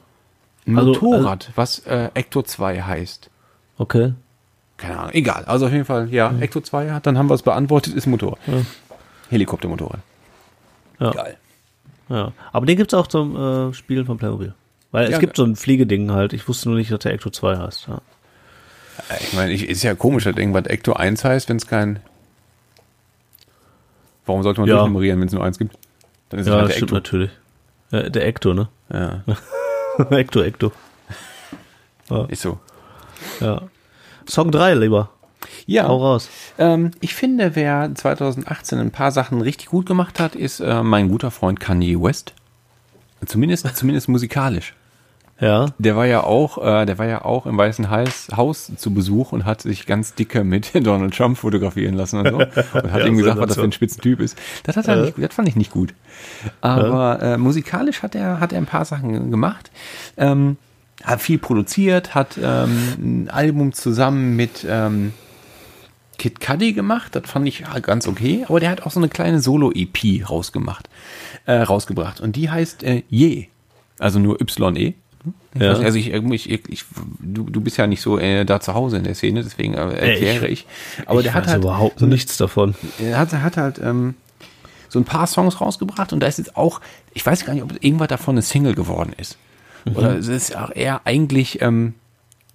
Also- 0.68 0.92
Motorrad, 0.92 1.50
was 1.56 1.80
äh, 1.80 2.10
Ecto 2.14 2.42
2 2.42 2.80
heißt. 2.82 3.28
okay. 3.78 4.12
Keine 4.76 4.98
Ahnung, 4.98 5.10
egal. 5.14 5.44
Also 5.46 5.66
auf 5.66 5.72
jeden 5.72 5.84
Fall, 5.84 6.12
ja, 6.14 6.32
Ecto 6.38 6.60
2 6.60 6.92
hat, 6.92 7.06
dann 7.06 7.18
haben 7.18 7.28
wir 7.28 7.34
es 7.34 7.42
beantwortet, 7.42 7.94
ist 7.94 8.06
Motorrad. 8.06 8.38
Helikoptermotorrad. 9.30 10.00
Ja. 11.00 11.10
Geil. 11.10 11.36
Ja. 12.08 12.32
Aber 12.52 12.66
den 12.66 12.76
gibt 12.76 12.92
es 12.92 12.98
auch 12.98 13.06
zum 13.08 13.36
äh, 13.36 13.72
Spielen 13.74 14.06
von 14.06 14.16
Playmobil. 14.18 14.54
Weil 14.92 15.06
es 15.06 15.10
Ja, 15.12 15.18
gibt 15.18 15.36
so 15.36 15.42
ein 15.44 15.56
Fliegeding 15.56 16.12
halt. 16.12 16.32
Ich 16.32 16.46
wusste 16.48 16.68
nur 16.68 16.78
nicht, 16.78 16.90
dass 16.92 17.00
der 17.00 17.14
Ecto 17.14 17.30
2 17.30 17.56
heißt. 17.56 17.88
Ja. 17.88 18.00
Ich 19.20 19.32
meine, 19.32 19.52
ich, 19.52 19.68
ist 19.68 19.82
ja 19.82 19.94
komisch, 19.94 20.24
dass 20.24 20.36
irgendwas 20.36 20.66
Ecto 20.66 20.92
1 20.94 21.24
heißt, 21.24 21.48
wenn 21.48 21.56
es 21.56 21.66
kein. 21.66 22.00
Warum 24.26 24.42
sollte 24.42 24.60
man 24.60 24.68
Ja. 24.68 24.76
durchnummerieren, 24.76 25.20
wenn 25.20 25.26
es 25.28 25.34
nur 25.34 25.44
eins 25.44 25.58
gibt? 25.58 25.76
Dann 26.30 26.40
ist 26.40 26.46
es 26.46 26.50
Ja, 26.50 26.54
halt 26.58 26.64
das 26.64 26.68
der 26.70 26.76
stimmt 26.76 26.90
Ecto. 26.92 26.94
natürlich. 26.96 27.30
Ja, 27.90 28.08
der 28.08 28.26
Ecto, 28.26 28.54
ne? 28.54 28.68
Ja, 28.92 29.22
Ecto, 30.10 30.42
Ecto. 30.42 30.72
ist 32.28 32.42
so. 32.42 32.58
Ja. 33.40 33.62
Song 34.26 34.50
3, 34.50 34.74
lieber. 34.74 35.10
Ja, 35.66 35.88
Hau 35.88 35.98
raus. 36.02 36.28
Ähm, 36.58 36.90
ich 37.00 37.14
finde, 37.14 37.54
wer 37.54 37.90
2018 37.94 38.78
ein 38.78 38.90
paar 38.90 39.12
Sachen 39.12 39.40
richtig 39.40 39.66
gut 39.66 39.86
gemacht 39.86 40.18
hat, 40.20 40.34
ist 40.34 40.60
äh, 40.60 40.82
mein 40.82 41.08
guter 41.08 41.30
Freund 41.30 41.60
Kanye 41.60 42.00
West. 42.00 42.32
Zumindest, 43.26 43.76
zumindest 43.76 44.08
musikalisch. 44.08 44.74
Ja. 45.40 45.66
Der 45.78 45.96
war 45.96 46.06
ja 46.06 46.22
auch, 46.22 46.58
äh, 46.58 46.86
der 46.86 46.98
war 46.98 47.06
ja 47.06 47.24
auch 47.24 47.46
im 47.46 47.58
Weißen 47.58 47.90
Haus, 47.90 48.28
Haus 48.36 48.70
zu 48.76 48.94
Besuch 48.94 49.32
und 49.32 49.44
hat 49.44 49.62
sich 49.62 49.86
ganz 49.86 50.14
dicke 50.14 50.44
mit 50.44 50.70
Donald 50.86 51.16
Trump 51.16 51.38
fotografieren 51.38 51.94
lassen 51.94 52.20
und 52.20 52.28
so. 52.30 52.36
Und 52.74 52.92
hat 52.92 53.00
Ja, 53.00 53.06
ihm 53.06 53.16
gesagt, 53.16 53.38
was 53.38 53.48
das 53.48 53.56
für 53.56 53.64
ein 53.64 53.72
Spitzentyp 53.72 54.20
ist. 54.20 54.38
Das 54.62 54.76
hat 54.76 54.86
er 54.88 54.96
nicht, 54.96 55.14
das 55.18 55.34
fand 55.34 55.48
ich 55.48 55.56
nicht 55.56 55.70
gut. 55.72 55.94
Aber 56.60 57.20
äh, 57.20 57.36
musikalisch 57.36 58.02
hat 58.02 58.14
er, 58.14 58.40
hat 58.40 58.52
er 58.52 58.58
ein 58.58 58.66
paar 58.66 58.84
Sachen 58.84 59.30
gemacht. 59.30 59.70
Ähm, 60.16 60.56
hat 61.02 61.20
viel 61.20 61.38
produziert, 61.38 62.14
hat 62.14 62.38
ähm, 62.40 63.26
ein 63.26 63.30
Album 63.30 63.72
zusammen 63.72 64.36
mit 64.36 64.64
ähm, 64.68 65.12
Kid 66.18 66.40
Cudi 66.40 66.72
gemacht, 66.72 67.14
das 67.14 67.28
fand 67.28 67.48
ich 67.48 67.60
ja 67.60 67.78
ganz 67.80 68.06
okay, 68.06 68.44
aber 68.48 68.60
der 68.60 68.70
hat 68.70 68.82
auch 68.84 68.90
so 68.92 69.00
eine 69.00 69.08
kleine 69.08 69.40
Solo-EP 69.40 70.28
rausgemacht, 70.28 70.88
äh, 71.46 71.54
rausgebracht 71.54 72.20
und 72.20 72.36
die 72.36 72.50
heißt 72.50 72.84
äh, 72.84 73.02
Je, 73.08 73.48
also 73.98 74.18
nur 74.18 74.40
Y-E 74.40 74.94
Ich 75.54 75.60
Ja. 75.60 75.72
weiß 75.72 75.84
also 75.84 75.98
ich, 75.98 76.12
ich, 76.12 76.50
ich, 76.50 76.68
ich 76.68 76.84
du, 77.20 77.44
du 77.44 77.60
bist 77.60 77.76
ja 77.76 77.86
nicht 77.86 78.00
so 78.00 78.18
äh, 78.18 78.44
da 78.44 78.60
zu 78.60 78.74
Hause 78.74 78.96
in 78.98 79.04
der 79.04 79.14
Szene, 79.14 79.42
deswegen 79.42 79.74
äh, 79.74 79.92
erkläre 79.92 80.48
ich. 80.48 80.66
Aber 81.06 81.22
der 81.22 81.34
hat 81.34 81.46
halt 81.46 81.62
überhaupt 81.62 82.00
nichts 82.00 82.36
davon. 82.36 82.74
er 82.98 83.18
hat, 83.18 83.32
hat 83.32 83.56
halt 83.56 83.80
ähm, 83.82 84.14
so 84.88 84.98
ein 84.98 85.04
paar 85.04 85.26
Songs 85.26 85.60
rausgebracht 85.60 86.12
und 86.12 86.20
da 86.20 86.26
ist 86.26 86.38
jetzt 86.38 86.56
auch, 86.56 86.80
ich 87.12 87.24
weiß 87.24 87.44
gar 87.44 87.54
nicht, 87.54 87.62
ob 87.62 87.72
irgendwas 87.82 88.08
davon 88.08 88.34
eine 88.34 88.42
Single 88.42 88.74
geworden 88.74 89.12
ist. 89.16 89.38
Oder 89.94 90.16
es 90.16 90.28
ist 90.28 90.56
auch 90.56 90.70
eher 90.74 91.02
eigentlich, 91.04 91.60
ähm, 91.60 91.94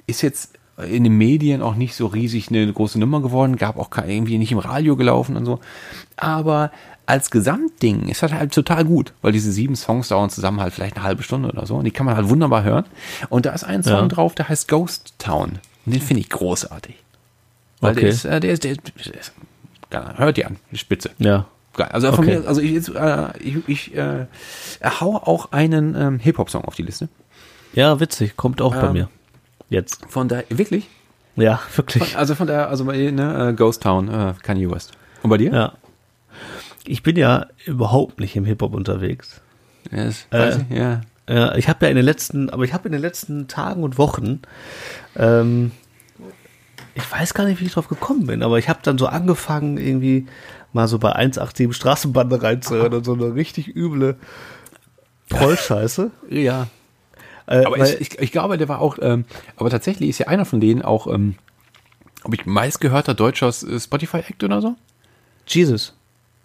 ist 0.07 0.21
jetzt 0.21 0.53
in 0.87 1.03
den 1.03 1.17
Medien 1.17 1.61
auch 1.61 1.75
nicht 1.75 1.93
so 1.93 2.07
riesig 2.07 2.49
eine 2.49 2.71
große 2.71 2.97
Nummer 2.99 3.21
geworden, 3.21 3.57
gab 3.57 3.77
auch 3.77 3.89
kein, 3.89 4.09
irgendwie 4.09 4.37
nicht 4.37 4.51
im 4.51 4.57
Radio 4.57 4.95
gelaufen 4.95 5.35
und 5.35 5.45
so. 5.45 5.59
Aber 6.15 6.71
als 7.09 7.31
Gesamtding 7.31 8.07
ist 8.07 8.21
das 8.23 8.31
halt 8.33 8.53
total 8.53 8.85
gut, 8.85 9.13
weil 9.21 9.31
diese 9.31 9.51
sieben 9.51 9.75
Songs 9.75 10.09
dauern 10.09 10.29
zusammen 10.29 10.61
halt 10.61 10.73
vielleicht 10.73 10.95
eine 10.95 11.03
halbe 11.05 11.23
Stunde 11.23 11.49
oder 11.49 11.65
so 11.65 11.75
und 11.75 11.85
die 11.85 11.91
kann 11.91 12.05
man 12.05 12.15
halt 12.15 12.29
wunderbar 12.29 12.63
hören. 12.63 12.85
Und 13.29 13.45
da 13.45 13.51
ist 13.51 13.63
ein 13.63 13.83
Song 13.83 13.93
Ja. 13.93 14.07
drauf, 14.07 14.35
der 14.35 14.47
heißt 14.49 14.67
Ghost 14.67 15.13
Town. 15.17 15.59
Und 15.85 15.93
den 15.93 16.01
finde 16.01 16.21
ich 16.21 16.29
großartig. 16.29 16.95
Weil 17.81 17.95
der 17.95 18.03
Okay. 18.03 18.09
ist, 18.11 18.25
äh, 18.25 18.39
der 18.39 18.51
ist, 18.53 18.63
der 18.63 18.71
ist, 18.73 18.83
der 19.05 19.19
ist 19.19 19.31
ja, 19.91 20.13
hört 20.17 20.37
ihr 20.37 20.47
an, 20.47 20.57
die 20.71 20.77
Spitze. 20.77 21.09
Ja. 21.17 21.45
Geil. 21.73 21.89
Also 21.91 22.11
von 22.11 22.25
Okay. 22.25 22.39
mir, 22.39 22.47
also 22.47 22.61
ich, 22.61 22.71
jetzt, 22.71 22.89
äh, 22.89 23.37
ich, 23.39 23.57
ich 23.67 23.95
äh, 23.95 24.25
hau 24.83 25.15
auch 25.15 25.51
einen 25.51 25.95
ähm, 25.95 26.19
Hip-Hop-Song 26.19 26.63
auf 26.65 26.75
die 26.75 26.83
Liste. 26.83 27.09
Ja, 27.73 27.99
witzig. 27.99 28.35
Kommt 28.37 28.61
auch 28.61 28.75
bei 28.75 28.87
Ähm. 28.87 28.93
mir. 28.93 29.09
Jetzt. 29.69 30.01
Von 30.09 30.27
der, 30.27 30.43
wirklich? 30.49 30.87
Ja, 31.35 31.59
wirklich. 31.75 32.17
Also 32.17 32.35
von 32.35 32.47
der, 32.47 32.69
also 32.69 32.85
bei, 32.85 32.97
ne, 33.11 33.49
äh, 33.49 33.53
Ghost 33.53 33.81
Town, 33.83 34.09
äh, 34.09 34.33
Kanye 34.43 34.69
West. 34.69 34.91
Und 35.23 35.29
bei 35.29 35.37
dir? 35.37 35.51
Ja. 35.53 35.73
Ich 36.89 37.03
bin 37.03 37.15
ja 37.15 37.45
überhaupt 37.65 38.19
nicht 38.19 38.35
im 38.35 38.45
Hip-Hop 38.45 38.73
unterwegs. 38.73 39.41
Weiß 39.91 40.25
Äh. 40.31 40.57
ich, 40.69 40.77
ja. 40.77 41.01
Ja, 41.29 41.53
ich 41.55 41.69
habe 41.69 41.85
ja 41.85 41.91
in 41.91 41.95
den 41.95 42.05
letzten, 42.05 42.49
aber 42.49 42.63
ich 42.63 42.73
habe 42.73 42.87
in 42.87 42.91
den 42.91 43.01
letzten 43.01 43.47
Tagen 43.47 43.83
und 43.83 43.99
Wochen, 43.99 44.41
ähm, 45.15 45.71
ich 46.95 47.11
weiß 47.11 47.35
gar 47.35 47.45
nicht, 47.45 47.61
wie 47.61 47.65
ich 47.65 47.73
drauf 47.73 47.87
gekommen 47.87 48.25
bin, 48.25 48.41
aber 48.41 48.57
ich 48.57 48.67
habe 48.67 48.79
dann 48.81 48.97
so 48.97 49.05
angefangen, 49.05 49.77
irgendwie 49.77 50.25
mal 50.73 50.87
so 50.87 50.97
bei 50.97 51.11
187 51.13 51.75
Straßenbande 51.75 52.41
reinzuhören 52.41 52.93
und 52.95 53.03
so 53.03 53.13
eine 53.13 53.35
richtig 53.35 53.75
üble 53.75 54.15
Trollscheiße. 55.29 56.09
Ja. 56.29 56.67
Äh, 57.45 57.65
Aber 57.65 57.77
ich, 57.77 58.01
ich, 58.01 58.19
ich 58.19 58.31
glaube, 58.31 58.57
der 58.57 58.67
war 58.67 58.79
auch, 58.79 58.97
ähm, 59.01 59.25
aber 59.55 59.69
tatsächlich 59.69 60.09
ist 60.09 60.17
ja 60.19 60.27
einer 60.27 60.45
von 60.45 60.59
denen 60.59 60.81
auch, 60.81 61.05
ähm, 61.07 61.35
ob 62.23 62.33
ich 62.33 62.45
meistgehörter 62.47 63.13
deutscher 63.13 63.49
äh, 63.49 63.79
Spotify-Act 63.79 64.43
oder 64.43 64.61
so? 64.61 64.75
Jesus. 65.47 65.95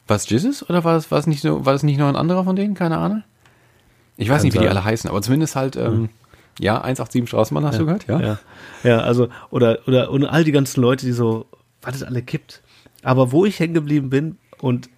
War 0.06 0.16
es 0.16 0.28
Jesus 0.28 0.68
oder 0.68 0.84
war 0.84 0.96
es, 0.96 1.10
war 1.10 1.18
es 1.18 1.26
nicht 1.26 1.40
so, 1.40 1.64
war 1.64 1.74
es 1.74 1.82
nicht 1.82 1.98
noch 1.98 2.08
ein 2.08 2.16
anderer 2.16 2.44
von 2.44 2.56
denen? 2.56 2.74
Keine 2.74 2.98
Ahnung. 2.98 3.22
Ich 4.16 4.28
weiß 4.28 4.38
Kann 4.38 4.44
nicht, 4.44 4.54
wie 4.54 4.58
die 4.58 4.64
sein. 4.64 4.76
alle 4.76 4.84
heißen, 4.84 5.10
aber 5.10 5.22
zumindest 5.22 5.56
halt, 5.56 5.76
ähm, 5.76 6.10
ja, 6.60 6.76
187 6.76 7.28
Straßenbahn 7.28 7.64
hast 7.64 7.80
du 7.80 7.86
gehört, 7.86 8.06
ja? 8.06 8.20
Ja, 8.20 8.38
ja 8.82 8.98
also, 9.00 9.28
oder, 9.50 9.78
oder, 9.86 10.10
und 10.10 10.24
all 10.24 10.44
die 10.44 10.52
ganzen 10.52 10.80
Leute, 10.80 11.04
die 11.06 11.12
so, 11.12 11.46
was 11.82 11.96
es 11.96 12.02
alle 12.02 12.22
gibt. 12.22 12.62
Aber 13.02 13.32
wo 13.32 13.44
ich 13.44 13.58
hängen 13.58 13.74
geblieben 13.74 14.10
bin 14.10 14.38
und, 14.60 14.88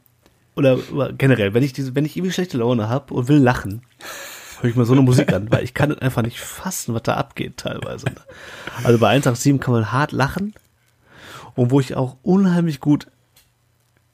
oder, 0.54 0.78
oder 0.92 1.12
generell, 1.12 1.54
wenn 1.54 1.62
ich 1.62 1.72
diese, 1.72 1.94
wenn 1.94 2.04
ich 2.04 2.16
irgendwie 2.16 2.32
schlechte 2.32 2.58
Laune 2.58 2.88
habe 2.88 3.14
und 3.14 3.28
will 3.28 3.38
lachen, 3.38 3.82
höre 4.60 4.70
ich 4.70 4.76
mir 4.76 4.84
so 4.84 4.92
eine 4.92 5.02
Musik 5.02 5.32
an, 5.32 5.50
weil 5.50 5.64
ich 5.64 5.72
kann 5.72 5.90
das 5.90 5.98
einfach 6.00 6.22
nicht 6.22 6.38
fassen, 6.38 6.94
was 6.94 7.02
da 7.02 7.14
abgeht 7.14 7.56
teilweise. 7.56 8.06
Also 8.84 8.98
bei 8.98 9.08
187 9.08 9.60
kann 9.60 9.74
man 9.74 9.92
hart 9.92 10.12
lachen 10.12 10.54
und 11.54 11.70
wo 11.70 11.80
ich 11.80 11.96
auch 11.96 12.16
unheimlich 12.22 12.80
gut, 12.80 13.08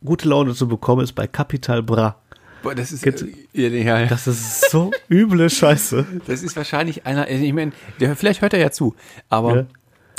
gute 0.04 0.28
Laune 0.28 0.54
zu 0.54 0.68
bekommen, 0.68 1.02
ist 1.02 1.12
bei 1.12 1.26
Capital 1.26 1.82
Bra. 1.82 2.16
Boah, 2.62 2.74
das 2.74 2.92
ist, 2.92 3.04
äh, 3.06 3.12
ja, 3.52 3.68
ja, 3.68 4.00
ja. 4.00 4.06
Das 4.06 4.26
ist 4.26 4.70
so 4.70 4.90
üble 5.10 5.50
Scheiße. 5.50 6.06
Das 6.26 6.42
ist 6.42 6.56
wahrscheinlich 6.56 7.06
einer, 7.06 7.22
also 7.26 7.42
ich 7.44 7.52
meine, 7.52 7.72
der, 8.00 8.14
vielleicht 8.14 8.40
hört 8.40 8.52
er 8.54 8.60
ja 8.60 8.70
zu, 8.70 8.94
aber 9.28 9.56
Ja. 9.56 9.66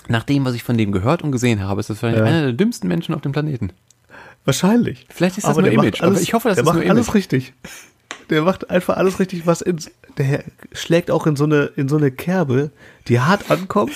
nach 0.10 0.24
dem, 0.24 0.44
was 0.46 0.54
ich 0.54 0.64
von 0.64 0.78
dem 0.78 0.92
gehört 0.92 1.22
und 1.24 1.32
gesehen 1.32 1.62
habe, 1.62 1.80
ist 1.80 1.90
das 1.90 2.02
wahrscheinlich 2.04 2.20
Ja. 2.20 2.26
einer 2.30 2.44
der 2.48 2.54
dümmsten 2.54 2.88
Menschen 2.90 3.16
auf 3.16 3.22
dem 3.22 3.32
Planeten. 3.32 3.72
Wahrscheinlich. 4.46 5.08
Vielleicht 5.10 5.38
ist 5.38 5.46
das 5.46 5.52
aber 5.52 5.62
nur 5.62 5.70
der 5.70 5.78
macht 5.78 5.86
Image, 5.88 6.02
aber 6.02 6.12
alles, 6.12 6.22
ich 6.22 6.34
hoffe, 6.34 6.50
das 6.50 6.56
der 6.58 6.64
ist 6.64 6.68
macht 6.68 6.80
nur 6.82 6.90
alles 6.90 7.08
Image. 7.08 7.16
richtig. 7.16 7.54
Der 8.30 8.42
macht 8.42 8.70
einfach 8.70 8.98
alles 8.98 9.20
richtig, 9.20 9.46
was 9.48 9.62
ins, 9.62 9.90
der 10.18 10.44
schlägt 10.74 11.12
auch 11.12 11.28
in 11.28 11.36
so 11.36 11.46
eine, 11.46 11.64
in 11.76 11.88
so 11.88 11.96
eine 11.98 12.12
Kerbe, 12.12 12.72
die 13.08 13.20
hart 13.22 13.50
ankommt 13.52 13.94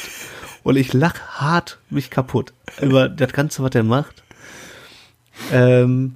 und 0.64 0.78
ich 0.78 0.94
lach 0.94 1.16
hart 1.32 1.80
mich 1.90 2.10
kaputt 2.10 2.54
über 2.82 3.10
das 3.10 3.34
Ganze, 3.34 3.62
was 3.64 3.72
der 3.72 3.84
macht. 3.84 4.24
Ähm, 5.52 6.16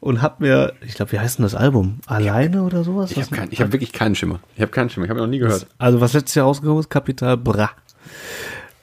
und 0.00 0.22
hab 0.22 0.40
mir, 0.40 0.74
ich 0.86 0.94
glaube, 0.94 1.12
wie 1.12 1.18
heißt 1.18 1.38
denn 1.38 1.42
das 1.44 1.54
Album? 1.54 2.00
Alleine 2.06 2.62
oder 2.62 2.84
sowas? 2.84 3.10
Ich 3.10 3.18
habe 3.22 3.34
kein, 3.34 3.50
hab 3.50 3.72
wirklich 3.72 3.92
keinen 3.92 4.14
Schimmer. 4.14 4.40
Ich 4.54 4.62
habe 4.62 4.70
keinen 4.70 4.90
Schimmer, 4.90 5.04
ich 5.06 5.10
habe 5.10 5.20
noch 5.20 5.26
nie 5.26 5.38
gehört. 5.38 5.66
also 5.78 6.00
was 6.00 6.12
letztes 6.12 6.34
Jahr 6.34 6.46
rausgekommen 6.46 6.80
ist, 6.80 6.90
Kapital 6.90 7.36
Bra. 7.36 7.70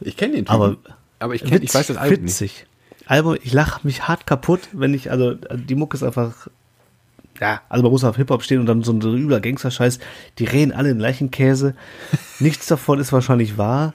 Ich 0.02 0.18
kenne 0.18 0.36
den 0.36 0.50
Aber 0.50 0.78
aber 1.20 1.36
ich, 1.36 1.46
kenn, 1.46 1.62
ich 1.64 1.74
weiß 1.74 1.88
das 1.88 1.98
Album 1.98 2.26
nicht. 2.26 2.34
witzig. 2.42 2.66
Album, 3.06 3.38
ich 3.42 3.54
lache 3.54 3.82
mich 3.84 4.08
hart 4.08 4.28
kaputt, 4.28 4.62
wenn 4.74 4.94
ich, 4.94 5.12
also 5.12 5.36
die 5.54 5.76
Mucke 5.76 5.96
ist 5.96 6.04
einfach, 6.04 6.48
ja, 7.40 7.62
also 7.70 7.84
man 7.84 7.92
muss 7.92 8.04
auf 8.04 8.18
Hip-Hop 8.18 8.44
stehen 8.44 8.60
und 8.60 8.66
dann 8.66 8.84
so 8.84 8.92
ein 8.92 9.02
übler 9.02 9.40
Gangster-Scheiß, 9.40 10.00
die 10.40 10.46
reden 10.46 10.72
alle 10.72 10.90
im 10.90 10.98
gleichen 10.98 11.32
Käse. 11.32 11.76
Nichts 12.40 12.68
davon 12.68 13.00
ist 13.00 13.14
wahrscheinlich 13.14 13.58
wahr. 13.58 13.94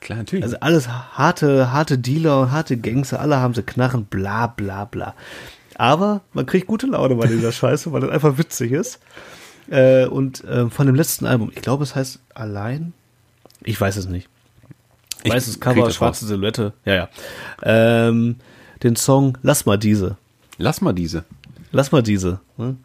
Klar, 0.00 0.18
natürlich. 0.18 0.44
Also 0.44 0.56
alles 0.60 0.88
harte, 0.88 1.72
harte 1.72 1.98
Dealer, 1.98 2.50
harte 2.50 2.76
Gangster, 2.76 3.20
alle 3.20 3.36
haben 3.36 3.54
sie 3.54 3.62
Knarren, 3.62 4.06
bla 4.06 4.46
bla 4.46 4.86
bla. 4.86 5.14
Aber 5.76 6.22
man 6.32 6.46
kriegt 6.46 6.66
gute 6.66 6.86
Laune 6.86 7.14
bei 7.14 7.26
dieser 7.26 7.52
Scheiße, 7.52 7.92
weil 7.92 8.00
das 8.00 8.10
einfach 8.10 8.38
witzig 8.38 8.72
ist. 8.72 8.98
Äh, 9.68 10.06
und 10.06 10.42
äh, 10.44 10.68
von 10.68 10.86
dem 10.86 10.96
letzten 10.96 11.26
Album, 11.26 11.50
ich 11.54 11.62
glaube, 11.62 11.84
es 11.84 11.94
heißt 11.94 12.20
Allein. 12.34 12.92
Ich 13.62 13.80
weiß 13.80 13.96
es 13.96 14.06
nicht. 14.06 14.28
Ich 15.22 15.32
Weißes 15.32 15.60
krieg 15.60 15.74
Cover, 15.76 15.90
schwarze 15.90 16.26
Silhouette. 16.26 16.72
Ja, 16.84 16.94
ja. 16.94 17.08
Ähm, 17.62 18.36
den 18.82 18.96
Song 18.96 19.36
Lass 19.42 19.66
mal 19.66 19.76
diese. 19.76 20.16
Lass 20.56 20.80
mal 20.80 20.94
diese. 20.94 21.24
Lass 21.72 21.92
mal 21.92 22.02
diese. 22.02 22.40
Ne? 22.56 22.76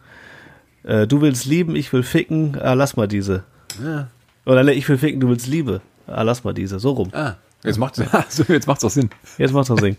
Äh, 0.84 1.06
du 1.06 1.22
willst 1.22 1.46
lieben, 1.46 1.76
ich 1.76 1.92
will 1.92 2.02
ficken, 2.02 2.58
ah, 2.60 2.74
lass 2.74 2.96
mal 2.96 3.08
diese. 3.08 3.44
Ja. 3.82 4.08
Oder 4.44 4.62
ne, 4.64 4.72
ich 4.72 4.88
will 4.88 4.98
ficken, 4.98 5.20
du 5.20 5.28
willst 5.28 5.46
Liebe. 5.46 5.80
Ah, 6.06 6.22
lass 6.22 6.44
mal 6.44 6.52
diese. 6.54 6.78
So 6.78 6.90
rum. 6.92 7.10
Ah, 7.12 7.34
jetzt 7.64 7.78
macht's, 7.78 8.00
also, 8.12 8.44
jetzt 8.48 8.66
macht's 8.66 8.82
doch 8.82 8.90
Sinn. 8.90 9.10
Jetzt 9.38 9.52
macht's 9.52 9.68
das 9.68 9.80
Singen. 9.80 9.96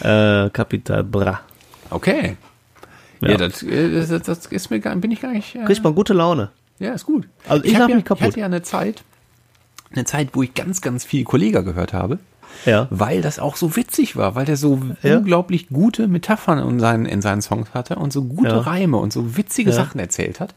äh, 0.00 0.50
Capital 0.50 1.04
Bra. 1.04 1.40
Okay. 1.90 2.36
Ja, 3.20 3.30
Ja. 3.30 3.36
das, 3.38 3.62
äh, 3.62 4.06
das, 4.06 4.22
das 4.22 4.46
ist 4.46 4.70
mir 4.70 4.80
gar, 4.80 4.94
bin 4.96 5.10
ich 5.10 5.20
gar 5.20 5.32
nicht. 5.32 5.54
Äh, 5.54 5.64
Kriegt 5.64 5.82
man 5.82 5.94
gute 5.94 6.12
Laune. 6.12 6.50
Ja, 6.78 6.92
ist 6.92 7.06
gut. 7.06 7.26
Also 7.48 7.64
ich 7.64 7.74
hab 7.74 7.82
lach 7.82 7.88
ja, 7.88 7.94
mich 7.96 8.04
kaputt. 8.04 8.20
Ich 8.22 8.26
hatte 8.32 8.40
ja 8.40 8.46
eine 8.46 8.62
Zeit, 8.62 9.02
eine 9.92 10.04
Zeit, 10.04 10.30
wo 10.34 10.42
ich 10.42 10.52
ganz, 10.52 10.82
ganz 10.82 11.04
viel 11.06 11.24
Kollega 11.24 11.62
gehört 11.62 11.94
habe, 11.94 12.18
Ja. 12.66 12.86
weil 12.90 13.22
das 13.22 13.38
auch 13.38 13.56
so 13.56 13.76
witzig 13.76 14.16
war, 14.16 14.34
weil 14.34 14.44
der 14.44 14.58
so 14.58 14.82
Ja. 15.02 15.16
unglaublich 15.16 15.68
gute 15.68 16.06
Metaphern 16.08 16.58
in 16.68 16.78
seinen, 16.80 17.06
in 17.06 17.22
seinen 17.22 17.40
Songs 17.40 17.72
hatte 17.72 17.96
und 17.96 18.12
so 18.12 18.24
gute 18.24 18.50
Ja. 18.50 18.58
Reime 18.58 18.98
und 18.98 19.10
so 19.14 19.38
witzige. 19.38 19.72
Sachen 19.72 19.98
erzählt 19.98 20.38
hat. 20.40 20.54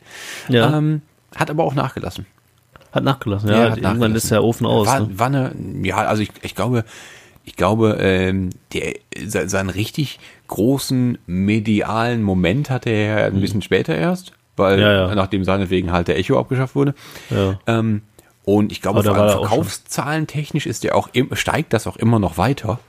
Ja. 0.50 0.78
Ähm, 0.78 1.02
hat 1.36 1.50
aber 1.50 1.64
auch 1.64 1.76
nachgelassen. 1.76 2.26
Hat 2.92 3.04
nachgelassen. 3.04 3.50
Ja, 3.50 3.56
Ja, 3.56 3.62
hat 3.62 3.78
irgendwann 3.78 3.84
nachgelassen. 4.00 4.16
ist 4.16 4.32
der 4.32 4.44
Ofen 4.44 4.66
aus. 4.66 4.88
War, 4.88 5.00
ne? 5.02 5.10
war 5.20 5.28
eine, 5.28 5.52
ja, 5.84 5.98
also 5.98 6.22
ich, 6.22 6.32
ich 6.42 6.56
glaube, 6.56 6.84
ich 7.46 7.56
glaube, 7.56 7.98
ähm, 8.00 8.50
der, 8.74 8.94
se- 9.26 9.50
seinen 9.50 9.70
richtig 9.70 10.20
großen 10.48 11.18
medialen 11.28 12.22
Moment 12.24 12.70
hatte 12.70 12.90
er 12.90 13.26
ein 13.28 13.40
bisschen 13.42 13.62
später 13.62 13.96
erst, 13.96 14.34
weil 14.56 14.78
Mhm. 14.78 14.82
Ja, 14.84 14.92
ja. 15.10 15.16
nachdem 15.16 15.44
seinetwegen 15.44 15.92
halt 15.92 16.08
der 16.08 16.18
Echo 16.18 16.40
abgeschafft 16.40 16.76
wurde. 16.76 16.94
Ja. 17.30 17.60
Ähm, 17.68 18.02
und 18.46 18.72
ich 18.72 18.82
glaube, 18.82 19.04
vor 19.04 19.14
allem 19.16 19.28
er. 19.28 19.32
Verkaufszahlen 19.40 20.26
technisch 20.28 20.66
ist 20.66 20.84
der 20.84 20.96
auch 20.96 21.10
im, 21.14 21.36
steigt 21.36 21.74
das 21.74 21.86
auch 21.88 21.98
immer 21.98 22.18
noch 22.20 22.38
weiter. 22.38 22.80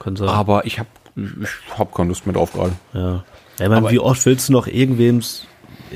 Kann 0.00 0.16
sein. 0.16 0.28
Aber 0.28 0.66
ich 0.66 0.78
habe 0.80 0.88
ich 1.16 1.78
hab 1.78 1.94
keine 1.94 2.08
Lust 2.08 2.26
mehr 2.26 2.34
drauf 2.34 2.52
gerade. 2.52 2.72
Ja. 2.92 3.00
ja 3.00 3.24
ich 3.60 3.68
meine, 3.68 3.90
wie 3.90 3.98
oft 4.00 4.26
willst 4.26 4.48
du 4.48 4.52
noch 4.52 4.66
irgendwem's, 4.66 5.46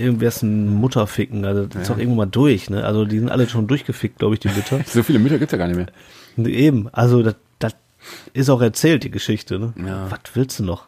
irgendwessen 0.01 0.75
Mutter 0.75 1.07
ficken? 1.07 1.45
Also, 1.45 1.67
das 1.67 1.83
ist 1.83 1.91
doch 1.91 1.99
irgendwann 1.99 2.17
mal 2.17 2.27
durch, 2.27 2.71
ne? 2.71 2.85
Also, 2.85 3.05
die 3.05 3.19
sind 3.19 3.31
alle 3.31 3.49
schon 3.49 3.67
durchgefickt, 3.67 4.19
glaube 4.19 4.35
ich, 4.35 4.41
die 4.41 4.49
Mütter. 4.49 4.81
So 4.87 5.03
viele 5.03 5.19
Mütter 5.19 5.39
gibt's 5.39 5.53
ja 5.53 5.59
gar 5.59 5.69
nicht 5.69 5.77
mehr. 5.77 6.47
Eben, 6.47 6.89
also, 6.93 7.23
das, 7.23 7.35
das 7.59 7.75
ist 8.33 8.51
auch 8.51 8.61
erzählt, 8.63 9.05
die 9.05 9.11
Geschichte, 9.11 9.59
ne? 9.59 9.73
Ja. 9.87 10.11
Was 10.11 10.21
willst 10.35 10.59
du 10.59 10.65
noch? 10.65 10.87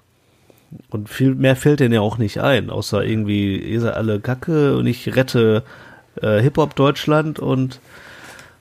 Und 0.88 1.08
viel 1.10 1.34
mehr 1.34 1.54
fällt 1.54 1.80
denen 1.80 1.92
ja 1.94 2.00
auch 2.00 2.16
nicht 2.16 2.40
ein, 2.40 2.70
außer 2.70 3.04
irgendwie, 3.04 3.58
ihr 3.58 3.80
seid 3.82 3.94
alle 3.94 4.20
Kacke 4.20 4.76
und 4.78 4.86
ich 4.86 5.14
rette 5.14 5.62
äh, 6.22 6.40
Hip-Hop 6.40 6.74
Deutschland 6.74 7.38
und 7.38 7.78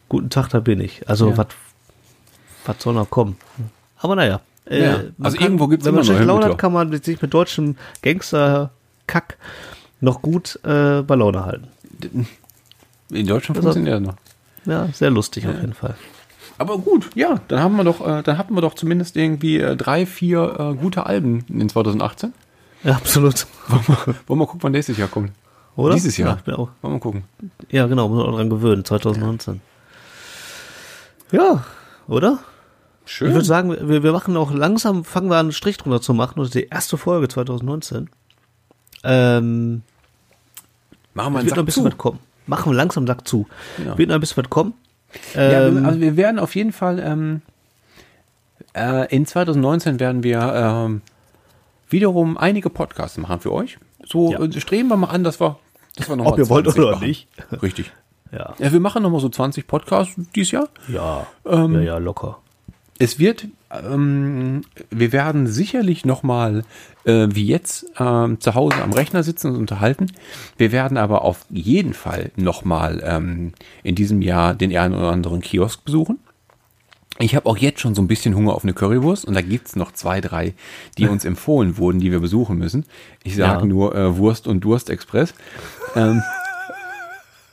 guten 0.10 0.30
Tag, 0.30 0.50
da 0.50 0.60
bin 0.60 0.82
ich. 0.82 1.08
Also, 1.10 1.30
Ja. 1.30 1.38
was 1.38 1.48
was 2.66 2.76
soll 2.80 2.94
noch 2.94 3.10
kommen? 3.10 3.38
Aber 3.98 4.16
naja. 4.16 4.42
äh, 4.66 4.84
Ja, 4.84 4.98
man 5.18 5.26
also 5.26 5.40
irgendwo 5.40 5.68
gibt's 5.68 5.86
Wenn 5.86 5.96
man 5.96 6.04
immer 6.04 6.10
neue 6.12 6.18
schlechte 6.18 6.28
Laune 6.28 6.40
Mütter. 6.42 6.52
hat, 6.54 6.58
kann 6.60 6.74
man 6.74 7.02
sich 7.02 7.22
mit 7.22 7.34
deutschem 7.34 7.76
Gangster-Kack 8.02 9.38
noch 10.02 10.22
gut 10.22 10.60
äh, 10.64 11.02
bei 11.02 11.16
Laune 11.16 11.46
halten. 11.46 11.68
In 13.12 13.28
Deutschland 13.28 13.58
Also- 13.58 13.70
funktioniert 13.70 13.96
das 13.96 14.02
noch. 14.02 14.16
Ja, 14.66 14.88
sehr 14.94 15.10
lustig 15.10 15.48
auf 15.48 15.56
jeden 15.60 15.74
Fall. 15.74 15.96
Aber 16.60 16.78
gut, 16.78 17.10
ja, 17.16 17.40
dann 17.48 17.60
haben 17.62 17.76
wir 17.78 17.84
doch, 17.84 18.06
äh, 18.06 18.22
dann 18.22 18.38
hatten 18.38 18.54
wir 18.54 18.62
doch 18.62 18.76
zumindest 18.76 19.18
irgendwie 19.18 19.58
äh, 19.58 19.76
drei, 19.76 20.06
vier 20.06 20.60
äh, 20.60 20.76
gute 20.76 21.08
Alben 21.08 21.44
in 21.50 21.68
2018. 21.70 22.34
Ja, 22.84 22.94
absolut. 22.94 23.48
Wollen 23.68 23.84
wir, 23.88 24.16
wollen 24.28 24.40
wir 24.40 24.46
gucken, 24.46 24.64
wann 24.64 24.72
nächstes 24.74 24.98
Jahr 24.98 25.08
kommt. 25.08 25.32
Oder? 25.76 25.96
Dieses 25.96 26.18
Jahr. 26.18 26.38
Ja, 26.46 26.56
auch, 26.58 26.70
Wollen 26.82 26.96
wir 26.96 27.00
gucken. 27.00 27.24
ja 27.72 27.88
genau, 27.88 28.10
muss 28.10 28.24
man 28.26 28.36
dran 28.36 28.50
gewöhnen, 28.52 28.86
2019. 28.86 29.62
Ja, 31.32 31.64
oder? 32.08 32.40
Schön. 33.06 33.30
Ich 33.30 33.34
würde 33.34 33.46
sagen, 33.46 33.76
wir, 33.90 34.04
wir 34.04 34.12
machen 34.12 34.38
auch 34.38 34.52
langsam, 34.54 35.04
fangen 35.04 35.30
wir 35.30 35.36
an, 35.38 35.48
einen 35.48 35.52
Strich 35.54 35.78
drunter 35.78 36.02
zu 36.02 36.14
machen. 36.14 36.42
Ist 36.44 36.54
die 36.54 36.68
erste 36.68 36.98
Folge 36.98 37.28
2019. 37.28 38.10
Ähm, 39.04 39.82
Machen 41.14 41.34
wir 41.34 41.40
einen 41.40 41.48
wird 41.48 41.56
noch 41.58 41.64
ein 41.64 41.66
Sack 41.66 41.66
bisschen 41.66 41.84
zu. 41.84 41.90
was 41.92 41.98
kommen. 41.98 42.20
Machen 42.48 42.72
wir 42.72 42.76
langsam 42.76 43.08
Sack 43.08 43.28
zu. 43.28 43.48
Genau. 43.78 43.98
Wird 43.98 44.10
noch 44.10 44.16
ein 44.16 44.22
bisschen 44.22 44.44
was 44.44 44.50
kommen. 44.50 44.74
Ja, 45.36 45.68
Ähm, 45.68 45.86
also 45.86 46.00
wir 46.00 46.16
werden 46.18 46.40
auf 46.40 46.56
jeden 46.56 46.72
Fall 46.72 47.00
ähm, 47.00 47.42
äh, 48.76 49.14
in 49.14 49.26
2019 49.26 50.00
werden 50.00 50.24
wir 50.24 50.40
ähm, 50.56 51.02
wiederum 51.90 52.38
einige 52.38 52.70
Podcasts 52.70 53.18
machen 53.18 53.40
für 53.42 53.52
euch. 53.52 53.78
So 54.06 54.32
Ja. 54.32 54.40
äh, 54.40 54.60
streben 54.62 54.88
wir 54.88 54.98
mal 54.98 55.08
an, 55.10 55.24
dass 55.24 55.40
wir, 55.42 55.58
dass 55.98 56.08
wir 56.10 56.16
noch 56.16 56.26
Ob 56.28 56.38
ihr 56.38 56.48
wollt 56.50 56.66
20 56.66 56.82
oder 56.82 56.92
machen. 56.96 57.08
nicht. 57.08 57.28
Richtig. 57.62 57.92
ja. 58.32 58.54
Ja, 58.58 58.72
wir 58.72 58.80
machen 58.80 59.04
noch 59.04 59.10
mal 59.12 59.20
so 59.20 59.30
20 59.30 59.68
Podcasts 59.68 60.14
dieses 60.36 60.52
Jahr. 60.52 60.70
Ja, 60.88 61.28
Ähm, 61.46 61.74
ja, 61.76 61.82
ja, 61.82 61.98
locker. 61.98 62.40
Es 63.00 63.18
wird, 63.18 63.48
ähm, 63.72 64.62
wir 64.92 65.12
werden 65.12 65.48
sicherlich 65.48 66.06
nochmal, 66.06 66.64
äh, 67.04 67.28
wie 67.32 67.48
jetzt, 67.48 67.86
ähm, 68.00 68.40
zu 68.40 68.54
Hause 68.54 68.82
am 68.84 68.94
Rechner 68.94 69.24
sitzen 69.24 69.48
und 69.52 69.58
unterhalten. 69.58 70.08
Wir 70.58 70.72
werden 70.72 70.98
aber 70.98 71.24
auf 71.24 71.46
jeden 71.50 71.94
Fall 71.96 72.32
nochmal 72.36 73.02
ähm, 73.04 73.54
in 73.84 73.96
diesem 73.96 74.22
Jahr 74.22 74.54
den 74.54 74.76
einen 74.78 74.94
oder 74.94 75.10
anderen 75.12 75.42
Kiosk 75.42 75.84
besuchen. 75.84 76.20
Ich 77.20 77.36
habe 77.36 77.46
auch 77.48 77.58
jetzt 77.58 77.80
schon 77.82 77.94
so 77.94 78.02
ein 78.02 78.08
bisschen 78.08 78.36
Hunger 78.36 78.54
auf 78.54 78.64
eine 78.64 78.74
Currywurst 78.74 79.26
und 79.26 79.34
da 79.36 79.42
gibt's 79.42 79.76
noch 79.76 79.92
zwei, 79.92 80.22
drei, 80.22 80.54
die 80.98 81.08
uns 81.08 81.24
empfohlen 81.26 81.78
wurden, 81.78 82.00
die 82.00 82.12
wir 82.12 82.20
besuchen 82.20 82.58
müssen. 82.58 82.86
Ich 83.24 83.36
sage 83.36 83.60
Ja. 83.62 83.66
nur 83.66 83.96
äh, 83.96 84.18
Wurst 84.18 84.48
und 84.48 84.62
Durst 84.62 84.90
Express. 84.90 85.34
Ähm, 85.96 86.24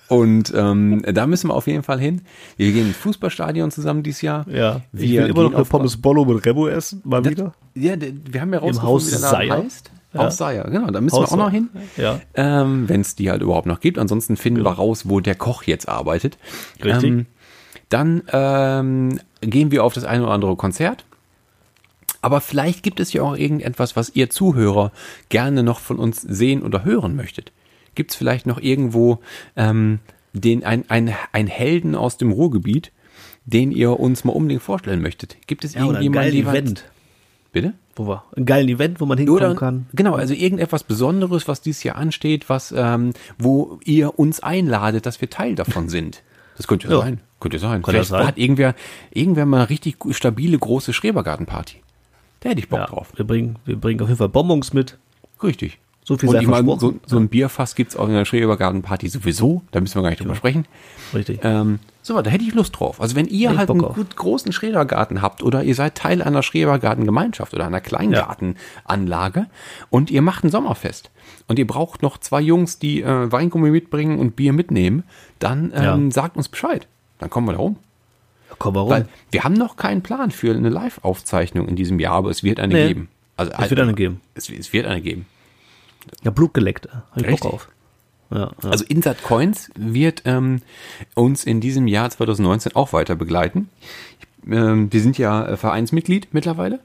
und 0.09 0.53
ähm, 0.57 1.03
da 1.07 1.27
müssen 1.27 1.51
wir 1.51 1.55
auf 1.55 1.67
jeden 1.67 1.83
Fall 1.83 2.01
hin. 2.01 2.23
Wir 2.57 2.73
gehen 2.73 2.89
ins 2.89 2.97
Fußballstadion 2.97 3.71
zusammen 3.71 4.03
dieses 4.03 4.23
Jahr. 4.23 4.47
Ja, 4.49 4.81
ich 4.93 5.11
wir 5.11 5.23
will 5.25 5.31
immer 5.31 5.43
noch 5.45 5.55
eine 5.55 5.65
Pommes 5.65 5.97
Bollo 6.01 6.25
mit 6.25 6.45
Rebo 6.45 6.69
essen, 6.69 7.03
mal 7.05 7.23
das, 7.23 7.33
wieder. 7.33 7.53
Ja, 7.75 7.95
wir 7.99 8.41
haben 8.41 8.53
ja 8.53 8.59
rausgefunden, 8.59 8.83
Haus 8.83 9.07
wie 9.07 9.11
der 9.11 9.21
Laden 9.21 9.65
heißt. 9.65 9.91
Ja. 10.15 10.21
Haus 10.21 10.37
Seier, 10.39 10.65
genau. 10.65 10.91
Da 10.91 11.01
müssen 11.01 11.17
Haus 11.17 11.31
wir 11.31 11.35
auch 11.35 11.37
noch 11.37 11.51
hin. 11.51 11.69
Ja. 11.99 12.21
Ähm, 12.35 12.89
Wenn 12.89 13.03
es 13.03 13.15
die 13.15 13.31
halt 13.31 13.43
überhaupt 13.43 13.67
noch 13.67 13.81
gibt. 13.81 13.99
Ansonsten 13.99 14.37
finden 14.37 14.65
wir 14.65 14.71
raus, 14.71 15.09
wo 15.09 15.21
der 15.21 15.35
Koch 15.35 15.65
jetzt 15.65 15.89
arbeitet. 15.89 16.39
Richtig. 16.83 17.11
Ähm, 17.11 17.27
dann 17.91 18.23
ähm, 18.33 19.21
gehen 19.43 19.71
wir 19.71 19.85
auf 19.85 19.93
das 19.93 20.05
eine 20.05 20.23
oder 20.25 20.33
andere 20.33 20.57
Konzert. 20.57 21.05
Aber 22.21 22.41
vielleicht 22.41 22.83
gibt 22.83 23.01
es 23.01 23.13
ja 23.13 23.23
auch 23.23 23.37
irgendetwas, 23.37 23.97
was 23.97 24.11
ihr 24.15 24.31
Zuhörer 24.31 24.93
gerne 25.29 25.63
noch 25.63 25.79
von 25.79 25.99
uns 25.99 26.21
sehen 26.21 26.63
oder 26.63 26.85
hören 26.85 27.15
möchtet. 27.15 27.53
Gibt 27.99 28.13
es 28.13 28.17
vielleicht 28.17 28.47
noch 28.47 28.61
irgendwo 28.61 29.19
ähm, 29.57 29.99
den, 30.33 30.63
ein, 30.65 30.85
ein, 30.89 31.13
ein 31.33 31.49
Helden 31.49 31.97
aus 31.97 32.17
dem 32.17 32.31
Ruhrgebiet, 32.31 32.93
den 33.45 33.73
ihr 33.73 33.99
uns 33.99 34.23
mal 34.23 34.31
unbedingt 34.35 34.63
vorstellen 34.63 35.03
möchtet? 35.03 35.37
Gibt 35.49 35.65
es 35.65 35.75
Ja, 35.75 35.81
irgendjemanden, 35.81 36.13
geiles 36.13 36.35
jemand- 36.35 36.57
Event. 36.57 36.85
Bitte? 37.51 37.73
Wo 37.97 38.07
wir, 38.07 38.23
ein 38.37 38.45
geiles 38.47 38.71
Event, 38.71 39.01
wo 39.01 39.07
man 39.07 39.19
hinkommen 39.19 39.43
Oder, 39.43 39.55
kann. 39.57 39.87
Genau, 39.95 40.15
also 40.15 40.33
irgendetwas 40.33 40.85
Besonderes, 40.85 41.49
was 41.49 41.61
dieses 41.61 41.83
Jahr 41.83 41.97
ansteht, 41.97 42.49
was, 42.49 42.73
ähm, 42.77 43.15
wo 43.37 43.81
ihr 43.85 44.17
uns 44.17 44.39
einladet, 44.39 45.05
dass 45.07 45.21
wir 45.21 45.29
Teil 45.29 45.57
davon 45.57 45.89
sind. 45.89 46.23
Das 46.57 46.69
könnte 46.69 46.87
ja, 46.87 46.95
Ja. 46.95 47.01
sein. 47.01 47.21
Könnte 47.41 47.59
sein. 47.59 47.83
Kann 47.83 47.95
Vielleicht 47.95 48.11
sein. 48.11 48.25
hat 48.29 48.39
irgendwer, 48.39 48.77
irgendwer 49.11 49.45
mal 49.45 49.57
eine 49.63 49.71
richtig 49.71 49.97
stabile, 50.11 50.57
große 50.57 50.93
Schrebergartenparty. 50.93 51.79
Da 52.41 52.51
hätte 52.51 52.61
ich 52.61 52.69
Bock 52.69 52.79
Ja, 52.79 52.87
drauf. 52.87 53.09
wir 53.17 53.27
bringen, 53.27 53.57
wir 53.65 53.75
bringen 53.75 54.01
auf 54.03 54.07
jeden 54.09 54.19
Fall 54.19 54.29
Bonbons 54.29 54.73
mit. 54.73 54.97
Richtig. 55.43 55.79
So 56.09 56.17
viel 56.17 56.31
Und 56.31 56.41
ich 56.41 56.47
meine, 56.49 56.67
so, 56.81 56.95
so 57.05 57.19
ein 57.19 57.29
Bierfass 57.29 57.75
gibt's 57.75 57.95
auch 57.95 58.07
in 58.09 58.15
der 58.15 58.25
Schrebergartenparty 58.25 59.09
sowieso. 59.11 59.61
Da 59.73 59.81
müssen 59.83 59.97
wir 59.97 60.03
gar 60.03 60.09
nicht 60.09 60.23
drüber 60.23 60.35
sprechen. 60.37 60.65
Richtig. 61.13 61.41
Ähm, 61.43 61.81
so, 62.01 62.19
da 62.23 62.31
hätte 62.31 62.45
ich 62.45 62.55
Lust 62.55 62.81
drauf. 62.81 62.99
Also 63.03 63.15
wenn 63.15 63.27
ihr 63.27 63.51
ich 63.51 63.59
halt 63.59 63.69
einen 63.71 63.83
gut 63.83 64.17
großen 64.17 64.51
Schrebergarten 64.53 65.21
habt 65.21 65.43
oder 65.43 65.63
ihr 65.65 65.75
seid 65.75 65.97
Teil 65.97 66.23
einer 66.23 66.43
Schrebergartengemeinschaft 66.43 67.53
oder 67.53 67.67
einer 67.67 67.83
Kleingartenanlage 67.83 69.47
und 69.91 70.11
ihr 70.11 70.23
macht 70.23 70.45
ein 70.45 70.51
Sommerfest 70.51 71.11
und 71.47 71.59
ihr 71.59 71.67
braucht 71.67 72.01
noch 72.03 72.17
zwei 72.17 72.41
Jungs, 72.41 72.79
die 72.79 73.03
äh, 73.03 73.31
Weingummi 73.31 73.71
mitbringen 73.71 74.19
und 74.19 74.35
Bier 74.35 74.55
mitnehmen, 74.55 75.05
dann 75.41 75.73
ähm, 75.75 76.07
Ja. 76.07 76.11
sagt 76.11 76.39
uns 76.39 76.49
Bescheid. 76.49 76.87
Dann 77.19 77.29
kommen 77.29 77.49
wir 77.49 77.53
da 77.53 77.59
rum. 77.59 77.77
Ja, 78.49 78.57
komm 78.59 78.75
mal 78.75 78.81
rum. 78.81 78.91
Weil 78.91 79.09
wir 79.31 79.45
haben 79.45 79.53
noch 79.55 79.77
keinen 79.77 80.03
Plan 80.03 80.31
für 80.31 80.55
eine 80.55 80.71
Live-Aufzeichnung 80.71 81.69
in 81.69 81.77
diesem 81.77 82.01
Jahr, 82.01 82.15
aber 82.15 82.31
es 82.31 82.43
wird 82.43 82.61
eine 82.61 82.73
Nee. 82.73 82.89
geben. 82.89 83.09
Also, 83.37 83.53
Es 83.59 83.69
wird 83.69 83.81
eine 83.81 83.93
geben. 83.95 84.21
Es, 84.35 84.49
es 84.49 84.73
wird 84.73 84.87
eine 84.87 85.03
geben. 85.03 85.27
Ja, 86.23 86.31
Blut 86.31 86.55
geleckt. 86.55 86.89
Hab 86.93 87.17
ich 87.17 87.27
Richtig. 87.27 87.41
Bock 87.41 87.55
auf. 87.55 87.69
Ja, 88.31 88.39
ja. 88.63 88.71
Also 88.71 88.85
Insat 88.85 89.23
Coins 89.23 89.71
wird 89.77 90.23
ähm, 90.27 90.63
uns 91.15 91.45
in 91.45 91.61
diesem 91.61 91.87
Jahr 91.87 92.11
2019 92.11 92.77
auch 92.77 92.93
weiter 92.93 93.17
begleiten. 93.17 93.69
Ähm, 94.47 94.93
wir 94.93 95.01
sind 95.01 95.19
ja 95.19 95.47
äh, 95.47 95.57
Vereinsmitglied 95.57 96.29
mittlerweile 96.33 96.81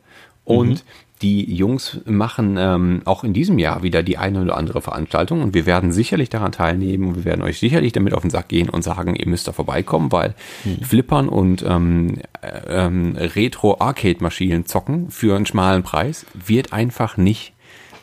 und 0.45 0.83
die 1.21 1.55
Jungs 1.55 2.01
machen 2.05 2.57
ähm, 2.59 3.01
auch 3.05 3.23
in 3.23 3.33
diesem 3.33 3.57
Jahr 3.57 3.81
wieder 3.81 4.03
die 4.03 4.17
eine 4.17 4.41
oder 4.41 4.57
andere 4.57 4.81
Veranstaltung 4.81 5.41
und 5.41 5.53
wir 5.53 5.65
werden 5.65 5.93
sicherlich 5.93 6.29
daran 6.29 6.51
teilnehmen 6.51 7.07
und 7.07 7.15
wir 7.15 7.25
werden 7.25 7.41
euch 7.41 7.59
sicherlich 7.59 7.93
damit 7.93 8.13
auf 8.13 8.23
den 8.23 8.29
Sack 8.29 8.49
gehen 8.49 8.67
und 8.67 8.83
sagen, 8.83 9.15
ihr 9.15 9.27
müsst 9.27 9.47
da 9.47 9.53
vorbeikommen, 9.53 10.11
weil 10.11 10.35
Flippern 10.81 11.29
und 11.29 11.63
ähm, 11.65 12.19
äh, 12.41 12.85
ähm, 12.85 13.15
Retro-Arcade-Maschinen 13.15 14.65
zocken 14.65 15.11
für 15.11 15.35
einen 15.35 15.45
schmalen 15.45 15.83
Preis 15.83 16.25
wird 16.33 16.73
einfach 16.73 17.15
nicht 17.15 17.53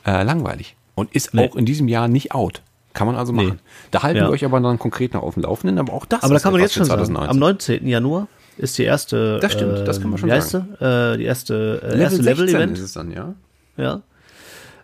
äh, 0.07 0.23
langweilig 0.23 0.77
und 1.01 1.15
ist 1.15 1.35
Nee. 1.35 1.49
auch 1.49 1.57
in 1.57 1.65
diesem 1.67 1.89
Jahr 1.89 2.09
nicht 2.09 2.33
out. 2.35 2.63
Kann 2.93 3.07
man 3.07 3.17
also 3.17 3.33
machen. 3.33 3.61
Da 3.93 4.03
halten 4.03 4.19
Ja. 4.19 4.25
wir 4.27 4.31
euch 4.31 4.45
aber 4.45 4.59
dann 4.61 4.79
konkret 4.79 5.15
noch 5.15 5.23
auf 5.23 5.35
dem 5.35 5.45
Laufenden, 5.45 5.79
aber 5.79 5.93
auch 5.93 6.07
das 6.07 6.23
Aber 6.25 6.35
da 6.35 6.41
kann 6.41 6.53
man 6.53 6.61
jetzt 6.61 6.75
schon 6.75 6.83
für 6.85 6.89
sagen. 6.89 7.05
2019. 7.05 7.31
Am 7.31 7.39
19. 7.39 7.87
Januar 7.87 8.27
ist 8.59 8.77
die 8.79 8.83
erste. 8.85 9.39
Das 9.41 9.53
stimmt, 9.53 9.87
das 9.87 10.01
kann 10.01 10.11
man 10.11 10.19
schon 10.19 10.31
heißt 10.31 10.51
sie? 10.51 10.59
Äh, 10.85 11.17
die 11.19 11.25
erste, 11.25 11.81
äh, 11.85 12.01
erste 12.01 12.23
16 12.23 12.25
Level-Event. 12.25 12.79
ist 12.79 12.85
es 12.85 12.93
dann, 12.95 13.11
ja. 13.13 13.35
ja. 13.77 14.03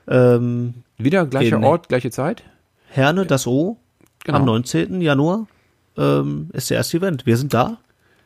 Ähm, 0.09 0.75
Wieder 0.99 1.27
gleicher 1.27 1.61
Ort, 1.63 1.89
gleiche 1.89 2.11
Zeit. 2.11 2.43
Herne, 2.89 3.27
das 3.27 3.47
O. 3.47 3.77
Genau. 4.25 4.39
Am 4.39 4.45
19. 4.45 5.01
Januar 5.01 5.47
ähm, 5.99 6.49
ist 6.53 6.71
der 6.71 6.79
erste 6.79 6.99
Event. 6.99 7.27
Wir 7.27 7.37
sind 7.37 7.53
da. 7.55 7.79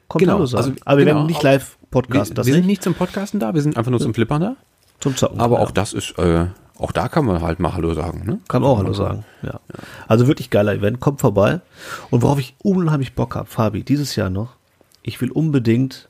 Kommt 0.08 0.20
Genau, 0.24 0.44
sagen. 0.46 0.64
also, 0.64 0.72
Aber 0.84 0.98
wir 0.98 1.04
genau, 1.06 1.16
werden 1.18 1.26
nicht 1.26 1.38
auch- 1.38 1.42
live 1.44 1.76
Wir, 1.80 1.88
podcasten, 1.90 2.34
das 2.36 2.46
wir 2.46 2.52
sind 2.54 2.62
nicht. 2.62 2.68
nicht 2.68 2.82
zum 2.82 2.94
Podcasten 2.94 3.40
da, 3.40 3.54
wir 3.54 3.62
sind 3.62 3.76
einfach 3.76 3.90
nur 3.90 4.00
zum 4.00 4.12
Flippern 4.14 4.40
da. 4.42 4.56
Zum 5.00 5.16
Zocken. 5.16 5.40
Aber 5.40 5.56
ja. 5.56 5.62
auch 5.62 5.70
das 5.70 5.92
ist, 5.92 6.18
äh, 6.18 6.46
auch 6.80 6.92
da 6.92 7.08
kann 7.08 7.26
man 7.26 7.42
halt 7.42 7.60
mal 7.60 7.74
Hallo 7.74 7.92
sagen. 7.92 8.24
Ne? 8.24 8.40
Kann 8.48 8.62
man 8.62 8.70
auch 8.70 8.78
Hallo 8.78 8.94
sagen. 8.94 9.24
Ja. 9.42 9.60
Also 10.08 10.26
wirklich 10.26 10.48
geiler 10.48 10.72
Event. 10.72 10.98
Kommt 10.98 11.20
vorbei. 11.20 11.60
Und 12.08 12.22
worauf 12.22 12.38
ich 12.38 12.54
unheimlich 12.62 13.14
Bock 13.14 13.34
habe, 13.34 13.46
Fabi, 13.48 13.82
dieses 13.82 14.16
Jahr 14.16 14.30
noch, 14.30 14.56
ich 15.02 15.20
will 15.20 15.30
unbedingt 15.30 16.08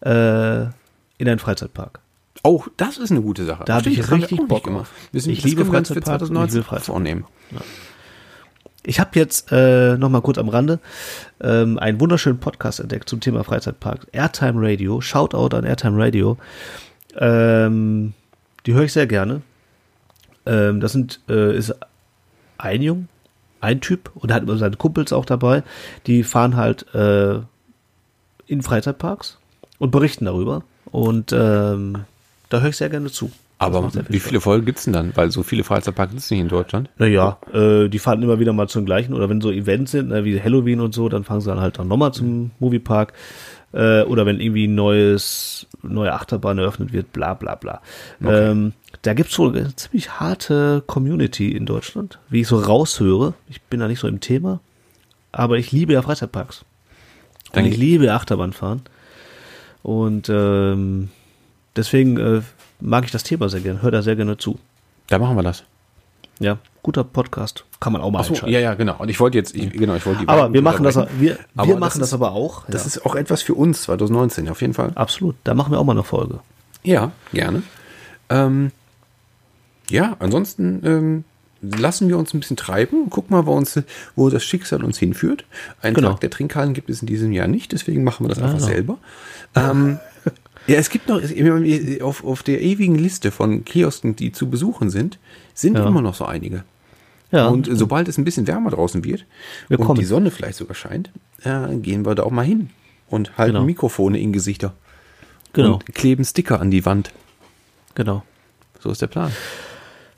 äh, 0.00 0.62
in 0.62 1.28
einen 1.28 1.38
Freizeitpark. 1.38 2.00
Oh, 2.42 2.64
das 2.78 2.96
ist 2.96 3.10
eine 3.10 3.20
gute 3.20 3.44
Sache. 3.44 3.64
Da 3.66 3.74
hab 3.74 3.80
Stimmt, 3.82 3.98
ich 3.98 4.10
richtig 4.10 4.40
auch 4.40 4.46
Bock 4.46 4.64
gemacht. 4.64 4.90
Ich 5.12 5.24
das 5.24 5.44
liebe 5.44 5.66
Freizeitparks 5.66 6.30
und 6.30 6.36
ich 6.36 6.50
2019 6.50 6.56
will 6.56 6.62
Freizeitpark. 6.62 6.84
vornehmen. 6.86 7.24
Ich 8.82 8.98
habe 8.98 9.10
jetzt 9.14 9.52
äh, 9.52 9.98
noch 9.98 10.08
mal 10.08 10.22
kurz 10.22 10.38
am 10.38 10.48
Rande 10.48 10.80
ähm, 11.42 11.78
einen 11.78 12.00
wunderschönen 12.00 12.40
Podcast 12.40 12.80
entdeckt 12.80 13.10
zum 13.10 13.20
Thema 13.20 13.44
Freizeitpark. 13.44 14.06
Airtime 14.12 14.54
Radio. 14.56 15.02
Shoutout 15.02 15.54
an 15.54 15.64
Airtime 15.64 16.02
Radio. 16.02 16.38
Ähm, 17.18 18.14
die 18.64 18.72
höre 18.72 18.84
ich 18.84 18.94
sehr 18.94 19.06
gerne. 19.06 19.42
Ähm, 20.50 20.80
das 20.80 20.92
sind 20.92 21.20
äh, 21.28 21.56
ist 21.56 21.74
ein 22.58 22.82
Jung, 22.82 23.08
ein 23.60 23.80
Typ 23.80 24.10
und 24.14 24.30
er 24.30 24.36
hat 24.36 24.42
immer 24.42 24.56
seine 24.56 24.76
Kumpels 24.76 25.12
auch 25.12 25.24
dabei. 25.24 25.62
Die 26.06 26.24
fahren 26.24 26.56
halt 26.56 26.92
äh, 26.94 27.38
in 28.46 28.62
Freizeitparks 28.62 29.38
und 29.78 29.90
berichten 29.92 30.24
darüber. 30.24 30.62
Und 30.86 31.32
ähm, 31.32 32.04
da 32.48 32.60
höre 32.60 32.70
ich 32.70 32.76
sehr 32.76 32.90
gerne 32.90 33.10
zu. 33.10 33.30
Aber 33.58 33.90
viel 33.90 34.04
wie 34.08 34.18
Spaß. 34.18 34.28
viele 34.28 34.40
Folgen 34.40 34.66
gibt's 34.66 34.84
denn 34.84 34.94
dann? 34.94 35.12
Weil 35.14 35.30
so 35.30 35.42
viele 35.42 35.64
Freizeitparks 35.64 36.12
gibt 36.12 36.22
es 36.22 36.30
nicht 36.30 36.40
in 36.40 36.48
Deutschland. 36.48 36.88
Naja, 36.96 37.38
äh, 37.52 37.88
die 37.88 37.98
fahren 37.98 38.22
immer 38.22 38.40
wieder 38.40 38.54
mal 38.54 38.68
zum 38.68 38.86
gleichen 38.86 39.12
oder 39.12 39.28
wenn 39.28 39.40
so 39.42 39.52
Events 39.52 39.92
sind, 39.92 40.08
ne, 40.08 40.24
wie 40.24 40.40
Halloween 40.40 40.80
und 40.80 40.94
so, 40.94 41.08
dann 41.10 41.24
fangen 41.24 41.42
sie 41.42 41.50
dann 41.50 41.60
halt 41.60 41.78
dann 41.78 41.86
nochmal 41.86 42.12
zum 42.12 42.52
Moviepark. 42.58 43.12
Äh, 43.72 44.02
oder 44.02 44.26
wenn 44.26 44.40
irgendwie 44.40 44.66
ein 44.66 44.74
neues, 44.74 45.66
neue 45.82 46.12
Achterbahn 46.12 46.58
eröffnet 46.58 46.92
wird, 46.92 47.12
bla 47.12 47.34
bla 47.34 47.54
bla. 47.54 47.80
Ähm, 48.22 48.72
da 49.02 49.14
gibt's 49.14 49.38
wohl 49.38 49.56
eine 49.56 49.74
ziemlich 49.76 50.18
harte 50.18 50.82
Community 50.86 51.52
in 51.52 51.66
Deutschland, 51.66 52.18
wie 52.28 52.40
ich 52.40 52.48
so 52.48 52.58
raushöre. 52.58 53.34
Ich 53.48 53.62
bin 53.62 53.80
da 53.80 53.88
nicht 53.88 54.00
so 54.00 54.08
im 54.08 54.20
Thema, 54.20 54.60
aber 55.32 55.58
ich 55.58 55.72
liebe 55.72 55.92
ja 55.92 56.02
Freizeitparks. 56.02 56.64
Und 57.52 57.64
ich 57.64 57.76
liebe 57.76 58.12
Achterbahnfahren. 58.12 58.82
Und 59.82 60.28
ähm, 60.28 61.08
deswegen 61.74 62.16
äh, 62.18 62.42
mag 62.80 63.04
ich 63.04 63.10
das 63.10 63.22
Thema 63.22 63.48
sehr 63.48 63.60
gerne, 63.60 63.82
höre 63.82 63.90
da 63.90 64.02
sehr 64.02 64.16
gerne 64.16 64.36
zu. 64.36 64.58
Da 65.08 65.18
machen 65.18 65.36
wir 65.36 65.42
das. 65.42 65.64
Ja, 66.40 66.58
guter 66.82 67.04
Podcast. 67.04 67.64
Kann 67.80 67.92
man 67.92 68.02
auch 68.02 68.10
mal 68.10 68.20
Achso, 68.20 68.30
einschalten. 68.32 68.52
ja, 68.54 68.60
ja, 68.60 68.74
genau. 68.74 68.96
Und 68.98 69.08
ich 69.10 69.20
wollte 69.20 69.38
jetzt, 69.38 69.54
ich, 69.54 69.70
genau, 69.70 69.94
ich 69.94 70.04
wollte 70.06 70.20
die 70.22 70.28
Aber 70.28 70.52
wir 70.52 70.62
machen 70.62 70.82
das, 70.82 70.96
wir, 70.96 71.06
wir 71.18 71.38
Aber 71.56 71.76
machen 71.76 71.98
das 72.00 72.08
ist- 72.08 72.14
aber 72.14 72.32
auch. 72.32 72.64
Das 72.66 72.82
ja. 72.82 72.86
ist 72.88 73.06
auch 73.06 73.14
etwas 73.14 73.42
für 73.42 73.54
uns 73.54 73.82
2019, 73.82 74.48
auf 74.48 74.60
jeden 74.62 74.74
Fall. 74.74 74.90
absolut. 74.94 75.36
Da 75.44 75.54
machen 75.54 75.70
wir 75.72 75.78
auch 75.78 75.84
mal 75.84 75.92
eine 75.92 76.02
Folge. 76.02 76.40
Ja, 76.82 77.12
gerne. 77.32 77.62
Ähm, 78.30 78.72
ja, 79.90 80.16
ansonsten 80.18 80.80
ähm, 80.84 81.24
lassen 81.62 82.08
wir 82.08 82.16
uns 82.16 82.32
ein 82.32 82.40
bisschen 82.40 82.56
treiben. 82.56 83.10
Gucken 83.10 83.36
mal, 83.36 83.44
wo, 83.46 83.52
uns, 83.54 83.78
wo 84.16 84.30
das 84.30 84.42
Schicksal 84.44 84.82
uns 84.84 84.98
hinführt. 84.98 85.44
Einen 85.82 85.94
Genau. 85.94 86.10
Tag 86.12 86.20
der 86.20 86.30
Trinkhallen 86.30 86.72
gibt 86.72 86.88
es 86.88 87.00
in 87.02 87.06
diesem 87.06 87.32
Jahr 87.32 87.48
nicht, 87.48 87.72
deswegen 87.72 88.02
machen 88.04 88.24
wir 88.24 88.28
das 88.30 88.38
einfach 88.38 88.54
Genau. 88.58 88.66
selber. 88.66 88.98
Ähm, 89.54 89.98
ja, 90.66 90.76
es 90.76 90.88
gibt 90.90 91.08
noch, 91.08 91.20
auf, 92.02 92.24
auf 92.24 92.42
der 92.42 92.62
ewigen 92.62 92.94
Liste 92.96 93.30
von 93.30 93.64
Kiosken, 93.64 94.16
die 94.16 94.32
zu 94.32 94.48
besuchen 94.48 94.90
sind, 94.90 95.18
sind 95.60 95.76
Ja. 95.76 95.86
immer 95.86 96.02
noch 96.02 96.14
so 96.14 96.24
einige. 96.24 96.64
Ja, 97.32 97.46
Und 97.48 97.68
sobald 97.70 98.08
es 98.08 98.18
ein 98.18 98.24
bisschen 98.24 98.46
wärmer 98.48 98.70
draußen 98.70 99.04
wird 99.04 99.24
Wir 99.68 99.78
und 99.78 99.86
kommen. 99.86 100.00
die 100.00 100.04
Sonne 100.06 100.30
vielleicht 100.32 100.58
sogar 100.58 100.74
scheint, 100.74 101.10
äh, 101.44 101.76
gehen 101.76 102.04
wir 102.04 102.14
da 102.16 102.24
auch 102.24 102.30
mal 102.32 102.44
hin 102.44 102.70
und 103.08 103.38
halten 103.38 103.52
Genau. 103.54 103.64
Mikrofone 103.64 104.18
in 104.18 104.32
Gesichter. 104.32 104.72
genau, 105.52 105.74
Und 105.74 105.86
kleben 105.94 106.24
Sticker 106.24 106.60
an 106.60 106.70
die 106.70 106.84
Wand. 106.84 107.10
genau. 107.94 108.22
So 108.80 108.90
ist 108.90 109.00
der 109.02 109.06
Plan. 109.08 109.30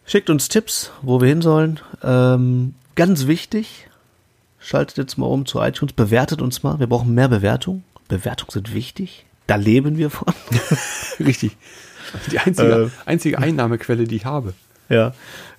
Schickt 0.06 0.30
uns 0.30 0.48
Tipps, 0.48 0.90
wo 1.02 1.20
wir 1.20 1.28
hin 1.28 1.42
sollen. 1.42 1.80
Ähm, 2.02 2.74
ganz 2.94 3.26
wichtig, 3.26 3.88
schaltet 4.58 4.96
jetzt 4.96 5.18
mal 5.18 5.26
um 5.26 5.46
zu 5.46 5.60
iTunes, 5.60 5.92
bewertet 5.92 6.40
uns 6.40 6.62
mal. 6.62 6.78
Wir 6.78 6.86
brauchen 6.86 7.12
mehr 7.14 7.28
Bewertung. 7.28 7.82
Bewertungen 8.08 8.50
sind 8.52 8.72
wichtig. 8.74 9.26
Da 9.48 9.56
leben 9.56 9.98
wir 9.98 10.10
von. 10.10 10.32
Richtig. 11.20 11.56
Die 12.30 12.38
einzige, 12.38 12.84
Äh. 12.84 12.88
einzige 13.08 13.38
Einnahmequelle, 13.38 14.04
die 14.04 14.16
ich 14.16 14.24
habe. 14.24 14.54
Ja, 14.92 15.12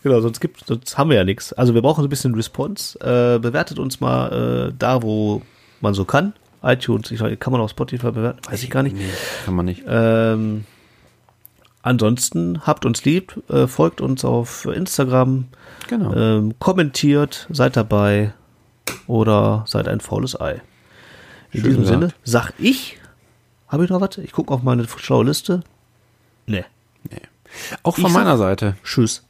genau, 0.03 0.21
sonst 0.21 0.39
gibt 0.39 0.63
sonst 0.65 0.97
haben 0.97 1.09
wir 1.09 1.17
ja 1.17 1.23
nichts. 1.23 1.53
Also 1.53 1.73
wir 1.73 1.81
brauchen 1.81 2.01
so 2.01 2.07
ein 2.07 2.09
bisschen 2.09 2.35
Response. 2.35 2.99
Äh, 2.99 3.39
bewertet 3.39 3.79
uns 3.79 3.99
mal 3.99 4.69
äh, 4.69 4.73
da, 4.77 5.01
wo 5.01 5.41
man 5.81 5.93
so 5.93 6.05
kann. 6.05 6.33
iTunes, 6.61 7.11
ich 7.11 7.19
weiß, 7.19 7.37
kann 7.39 7.51
man 7.51 7.61
auf 7.61 7.71
Spotify 7.71 8.11
bewerten? 8.11 8.39
Weiß 8.49 8.61
ich 8.63 8.69
gar 8.69 8.83
nicht. 8.83 8.95
Nee, 8.95 9.09
kann 9.45 9.55
man 9.55 9.65
nicht. 9.65 9.83
Ähm, 9.87 10.65
ansonsten 11.81 12.61
habt 12.65 12.85
uns 12.85 13.03
lieb, 13.05 13.41
äh, 13.49 13.67
folgt 13.67 14.01
uns 14.01 14.23
auf 14.23 14.65
Instagram, 14.65 15.45
Genau. 15.89 16.13
ähm, 16.13 16.53
kommentiert, 16.59 17.47
seid 17.49 17.75
dabei 17.75 18.33
oder 19.07 19.65
seid 19.67 19.87
ein 19.87 19.99
faules 19.99 20.39
Ei. 20.39 20.61
In 21.51 21.61
Schön 21.61 21.69
diesem 21.69 21.81
gesagt. 21.83 21.99
Sinne 22.01 22.13
sag 22.23 22.53
ich, 22.59 22.97
habe 23.67 23.83
ich 23.83 23.89
noch 23.89 23.99
was? 23.99 24.17
Ich 24.19 24.31
gucke 24.31 24.53
auf 24.53 24.63
meine 24.63 24.87
schlaue 24.87 25.25
Liste. 25.25 25.63
Nee. 26.45 26.63
Auch 27.83 27.97
ich 27.97 28.03
von 28.03 28.11
sag- 28.11 28.23
meiner 28.23 28.37
Seite. 28.37 28.75
Tschüss. 28.83 29.23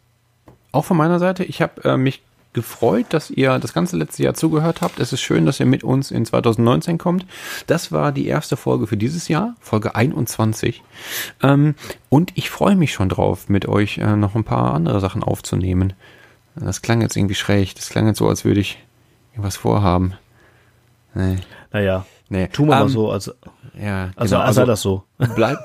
Auch 0.72 0.86
von 0.86 0.98
meiner 0.98 1.20
Seite. 1.20 1.44
Ich 1.44 1.62
habe 1.62 1.84
äh, 1.84 1.98
mich 1.98 2.22
gefreut, 2.54 3.08
dass 3.10 3.32
ihr 3.32 3.58
das 3.58 3.74
ganze 3.74 3.98
letzte 3.98 4.24
Jahr 4.24 4.36
zugehört 4.36 4.82
habt. 4.82 5.00
Es 5.00 5.12
ist 5.12 5.22
schön, 5.22 5.46
dass 5.48 5.60
ihr 5.60 5.66
mit 5.66 5.84
uns 5.84 6.12
in 6.12 6.24
2019 6.26 7.00
kommt. 7.00 7.26
Das 7.66 7.92
war 7.92 8.12
die 8.12 8.28
erste 8.28 8.58
Folge 8.58 8.86
für 8.86 8.98
dieses 8.98 9.28
Jahr, 9.28 9.56
Folge 9.60 9.96
21. 9.96 10.84
Ähm, 11.42 11.74
und 12.10 12.32
ich 12.36 12.50
freue 12.52 12.76
mich 12.76 12.94
schon 12.94 13.10
drauf, 13.10 13.50
mit 13.50 13.68
euch 13.68 13.98
äh, 13.98 14.16
noch 14.16 14.36
ein 14.36 14.44
paar 14.44 14.74
andere 14.76 15.00
Sachen 15.00 15.24
aufzunehmen. 15.24 15.94
Das 16.56 16.84
klang 16.84 17.02
jetzt 17.02 17.18
irgendwie 17.18 17.34
schräg. 17.36 17.74
Das 17.76 17.90
klang 17.90 18.06
jetzt 18.06 18.20
so, 18.20 18.28
als 18.30 18.46
würde 18.46 18.60
ich 18.60 18.78
irgendwas 19.32 19.58
vorhaben. 19.58 20.14
Nee. 21.16 21.38
Naja, 21.72 22.06
Nee. 22.34 22.48
tun 22.48 22.68
wir 22.68 22.76
mal 22.76 22.82
Ähm, 22.84 22.90
so. 22.90 23.12
Also, 23.12 23.34
Ja, 23.80 24.10
also, 24.16 24.36
genau. 24.38 24.52
sei 24.52 24.66
das 24.66 24.82
so. 24.82 25.04
Bleib, 25.36 25.60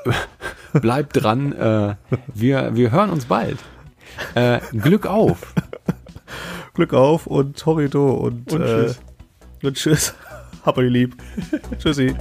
bleib 0.75 1.13
dran. 1.15 1.53
Äh, 1.53 1.95
wir, 2.35 2.77
wir 2.77 2.91
hören 2.91 3.09
uns 3.11 3.25
bald. 3.25 3.59
Äh, 4.35 4.61
Glück 4.73 5.07
auf. 5.07 5.55
Glück 6.75 6.93
auf 6.93 7.27
und 7.27 7.65
Horrido 7.65 8.11
und, 8.13 8.53
Und 8.53 8.61
äh, 8.61 8.67
tschüss. 8.85 9.01
und 9.63 9.77
tschüss. 9.77 10.15
Hab 10.67 10.77
euch 10.77 10.91
lieb. 10.91 11.17
Tschüssi. 11.79 12.15